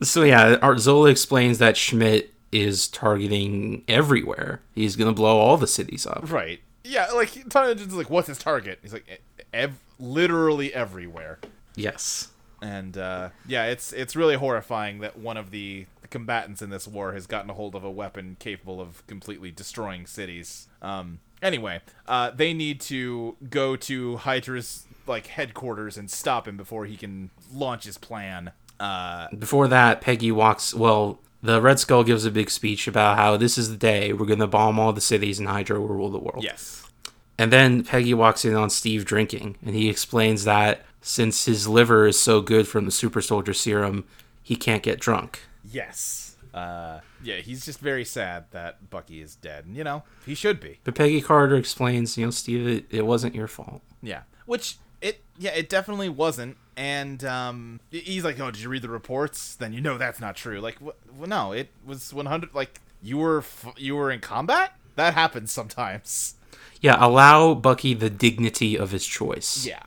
So 0.02 0.24
yeah, 0.24 0.56
Art 0.60 0.80
Zola 0.80 1.08
explains 1.10 1.58
that 1.58 1.76
Schmidt 1.76 2.34
is 2.50 2.88
targeting 2.88 3.84
everywhere. 3.86 4.60
He's 4.74 4.96
gonna 4.96 5.12
blow 5.12 5.38
all 5.38 5.56
the 5.56 5.68
cities 5.68 6.06
up. 6.06 6.30
right. 6.30 6.60
Yeah, 6.84 7.06
like 7.12 7.36
is 7.36 7.94
like, 7.94 8.10
what's 8.10 8.26
his 8.26 8.38
target? 8.38 8.80
He's 8.82 8.92
like, 8.92 9.06
"E- 9.08 9.42
ev- 9.54 9.78
literally 10.00 10.74
everywhere. 10.74 11.38
Yes. 11.76 12.28
And 12.60 12.98
uh, 12.98 13.28
yeah, 13.46 13.66
it's 13.66 13.92
it's 13.92 14.16
really 14.16 14.34
horrifying 14.34 14.98
that 14.98 15.16
one 15.16 15.36
of 15.36 15.50
the 15.52 15.86
combatants 16.10 16.60
in 16.60 16.70
this 16.70 16.86
war 16.88 17.12
has 17.12 17.26
gotten 17.28 17.48
a 17.50 17.54
hold 17.54 17.74
of 17.76 17.84
a 17.84 17.90
weapon 17.90 18.36
capable 18.40 18.80
of 18.80 19.06
completely 19.06 19.52
destroying 19.52 20.06
cities. 20.06 20.66
Um, 20.82 21.20
anyway, 21.42 21.80
uh, 22.06 22.30
they 22.30 22.54
need 22.54 22.80
to 22.82 23.36
go 23.50 23.76
to 23.76 24.16
Hydra's 24.16 24.86
like 25.06 25.26
headquarters 25.26 25.96
and 25.98 26.10
stop 26.10 26.46
him 26.48 26.56
before 26.56 26.86
he 26.86 26.96
can 26.96 27.30
launch 27.52 27.84
his 27.84 27.98
plan. 27.98 28.52
Uh, 28.80 29.28
Before 29.36 29.68
that, 29.68 30.00
Peggy 30.00 30.32
walks. 30.32 30.72
Well, 30.74 31.18
the 31.42 31.60
Red 31.60 31.78
Skull 31.80 32.04
gives 32.04 32.24
a 32.24 32.30
big 32.30 32.50
speech 32.50 32.86
about 32.88 33.16
how 33.16 33.36
this 33.36 33.58
is 33.58 33.70
the 33.70 33.76
day 33.76 34.12
we're 34.12 34.26
gonna 34.26 34.46
bomb 34.46 34.78
all 34.78 34.92
the 34.92 35.00
cities 35.00 35.38
and 35.38 35.48
Hydra 35.48 35.80
will 35.80 35.88
rule 35.88 36.10
the 36.10 36.18
world. 36.18 36.42
yes. 36.44 36.78
And 37.38 37.52
then 37.52 37.82
Peggy 37.82 38.14
walks 38.14 38.44
in 38.44 38.54
on 38.54 38.70
Steve 38.70 39.04
drinking, 39.04 39.56
and 39.64 39.74
he 39.74 39.88
explains 39.88 40.44
that 40.44 40.84
since 41.00 41.46
his 41.46 41.66
liver 41.66 42.06
is 42.06 42.20
so 42.20 42.40
good 42.40 42.68
from 42.68 42.84
the 42.84 42.92
super 42.92 43.20
soldier 43.20 43.54
serum, 43.54 44.04
he 44.42 44.54
can't 44.54 44.82
get 44.82 45.00
drunk. 45.00 45.40
Yes. 45.64 46.21
Uh, 46.54 47.00
yeah, 47.22 47.36
he's 47.36 47.64
just 47.64 47.80
very 47.80 48.04
sad 48.04 48.44
that 48.50 48.90
Bucky 48.90 49.20
is 49.20 49.36
dead. 49.36 49.64
And, 49.64 49.76
you 49.76 49.84
know, 49.84 50.02
he 50.26 50.34
should 50.34 50.60
be. 50.60 50.80
But 50.84 50.94
Peggy 50.94 51.20
Carter 51.22 51.56
explains, 51.56 52.18
you 52.18 52.26
know, 52.26 52.30
Steve, 52.30 52.66
it, 52.66 52.84
it 52.90 53.06
wasn't 53.06 53.34
your 53.34 53.48
fault. 53.48 53.80
Yeah. 54.02 54.22
Which 54.46 54.76
it 55.00 55.22
yeah, 55.38 55.52
it 55.52 55.68
definitely 55.68 56.08
wasn't. 56.08 56.56
And 56.76 57.24
um 57.24 57.80
he's 57.90 58.24
like, 58.24 58.38
"Oh, 58.40 58.50
did 58.50 58.60
you 58.62 58.68
read 58.68 58.82
the 58.82 58.88
reports? 58.88 59.54
Then 59.54 59.72
you 59.72 59.80
know 59.80 59.98
that's 59.98 60.20
not 60.20 60.36
true." 60.36 60.60
Like, 60.60 60.78
wh- 60.78 61.18
well, 61.18 61.28
no, 61.28 61.52
it 61.52 61.70
was 61.84 62.12
100 62.14 62.54
like 62.54 62.80
you 63.02 63.18
were 63.18 63.38
f- 63.38 63.74
you 63.76 63.94
were 63.96 64.10
in 64.10 64.20
combat? 64.20 64.74
That 64.96 65.14
happens 65.14 65.52
sometimes. 65.52 66.34
Yeah, 66.80 66.96
allow 66.98 67.54
Bucky 67.54 67.94
the 67.94 68.10
dignity 68.10 68.76
of 68.76 68.90
his 68.90 69.06
choice. 69.06 69.66
Yeah. 69.66 69.82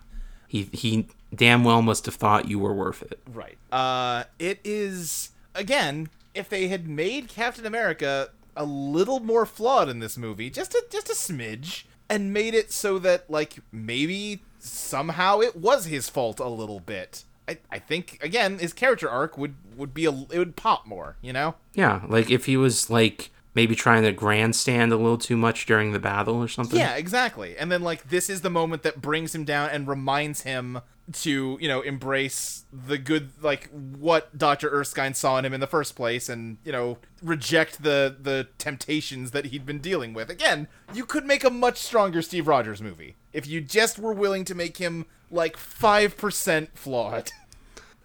He 0.47 0.63
he 0.73 1.07
damn 1.33 1.63
well 1.63 1.81
must 1.81 2.05
have 2.05 2.15
thought 2.15 2.47
you 2.47 2.59
were 2.59 2.73
worth 2.73 3.01
it. 3.03 3.19
Right. 3.33 3.57
Uh 3.71 4.25
it 4.39 4.59
is 4.63 5.29
again, 5.53 6.09
if 6.35 6.49
they 6.49 6.67
had 6.67 6.87
made 6.87 7.27
Captain 7.27 7.65
America 7.65 8.29
a 8.55 8.65
little 8.65 9.19
more 9.19 9.45
flawed 9.45 9.89
in 9.89 9.99
this 9.99 10.17
movie, 10.17 10.49
just 10.49 10.73
a 10.73 10.83
just 10.91 11.09
a 11.09 11.13
smidge, 11.13 11.83
and 12.09 12.33
made 12.33 12.53
it 12.53 12.71
so 12.71 12.99
that 12.99 13.29
like 13.29 13.57
maybe 13.71 14.41
somehow 14.59 15.39
it 15.39 15.55
was 15.55 15.85
his 15.85 16.09
fault 16.09 16.39
a 16.39 16.47
little 16.47 16.79
bit. 16.79 17.23
I, 17.47 17.57
I 17.71 17.79
think 17.79 18.19
again 18.23 18.59
his 18.59 18.73
character 18.73 19.09
arc 19.09 19.37
would 19.37 19.55
would 19.75 19.93
be 19.93 20.05
a 20.05 20.11
it 20.11 20.37
would 20.37 20.55
pop 20.55 20.85
more, 20.85 21.17
you 21.21 21.33
know? 21.33 21.55
Yeah, 21.73 22.01
like 22.07 22.29
if 22.29 22.45
he 22.45 22.57
was 22.57 22.89
like 22.89 23.31
maybe 23.55 23.73
trying 23.73 24.03
to 24.03 24.11
grandstand 24.11 24.91
a 24.91 24.97
little 24.97 25.17
too 25.17 25.37
much 25.37 25.65
during 25.65 25.93
the 25.93 25.99
battle 25.99 26.35
or 26.35 26.47
something. 26.47 26.77
Yeah, 26.77 26.95
exactly. 26.95 27.57
And 27.57 27.71
then 27.71 27.81
like 27.81 28.09
this 28.09 28.29
is 28.29 28.41
the 28.41 28.49
moment 28.49 28.83
that 28.83 29.01
brings 29.01 29.33
him 29.33 29.45
down 29.45 29.69
and 29.69 29.87
reminds 29.87 30.41
him 30.41 30.81
to, 31.13 31.57
you 31.61 31.67
know, 31.67 31.81
embrace 31.81 32.65
the 32.73 32.97
good 32.97 33.31
like 33.41 33.69
what 33.71 34.37
Dr. 34.37 34.69
Erskine 34.69 35.13
saw 35.13 35.37
in 35.37 35.45
him 35.45 35.53
in 35.53 35.61
the 35.61 35.67
first 35.67 35.95
place 35.95 36.27
and, 36.27 36.57
you 36.65 36.71
know, 36.71 36.97
reject 37.23 37.83
the 37.83 38.15
the 38.19 38.47
temptations 38.57 39.31
that 39.31 39.45
he'd 39.45 39.65
been 39.65 39.79
dealing 39.79 40.13
with. 40.13 40.29
Again, 40.29 40.67
you 40.93 41.05
could 41.05 41.25
make 41.25 41.43
a 41.43 41.49
much 41.49 41.77
stronger 41.77 42.21
Steve 42.21 42.47
Rogers 42.47 42.81
movie 42.81 43.15
if 43.31 43.47
you 43.47 43.61
just 43.61 43.97
were 43.97 44.13
willing 44.13 44.43
to 44.45 44.55
make 44.55 44.77
him 44.77 45.05
like 45.31 45.57
5% 45.57 46.67
flawed. 46.73 47.31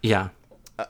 Yeah. 0.02 0.28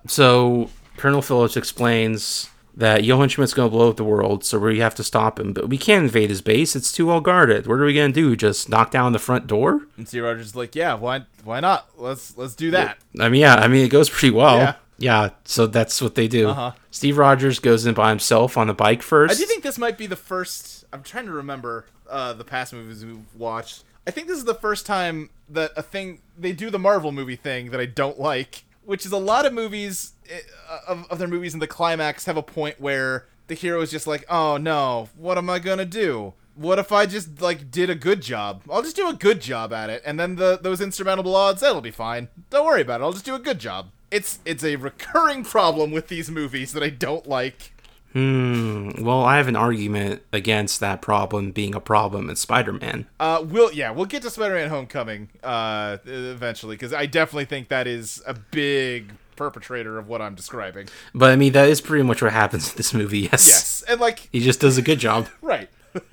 So 0.07 0.69
Colonel 0.97 1.23
Phillips 1.23 1.57
explains 1.57 2.50
that 2.75 3.05
Johann 3.05 3.29
Schmidt's 3.29 3.55
going 3.55 3.71
to 3.71 3.77
blow 3.77 3.91
up 3.91 3.97
the 3.97 4.05
world, 4.05 4.45
so 4.45 4.59
we 4.59 4.79
have 4.79 4.95
to 4.97 5.05
stop 5.05 5.39
him. 5.39 5.53
But 5.53 5.69
we 5.69 5.79
can't 5.79 6.05
invade 6.05 6.31
his 6.31 6.43
base; 6.43 6.75
it's 6.77 6.93
too 6.93 7.07
well 7.07 7.21
guarded. 7.21 7.67
What 7.67 7.81
are 7.81 7.85
we 7.85 7.95
going 7.95 8.13
to 8.13 8.21
do? 8.21 8.37
Just 8.37 8.69
knock 8.69 8.91
down 8.91 9.13
the 9.13 9.19
front 9.19 9.47
door? 9.47 9.83
And 9.97 10.07
Steve 10.07 10.25
Rogers 10.25 10.47
is 10.47 10.57
like, 10.57 10.75
yeah, 10.75 10.95
why 10.95 11.25
why 11.45 11.61
not? 11.61 11.89
Let's 11.97 12.37
let's 12.37 12.55
do 12.55 12.71
that. 12.73 12.99
I 13.19 13.29
mean, 13.29 13.41
yeah, 13.41 13.57
I 13.57 13.69
mean, 13.69 13.85
it 13.85 13.91
goes 13.91 14.09
pretty 14.09 14.35
well. 14.35 14.59
Yeah. 14.59 14.75
Yeah, 14.99 15.31
so 15.47 15.67
that's 15.67 16.03
what 16.03 16.15
they 16.15 16.29
do. 16.29 16.51
Uh-huh. 16.51 16.73
Steve 16.91 17.17
Rogers 17.17 17.59
goes 17.59 17.87
in 17.87 17.95
by 17.95 18.11
himself 18.11 18.59
on 18.59 18.69
a 18.69 18.75
bike 18.75 19.01
first. 19.01 19.33
I 19.33 19.39
do 19.39 19.47
think 19.47 19.63
this 19.63 19.79
might 19.79 19.97
be 19.97 20.07
the 20.07 20.15
first. 20.15 20.85
I'm 20.93 21.03
trying 21.03 21.25
to 21.25 21.33
remember 21.33 21.87
uh, 22.11 22.35
the 22.35 22.45
past 22.45 22.75
movies 22.75 23.03
we've 23.03 23.17
watched. 23.35 23.85
I 24.07 24.11
think 24.11 24.29
this 24.29 24.37
is 24.37 24.45
the 24.45 24.55
first 24.55 24.85
time 24.85 25.31
that 25.49 25.73
a 25.75 25.83
thing 25.83 26.21
they 26.39 26.53
do 26.53 26.69
the 26.69 26.79
Marvel 26.79 27.13
movie 27.13 27.37
thing 27.37 27.71
that 27.71 27.81
I 27.81 27.87
don't 27.87 28.21
like, 28.21 28.65
which 28.91 29.07
is 29.07 29.13
a 29.13 29.19
lot 29.19 29.47
of 29.47 29.53
movies 29.53 30.15
eh, 30.29 30.41
of, 30.89 31.07
of 31.09 31.21
their 31.21 31.29
movies 31.29 31.55
in 31.55 31.61
the 31.61 31.67
climax 31.69 32.25
have 32.25 32.37
a 32.37 32.43
point 32.43 32.81
where 32.81 33.29
the 33.47 33.55
hero 33.55 33.81
is 33.83 33.89
just 33.89 34.05
like, 34.05 34.25
"Oh 34.29 34.57
no, 34.57 35.09
what 35.15 35.39
am 35.39 35.49
I 35.49 35.61
gonna 35.61 35.85
do? 35.85 36.35
What 36.57 36.81
if 36.81 36.91
I 36.91 37.07
just 37.07 37.41
like 37.41 37.71
did 37.71 37.89
a 37.89 37.95
good 37.95 38.21
job? 38.21 38.63
I'll 38.69 38.83
just 38.83 38.97
do 38.97 39.09
a 39.09 39.13
good 39.15 39.41
job 39.41 39.73
at 39.73 39.91
it, 39.91 40.03
and 40.05 40.19
then 40.19 40.35
the 40.35 40.59
those 40.61 40.81
insurmountable 40.81 41.37
odds, 41.37 41.61
that'll 41.61 41.81
be 41.81 41.93
fine. 41.93 42.31
Don't 42.51 42.67
worry 42.67 42.83
about 42.83 43.01
it. 43.01 43.05
I'll 43.05 43.13
just 43.13 43.25
do 43.25 43.37
a 43.37 43.39
good 43.39 43.61
job." 43.61 43.91
It's 44.11 44.41
it's 44.45 44.65
a 44.65 44.75
recurring 44.75 45.45
problem 45.45 45.93
with 45.93 46.09
these 46.09 46.29
movies 46.29 46.73
that 46.73 46.83
I 46.83 46.91
don't 46.91 47.29
like. 47.29 47.73
Hmm. 48.13 48.91
Well, 49.01 49.23
I 49.25 49.37
have 49.37 49.47
an 49.47 49.55
argument 49.57 50.23
against 50.33 50.81
that 50.81 51.01
problem 51.01 51.53
being 51.53 51.75
a 51.75 51.81
problem 51.81 52.29
in 52.29 52.37
Spider-Man. 52.37 53.07
Uh, 53.21 53.45
we'll 53.47 53.73
yeah, 53.73 53.91
we'll 53.93 54.07
get 54.07 54.23
to 54.23 54.31
Spider-Man: 54.31 54.69
Homecoming 54.69 55.29
uh 55.45 55.99
eventually 56.05 56.75
because 56.77 56.93
I 56.93 57.07
definitely 57.07 57.45
think 57.45 57.69
that 57.69 57.87
is 57.87 58.21
a 58.27 58.35
big 58.35 59.13
perpetrator 59.37 59.97
of 59.99 60.09
what 60.09 60.21
I'm 60.21 60.35
describing. 60.35 60.89
But 61.15 61.31
I 61.31 61.37
mean, 61.37 61.53
that 61.53 61.69
is 61.69 61.81
pretty 61.81 62.03
much 62.05 62.21
what 62.21 62.33
happens 62.33 62.71
in 62.71 62.77
this 62.77 62.93
movie. 62.93 63.21
Yes. 63.21 63.47
Yes, 63.49 63.85
and 63.89 64.01
like 64.01 64.29
He 64.33 64.41
just 64.41 64.61
does 64.61 64.77
a 64.77 64.83
good 64.83 64.99
job. 64.99 65.29
right, 65.41 65.69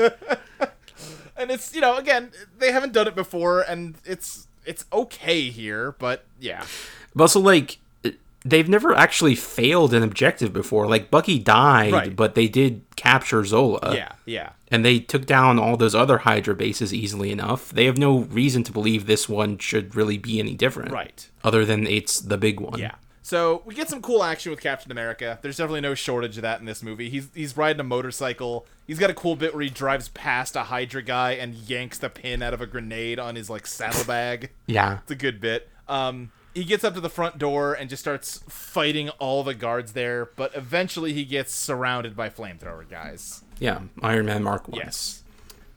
and 1.36 1.52
it's 1.52 1.74
you 1.74 1.82
know 1.82 1.98
again 1.98 2.32
they 2.60 2.72
haven't 2.72 2.94
done 2.94 3.07
it 3.07 3.15
before, 3.15 3.61
and 3.61 3.95
it's 4.06 4.48
it's 4.65 4.86
okay 4.94 5.49
here, 5.49 5.94
but 5.94 6.26
yeah, 6.40 6.65
But 7.15 7.24
also, 7.24 7.40
like, 7.40 7.80
they've 8.49 8.69
never 8.69 8.95
actually 8.95 9.36
failed 9.36 9.94
an 9.94 10.03
objective 10.03 10.53
before. 10.53 10.88
Like, 10.88 11.11
Bucky 11.11 11.40
died, 11.40 11.94
Right. 11.94 12.15
but 12.15 12.36
they 12.36 12.48
did 12.48 12.82
capture 12.95 13.44
Zola. 13.44 13.94
yeah, 13.95 14.14
yeah. 14.26 14.49
And 14.69 14.84
they 14.84 14.99
took 14.99 15.26
down 15.26 15.60
all 15.60 15.78
those 15.78 15.95
other 15.95 16.19
Hydra 16.19 16.56
bases 16.56 16.94
easily 16.94 17.32
enough. 17.32 17.69
They 17.69 17.86
have 17.86 17.98
no 17.98 18.19
reason 18.19 18.64
to 18.64 18.72
believe 18.72 19.06
this 19.06 19.30
one 19.30 19.57
should 19.57 19.95
really 19.95 20.18
be 20.18 20.40
any 20.40 20.56
different. 20.56 20.91
Right. 20.91 21.30
Other 21.44 21.64
than 21.65 21.88
it's 21.88 22.19
the 22.19 22.38
big 22.38 22.60
one. 22.60 22.80
Yeah. 22.80 22.95
So 23.22 23.61
we 23.65 23.76
get 23.76 23.90
some 23.90 24.02
cool 24.02 24.24
action 24.24 24.52
with 24.52 24.61
Captain 24.61 24.90
America. 24.91 25.38
There's 25.41 25.57
definitely 25.57 25.82
no 25.82 25.95
shortage 25.95 26.38
of 26.38 26.44
that 26.44 26.61
in 26.61 26.65
this 26.65 26.82
movie. 26.82 27.10
He's 27.10 27.28
he's 27.36 27.57
riding 27.57 27.80
a 27.82 27.84
motorcycle. 27.84 28.65
He's 28.88 28.99
got 28.99 29.10
a 29.10 29.14
cool 29.14 29.36
bit 29.36 29.53
where 29.53 29.61
he 29.64 29.69
drives 29.69 30.07
past 30.10 30.56
a 30.56 30.64
Hydra 30.64 31.02
guy 31.03 31.32
and 31.32 31.53
yanks 31.53 31.98
the 31.98 32.10
pin 32.10 32.41
out 32.41 32.53
of 32.53 32.61
a 32.61 32.65
grenade 32.65 33.19
on 33.19 33.36
his 33.36 33.49
like 33.49 33.68
saddlebag. 33.68 34.52
Yeah. 34.65 34.99
It's 35.03 35.11
a 35.11 35.15
good 35.15 35.41
bit. 35.41 35.68
Um, 35.90 36.32
he 36.57 36.63
gets 36.63 36.84
up 36.84 36.95
to 36.95 36.99
the 36.99 37.09
front 37.09 37.38
door 37.38 37.75
and 37.75 37.88
just 37.88 38.01
starts 38.01 38.39
fighting 38.49 39.09
all 39.19 39.43
the 39.43 39.53
guards 39.53 39.93
there, 39.93 40.25
but 40.35 40.55
eventually 40.55 41.13
he 41.13 41.23
gets 41.23 41.53
surrounded 41.53 42.15
by 42.15 42.29
flamethrower 42.29 42.89
guys. 42.89 43.43
Yeah. 43.59 43.81
Iron 44.01 44.25
Man 44.25 44.41
Mark 44.41 44.67
1. 44.67 44.79
Yes. 44.79 45.21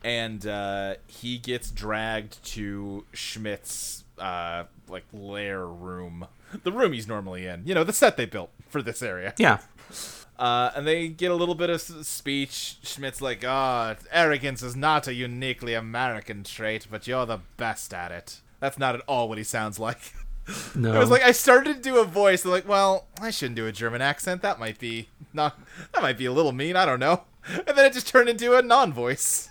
And 0.02 0.46
uh, 0.46 0.94
he 1.06 1.36
gets 1.36 1.70
dragged 1.70 2.42
to 2.52 3.04
Schmidt's 3.12 4.04
uh, 4.18 4.64
like 4.88 5.04
lair 5.12 5.66
room, 5.66 6.26
the 6.62 6.72
room 6.72 6.94
he's 6.94 7.06
normally 7.06 7.46
in. 7.46 7.66
You 7.66 7.74
know, 7.74 7.84
the 7.84 7.92
set 7.92 8.16
they 8.16 8.24
built 8.24 8.50
for 8.70 8.80
this 8.80 9.02
area. 9.02 9.34
Yeah. 9.36 9.58
Uh, 10.38 10.72
and 10.74 10.86
they 10.86 11.06
get 11.06 11.30
a 11.30 11.34
little 11.34 11.54
bit 11.54 11.68
of 11.68 11.82
speech. 11.82 12.78
Schmidt's 12.82 13.20
like, 13.20 13.44
"Ah, 13.46 13.96
arrogance 14.10 14.62
is 14.62 14.74
not 14.74 15.06
a 15.06 15.12
uniquely 15.12 15.74
American 15.74 16.44
trait, 16.44 16.86
but 16.90 17.06
you're 17.06 17.26
the 17.26 17.40
best 17.58 17.92
at 17.92 18.10
it." 18.10 18.40
That's 18.58 18.78
not 18.78 18.94
at 18.94 19.02
all 19.06 19.28
what 19.28 19.36
he 19.36 19.44
sounds 19.44 19.78
like. 19.78 20.14
No. 20.74 20.92
I 20.92 20.98
was 20.98 21.10
like, 21.10 21.22
I 21.22 21.32
started 21.32 21.76
to 21.76 21.82
do 21.82 21.98
a 21.98 22.04
voice. 22.04 22.44
Like, 22.44 22.66
well, 22.66 23.06
I 23.20 23.30
shouldn't 23.30 23.56
do 23.56 23.66
a 23.66 23.72
German 23.72 24.02
accent. 24.02 24.42
That 24.42 24.58
might 24.58 24.78
be 24.78 25.08
not. 25.32 25.58
That 25.92 26.02
might 26.02 26.18
be 26.18 26.26
a 26.26 26.32
little 26.32 26.52
mean. 26.52 26.76
I 26.76 26.84
don't 26.84 27.00
know. 27.00 27.22
And 27.48 27.76
then 27.76 27.84
it 27.86 27.92
just 27.92 28.08
turned 28.08 28.28
into 28.28 28.56
a 28.56 28.62
non-voice. 28.62 29.48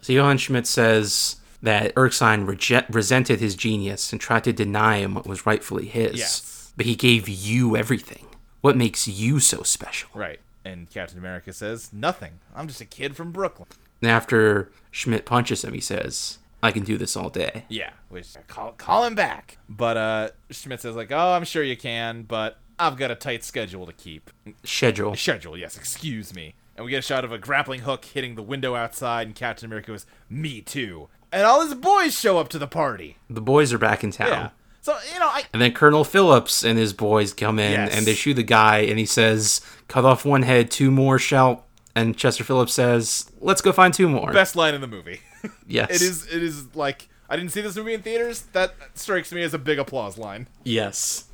So 0.00 0.12
Johann 0.12 0.38
Schmidt 0.38 0.66
says 0.66 1.36
that 1.62 1.92
Erskine 1.96 2.46
resented 2.46 3.40
his 3.40 3.54
genius 3.54 4.12
and 4.12 4.20
tried 4.20 4.44
to 4.44 4.52
deny 4.52 4.98
him 4.98 5.14
what 5.14 5.26
was 5.26 5.46
rightfully 5.46 5.86
his. 5.86 6.18
Yes. 6.18 6.72
But 6.76 6.86
he 6.86 6.94
gave 6.94 7.28
you 7.28 7.76
everything. 7.76 8.26
What 8.60 8.76
makes 8.76 9.08
you 9.08 9.40
so 9.40 9.62
special? 9.62 10.10
Right. 10.14 10.40
And 10.64 10.88
Captain 10.90 11.18
America 11.18 11.52
says, 11.52 11.90
nothing. 11.92 12.40
I'm 12.54 12.68
just 12.68 12.80
a 12.80 12.86
kid 12.86 13.16
from 13.16 13.32
Brooklyn. 13.32 13.68
And 14.02 14.10
after 14.10 14.70
Schmidt 14.90 15.24
punches 15.24 15.64
him, 15.64 15.72
he 15.74 15.80
says, 15.80 16.38
I 16.62 16.72
can 16.72 16.84
do 16.84 16.96
this 16.98 17.16
all 17.16 17.30
day. 17.30 17.64
Yeah, 17.68 17.90
which 18.08 18.34
call 18.48 18.72
call 18.72 19.04
him 19.04 19.14
back. 19.14 19.58
But 19.68 19.96
uh 19.96 20.28
Schmidt 20.50 20.80
says 20.80 20.96
like, 20.96 21.10
"Oh, 21.12 21.32
I'm 21.32 21.44
sure 21.44 21.62
you 21.62 21.76
can, 21.76 22.22
but 22.22 22.58
I've 22.78 22.96
got 22.96 23.10
a 23.10 23.14
tight 23.14 23.44
schedule 23.44 23.86
to 23.86 23.92
keep." 23.92 24.30
Schedule. 24.64 25.14
Schedule, 25.16 25.56
yes, 25.56 25.76
excuse 25.76 26.34
me. 26.34 26.54
And 26.76 26.84
we 26.84 26.90
get 26.90 26.98
a 26.98 27.02
shot 27.02 27.24
of 27.24 27.32
a 27.32 27.38
grappling 27.38 27.80
hook 27.80 28.04
hitting 28.04 28.34
the 28.36 28.42
window 28.42 28.74
outside 28.74 29.26
and 29.26 29.34
Captain 29.36 29.66
America 29.66 29.92
goes, 29.92 30.06
"Me 30.28 30.60
too." 30.60 31.08
And 31.32 31.44
all 31.46 31.60
his 31.64 31.74
boys 31.74 32.18
show 32.18 32.38
up 32.38 32.48
to 32.50 32.58
the 32.58 32.66
party. 32.66 33.16
The 33.28 33.40
boys 33.40 33.72
are 33.72 33.78
back 33.78 34.02
in 34.02 34.10
town. 34.10 34.28
Yeah. 34.28 34.48
So, 34.82 34.96
you 35.12 35.18
know, 35.20 35.26
I 35.28 35.44
And 35.52 35.60
then 35.62 35.72
Colonel 35.72 36.04
Phillips 36.04 36.64
and 36.64 36.78
his 36.78 36.92
boys 36.94 37.32
come 37.34 37.58
in 37.58 37.72
Yes. 37.72 37.94
and 37.94 38.06
they 38.06 38.14
shoot 38.14 38.34
the 38.34 38.42
guy 38.42 38.78
and 38.78 38.98
he 38.98 39.04
says, 39.06 39.60
Cut 39.88 40.04
off 40.06 40.24
one 40.24 40.42
head, 40.42 40.70
two 40.70 40.90
more 40.90 41.18
shout. 41.18 41.64
And 41.94 42.16
Chester 42.16 42.44
Phillips 42.44 42.72
says, 42.72 43.30
Let's 43.40 43.60
go 43.60 43.72
find 43.72 43.92
two 43.92 44.08
more. 44.08 44.32
best 44.32 44.56
line 44.56 44.74
in 44.74 44.80
the 44.80 44.86
movie. 44.88 45.20
yes. 45.66 45.90
it 45.90 46.02
is 46.02 46.26
it 46.26 46.42
is 46.42 46.74
like 46.74 47.08
I 47.28 47.36
didn't 47.36 47.52
see 47.52 47.60
this 47.60 47.76
movie 47.76 47.94
in 47.94 48.02
theaters. 48.02 48.42
That 48.52 48.74
strikes 48.94 49.32
me 49.32 49.42
as 49.42 49.54
a 49.54 49.58
big 49.58 49.78
applause 49.78 50.18
line. 50.18 50.48
Yes. 50.64 51.26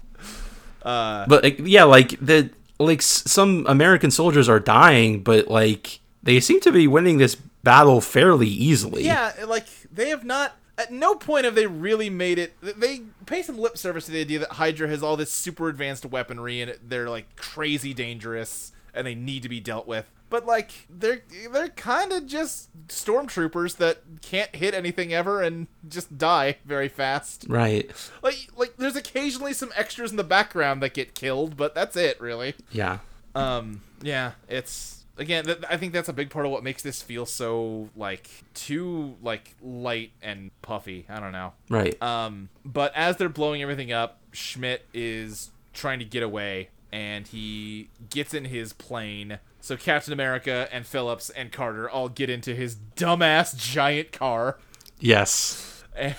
Uh, 0.83 1.27
but 1.27 1.61
yeah, 1.61 1.85
like 1.85 2.11
the 2.21 2.51
like 2.79 3.03
some 3.03 3.65
American 3.67 4.11
soldiers 4.11 4.49
are 4.49 4.61
dying, 4.61 5.23
but 5.23 5.49
like 5.49 6.01
they 6.23 6.39
seem 6.41 6.61
to 6.61 6.73
be 6.73 6.87
winning 6.87 7.19
this 7.19 7.35
battle 7.35 8.01
fairly 8.01 8.47
easily. 8.47 9.05
Yeah, 9.05 9.33
like 9.47 9.67
they 9.93 10.11
have 10.11 10.25
not. 10.25 10.57
At 10.79 10.93
no 10.93 11.15
point 11.15 11.47
have 11.47 11.55
they 11.55 11.67
really 11.67 12.11
made 12.11 12.39
it. 12.39 12.55
They 12.61 13.01
pay 13.25 13.43
some 13.43 13.57
lip 13.57 13.79
service 13.79 14.05
to 14.07 14.13
the 14.13 14.21
idea 14.21 14.41
that 14.41 14.53
Hydra 14.53 14.89
has 14.89 15.03
all 15.03 15.17
this 15.17 15.33
super 15.33 15.71
advanced 15.71 16.05
weaponry 16.05 16.61
and 16.61 16.77
they're 16.87 17.09
like 17.09 17.35
crazy 17.35 17.95
dangerous 17.95 18.73
and 18.93 19.07
they 19.07 19.15
need 19.15 19.43
to 19.45 19.49
be 19.49 19.59
dealt 19.59 19.87
with. 19.87 20.05
But 20.29 20.45
like 20.45 20.87
they're 20.91 21.23
they're 21.53 21.69
kind 21.69 22.13
of 22.13 22.27
just 22.27 22.69
stormtroopers 22.89 23.77
that 23.77 23.99
can't 24.23 24.55
hit 24.55 24.75
anything 24.75 25.13
ever 25.15 25.43
and 25.43 25.69
just 25.89 26.19
die 26.19 26.57
very 26.65 26.89
fast. 26.89 27.47
Right. 27.49 27.91
Like 28.23 28.49
like 28.57 28.77
there's 28.77 28.97
occasionally 28.97 29.53
some 29.53 29.73
extras 29.77 30.11
in 30.11 30.17
the 30.17 30.25
background 30.25 30.83
that 30.83 30.95
get 30.95 31.15
killed, 31.15 31.57
but 31.57 31.75
that's 31.75 31.97
it 31.97 32.21
really. 32.21 32.55
Yeah. 32.73 32.99
Um, 33.37 33.83
yeah, 34.03 34.33
it's 34.49 35.05
again. 35.19 35.45
Th- 35.45 35.59
I 35.69 35.77
think 35.77 35.93
that's 35.93 36.09
a 36.09 36.13
big 36.13 36.31
part 36.31 36.47
of 36.47 36.53
what 36.53 36.63
makes 36.63 36.83
this 36.83 37.03
feel 37.03 37.27
so 37.27 37.91
like 37.95 38.29
too 38.55 39.17
like 39.23 39.55
light 39.63 40.13
and 40.23 40.51
puffy. 40.63 41.07
I 41.09 41.21
don't 41.21 41.33
know. 41.33 41.53
Right. 41.69 42.01
Um, 42.03 42.49
but 42.65 42.93
as 42.95 43.17
they're 43.17 43.29
blowing 43.29 43.63
everything 43.63 43.93
up, 43.93 44.19
Schmidt 44.33 44.87
is 44.95 45.51
trying 45.73 45.99
to 45.99 46.05
get 46.05 46.23
away, 46.23 46.71
and 46.93 47.27
he 47.27 47.91
gets 48.11 48.35
in 48.35 48.47
his 48.47 48.73
plane. 48.73 49.39
So 49.67 49.77
Captain 49.77 50.13
America 50.13 50.69
and 50.71 50.87
Phillips 50.87 51.29
and 51.29 51.51
Carter 51.51 51.91
all 51.91 52.09
get 52.09 52.31
into 52.31 52.55
his 52.55 52.77
dumbass 52.95 53.57
giant 53.57 54.13
car. 54.13 54.59
yes. 55.01 55.83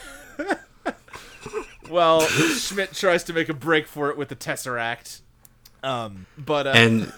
Well, 1.89 2.19
Schmidt 2.27 2.91
tries 2.91 3.23
to 3.23 3.31
make 3.33 3.47
a 3.47 3.53
break 3.53 3.87
for 3.87 4.09
it 4.09 4.17
with 4.17 4.27
the 4.27 4.35
Tesseract. 4.35 5.21
Um, 5.83 6.25
but 6.37 6.67
uh, 6.67 6.71
And 6.71 7.13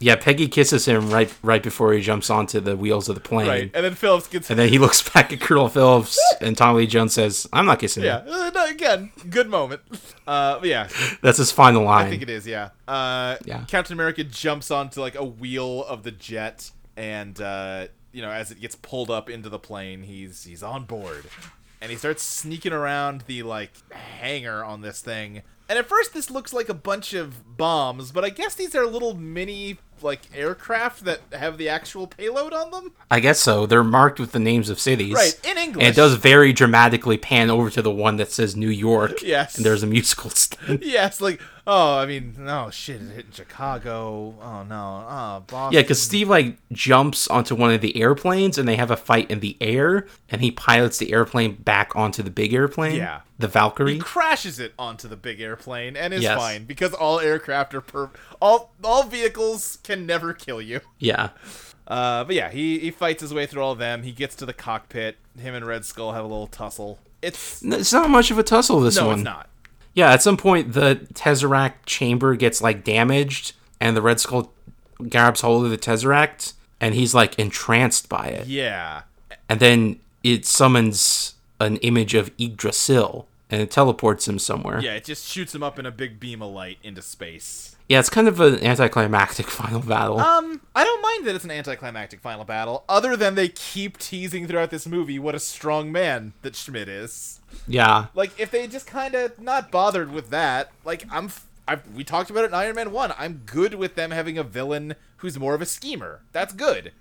yeah, 0.00 0.16
Peggy 0.16 0.48
kisses 0.48 0.86
him 0.86 1.10
right 1.10 1.32
right 1.42 1.62
before 1.62 1.92
he 1.92 2.00
jumps 2.00 2.30
onto 2.30 2.58
the 2.60 2.76
wheels 2.76 3.08
of 3.08 3.14
the 3.14 3.20
plane. 3.20 3.48
right, 3.48 3.70
and 3.74 3.84
then 3.84 3.94
Phillips 3.94 4.26
gets 4.26 4.50
And 4.50 4.58
then 4.58 4.68
he 4.70 4.78
looks 4.78 5.06
back 5.12 5.32
at 5.32 5.40
Colonel 5.40 5.68
Phillips, 5.68 6.18
and 6.40 6.56
Tom 6.56 6.76
Lee 6.76 6.86
Jones 6.86 7.12
says, 7.14 7.46
"I'm 7.52 7.66
not 7.66 7.78
kissing 7.78 8.04
Yeah, 8.04 8.24
you." 8.24 8.32
uh, 8.32 8.50
no, 8.54 8.66
again, 8.66 9.12
good 9.30 9.48
moment. 9.48 9.82
Uh, 10.26 10.58
yeah, 10.62 10.88
That's 11.22 11.38
his 11.38 11.52
final 11.52 11.84
line. 11.84 12.06
I 12.06 12.10
think 12.10 12.22
it 12.22 12.30
is. 12.30 12.46
Yeah. 12.46 12.70
Uh, 12.86 13.36
Yeah. 13.44 13.64
Captain 13.68 13.92
America 13.94 14.24
jumps 14.24 14.70
onto 14.70 15.00
like 15.00 15.14
a 15.14 15.24
wheel 15.24 15.84
of 15.84 16.02
the 16.02 16.10
jet, 16.10 16.70
and 16.96 17.40
uh, 17.40 17.86
you 18.12 18.22
know, 18.22 18.30
as 18.30 18.50
it 18.50 18.60
gets 18.60 18.74
pulled 18.74 19.10
up 19.10 19.28
into 19.30 19.48
the 19.48 19.58
plane, 19.58 20.02
he's 20.02 20.44
he's 20.44 20.62
on 20.62 20.84
board, 20.84 21.26
and 21.80 21.90
he 21.90 21.96
starts 21.96 22.22
sneaking 22.22 22.72
around 22.72 23.22
the 23.26 23.42
like 23.42 23.72
hangar 23.92 24.64
on 24.64 24.80
this 24.80 25.00
thing. 25.00 25.42
And 25.68 25.78
at 25.78 25.86
first, 25.86 26.14
this 26.14 26.30
looks 26.30 26.52
like 26.52 26.68
a 26.68 26.74
bunch 26.74 27.12
of 27.12 27.56
bombs, 27.56 28.10
but 28.10 28.24
I 28.24 28.30
guess 28.30 28.54
these 28.54 28.74
are 28.74 28.86
little 28.86 29.14
mini 29.14 29.78
like 30.02 30.20
aircraft 30.34 31.04
that 31.04 31.20
have 31.32 31.58
the 31.58 31.68
actual 31.68 32.06
payload 32.06 32.52
on 32.52 32.70
them. 32.70 32.92
I 33.10 33.20
guess 33.20 33.40
so. 33.40 33.66
They're 33.66 33.84
marked 33.84 34.20
with 34.20 34.32
the 34.32 34.38
names 34.38 34.70
of 34.70 34.78
cities. 34.80 35.14
Right, 35.14 35.38
in 35.44 35.58
English. 35.58 35.84
And 35.84 35.92
it 35.92 35.96
does 35.96 36.14
very 36.14 36.52
dramatically 36.52 37.18
pan 37.18 37.50
over 37.50 37.68
to 37.70 37.82
the 37.82 37.90
one 37.90 38.16
that 38.16 38.30
says 38.30 38.56
New 38.56 38.70
York. 38.70 39.22
Yes. 39.28 39.56
And 39.56 39.66
there's 39.66 39.82
a 39.82 39.86
musical. 39.86 40.30
Yes, 40.80 41.20
like 41.20 41.40
oh, 41.68 41.98
I 41.98 42.06
mean, 42.06 42.34
no 42.38 42.70
shit, 42.70 43.00
it 43.00 43.10
hit 43.14 43.26
in 43.26 43.32
Chicago. 43.32 44.34
Oh 44.42 44.64
no, 44.64 45.06
oh 45.08 45.44
Boston. 45.46 45.74
Yeah, 45.76 45.82
because 45.82 46.02
Steve 46.02 46.28
like 46.28 46.56
jumps 46.72 47.28
onto 47.28 47.54
one 47.54 47.70
of 47.72 47.80
the 47.80 48.00
airplanes 48.00 48.58
and 48.58 48.66
they 48.66 48.74
have 48.76 48.90
a 48.90 48.96
fight 48.96 49.30
in 49.30 49.38
the 49.40 49.56
air, 49.60 50.06
and 50.28 50.40
he 50.42 50.50
pilots 50.50 50.98
the 50.98 51.12
airplane 51.12 51.54
back 51.54 51.94
onto 51.94 52.22
the 52.22 52.30
big 52.30 52.52
airplane. 52.52 52.96
Yeah. 52.96 53.20
the 53.38 53.46
Valkyrie. 53.46 53.94
he 53.94 53.98
crashes 54.00 54.58
it 54.58 54.72
onto 54.76 55.06
the 55.06 55.14
big 55.16 55.40
airplane 55.40 55.96
and 55.96 56.12
is 56.12 56.22
Yes. 56.22 56.36
fine 56.36 56.64
because 56.64 56.92
all 56.92 57.20
aircraft 57.20 57.72
are 57.74 57.80
per 57.80 58.10
all 58.42 58.72
all 58.82 59.04
vehicles 59.04 59.78
can 59.84 60.06
never 60.06 60.32
kill 60.32 60.60
you. 60.60 60.80
yeah, 60.98 61.28
Uh, 61.86 62.24
but 62.24 62.34
yeah, 62.34 62.50
he 62.50 62.80
he 62.80 62.90
fights 62.90 63.22
his 63.22 63.32
way 63.32 63.46
through 63.46 63.62
all 63.62 63.72
of 63.72 63.78
them. 63.78 64.02
He 64.02 64.10
gets 64.12 64.34
to 64.36 64.46
the 64.46 64.52
cockpit. 64.52 65.18
Him 65.38 65.54
and 65.54 65.64
Red 65.66 65.84
Skull 65.84 66.12
have 66.12 66.24
a 66.24 66.28
little 66.28 66.48
tussle. 66.48 66.98
It's 67.22 67.62
it's 67.62 67.92
not 67.92 68.10
much 68.10 68.30
of 68.30 68.38
a 68.38 68.42
tussle. 68.42 68.80
This 68.80 68.96
no, 68.96 69.06
one. 69.06 69.18
it's 69.20 69.24
not. 69.24 69.48
Yeah, 69.98 70.12
at 70.12 70.22
some 70.22 70.36
point 70.36 70.74
the 70.74 71.08
Tesseract 71.12 71.84
chamber 71.84 72.36
gets 72.36 72.62
like 72.62 72.84
damaged, 72.84 73.54
and 73.80 73.96
the 73.96 74.00
Red 74.00 74.20
Skull 74.20 74.52
grabs 75.08 75.40
hold 75.40 75.64
of 75.64 75.72
the 75.72 75.76
Tesseract, 75.76 76.52
and 76.80 76.94
he's 76.94 77.14
like 77.14 77.36
entranced 77.36 78.08
by 78.08 78.26
it. 78.26 78.46
Yeah, 78.46 79.02
And 79.48 79.58
then 79.58 79.98
it 80.22 80.46
summons 80.46 81.34
an 81.58 81.78
image 81.78 82.14
of 82.14 82.30
Yggdrasil, 82.38 83.26
and 83.50 83.60
it 83.60 83.72
teleports 83.72 84.28
him 84.28 84.38
somewhere. 84.38 84.78
yeah, 84.80 84.94
it 84.94 85.04
just 85.04 85.26
shoots 85.26 85.52
him 85.52 85.64
up 85.64 85.80
in 85.80 85.84
a 85.86 85.90
big 85.90 86.20
beam 86.20 86.42
of 86.42 86.52
light 86.52 86.78
into 86.84 87.02
space. 87.02 87.74
Yeah, 87.88 88.00
it's 88.00 88.10
kind 88.10 88.28
of 88.28 88.38
an 88.40 88.62
anticlimactic 88.62 89.46
final 89.50 89.80
battle. 89.80 90.20
Um, 90.20 90.60
I 90.74 90.84
don't 90.84 91.00
mind 91.02 91.26
that 91.26 91.34
it's 91.34 91.44
an 91.44 91.50
anticlimactic 91.50 92.20
final 92.20 92.44
battle, 92.44 92.84
other 92.88 93.16
than 93.16 93.34
they 93.34 93.48
keep 93.48 93.96
teasing 93.98 94.46
throughout 94.46 94.70
this 94.70 94.86
movie 94.86 95.18
what 95.18 95.34
a 95.34 95.40
strong 95.40 95.90
man 95.90 96.34
that 96.42 96.54
Schmidt 96.54 96.88
is. 96.88 97.40
yeah, 97.66 98.06
Like, 98.14 98.38
if 98.38 98.50
they 98.50 98.66
just 98.66 98.86
kind 98.86 99.14
of 99.14 99.40
not 99.40 99.70
bothered 99.70 100.12
with 100.12 100.30
that, 100.30 100.70
like, 100.84 101.04
I'm. 101.10 101.26
F- 101.26 101.46
I've, 101.66 101.86
we 101.94 102.02
talked 102.02 102.30
about 102.30 102.44
it 102.44 102.48
in 102.48 102.54
Iron 102.54 102.76
Man 102.76 102.92
1. 102.92 103.12
I'm 103.18 103.42
good 103.44 103.74
with 103.74 103.94
them 103.94 104.10
having 104.10 104.38
a 104.38 104.42
villain 104.42 104.94
who's 105.18 105.38
more 105.38 105.54
of 105.54 105.60
a 105.60 105.66
schemer. 105.66 106.22
That's 106.32 106.54
good. 106.54 106.92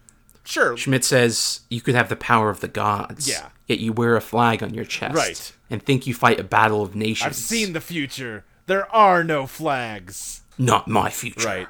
Sure. 0.43 0.75
Schmidt 0.75 1.05
says 1.05 1.61
you 1.69 1.79
could 1.79 1.95
have 1.95 2.09
the 2.09 2.17
power 2.17 2.49
of 2.49 2.59
the 2.59 2.67
gods. 2.67 3.29
Yeah. 3.29 3.49
Yet 3.67 3.79
you 3.79 3.93
wear 3.93 4.17
a 4.17 4.21
flag 4.21 4.61
on 4.61 4.73
your 4.73 4.83
chest. 4.83 5.15
Right. 5.15 5.53
And 5.69 5.81
think 5.81 6.05
you 6.05 6.13
fight 6.13 6.37
a 6.37 6.43
battle 6.43 6.81
of 6.83 6.95
nations. 6.95 7.27
I've 7.27 7.35
seen 7.35 7.71
the 7.71 7.79
future. 7.79 8.43
There 8.65 8.93
are 8.93 9.23
no 9.23 9.47
flags. 9.47 10.41
Not 10.57 10.87
my 10.87 11.09
future. 11.09 11.67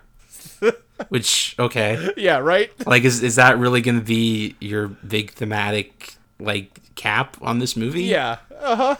Right. 0.61 0.73
Which 1.09 1.55
okay. 1.59 2.11
Yeah, 2.17 2.37
right? 2.37 2.71
like 2.87 3.03
is 3.03 3.21
is 3.21 3.35
that 3.35 3.57
really 3.57 3.81
gonna 3.81 4.01
be 4.01 4.55
your 4.59 4.87
big 4.87 5.31
thematic 5.31 6.15
like 6.39 6.79
cap 6.95 7.37
on 7.41 7.59
this 7.59 7.75
movie? 7.75 8.03
Yeah. 8.03 8.37
Uh 8.59 8.75
huh. 8.75 8.95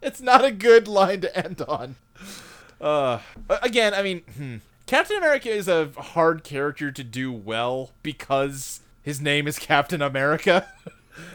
It's 0.00 0.20
not 0.20 0.44
a 0.44 0.50
good 0.50 0.88
line 0.88 1.20
to 1.20 1.36
end 1.36 1.62
on. 1.62 1.96
Uh, 2.80 3.20
again, 3.62 3.94
I 3.94 4.02
mean, 4.02 4.22
hmm. 4.36 4.56
Captain 4.86 5.16
America 5.16 5.48
is 5.48 5.68
a 5.68 5.90
hard 5.96 6.42
character 6.42 6.90
to 6.90 7.04
do 7.04 7.32
well 7.32 7.92
because 8.02 8.80
his 9.02 9.20
name 9.20 9.46
is 9.46 9.58
Captain 9.58 10.02
America. 10.02 10.68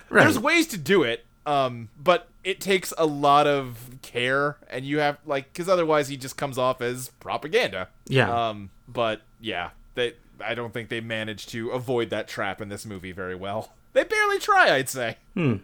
Right. 0.10 0.24
There's 0.24 0.40
ways 0.40 0.66
to 0.70 0.78
do 0.78 1.04
it, 1.04 1.24
um, 1.48 1.88
but 1.98 2.28
it 2.44 2.60
takes 2.60 2.94
a 2.98 3.06
lot 3.06 3.48
of 3.48 3.98
care, 4.02 4.58
and 4.70 4.86
you 4.86 5.00
have 5.00 5.18
like, 5.26 5.52
because 5.54 5.70
otherwise 5.70 6.10
he 6.10 6.18
just 6.18 6.38
comes 6.38 6.58
off 6.58 6.82
as 6.82 7.10
propaganda. 7.20 7.88
Yeah. 8.08 8.50
Um, 8.50 8.70
but 8.88 9.22
yeah, 9.40 9.70
they. 9.96 10.14
I 10.40 10.54
don't 10.54 10.72
think 10.72 10.90
they 10.90 11.02
managed 11.02 11.50
to 11.50 11.70
avoid 11.72 12.12
that 12.12 12.28
trap 12.28 12.62
in 12.62 12.70
this 12.70 12.86
movie 12.86 13.12
very 13.12 13.34
well. 13.34 13.74
They 13.94 14.04
barely 14.04 14.38
try, 14.38 14.76
I'd 14.76 14.90
say. 14.90 15.18
Hmm. 15.34 15.56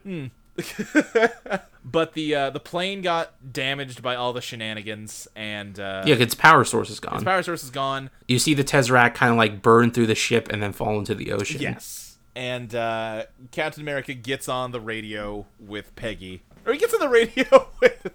but 1.85 2.14
the 2.14 2.34
uh, 2.34 2.49
the 2.49 2.60
plane 2.60 3.01
got 3.01 3.53
damaged 3.53 4.01
by 4.01 4.15
all 4.15 4.34
the 4.34 4.41
shenanigans, 4.41 5.27
and 5.35 5.80
uh, 5.80 6.03
yeah, 6.05 6.15
its 6.15 6.34
power 6.34 6.64
source 6.64 6.89
is 6.89 6.99
gone. 6.99 7.15
its 7.15 7.23
power 7.23 7.43
source 7.43 7.64
is 7.64 7.69
gone. 7.69 8.10
you 8.27 8.39
see 8.39 8.53
the 8.53 8.64
Tesseract 8.64 9.15
kind 9.15 9.31
of 9.31 9.38
like 9.38 9.61
burn 9.61 9.91
through 9.91 10.07
the 10.07 10.15
ship 10.15 10.47
and 10.49 10.64
then 10.64 10.72
fall 10.72 10.97
into 10.97 11.14
the 11.14 11.31
ocean. 11.31 11.61
Yes. 11.61 12.02
And 12.35 12.73
uh, 12.73 13.26
Captain 13.51 13.81
America 13.81 14.14
gets 14.14 14.49
on 14.49 14.72
the 14.72 14.81
radio 14.81 15.45
with 15.60 15.95
Peggy. 15.95 16.41
Or 16.65 16.73
he 16.73 16.80
gets 16.80 16.93
on 16.93 16.99
the 16.99 17.10
radio 17.10 17.68
with 17.80 18.11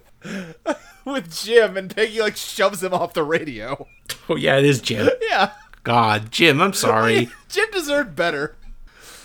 with 1.05 1.33
Jim 1.33 1.77
and 1.77 1.93
Peggy 1.95 2.19
like 2.19 2.35
shoves 2.35 2.83
him 2.83 2.93
off 2.93 3.13
the 3.13 3.23
radio. 3.23 3.87
Oh 4.27 4.35
yeah, 4.35 4.57
it 4.57 4.65
is 4.65 4.81
Jim. 4.81 5.09
Yeah. 5.29 5.51
God, 5.83 6.31
Jim, 6.31 6.61
I'm 6.61 6.73
sorry. 6.73 7.29
Jim 7.49 7.65
deserved 7.71 8.15
better. 8.15 8.55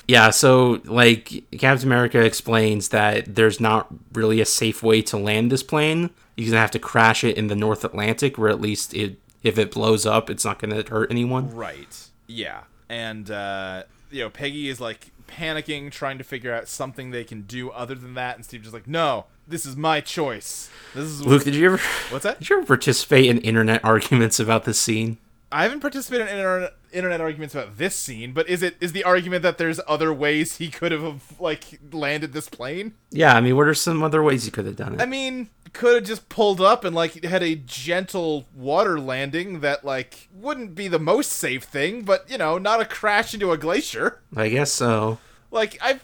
Yeah, 0.06 0.30
so 0.30 0.80
like 0.84 1.44
Captain 1.58 1.88
America 1.88 2.20
explains 2.20 2.90
that 2.90 3.34
there's 3.34 3.58
not 3.58 3.88
really 4.12 4.40
a 4.40 4.46
safe 4.46 4.82
way 4.82 5.02
to 5.02 5.16
land 5.16 5.50
this 5.50 5.62
plane. 5.62 6.10
He's 6.36 6.50
gonna 6.50 6.60
have 6.60 6.70
to 6.72 6.78
crash 6.78 7.24
it 7.24 7.36
in 7.36 7.48
the 7.48 7.56
North 7.56 7.84
Atlantic, 7.84 8.38
where 8.38 8.50
at 8.50 8.60
least 8.60 8.94
it 8.94 9.18
if 9.42 9.58
it 9.58 9.70
blows 9.70 10.06
up, 10.06 10.30
it's 10.30 10.44
not 10.44 10.58
gonna 10.58 10.82
hurt 10.88 11.10
anyone. 11.10 11.54
Right. 11.54 12.08
Yeah. 12.26 12.62
And 12.88 13.30
uh, 13.30 13.84
you 14.14 14.22
know, 14.22 14.30
Peggy 14.30 14.68
is 14.68 14.80
like 14.80 15.10
panicking, 15.26 15.90
trying 15.90 16.18
to 16.18 16.24
figure 16.24 16.54
out 16.54 16.68
something 16.68 17.10
they 17.10 17.24
can 17.24 17.42
do 17.42 17.70
other 17.70 17.94
than 17.94 18.14
that, 18.14 18.36
and 18.36 18.44
Steve's 18.44 18.64
just 18.64 18.74
like, 18.74 18.86
No, 18.86 19.26
this 19.46 19.66
is 19.66 19.76
my 19.76 20.00
choice. 20.00 20.70
This 20.94 21.04
is 21.04 21.26
Luke, 21.26 21.44
did 21.44 21.54
you 21.54 21.66
ever 21.66 21.78
What's 22.10 22.22
that? 22.24 22.38
did 22.38 22.48
you 22.48 22.58
ever 22.58 22.66
participate 22.66 23.26
in 23.26 23.38
internet 23.38 23.84
arguments 23.84 24.38
about 24.38 24.64
this 24.64 24.80
scene? 24.80 25.18
I 25.52 25.62
haven't 25.62 25.80
participated 25.80 26.26
in 26.28 26.34
internet, 26.36 26.74
internet 26.92 27.20
arguments 27.20 27.54
about 27.54 27.76
this 27.76 27.94
scene, 27.94 28.32
but 28.32 28.48
is 28.48 28.62
it 28.62 28.76
is 28.80 28.92
the 28.92 29.04
argument 29.04 29.42
that 29.42 29.58
there's 29.58 29.80
other 29.86 30.12
ways 30.12 30.56
he 30.56 30.68
could 30.68 30.90
have 30.92 31.38
like 31.40 31.78
landed 31.92 32.32
this 32.32 32.48
plane? 32.48 32.94
Yeah, 33.10 33.36
I 33.36 33.40
mean, 33.40 33.56
what 33.56 33.66
are 33.68 33.74
some 33.74 34.02
other 34.02 34.22
ways 34.22 34.44
he 34.44 34.50
could 34.50 34.66
have 34.66 34.76
done 34.76 34.94
it? 34.94 35.00
I 35.00 35.06
mean, 35.06 35.50
could 35.74 35.96
have 35.96 36.04
just 36.04 36.28
pulled 36.28 36.60
up 36.60 36.84
and 36.84 36.94
like 36.94 37.22
had 37.24 37.42
a 37.42 37.56
gentle 37.56 38.46
water 38.54 38.98
landing 38.98 39.60
that 39.60 39.84
like 39.84 40.28
wouldn't 40.32 40.74
be 40.74 40.88
the 40.88 40.98
most 40.98 41.32
safe 41.32 41.64
thing, 41.64 42.02
but 42.02 42.28
you 42.30 42.38
know, 42.38 42.56
not 42.56 42.80
a 42.80 42.86
crash 42.86 43.34
into 43.34 43.52
a 43.52 43.58
glacier. 43.58 44.20
I 44.34 44.48
guess 44.48 44.72
so. 44.72 45.18
Like 45.50 45.78
I, 45.82 46.00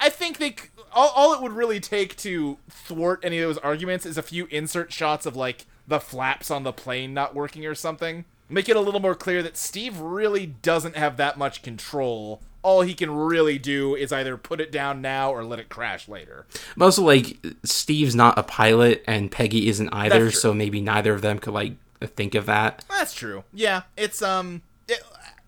I 0.00 0.08
think 0.08 0.38
they 0.38 0.56
all, 0.92 1.12
all 1.14 1.34
it 1.34 1.42
would 1.42 1.52
really 1.52 1.80
take 1.80 2.16
to 2.18 2.58
thwart 2.68 3.20
any 3.22 3.38
of 3.38 3.48
those 3.48 3.58
arguments 3.58 4.06
is 4.06 4.18
a 4.18 4.22
few 4.22 4.46
insert 4.50 4.92
shots 4.92 5.26
of 5.26 5.36
like 5.36 5.66
the 5.86 6.00
flaps 6.00 6.50
on 6.50 6.62
the 6.62 6.72
plane 6.72 7.12
not 7.14 7.34
working 7.34 7.66
or 7.66 7.74
something. 7.74 8.24
Make 8.48 8.68
it 8.68 8.76
a 8.76 8.80
little 8.80 9.00
more 9.00 9.14
clear 9.14 9.42
that 9.42 9.56
Steve 9.56 9.98
really 10.00 10.46
doesn't 10.46 10.96
have 10.96 11.16
that 11.18 11.38
much 11.38 11.62
control. 11.62 12.40
All 12.64 12.80
he 12.80 12.94
can 12.94 13.10
really 13.10 13.58
do 13.58 13.94
is 13.94 14.10
either 14.10 14.36
put 14.38 14.60
it 14.60 14.72
down 14.72 15.02
now 15.02 15.30
or 15.30 15.44
let 15.44 15.58
it 15.58 15.68
crash 15.68 16.08
later. 16.08 16.46
But 16.76 16.86
also, 16.86 17.02
like, 17.02 17.36
Steve's 17.62 18.14
not 18.16 18.38
a 18.38 18.42
pilot 18.42 19.04
and 19.06 19.30
Peggy 19.30 19.68
isn't 19.68 19.90
either, 19.92 20.30
so 20.30 20.54
maybe 20.54 20.80
neither 20.80 21.12
of 21.12 21.20
them 21.20 21.38
could 21.38 21.52
like 21.52 21.74
think 22.00 22.34
of 22.34 22.46
that. 22.46 22.82
That's 22.88 23.14
true. 23.14 23.44
Yeah, 23.52 23.82
it's 23.96 24.22
um, 24.22 24.62
it, 24.88 25.02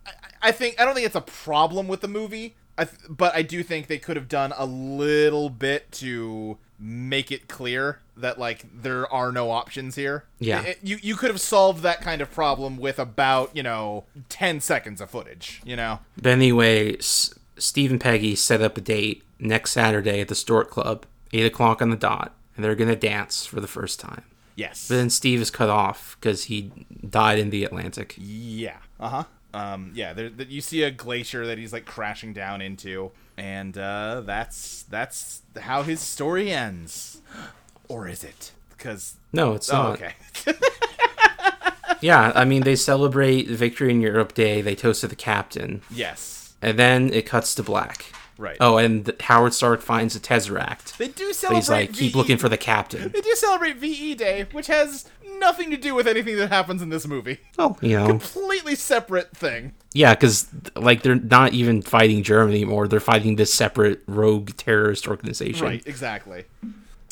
I, 0.07 0.11
I 0.43 0.53
think 0.53 0.79
I 0.79 0.85
don't 0.85 0.95
think 0.95 1.07
it's 1.07 1.17
a 1.17 1.23
problem 1.23 1.89
with 1.89 2.03
the 2.03 2.09
movie. 2.09 2.55
I 2.79 2.85
th- 2.85 3.01
but 3.09 3.35
I 3.35 3.41
do 3.41 3.63
think 3.63 3.87
they 3.87 3.99
could 3.99 4.17
have 4.17 4.29
done 4.29 4.53
a 4.57 4.67
little 4.67 5.49
bit 5.49 5.91
to 5.93 6.59
make 6.79 7.33
it 7.33 7.49
clear 7.49 8.01
that 8.17 8.39
like 8.39 8.65
there 8.83 9.13
are 9.13 9.31
no 9.33 9.51
options 9.51 9.95
here. 9.97 10.25
Yeah. 10.39 10.63
It- 10.63 10.79
you 10.83 10.99
you 11.03 11.17
could 11.17 11.31
have 11.31 11.41
solved 11.41 11.83
that 11.83 12.01
kind 12.01 12.21
of 12.23 12.31
problem 12.31 12.77
with 12.79 12.99
about 12.99 13.55
you 13.57 13.63
know 13.63 14.05
ten 14.29 14.61
seconds 14.61 15.01
of 15.01 15.11
footage. 15.11 15.61
You 15.65 15.77
know. 15.77 16.01
But 16.17 16.33
anyway, 16.33 16.97
S- 16.97 17.35
Steve 17.59 17.91
and 17.91 18.01
Peggy 18.01 18.35
set 18.35 18.61
up 18.63 18.77
a 18.77 18.81
date 18.81 19.23
next 19.39 19.73
Saturday 19.73 20.21
at 20.21 20.29
the 20.29 20.35
Stork 20.35 20.71
Club, 20.71 21.05
8 21.33 21.45
o'clock 21.47 21.83
on 21.83 21.91
the 21.91 21.97
dot, 21.97 22.35
and 22.55 22.65
they're 22.65 22.75
going 22.75 22.89
to 22.89 22.97
dance 22.97 23.45
for 23.45 23.61
the 23.61 23.67
first 23.67 24.01
time. 24.01 24.23
Yes. 24.55 24.89
But 24.89 24.95
then 24.97 25.11
Steve 25.11 25.43
is 25.43 25.51
cut 25.51 25.69
off 25.69 26.17
because 26.19 26.45
he 26.45 26.73
died 27.09 27.39
in 27.39 27.51
the 27.51 27.65
Atlantic. 27.65 28.15
Yeah. 28.17 28.79
Uh 28.99 29.09
huh. 29.09 29.25
Um. 29.53 29.93
Yeah. 29.95 30.13
There. 30.15 30.31
That 30.31 30.49
you 30.49 30.61
see 30.63 30.83
a 30.83 30.91
glacier 30.91 31.47
that 31.47 31.59
he's 31.59 31.73
like 31.73 31.85
crashing 31.85 32.33
down 32.33 32.63
into, 32.63 33.11
and 33.37 33.77
uh, 33.77 34.23
that's 34.25 34.85
that's 34.85 35.43
how 35.61 35.83
his 35.83 36.01
story 36.01 36.51
ends, 36.51 37.21
or 37.89 38.09
is 38.09 38.25
it? 38.25 38.53
Because 38.77 39.17
No, 39.33 39.55
it's 39.55 39.71
oh, 39.71 39.83
not. 39.83 39.93
okay. 39.95 40.15
Yeah, 42.01 42.33
I 42.35 42.45
mean, 42.45 42.63
they 42.63 42.77
celebrate 42.77 43.49
Victory 43.49 43.91
in 43.91 44.01
Europe 44.01 44.35
Day, 44.35 44.61
they 44.61 44.75
toasted 44.75 45.11
the 45.11 45.17
captain, 45.17 45.83
yes. 45.91 46.55
and 46.61 46.79
then 46.79 47.13
it 47.13 47.27
cuts 47.27 47.55
to 47.55 47.63
black. 47.63 48.13
Right. 48.39 48.57
Oh, 48.61 48.77
and 48.77 49.11
Howard 49.21 49.55
Stark 49.55 49.81
finds 49.81 50.15
a 50.15 50.21
Tesseract. 50.21 50.99
They 50.99 51.09
do 51.09 51.33
celebrate. 51.33 51.57
he's 51.57 51.71
like, 51.71 51.93
keep 51.95 52.13
VE 52.13 52.19
looking 52.19 52.37
for 52.37 52.51
the 52.51 52.59
captain. 52.59 53.11
They 53.11 53.23
do 53.23 53.33
celebrate 53.35 53.77
VE 53.79 54.15
Day, 54.15 54.47
which 54.53 54.67
has 54.67 55.09
nothing 55.39 55.71
to 55.71 55.79
do 55.79 55.95
with 55.95 56.07
anything 56.07 56.37
that 56.37 56.49
happens 56.49 56.83
in 56.83 56.91
this 56.91 57.07
movie. 57.07 57.39
Oh, 57.59 57.79
you 57.81 57.97
know. 57.97 58.07
Completely 58.07 58.75
separate 58.75 59.35
thing. 59.35 59.73
Yeah, 59.95 60.15
because, 60.15 60.49
like, 60.75 61.03
they're 61.03 61.15
not 61.15 61.55
even 61.55 61.81
fighting 61.81 62.23
Germany 62.23 62.59
anymore. 62.63 62.89
They're 62.89 63.01
fighting 63.01 63.37
this 63.37 63.55
separate 63.55 64.03
rogue 64.07 64.51
terrorist 64.59 65.09
organization. 65.09 65.65
Right. 65.65 65.87
Exactly. 65.87 66.45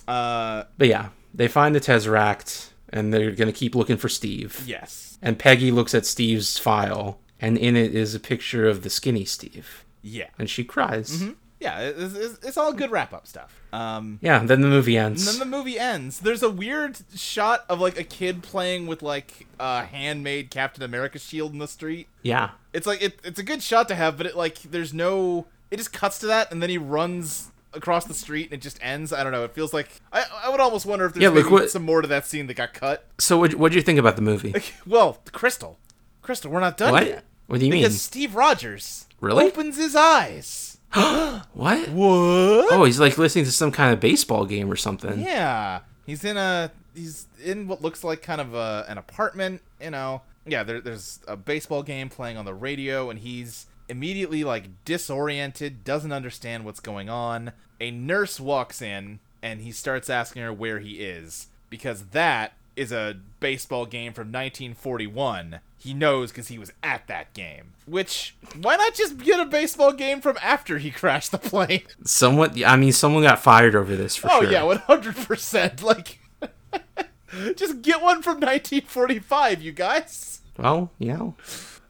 Uh. 0.08 0.64
But 0.78 0.88
yeah, 0.88 1.08
they 1.32 1.48
find 1.48 1.74
the 1.74 1.80
Tesseract, 1.80 2.70
and 2.90 3.12
they're 3.12 3.32
going 3.32 3.52
to 3.52 3.58
keep 3.58 3.74
looking 3.74 3.96
for 3.96 4.08
Steve. 4.08 4.62
Yes. 4.66 5.18
And 5.22 5.38
Peggy 5.38 5.70
looks 5.70 5.94
at 5.94 6.04
Steve's 6.06 6.58
file, 6.58 7.18
and 7.40 7.56
in 7.56 7.76
it 7.76 7.94
is 7.94 8.14
a 8.14 8.20
picture 8.20 8.68
of 8.68 8.82
the 8.82 8.90
skinny 8.90 9.24
Steve, 9.24 9.84
Yeah. 10.02 10.28
and 10.38 10.48
she 10.50 10.64
cries. 10.64 11.24
Yeah, 11.60 11.78
it's, 11.80 12.14
it's, 12.14 12.44
it's 12.46 12.56
all 12.58 12.74
good 12.74 12.90
wrap 12.90 13.14
up 13.14 13.26
stuff. 13.26 13.58
Um, 13.72 14.18
Yeah, 14.20 14.40
then 14.44 14.60
the 14.60 14.68
movie 14.68 14.96
and 14.98 15.12
ends. 15.14 15.24
then 15.24 15.38
the 15.38 15.56
movie 15.56 15.78
ends. 15.78 16.20
There's 16.20 16.42
a 16.42 16.50
weird 16.50 16.98
shot 17.16 17.64
of 17.70 17.80
like 17.80 17.98
a 17.98 18.04
kid 18.04 18.42
playing 18.42 18.86
with 18.86 19.00
like 19.02 19.46
a 19.58 19.84
handmade 19.86 20.50
Captain 20.50 20.82
America 20.82 21.18
shield 21.18 21.54
in 21.54 21.60
the 21.60 21.68
street. 21.68 22.08
yeah, 22.22 22.50
It's 22.74 22.86
like 22.86 23.00
it, 23.02 23.18
it's 23.24 23.38
a 23.38 23.42
good 23.42 23.62
shot 23.62 23.88
to 23.88 23.94
have, 23.94 24.18
but 24.18 24.26
it 24.26 24.36
like 24.36 24.58
there's 24.62 24.92
no. 24.92 25.46
It 25.70 25.78
just 25.78 25.92
cuts 25.92 26.18
to 26.18 26.26
that, 26.26 26.52
and 26.52 26.60
then 26.62 26.68
he 26.68 26.76
runs 26.76 27.50
across 27.74 28.04
the 28.04 28.14
street, 28.14 28.46
and 28.46 28.54
it 28.54 28.62
just 28.62 28.78
ends. 28.82 29.12
I 29.12 29.22
don't 29.22 29.32
know. 29.32 29.44
It 29.44 29.52
feels 29.52 29.72
like 29.72 29.88
I, 30.12 30.24
I 30.44 30.48
would 30.50 30.60
almost 30.60 30.86
wonder 30.86 31.04
if 31.06 31.12
there's 31.14 31.22
Yeah, 31.22 31.28
look 31.30 31.50
what- 31.50 31.70
some 31.70 31.82
more 31.84 32.02
to 32.02 32.08
that 32.08 32.26
scene 32.26 32.46
that 32.46 32.54
got 32.54 32.74
cut. 32.74 33.06
So 33.18 33.38
what 33.38 33.54
what 33.54 33.72
do 33.72 33.76
you 33.76 33.82
think 33.82 33.98
about 33.98 34.16
the 34.16 34.22
movie? 34.22 34.54
Well, 34.86 35.18
Crystal, 35.32 35.78
Crystal, 36.22 36.50
we're 36.50 36.60
not 36.60 36.76
done 36.76 36.92
What? 36.92 37.06
yet. 37.06 37.24
What 37.46 37.60
do 37.60 37.66
you 37.66 37.72
mean? 37.72 37.82
Because 37.82 38.00
Steve 38.00 38.34
Rogers 38.34 39.06
Really? 39.20 39.44
opens 39.46 39.76
his 39.76 39.94
eyes. 39.96 40.78
What? 40.94 41.88
What? 41.90 42.72
Oh, 42.72 42.84
he's 42.84 43.00
like 43.00 43.18
listening 43.18 43.44
to 43.44 43.52
some 43.52 43.70
kind 43.72 43.92
of 43.92 44.00
baseball 44.00 44.44
game 44.46 44.70
or 44.70 44.76
something. 44.76 45.20
Yeah, 45.20 45.80
he's 46.06 46.24
in 46.24 46.36
a 46.36 46.70
he's 46.94 47.26
in 47.44 47.66
what 47.68 47.82
looks 47.82 48.04
like 48.04 48.22
kind 48.22 48.40
of 48.40 48.54
a, 48.54 48.84
an 48.88 48.98
apartment. 48.98 49.60
You 49.80 49.90
know, 49.90 50.22
yeah. 50.46 50.62
There, 50.62 50.80
there's 50.80 51.20
a 51.28 51.36
baseball 51.36 51.82
game 51.82 52.08
playing 52.08 52.36
on 52.36 52.44
the 52.44 52.54
radio, 52.54 53.10
and 53.10 53.18
he's 53.18 53.66
immediately 53.88 54.44
like 54.44 54.84
disoriented, 54.84 55.84
doesn't 55.84 56.12
understand 56.12 56.64
what's 56.64 56.80
going 56.80 57.08
on. 57.08 57.52
A 57.80 57.90
nurse 57.90 58.38
walks 58.40 58.80
in, 58.80 59.18
and 59.42 59.60
he 59.60 59.72
starts 59.72 60.08
asking 60.08 60.42
her 60.42 60.52
where 60.52 60.78
he 60.78 61.00
is 61.00 61.48
because 61.70 62.06
that 62.08 62.52
is 62.76 62.90
a 62.92 63.16
baseball 63.40 63.86
game 63.86 64.12
from 64.12 64.28
1941. 64.32 65.60
He 65.78 65.92
knows 65.94 66.30
because 66.30 66.48
he 66.48 66.58
was 66.58 66.72
at 66.82 67.06
that 67.08 67.32
game. 67.34 67.74
Which, 67.86 68.34
why 68.60 68.76
not 68.76 68.94
just 68.94 69.18
get 69.18 69.38
a 69.38 69.44
baseball 69.44 69.92
game 69.92 70.20
from 70.20 70.38
after 70.42 70.78
he 70.78 70.90
crashed 70.92 71.30
the 71.30 71.38
plane? 71.38 71.82
Somewhat. 72.04 72.60
I 72.64 72.76
mean, 72.76 72.92
someone 72.92 73.22
got 73.22 73.38
fired 73.40 73.74
over 73.76 73.94
this 73.94 74.16
for 74.16 74.28
Oh 74.32 74.42
sure. 74.42 74.50
yeah, 74.50 74.62
one 74.62 74.78
hundred 74.78 75.16
percent. 75.16 75.82
Like, 75.82 76.18
just 77.56 77.82
get 77.82 78.00
one 78.00 78.22
from 78.22 78.34
1945, 78.34 79.60
you 79.62 79.72
guys. 79.72 80.40
Well, 80.56 80.90
yeah. 80.98 81.32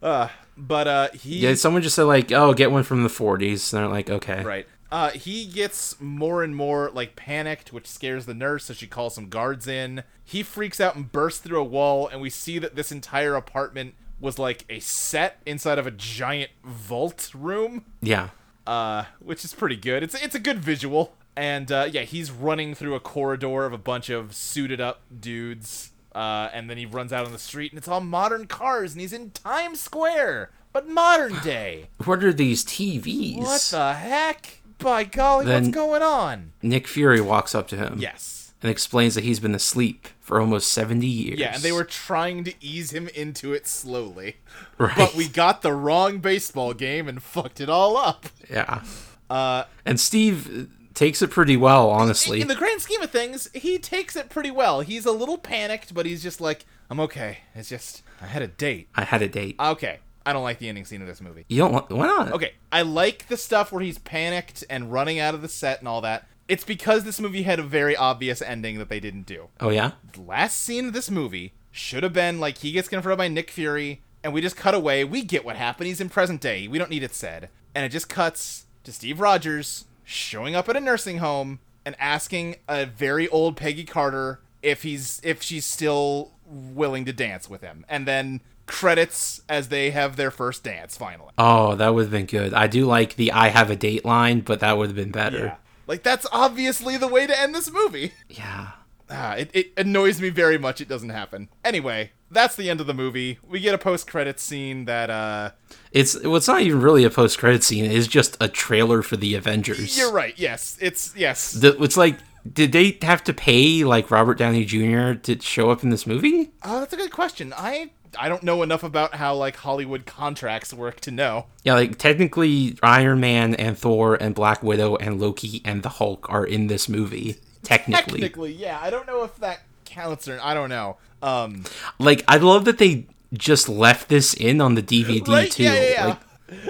Uh, 0.03 0.29
but 0.57 0.87
uh, 0.89 1.09
he 1.13 1.39
Yeah, 1.39 1.55
someone 1.55 1.83
just 1.83 1.97
said 1.97 2.05
like, 2.05 2.31
"Oh, 2.33 2.53
get 2.55 2.71
one 2.71 2.83
from 2.83 3.03
the 3.03 3.09
'40s." 3.09 3.73
And 3.73 3.83
they're 3.83 3.89
like, 3.89 4.11
"Okay." 4.11 4.43
right. 4.43 4.67
Uh, 4.93 5.11
he 5.11 5.45
gets 5.47 6.01
more 6.01 6.45
and 6.45 6.55
more 6.55 6.89
like 6.95 7.17
panicked, 7.17 7.73
which 7.73 7.87
scares 7.87 8.27
the 8.27 8.35
nurse, 8.35 8.67
so 8.67 8.75
she 8.75 8.87
calls 8.87 9.15
some 9.17 9.29
guards 9.29 9.67
in. 9.67 10.05
He 10.25 10.45
freaks 10.45 10.81
out 10.81 10.95
and 10.95 11.11
bursts 11.11 11.41
through 11.41 11.59
a 11.61 11.65
wall, 11.65 12.07
and 12.07 12.21
we 12.21 12.31
see 12.31 12.61
that 12.61 12.77
this 12.77 12.93
entire 12.93 13.35
apartment 13.35 13.95
was 14.21 14.39
like 14.39 14.65
a 14.71 14.79
set 14.79 15.41
inside 15.45 15.79
of 15.79 15.87
a 15.89 15.91
giant 15.91 16.51
vault 16.63 17.31
room. 17.35 17.85
Yeah. 18.01 18.29
uh, 18.69 19.05
which 19.19 19.45
is 19.45 19.53
pretty 19.53 19.77
good. 19.77 20.03
It's 20.05 20.15
it's 20.15 20.37
a 20.37 20.39
good 20.39 20.61
visual, 20.61 21.17
and 21.35 21.73
uh, 21.73 21.89
yeah, 21.91 22.03
he's 22.03 22.31
running 22.31 22.75
through 22.77 22.95
a 22.95 23.01
corridor 23.01 23.65
of 23.65 23.73
a 23.73 23.79
bunch 23.79 24.11
of 24.11 24.33
suited 24.35 24.81
up 24.81 25.01
dudes, 25.19 25.91
uh, 26.15 26.49
and 26.53 26.69
then 26.71 26.77
he 26.79 26.87
runs 26.87 27.13
out 27.13 27.27
on 27.27 27.33
the 27.33 27.39
street, 27.39 27.73
and 27.73 27.79
it's 27.79 27.89
all 27.89 28.01
modern 28.01 28.47
cars, 28.47 28.93
and 28.93 29.01
he's 29.01 29.13
in 29.13 29.31
Times 29.31 29.81
Square, 29.81 30.51
but 30.73 30.89
modern 30.89 31.39
day. 31.41 31.89
What 32.05 32.23
are 32.25 32.33
these 32.33 32.65
TVs? 32.65 33.39
what 33.39 33.61
the 33.71 33.95
heck? 33.95 34.61
By 34.79 35.05
golly, 35.05 35.47
Then- 35.47 35.65
what's 35.65 35.75
going 35.75 36.03
on? 36.03 36.53
Nick 36.63 36.87
Fury 36.89 37.21
walks 37.21 37.55
up 37.55 37.69
to 37.69 37.77
him. 37.77 37.97
Yes. 37.99 38.53
And 38.63 38.71
explains 38.71 39.15
that 39.15 39.25
he's 39.25 39.41
been 39.41 39.55
asleep 39.55 40.09
for 40.21 40.41
almost 40.41 40.73
70 40.73 41.07
years. 41.07 41.39
Yeah, 41.39 41.55
and 41.55 41.63
they 41.63 41.71
were 41.73 41.85
trying 41.85 42.45
to 42.45 42.55
ease 42.63 42.91
him 42.93 43.09
into 43.09 43.53
it 43.53 43.67
slowly. 43.67 44.37
Right. 44.79 44.97
But 44.97 45.15
we 45.15 45.29
got 45.29 45.63
the 45.63 45.73
wrong 45.73 46.19
baseball 46.19 46.75
game 46.75 47.07
and 47.09 47.23
fucked 47.23 47.61
it 47.61 47.69
all 47.69 47.97
up. 47.97 48.27
Yeah. 48.51 48.83
Uh, 49.31 49.65
And 49.87 50.01
Steve 50.01 50.69
takes 50.95 51.23
it 51.23 51.31
pretty 51.31 51.57
well, 51.57 51.91
honestly. 51.91 52.41
In 52.41 52.49
the 52.49 52.55
grand 52.55 52.81
scheme 52.81 53.03
of 53.03 53.11
things, 53.11 53.49
he 53.53 53.79
takes 53.79 54.17
it 54.17 54.31
pretty 54.31 54.51
well. 54.51 54.81
He's 54.81 55.07
a 55.07 55.13
little 55.13 55.39
panicked, 55.39 55.93
but 55.93 56.07
he's 56.07 56.23
just 56.23 56.41
like, 56.41 56.65
I'm 56.89 57.01
okay. 57.01 57.39
It's 57.55 57.69
just, 57.69 58.03
I 58.21 58.27
had 58.27 58.43
a 58.43 58.49
date. 58.49 58.89
I 58.95 59.05
had 59.05 59.23
a 59.23 59.29
date. 59.29 59.57
Okay. 59.59 59.99
I 60.27 60.33
don't 60.33 60.43
like 60.43 60.59
the 60.59 60.69
ending 60.69 60.87
scene 60.87 61.03
of 61.03 61.09
this 61.09 61.21
movie. 61.21 61.45
You 61.49 61.59
don't 61.59 61.73
want. 61.73 61.91
Why 61.91 62.07
not? 62.07 62.33
Okay. 62.33 62.55
I 62.73 62.83
like 62.83 63.29
the 63.29 63.37
stuff 63.37 63.73
where 63.73 63.83
he's 63.83 63.99
panicked 63.99 64.65
and 64.71 64.91
running 64.93 65.19
out 65.19 65.35
of 65.35 65.43
the 65.43 65.49
set 65.49 65.81
and 65.81 65.89
all 65.89 66.01
that. 66.01 66.27
It's 66.49 66.65
because 66.65 67.05
this 67.05 67.21
movie 67.21 67.43
had 67.43 67.59
a 67.59 67.63
very 67.63 67.97
obvious 67.97 68.41
ending 68.41 68.79
that 68.79 68.89
they 68.89 69.01
didn't 69.01 69.27
do. 69.27 69.49
Oh, 69.61 69.71
yeah? 69.71 69.93
The 70.13 70.23
last 70.23 70.59
scene 70.63 70.87
of 70.87 70.93
this 70.93 71.11
movie 71.11 71.53
should 71.71 72.03
have 72.03 72.13
been 72.13 72.41
like 72.41 72.59
he 72.59 72.73
gets 72.73 72.89
confronted 72.89 73.19
by 73.19 73.29
Nick 73.29 73.51
Fury, 73.51 74.03
and 74.23 74.33
we 74.33 74.41
just 74.41 74.57
cut 74.57 74.75
away. 74.75 75.05
We 75.05 75.25
get 75.25 75.45
what 75.45 75.57
happened. 75.57 75.89
He's 75.89 76.01
in 76.01 76.09
present 76.09 76.41
day. 76.41 76.69
We 76.69 76.79
don't 76.79 76.91
need 76.91 77.03
it 77.03 77.15
said. 77.15 77.51
And 77.75 77.85
it 77.85 77.91
just 77.91 78.09
cuts 78.09 78.67
to 78.85 78.93
Steve 78.93 79.21
Rogers 79.21 79.87
showing 80.05 80.55
up 80.55 80.69
at 80.69 80.77
a 80.77 80.81
nursing 80.81 81.19
home 81.19 81.61
and 81.85 81.97
asking 81.99 82.57
a 82.69 82.87
very 82.87 83.29
old 83.29 83.57
Peggy 83.57 83.85
Carter 83.85 84.41
if 84.63 84.83
he's 84.83 85.21
if 85.25 85.43
she's 85.43 85.65
still 85.65 86.33
willing 86.47 87.05
to 87.05 87.13
dance 87.13 87.49
with 87.49 87.63
him. 87.63 87.85
And 87.89 88.07
then 88.07 88.41
credits 88.67 89.43
as 89.49 89.69
they 89.69 89.91
have 89.91 90.17
their 90.17 90.31
first 90.31 90.65
dance 90.65 90.97
finally. 90.97 91.33
Oh, 91.37 91.75
that 91.75 91.95
would 91.95 92.03
have 92.03 92.11
been 92.11 92.27
good. 92.27 92.55
I 92.55 92.67
do 92.67 92.87
like 92.87 93.17
the 93.17 93.33
I 93.33 93.49
have 93.49 93.71
a 93.71 93.77
date 93.77 94.05
line, 94.05 94.41
but 94.41 94.61
that 94.61 94.79
would 94.79 94.89
have 94.89 94.97
been 94.97 95.13
better. 95.13 95.45
Yeah. 95.45 95.57
Like 95.87 96.03
that's 96.03 96.27
obviously 96.33 96.97
the 96.97 97.09
way 97.09 97.27
to 97.27 97.39
end 97.39 97.55
this 97.55 97.71
movie. 97.71 98.13
Yeah. 98.29 98.71
Ah, 99.11 99.35
it, 99.35 99.51
it 99.53 99.73
annoys 99.77 100.21
me 100.21 100.31
very 100.31 100.59
much 100.59 100.81
it 100.81 100.89
doesn't 100.89 101.11
happen. 101.11 101.49
Anyway, 101.65 102.13
that's 102.31 102.57
the 102.57 102.71
end 102.71 102.81
of 102.81 102.87
the 102.87 102.95
movie. 102.95 103.39
We 103.47 103.61
get 103.61 103.75
a 103.75 103.79
post 103.79 104.07
credit 104.07 104.41
scene 104.41 104.87
that 104.87 105.11
uh 105.11 105.51
It's 105.93 106.21
well, 106.23 106.37
it's 106.37 106.49
not 106.49 106.63
even 106.63 106.81
really 106.81 107.05
a 107.05 107.11
post 107.11 107.39
credit 107.39 107.63
scene. 107.63 107.85
It's 107.85 108.07
just 108.07 108.37
a 108.41 108.49
trailer 108.49 109.03
for 109.03 109.17
the 109.17 109.35
Avengers. 109.35 109.97
You're 109.97 110.13
right. 110.13 110.35
Yes. 110.39 110.79
It's 110.81 111.15
yes. 111.17 111.53
The, 111.53 111.81
it's 111.83 111.97
like, 111.97 112.19
did 112.51 112.73
they 112.73 112.99
have 113.03 113.25
to 113.25 113.33
pay 113.33 113.85
like 113.85 114.11
Robert 114.11 114.39
Downey 114.39 114.65
Jr. 114.65 115.15
to 115.15 115.41
show 115.41 115.71
up 115.71 115.83
in 115.83 115.91
this 115.91 116.07
movie? 116.07 116.53
Oh, 116.63 116.81
that's 116.81 116.93
a 116.93 116.97
good 116.97 117.13
question. 117.13 117.53
I 117.57 117.91
I 118.19 118.29
don't 118.29 118.43
know 118.43 118.63
enough 118.63 118.83
about 118.83 119.15
how 119.15 119.35
like 119.35 119.57
Hollywood 119.57 120.07
contracts 120.07 120.73
work 120.73 121.01
to 121.01 121.11
know. 121.11 121.47
Yeah, 121.63 121.75
like 121.75 121.99
technically, 121.99 122.79
Iron 122.83 123.21
Man 123.21 123.55
and 123.55 123.77
Thor 123.77 124.15
and 124.15 124.35
Black 124.35 124.63
Widow 124.63 124.97
and 124.97 125.21
Loki 125.21 125.63
and 125.65 125.83
the 125.83 125.89
Hulk 125.89 126.27
are 126.31 126.45
in 126.45 126.69
this 126.69 126.89
movie. 126.89 127.37
Technically, 127.65 128.21
Technically, 128.21 128.53
yeah. 128.53 128.79
I 128.81 128.91
don't 128.91 129.07
know 129.07 129.25
if 129.25 129.37
that 129.37 129.61
counts 129.85 130.29
or 130.29 130.39
I 130.43 130.55
don't 130.55 130.69
know. 130.69 130.97
Um 131.23 131.65
like 131.99 132.23
I 132.29 132.37
love 132.37 132.65
that 132.67 132.79
they 132.79 133.07
just 133.33 133.69
left 133.69 134.09
this 134.09 134.35
in 134.35 134.61
on 134.61 134.75
the 134.75 134.83
DVD 134.83 135.27
right? 135.29 135.51
too. 135.51 135.65
Yeah, 135.65 135.75
yeah, 135.75 135.91
yeah. 135.91 136.07
Like, 136.07 136.19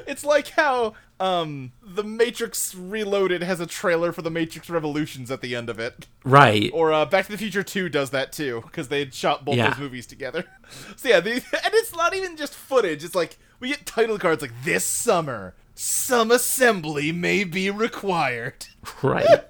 it's 0.06 0.24
like 0.24 0.48
how 0.50 0.94
um 1.20 1.72
The 1.82 2.02
Matrix 2.04 2.74
Reloaded 2.74 3.42
has 3.42 3.60
a 3.60 3.66
trailer 3.66 4.12
for 4.12 4.22
The 4.22 4.30
Matrix 4.30 4.68
Revolutions 4.70 5.30
at 5.30 5.40
the 5.42 5.54
end 5.54 5.68
of 5.70 5.78
it. 5.78 6.06
right. 6.24 6.70
Or 6.74 6.92
uh, 6.92 7.04
Back 7.04 7.26
to 7.26 7.32
the 7.32 7.38
Future 7.38 7.62
2 7.62 7.88
does 7.88 8.10
that 8.10 8.32
too, 8.32 8.62
because 8.66 8.88
they 8.88 8.98
had 9.00 9.14
shot 9.14 9.44
both 9.44 9.56
Yeah. 9.56 9.70
those 9.70 9.78
movies 9.78 10.06
together. 10.06 10.44
So 10.96 11.08
yeah, 11.08 11.20
the, 11.20 11.32
and 11.34 11.74
it's 11.74 11.94
not 11.94 12.14
even 12.14 12.36
just 12.36 12.54
footage. 12.54 13.04
It's 13.04 13.14
like 13.14 13.36
we 13.60 13.68
get 13.68 13.84
title 13.86 14.18
cards 14.18 14.42
like 14.42 14.50
this 14.64 14.84
summer, 14.84 15.54
some 15.74 16.30
assembly 16.32 17.12
may 17.12 17.44
be 17.44 17.70
required. 17.70 18.66
right. 19.02 19.44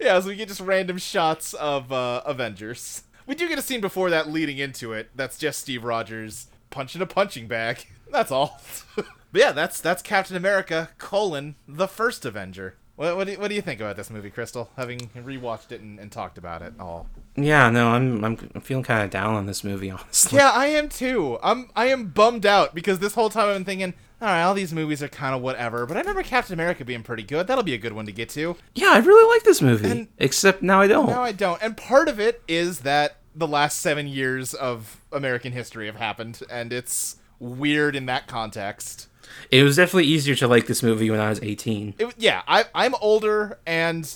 Yeah, 0.00 0.20
so 0.20 0.28
we 0.28 0.36
get 0.36 0.48
just 0.48 0.60
random 0.60 0.98
shots 0.98 1.54
of 1.54 1.92
uh, 1.92 2.22
Avengers. 2.24 3.02
We 3.26 3.34
do 3.34 3.48
get 3.48 3.58
a 3.58 3.62
scene 3.62 3.80
before 3.80 4.10
that 4.10 4.30
leading 4.30 4.58
into 4.58 4.92
it. 4.92 5.10
That's 5.14 5.38
just 5.38 5.60
Steve 5.60 5.84
Rogers 5.84 6.46
punching 6.70 7.02
a 7.02 7.06
punching 7.06 7.48
bag. 7.48 7.86
That's 8.10 8.30
all. 8.30 8.60
but 8.96 9.06
yeah, 9.32 9.50
that's 9.50 9.80
that's 9.80 10.00
Captain 10.00 10.36
America 10.36 10.90
colon 10.96 11.56
the 11.66 11.88
first 11.88 12.24
Avenger. 12.24 12.76
What, 12.94 13.16
what, 13.16 13.24
do, 13.24 13.32
you, 13.32 13.38
what 13.38 13.48
do 13.48 13.54
you 13.54 13.60
think 13.60 13.80
about 13.80 13.96
this 13.96 14.08
movie, 14.10 14.30
Crystal? 14.30 14.70
Having 14.76 15.10
rewatched 15.16 15.70
it 15.72 15.82
and, 15.82 15.98
and 15.98 16.10
talked 16.10 16.38
about 16.38 16.62
it 16.62 16.72
all. 16.80 17.08
Yeah, 17.36 17.68
no, 17.68 17.88
I'm 17.88 18.24
I'm, 18.24 18.50
I'm 18.54 18.60
feeling 18.60 18.84
kind 18.84 19.02
of 19.02 19.10
down 19.10 19.34
on 19.34 19.46
this 19.46 19.64
movie, 19.64 19.90
honestly. 19.92 20.38
Yeah, 20.38 20.50
I 20.50 20.68
am 20.68 20.88
too. 20.88 21.38
I'm 21.42 21.68
I 21.74 21.86
am 21.86 22.08
bummed 22.08 22.46
out 22.46 22.74
because 22.74 23.00
this 23.00 23.14
whole 23.14 23.28
time 23.28 23.48
I've 23.48 23.56
been 23.56 23.64
thinking, 23.64 23.94
all 24.20 24.28
right, 24.28 24.42
all 24.42 24.54
these 24.54 24.72
movies 24.72 25.02
are 25.02 25.08
kind 25.08 25.34
of 25.34 25.42
whatever. 25.42 25.84
But 25.86 25.96
I 25.96 26.00
remember 26.00 26.22
Captain 26.22 26.54
America 26.54 26.84
being 26.84 27.02
pretty 27.02 27.22
good. 27.22 27.46
That'll 27.46 27.64
be 27.64 27.74
a 27.74 27.78
good 27.78 27.92
one 27.92 28.06
to 28.06 28.12
get 28.12 28.28
to. 28.30 28.56
Yeah, 28.74 28.92
I 28.92 28.98
really 28.98 29.28
like 29.34 29.44
this 29.44 29.60
movie. 29.60 29.90
And- 29.90 30.08
except 30.18 30.62
now 30.62 30.80
I 30.80 30.86
don't. 30.86 31.08
No, 31.08 31.22
I 31.22 31.32
don't. 31.32 31.60
And 31.62 31.76
part 31.76 32.08
of 32.08 32.18
it 32.18 32.42
is 32.48 32.80
that 32.80 33.18
the 33.34 33.46
last 33.46 33.80
seven 33.80 34.06
years 34.06 34.54
of 34.54 35.00
American 35.12 35.52
history 35.52 35.86
have 35.86 35.96
happened, 35.96 36.40
and 36.50 36.72
it's 36.72 37.16
weird 37.38 37.94
in 37.94 38.06
that 38.06 38.26
context. 38.26 39.08
It 39.50 39.62
was 39.62 39.76
definitely 39.76 40.04
easier 40.06 40.34
to 40.36 40.48
like 40.48 40.66
this 40.66 40.82
movie 40.82 41.10
when 41.10 41.20
I 41.20 41.28
was 41.28 41.40
18. 41.42 41.94
It, 41.98 42.14
yeah, 42.16 42.42
I, 42.48 42.64
I'm 42.74 42.94
older, 43.02 43.58
and 43.66 44.10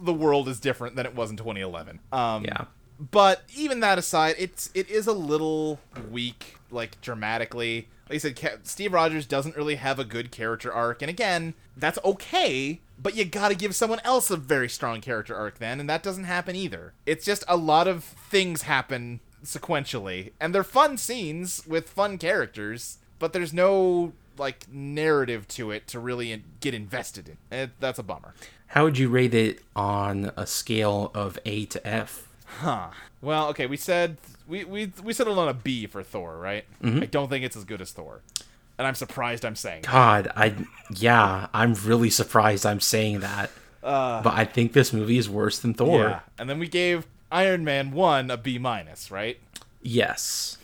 the 0.00 0.12
world 0.12 0.46
is 0.48 0.60
different 0.60 0.94
than 0.94 1.06
it 1.06 1.14
was 1.16 1.30
in 1.30 1.36
2011. 1.36 1.98
Um, 2.12 2.44
Yeah. 2.44 2.64
But 2.98 3.42
even 3.54 3.80
that 3.80 3.98
aside, 3.98 4.36
it's 4.38 4.70
it 4.72 4.88
is 4.88 5.06
a 5.06 5.12
little 5.12 5.80
weak, 6.10 6.56
like 6.76 7.00
dramatically. 7.00 7.88
Like 8.08 8.16
I 8.16 8.18
said, 8.18 8.60
Steve 8.62 8.92
Rogers 8.92 9.26
doesn't 9.26 9.56
really 9.56 9.74
have 9.74 9.98
a 9.98 10.04
good 10.04 10.30
character 10.30 10.72
arc, 10.72 11.02
and 11.02 11.10
again, 11.10 11.54
that's 11.76 11.98
okay. 12.04 12.80
But 13.02 13.16
you 13.16 13.24
got 13.24 13.48
to 13.48 13.56
give 13.56 13.74
someone 13.74 14.00
else 14.04 14.30
a 14.30 14.36
very 14.36 14.68
strong 14.68 15.00
character 15.00 15.34
arc 15.34 15.58
then, 15.58 15.80
and 15.80 15.90
that 15.90 16.04
doesn't 16.04 16.24
happen 16.24 16.54
either. 16.54 16.92
It's 17.04 17.24
just 17.24 17.42
a 17.48 17.56
lot 17.56 17.88
of 17.88 18.04
things 18.04 18.62
happen 18.62 19.18
sequentially, 19.44 20.32
and 20.40 20.54
they're 20.54 20.62
fun 20.62 20.96
scenes 20.96 21.66
with 21.66 21.88
fun 21.88 22.16
characters. 22.16 22.98
but 23.18 23.32
there's 23.32 23.52
no 23.52 24.12
like 24.38 24.66
narrative 24.70 25.48
to 25.48 25.70
it 25.70 25.86
to 25.88 25.98
really 25.98 26.42
get 26.60 26.74
invested 26.74 27.28
in. 27.28 27.38
And 27.50 27.70
that's 27.80 27.98
a 27.98 28.02
bummer. 28.02 28.34
How 28.68 28.84
would 28.84 28.98
you 28.98 29.08
rate 29.08 29.34
it 29.34 29.60
on 29.74 30.30
a 30.36 30.46
scale 30.46 31.10
of 31.14 31.38
A 31.46 31.64
to 31.66 31.86
F? 31.86 32.28
Huh. 32.60 32.88
Well, 33.20 33.48
okay, 33.48 33.66
we 33.66 33.76
said 33.76 34.16
we 34.46 34.64
we 34.64 34.92
we 35.02 35.12
settled 35.12 35.38
on 35.38 35.48
a 35.48 35.54
B 35.54 35.86
for 35.86 36.02
Thor, 36.02 36.38
right? 36.38 36.64
I 36.82 37.06
don't 37.06 37.28
think 37.28 37.44
it's 37.44 37.56
as 37.56 37.64
good 37.64 37.80
as 37.80 37.92
Thor. 37.92 38.20
And 38.78 38.86
I'm 38.86 38.94
surprised 38.94 39.44
I'm 39.44 39.56
saying 39.56 39.82
that. 39.82 39.90
God, 39.92 40.32
I 40.36 40.54
yeah, 40.94 41.48
I'm 41.52 41.74
really 41.74 42.10
surprised 42.10 42.64
I'm 42.66 42.80
saying 42.80 43.20
that. 43.20 43.50
but 43.82 44.26
I 44.34 44.44
think 44.44 44.72
this 44.72 44.92
movie 44.92 45.18
is 45.18 45.28
worse 45.28 45.58
than 45.58 45.74
Thor. 45.74 46.00
Yeah. 46.00 46.20
And 46.38 46.48
then 46.48 46.58
we 46.58 46.68
gave 46.68 47.06
Iron 47.32 47.64
Man 47.64 47.90
1 47.92 48.30
a 48.30 48.36
B 48.36 48.58
minus, 48.58 49.10
right? 49.10 49.38
Yes. 49.82 50.58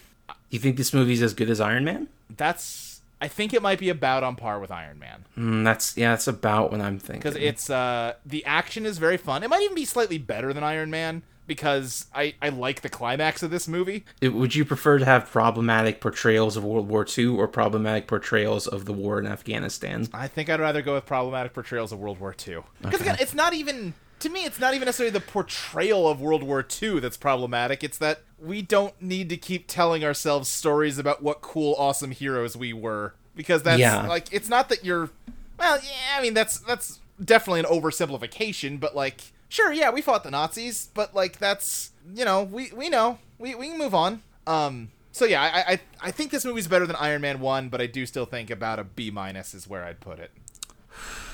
You 0.51 0.59
think 0.59 0.77
this 0.77 0.93
movie's 0.93 1.23
as 1.23 1.33
good 1.35 1.49
as 1.49 1.61
Iron 1.61 1.85
Man? 1.85 2.09
That's 2.37 3.01
I 3.21 3.29
think 3.29 3.55
it 3.55 3.63
might 3.63 3.79
be 3.79 3.89
about 3.89 4.25
on 4.25 4.37
par 4.37 4.59
with 4.61 4.71
Iron 4.71 4.99
Man 4.99 5.25
Mm, 5.39 5.65
that's 5.65 5.97
yeah, 5.97 6.11
that's 6.11 6.29
about 6.29 6.71
what 6.71 6.81
I'm 6.81 6.99
thinking. 6.99 7.21
because 7.21 7.37
it's 7.37 7.71
uh 7.71 8.15
the 8.27 8.45
action 8.45 8.85
is 8.85 8.99
very 8.99 9.17
fun. 9.17 9.43
It 9.43 9.49
might 9.49 9.63
even 9.63 9.75
be 9.75 9.85
slightly 9.85 10.19
better 10.19 10.53
than 10.53 10.63
Iron 10.63 10.91
Man 10.91 11.23
because 11.47 12.07
I 12.15 12.35
I 12.41 12.49
like 12.51 12.83
the 12.83 12.89
climax 12.89 13.43
of 13.43 13.51
this 13.51 13.67
movie. 13.69 14.05
Would 14.23 14.55
you 14.55 14.65
prefer 14.65 14.99
to 14.99 15.05
have 15.05 15.31
problematic 15.31 16.01
portrayals 16.01 16.57
of 16.57 16.65
World 16.65 16.89
War 16.89 17.07
II 17.17 17.27
or 17.27 17.49
problematic 17.49 18.07
portrayals 18.07 18.67
of 18.67 18.85
the 18.85 18.93
war 18.93 19.19
in 19.19 19.27
Afghanistan? 19.27 20.09
I 20.13 20.29
think 20.29 20.49
I'd 20.49 20.61
rather 20.61 20.83
go 20.83 20.95
with 20.95 21.07
problematic 21.07 21.53
portrayals 21.53 21.93
of 21.93 21.99
World 21.99 22.21
War 22.21 22.35
II. 22.47 22.61
Because 22.83 23.01
again, 23.01 23.17
it's 23.21 23.35
not 23.35 23.55
even 23.55 23.95
to 24.21 24.29
me, 24.29 24.45
it's 24.45 24.61
not 24.61 24.75
even 24.75 24.87
necessarily 24.87 25.11
the 25.13 25.21
portrayal 25.21 26.09
of 26.09 26.21
World 26.21 26.45
War 26.45 26.65
II 26.83 27.01
that's 27.01 27.17
problematic. 27.17 27.83
It's 27.83 27.99
that 27.99 28.21
we 28.41 28.63
don't 28.63 29.01
need 29.03 29.29
to 29.31 29.37
keep 29.37 29.67
telling 29.67 30.05
ourselves 30.05 30.49
stories 30.49 30.97
about 30.99 31.23
what 31.23 31.41
cool, 31.41 31.75
awesome 31.77 32.13
heroes 32.13 32.57
we 32.57 32.73
were. 32.73 33.15
Because 33.35 33.63
that's 33.65 33.81
Yeah. 33.81 34.07
like 34.07 34.33
it's 34.33 34.49
not 34.49 34.69
that 34.69 34.85
you're 34.85 35.11
well, 35.59 35.79
yeah, 35.83 36.17
I 36.19 36.23
mean 36.23 36.35
that's 36.35 36.59
that's 36.59 37.01
definitely 37.23 37.61
an 37.61 37.67
oversimplification, 37.67 38.79
but 38.79 38.95
like 38.95 39.32
sure, 39.53 39.73
yeah, 39.73 39.91
we 39.91 40.01
fought 40.01 40.25
the 40.25 40.31
Nazis, 40.31 40.89
but 40.95 41.15
like 41.15 41.39
that's 41.39 41.91
you 42.15 42.25
know, 42.25 42.43
we 42.43 42.73
we 42.73 42.89
know. 42.89 43.19
We 43.39 43.55
we 43.55 43.69
can 43.69 43.79
move 43.79 43.95
on. 43.95 44.23
Um 44.47 44.91
so 45.13 45.27
yeah, 45.27 45.43
I, 45.43 45.73
I 45.73 45.81
I 46.01 46.11
think 46.11 46.31
this 46.31 46.45
movie's 46.45 46.67
better 46.67 46.87
than 46.87 46.97
Iron 46.97 47.21
Man 47.21 47.41
one, 47.41 47.69
but 47.69 47.81
I 47.81 47.87
do 47.87 48.07
still 48.07 48.25
think 48.25 48.51
about 48.51 48.79
a 48.79 48.85
B 48.85 49.11
minus 49.11 49.55
is 49.55 49.69
where 49.69 49.85
I'd 49.85 50.01
put 50.01 50.19
it. 50.19 50.31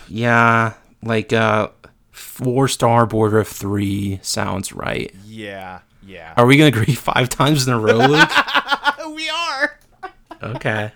Yeah, 0.09 0.75
like 1.03 1.33
uh 1.33 1.69
four 2.11 2.67
star 2.67 3.07
border 3.07 3.39
of 3.39 3.49
three 3.49 4.19
sounds 4.23 4.73
right. 4.73 5.15
Yeah, 5.25 5.81
yeah. 6.05 6.35
Are 6.37 6.45
we 6.45 6.57
gonna 6.57 6.69
agree 6.69 6.95
five 6.97 7.29
times 7.29 7.67
in 7.69 7.73
a 7.73 7.79
row, 7.79 7.99
Luke? 7.99 8.31
we 9.15 9.29
are. 9.29 9.79
okay. 10.43 10.93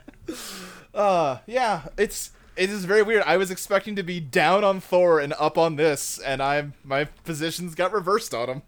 Uh, 0.94 1.38
yeah. 1.46 1.82
It's 1.96 2.30
it 2.56 2.70
is 2.70 2.84
very 2.84 3.02
weird. 3.02 3.22
I 3.24 3.36
was 3.36 3.50
expecting 3.50 3.96
to 3.96 4.02
be 4.02 4.20
down 4.20 4.64
on 4.64 4.80
Thor 4.80 5.20
and 5.20 5.32
up 5.38 5.56
on 5.58 5.76
this, 5.76 6.18
and 6.18 6.42
I'm 6.42 6.74
my 6.84 7.04
positions 7.24 7.74
got 7.74 7.92
reversed 7.92 8.34
on 8.34 8.48
him. 8.48 8.62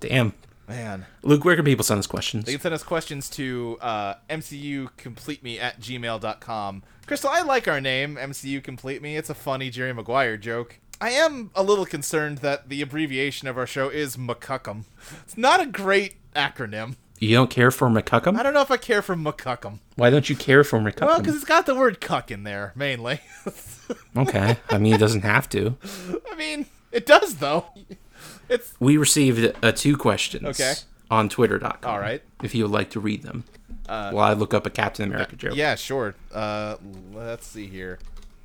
Damn. 0.00 0.34
Man, 0.68 1.06
Luke, 1.24 1.44
where 1.44 1.56
can 1.56 1.64
people 1.64 1.84
send 1.84 1.98
us 1.98 2.06
questions? 2.06 2.44
they 2.44 2.52
can 2.52 2.60
send 2.60 2.74
us 2.74 2.84
questions 2.84 3.28
to 3.30 3.76
uh, 3.80 4.14
mcucompleteme 4.28 5.60
at 5.60 5.80
gmail.com. 5.80 6.82
Crystal, 7.06 7.30
I 7.30 7.42
like 7.42 7.66
our 7.66 7.80
name, 7.80 8.14
MCU 8.14 8.62
Complete 8.62 9.02
Me. 9.02 9.16
It's 9.16 9.28
a 9.28 9.34
funny 9.34 9.68
Jerry 9.70 9.92
Maguire 9.92 10.36
joke. 10.36 10.78
I 11.00 11.10
am 11.10 11.50
a 11.56 11.64
little 11.64 11.86
concerned 11.86 12.38
that 12.38 12.68
the 12.68 12.82
abbreviation 12.82 13.48
of 13.48 13.58
our 13.58 13.66
show 13.66 13.88
is 13.88 14.16
McCuckum. 14.16 14.84
It's 15.24 15.36
not 15.36 15.60
a 15.60 15.66
great 15.66 16.16
acronym. 16.34 16.94
You 17.20 17.34
don't 17.34 17.50
care 17.50 17.70
for 17.70 17.88
McCuckum? 17.88 18.38
I 18.38 18.42
don't 18.42 18.54
know 18.54 18.62
if 18.62 18.70
I 18.70 18.78
care 18.78 19.02
for 19.02 19.14
McCuckum. 19.14 19.78
Why 19.96 20.08
don't 20.08 20.30
you 20.30 20.34
care 20.34 20.64
for 20.64 20.80
McCuckum? 20.80 21.06
Well, 21.06 21.18
because 21.18 21.36
it's 21.36 21.44
got 21.44 21.66
the 21.66 21.74
word 21.74 22.00
cuck 22.00 22.30
in 22.30 22.44
there, 22.44 22.72
mainly. 22.74 23.20
okay. 24.16 24.56
I 24.70 24.78
mean, 24.78 24.94
it 24.94 24.98
doesn't 24.98 25.20
have 25.20 25.46
to. 25.50 25.76
I 26.32 26.34
mean, 26.34 26.64
it 26.90 27.04
does, 27.04 27.36
though. 27.36 27.66
It's. 28.48 28.72
We 28.80 28.96
received 28.96 29.54
uh, 29.62 29.72
two 29.72 29.98
questions. 29.98 30.46
Okay. 30.60 30.72
On 31.10 31.28
Twitter.com. 31.28 31.78
All 31.84 32.00
right. 32.00 32.22
If 32.42 32.54
you 32.54 32.64
would 32.64 32.72
like 32.72 32.88
to 32.90 33.00
read 33.00 33.22
them. 33.22 33.44
while 33.86 34.18
I 34.20 34.32
look 34.32 34.54
up 34.54 34.66
a 34.66 34.70
Captain 34.70 35.04
America 35.04 35.36
joke. 35.36 35.56
Yeah, 35.56 35.74
sure. 35.74 36.14
Uh, 36.32 36.76
let's 37.12 37.46
see 37.46 37.66
here. 37.66 37.98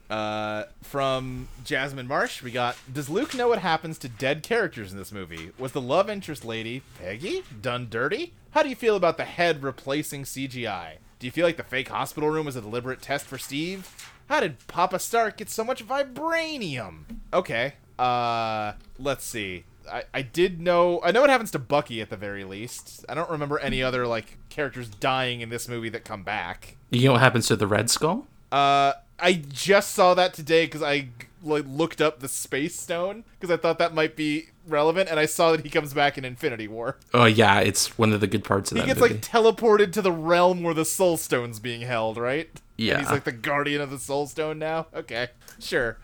Uh, 0.09 0.63
from 0.81 1.47
Jasmine 1.63 2.07
Marsh, 2.07 2.43
we 2.43 2.51
got 2.51 2.77
Does 2.91 3.09
Luke 3.09 3.33
know 3.33 3.47
what 3.47 3.59
happens 3.59 3.97
to 3.99 4.09
dead 4.09 4.43
characters 4.43 4.91
in 4.91 4.97
this 4.97 5.11
movie? 5.11 5.51
Was 5.57 5.71
the 5.71 5.81
love 5.81 6.09
interest 6.09 6.45
lady, 6.45 6.83
Peggy, 6.99 7.43
done 7.61 7.87
dirty? 7.89 8.33
How 8.51 8.63
do 8.63 8.69
you 8.69 8.75
feel 8.75 8.95
about 8.95 9.17
the 9.17 9.25
head 9.25 9.63
replacing 9.63 10.23
CGI? 10.23 10.97
Do 11.19 11.27
you 11.27 11.31
feel 11.31 11.45
like 11.45 11.57
the 11.57 11.63
fake 11.63 11.89
hospital 11.89 12.29
room 12.29 12.45
was 12.45 12.55
a 12.55 12.61
deliberate 12.61 13.01
test 13.01 13.25
for 13.25 13.37
Steve? 13.37 13.89
How 14.29 14.39
did 14.39 14.65
Papa 14.67 14.99
Stark 14.99 15.37
get 15.37 15.49
so 15.49 15.63
much 15.63 15.85
vibranium? 15.85 17.03
Okay. 17.33 17.73
Uh, 17.97 18.73
let's 18.99 19.23
see. 19.23 19.63
I, 19.91 20.03
I 20.13 20.21
did 20.23 20.59
know 20.59 20.99
I 21.03 21.11
know 21.11 21.21
what 21.21 21.29
happens 21.29 21.51
to 21.51 21.59
Bucky 21.59 22.01
at 22.01 22.09
the 22.09 22.17
very 22.17 22.43
least. 22.43 23.05
I 23.07 23.13
don't 23.13 23.29
remember 23.29 23.59
any 23.59 23.83
other 23.83 24.07
like 24.07 24.37
characters 24.49 24.89
dying 24.89 25.41
in 25.41 25.49
this 25.49 25.67
movie 25.67 25.89
that 25.89 26.05
come 26.05 26.23
back. 26.23 26.77
You 26.89 27.07
know 27.07 27.11
what 27.13 27.21
happens 27.21 27.47
to 27.47 27.55
the 27.55 27.67
Red 27.67 27.89
Skull? 27.89 28.25
Uh, 28.51 28.93
I 29.19 29.33
just 29.33 29.91
saw 29.91 30.13
that 30.13 30.33
today 30.33 30.65
because 30.65 30.81
I 30.83 31.09
like 31.43 31.65
looked 31.67 32.01
up 32.01 32.19
the 32.19 32.27
Space 32.27 32.79
Stone 32.79 33.23
because 33.39 33.53
I 33.53 33.57
thought 33.57 33.77
that 33.79 33.93
might 33.93 34.15
be 34.15 34.47
relevant, 34.67 35.09
and 35.09 35.19
I 35.19 35.25
saw 35.25 35.51
that 35.51 35.61
he 35.61 35.69
comes 35.69 35.93
back 35.93 36.17
in 36.17 36.25
Infinity 36.25 36.67
War. 36.67 36.97
Oh 37.13 37.25
yeah, 37.25 37.59
it's 37.59 37.97
one 37.97 38.11
of 38.13 38.19
the 38.19 38.27
good 38.27 38.43
parts 38.43 38.71
of 38.71 38.77
He 38.77 38.81
that 38.81 38.87
gets 38.87 38.99
movie. 38.99 39.13
like 39.13 39.21
teleported 39.21 39.91
to 39.93 40.01
the 40.01 40.11
realm 40.11 40.63
where 40.63 40.73
the 40.73 40.85
Soul 40.85 41.17
Stone's 41.17 41.59
being 41.59 41.81
held, 41.81 42.17
right? 42.17 42.49
Yeah. 42.77 42.95
And 42.95 43.03
he's 43.03 43.11
like 43.11 43.23
the 43.23 43.31
guardian 43.31 43.79
of 43.81 43.89
the 43.89 43.99
Soul 43.99 44.27
Stone 44.27 44.59
now. 44.59 44.87
Okay, 44.93 45.27
sure. 45.59 45.97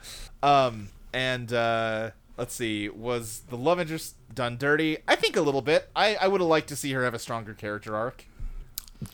Um, 0.44 0.90
and 1.14 1.52
uh, 1.52 2.12
let's 2.38 2.54
see, 2.54 2.88
was 2.88 3.42
the 3.50 3.58
love 3.58 3.80
interest 3.80 4.16
done 4.34 4.58
dirty? 4.58 5.00
I 5.08 5.16
think 5.16 5.36
a 5.36 5.42
little 5.42 5.62
bit. 5.62 5.90
I 5.96 6.16
I 6.16 6.28
would 6.28 6.40
have 6.40 6.50
liked 6.50 6.70
to 6.70 6.76
see 6.76 6.92
her 6.94 7.04
have 7.04 7.14
a 7.14 7.20
stronger 7.20 7.54
character 7.54 7.96
arc. 7.96 8.26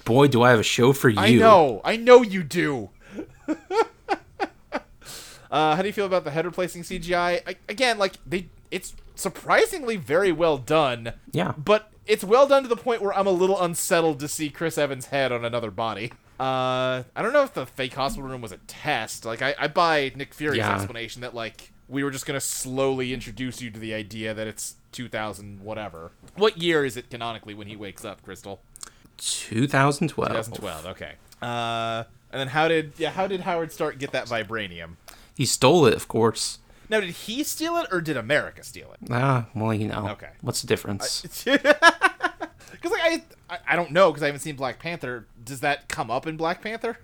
Boy, 0.03 0.27
do 0.27 0.41
I 0.43 0.49
have 0.49 0.59
a 0.59 0.63
show 0.63 0.91
for 0.91 1.07
you. 1.07 1.17
I 1.19 1.31
know, 1.35 1.79
I 1.85 1.95
know 1.95 2.21
you 2.21 2.43
do. 2.43 2.89
uh, 5.51 5.75
how 5.75 5.81
do 5.81 5.87
you 5.87 5.93
feel 5.93 6.05
about 6.05 6.23
the 6.23 6.31
head 6.31 6.45
replacing 6.45 6.83
CGI? 6.83 7.41
I, 7.47 7.55
again, 7.69 7.97
like 7.97 8.13
they, 8.25 8.49
it's 8.71 8.93
surprisingly 9.15 9.95
very 9.95 10.31
well 10.31 10.57
done. 10.57 11.13
Yeah. 11.31 11.53
But 11.57 11.91
it's 12.05 12.23
well 12.23 12.47
done 12.47 12.63
to 12.63 12.69
the 12.69 12.75
point 12.77 13.01
where 13.01 13.13
I'm 13.13 13.27
a 13.27 13.31
little 13.31 13.61
unsettled 13.61 14.19
to 14.19 14.27
see 14.27 14.49
Chris 14.49 14.77
Evans' 14.77 15.07
head 15.07 15.31
on 15.31 15.43
another 15.45 15.71
body. 15.71 16.11
Uh, 16.39 17.01
I 17.15 17.21
don't 17.21 17.33
know 17.33 17.43
if 17.43 17.53
the 17.53 17.65
fake 17.65 17.93
hospital 17.95 18.29
room 18.29 18.41
was 18.41 18.51
a 18.51 18.57
test. 18.67 19.25
Like, 19.25 19.41
I, 19.41 19.55
I 19.57 19.67
buy 19.67 20.11
Nick 20.15 20.33
Fury's 20.33 20.57
Yeah. 20.59 20.75
explanation 20.75 21.21
that 21.21 21.33
like 21.33 21.71
we 21.89 22.03
were 22.03 22.11
just 22.11 22.25
gonna 22.25 22.39
slowly 22.41 23.13
introduce 23.13 23.61
you 23.61 23.71
to 23.71 23.79
the 23.79 23.93
idea 23.93 24.33
that 24.33 24.45
it's 24.45 24.75
2000 24.91 25.61
whatever. 25.61 26.11
What 26.35 26.57
year 26.57 26.85
is 26.85 26.95
it 26.97 27.09
canonically 27.09 27.53
when 27.55 27.67
he 27.67 27.75
wakes 27.75 28.05
up, 28.05 28.21
Crystal? 28.23 28.61
2012. 29.17 30.29
2012. 30.29 30.85
Okay. 30.87 31.13
Uh, 31.41 32.03
and 32.31 32.39
then 32.39 32.47
how 32.49 32.67
did 32.67 32.93
yeah 32.97 33.09
how 33.11 33.27
did 33.27 33.41
Howard 33.41 33.71
Stark 33.71 33.97
get 33.99 34.11
that 34.11 34.27
vibranium? 34.27 34.95
He 35.35 35.45
stole 35.45 35.85
it, 35.85 35.93
of 35.93 36.07
course. 36.07 36.59
Now 36.89 36.99
did 37.01 37.09
he 37.11 37.43
steal 37.43 37.75
it 37.77 37.87
or 37.91 37.99
did 38.01 38.15
America 38.17 38.63
steal 38.63 38.93
it? 38.93 39.09
Ah, 39.11 39.47
well, 39.53 39.73
you 39.73 39.87
know. 39.87 40.07
Okay. 40.09 40.29
What's 40.41 40.61
the 40.61 40.67
difference? 40.67 41.21
Because 41.21 41.63
like 42.91 43.23
I, 43.49 43.59
I 43.67 43.75
don't 43.75 43.91
know 43.91 44.09
because 44.11 44.23
I 44.23 44.27
haven't 44.27 44.41
seen 44.41 44.55
Black 44.55 44.79
Panther. 44.79 45.27
Does 45.43 45.59
that 45.61 45.87
come 45.89 46.09
up 46.11 46.27
in 46.27 46.37
Black 46.37 46.61
Panther? 46.61 46.97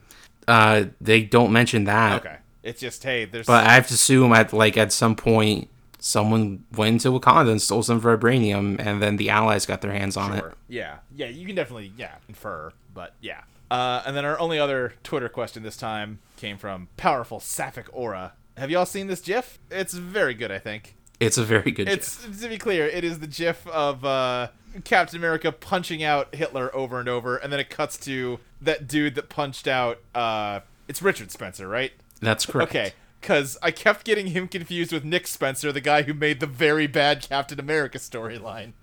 uh, 0.48 0.86
they 1.00 1.22
don't 1.24 1.52
mention 1.54 1.86
that. 1.86 2.26
Okay. 2.26 2.38
It's 2.64 2.80
just 2.80 3.04
hey, 3.04 3.26
there's 3.26 3.46
But 3.48 3.66
I 3.68 3.74
have 3.74 3.88
to 3.88 3.94
assume 3.94 4.32
at 4.34 4.54
like 4.54 4.78
at 4.78 4.92
some 4.94 5.16
point 5.16 5.70
someone 6.00 6.64
went 6.76 6.94
into 7.06 7.18
Wakanda 7.18 7.50
and 7.52 7.62
stole 7.62 7.84
some 7.84 8.02
vibranium, 8.02 8.78
and 8.80 9.02
then 9.02 9.18
the 9.18 9.30
Allies 9.30 9.66
got 9.66 9.82
their 9.82 9.92
hands 9.94 10.18
on 10.18 10.38
Sure. 10.38 10.50
it. 10.50 10.54
Yeah. 10.70 10.98
Yeah, 11.16 11.28
you 11.28 11.46
can 11.46 11.56
definitely 11.56 11.92
yeah 11.98 12.16
infer, 12.28 12.72
but 12.94 13.14
yeah. 13.22 13.42
Uh, 13.74 14.04
and 14.06 14.16
then 14.16 14.24
our 14.24 14.40
only 14.40 14.60
other 14.60 14.94
Twitter 15.02 15.28
question 15.28 15.64
this 15.64 15.76
time 15.76 16.20
came 16.38 16.60
from 16.60 16.90
powerful 16.96 17.40
Sapphic 17.40 17.88
Aura. 17.92 18.34
Have 18.56 18.70
y'all 18.70 18.86
seen 18.86 19.08
this 19.08 19.20
GIF? 19.20 19.58
It's 19.72 19.96
very 19.96 20.36
good, 20.36 20.52
I 20.52 20.60
think. 20.60 20.96
It's 21.20 21.40
a 21.40 21.44
very 21.44 21.72
good. 21.72 21.88
Gif. 21.88 22.40
To 22.42 22.50
be 22.50 22.60
clear, 22.60 22.86
it 22.86 23.04
is 23.04 23.18
the 23.18 23.26
GIF 23.26 23.66
of 23.66 24.06
uh, 24.06 24.50
Captain 24.84 25.18
America 25.18 25.52
punching 25.52 26.04
out 26.04 26.36
Hitler 26.36 26.70
over 26.76 27.00
and 27.00 27.10
over, 27.10 27.38
and 27.38 27.52
then 27.52 27.60
it 27.60 27.72
cuts 27.72 27.98
to 27.98 28.40
that 28.62 28.88
dude 28.88 29.16
that 29.16 29.30
punched 29.30 29.68
out. 29.68 29.98
Uh, 30.14 30.60
it's 30.88 31.02
Richard 31.02 31.32
Spencer, 31.32 31.68
right? 31.68 31.94
That's 32.22 32.46
correct. 32.46 32.70
Okay, 32.70 32.94
because 33.22 33.58
I 33.64 33.72
kept 33.72 34.06
getting 34.06 34.28
him 34.28 34.50
confused 34.50 34.92
with 34.92 35.04
Nick 35.04 35.26
Spencer, 35.26 35.72
the 35.72 35.82
guy 35.82 36.04
who 36.04 36.14
made 36.14 36.42
the 36.42 36.46
very 36.46 36.86
bad 36.86 37.28
Captain 37.28 37.60
America 37.60 37.98
storyline. 37.98 38.74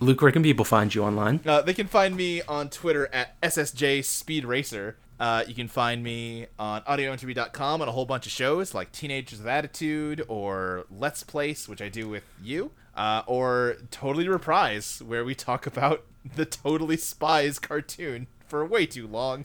Luke, 0.00 0.20
where 0.20 0.32
can 0.32 0.42
people 0.42 0.64
find 0.64 0.94
you 0.94 1.04
online? 1.04 1.40
Uh, 1.46 1.62
they 1.62 1.74
can 1.74 1.86
find 1.86 2.16
me 2.16 2.42
on 2.42 2.68
Twitter 2.68 3.08
at 3.12 3.40
SSJ 3.40 4.04
Speed 4.04 4.44
Racer. 4.44 4.96
Uh, 5.20 5.44
you 5.46 5.54
can 5.54 5.68
find 5.68 6.02
me 6.02 6.46
on 6.58 6.82
audioentropy.com 6.82 7.80
on 7.80 7.88
a 7.88 7.92
whole 7.92 8.04
bunch 8.04 8.26
of 8.26 8.32
shows 8.32 8.74
like 8.74 8.90
Teenagers 8.90 9.38
with 9.38 9.46
Attitude 9.46 10.24
or 10.26 10.86
Let's 10.90 11.22
Plays, 11.22 11.68
which 11.68 11.80
I 11.80 11.88
do 11.88 12.08
with 12.08 12.24
you, 12.42 12.72
uh, 12.96 13.22
or 13.26 13.76
Totally 13.92 14.26
Reprise, 14.28 15.00
where 15.06 15.24
we 15.24 15.36
talk 15.36 15.66
about 15.66 16.04
the 16.34 16.44
Totally 16.44 16.96
Spies 16.96 17.60
cartoon 17.60 18.26
for 18.48 18.66
way 18.66 18.86
too 18.86 19.06
long. 19.06 19.44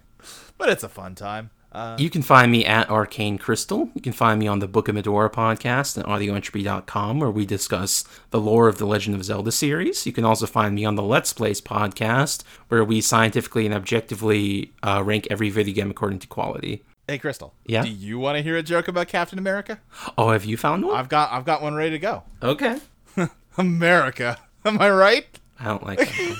But 0.57 0.69
it's 0.69 0.83
a 0.83 0.89
fun 0.89 1.13
time. 1.13 1.51
You 1.97 2.09
can 2.09 2.21
find 2.21 2.51
me 2.51 2.65
at 2.65 2.89
Arcane 2.89 3.37
Crystal. 3.37 3.89
You 3.93 4.01
can 4.01 4.13
find 4.13 4.39
me 4.39 4.47
on 4.47 4.59
the 4.59 4.67
Book 4.67 4.87
of 4.87 4.95
Mudora 4.95 5.31
podcast 5.31 5.97
at 5.97 6.05
audioentropy.com, 6.05 7.19
where 7.19 7.29
we 7.29 7.45
discuss 7.45 8.03
the 8.31 8.39
lore 8.39 8.67
of 8.67 8.77
the 8.77 8.85
Legend 8.85 9.15
of 9.15 9.23
Zelda 9.23 9.51
series. 9.51 10.05
You 10.05 10.13
can 10.13 10.25
also 10.25 10.47
find 10.47 10.73
me 10.75 10.85
on 10.85 10.95
the 10.95 11.03
Let's 11.03 11.33
Plays 11.33 11.61
podcast, 11.61 12.43
where 12.69 12.83
we 12.83 13.01
scientifically 13.01 13.65
and 13.65 13.75
objectively 13.75 14.71
uh, 14.81 15.03
rank 15.05 15.27
every 15.29 15.49
video 15.49 15.75
game 15.75 15.91
according 15.91 16.19
to 16.19 16.27
quality. 16.27 16.83
Hey, 17.07 17.17
Crystal. 17.19 17.53
Yeah? 17.65 17.83
Do 17.83 17.89
you 17.89 18.19
want 18.19 18.37
to 18.37 18.41
hear 18.43 18.57
a 18.57 18.63
joke 18.63 18.87
about 18.87 19.07
Captain 19.07 19.39
America? 19.39 19.79
Oh, 20.17 20.31
have 20.31 20.45
you 20.45 20.57
found 20.57 20.83
one? 20.85 20.95
I've 20.97 21.09
got 21.09 21.31
I've 21.31 21.45
got 21.45 21.61
one 21.61 21.75
ready 21.75 21.91
to 21.91 21.99
go. 21.99 22.23
okay. 22.43 22.79
America. 23.57 24.37
Am 24.65 24.81
I 24.81 24.89
right? 24.89 25.25
I 25.59 25.65
don't 25.65 25.83
like 25.83 25.99
that. 25.99 26.37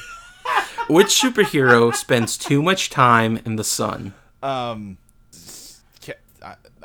Which 0.90 1.08
superhero 1.08 1.94
spends 1.96 2.38
too 2.38 2.62
much 2.62 2.90
time 2.90 3.40
in 3.46 3.56
the 3.56 3.64
sun? 3.64 4.14
Um, 4.44 5.00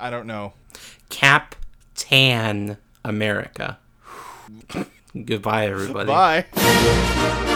I, 0.03 0.11
don't 0.11 0.27
know. 0.27 0.53
Captain 1.09 2.77
America. 3.05 3.79
Goodbye, 5.25 5.67
everybody. 5.67 6.09
Bye. 6.09 7.49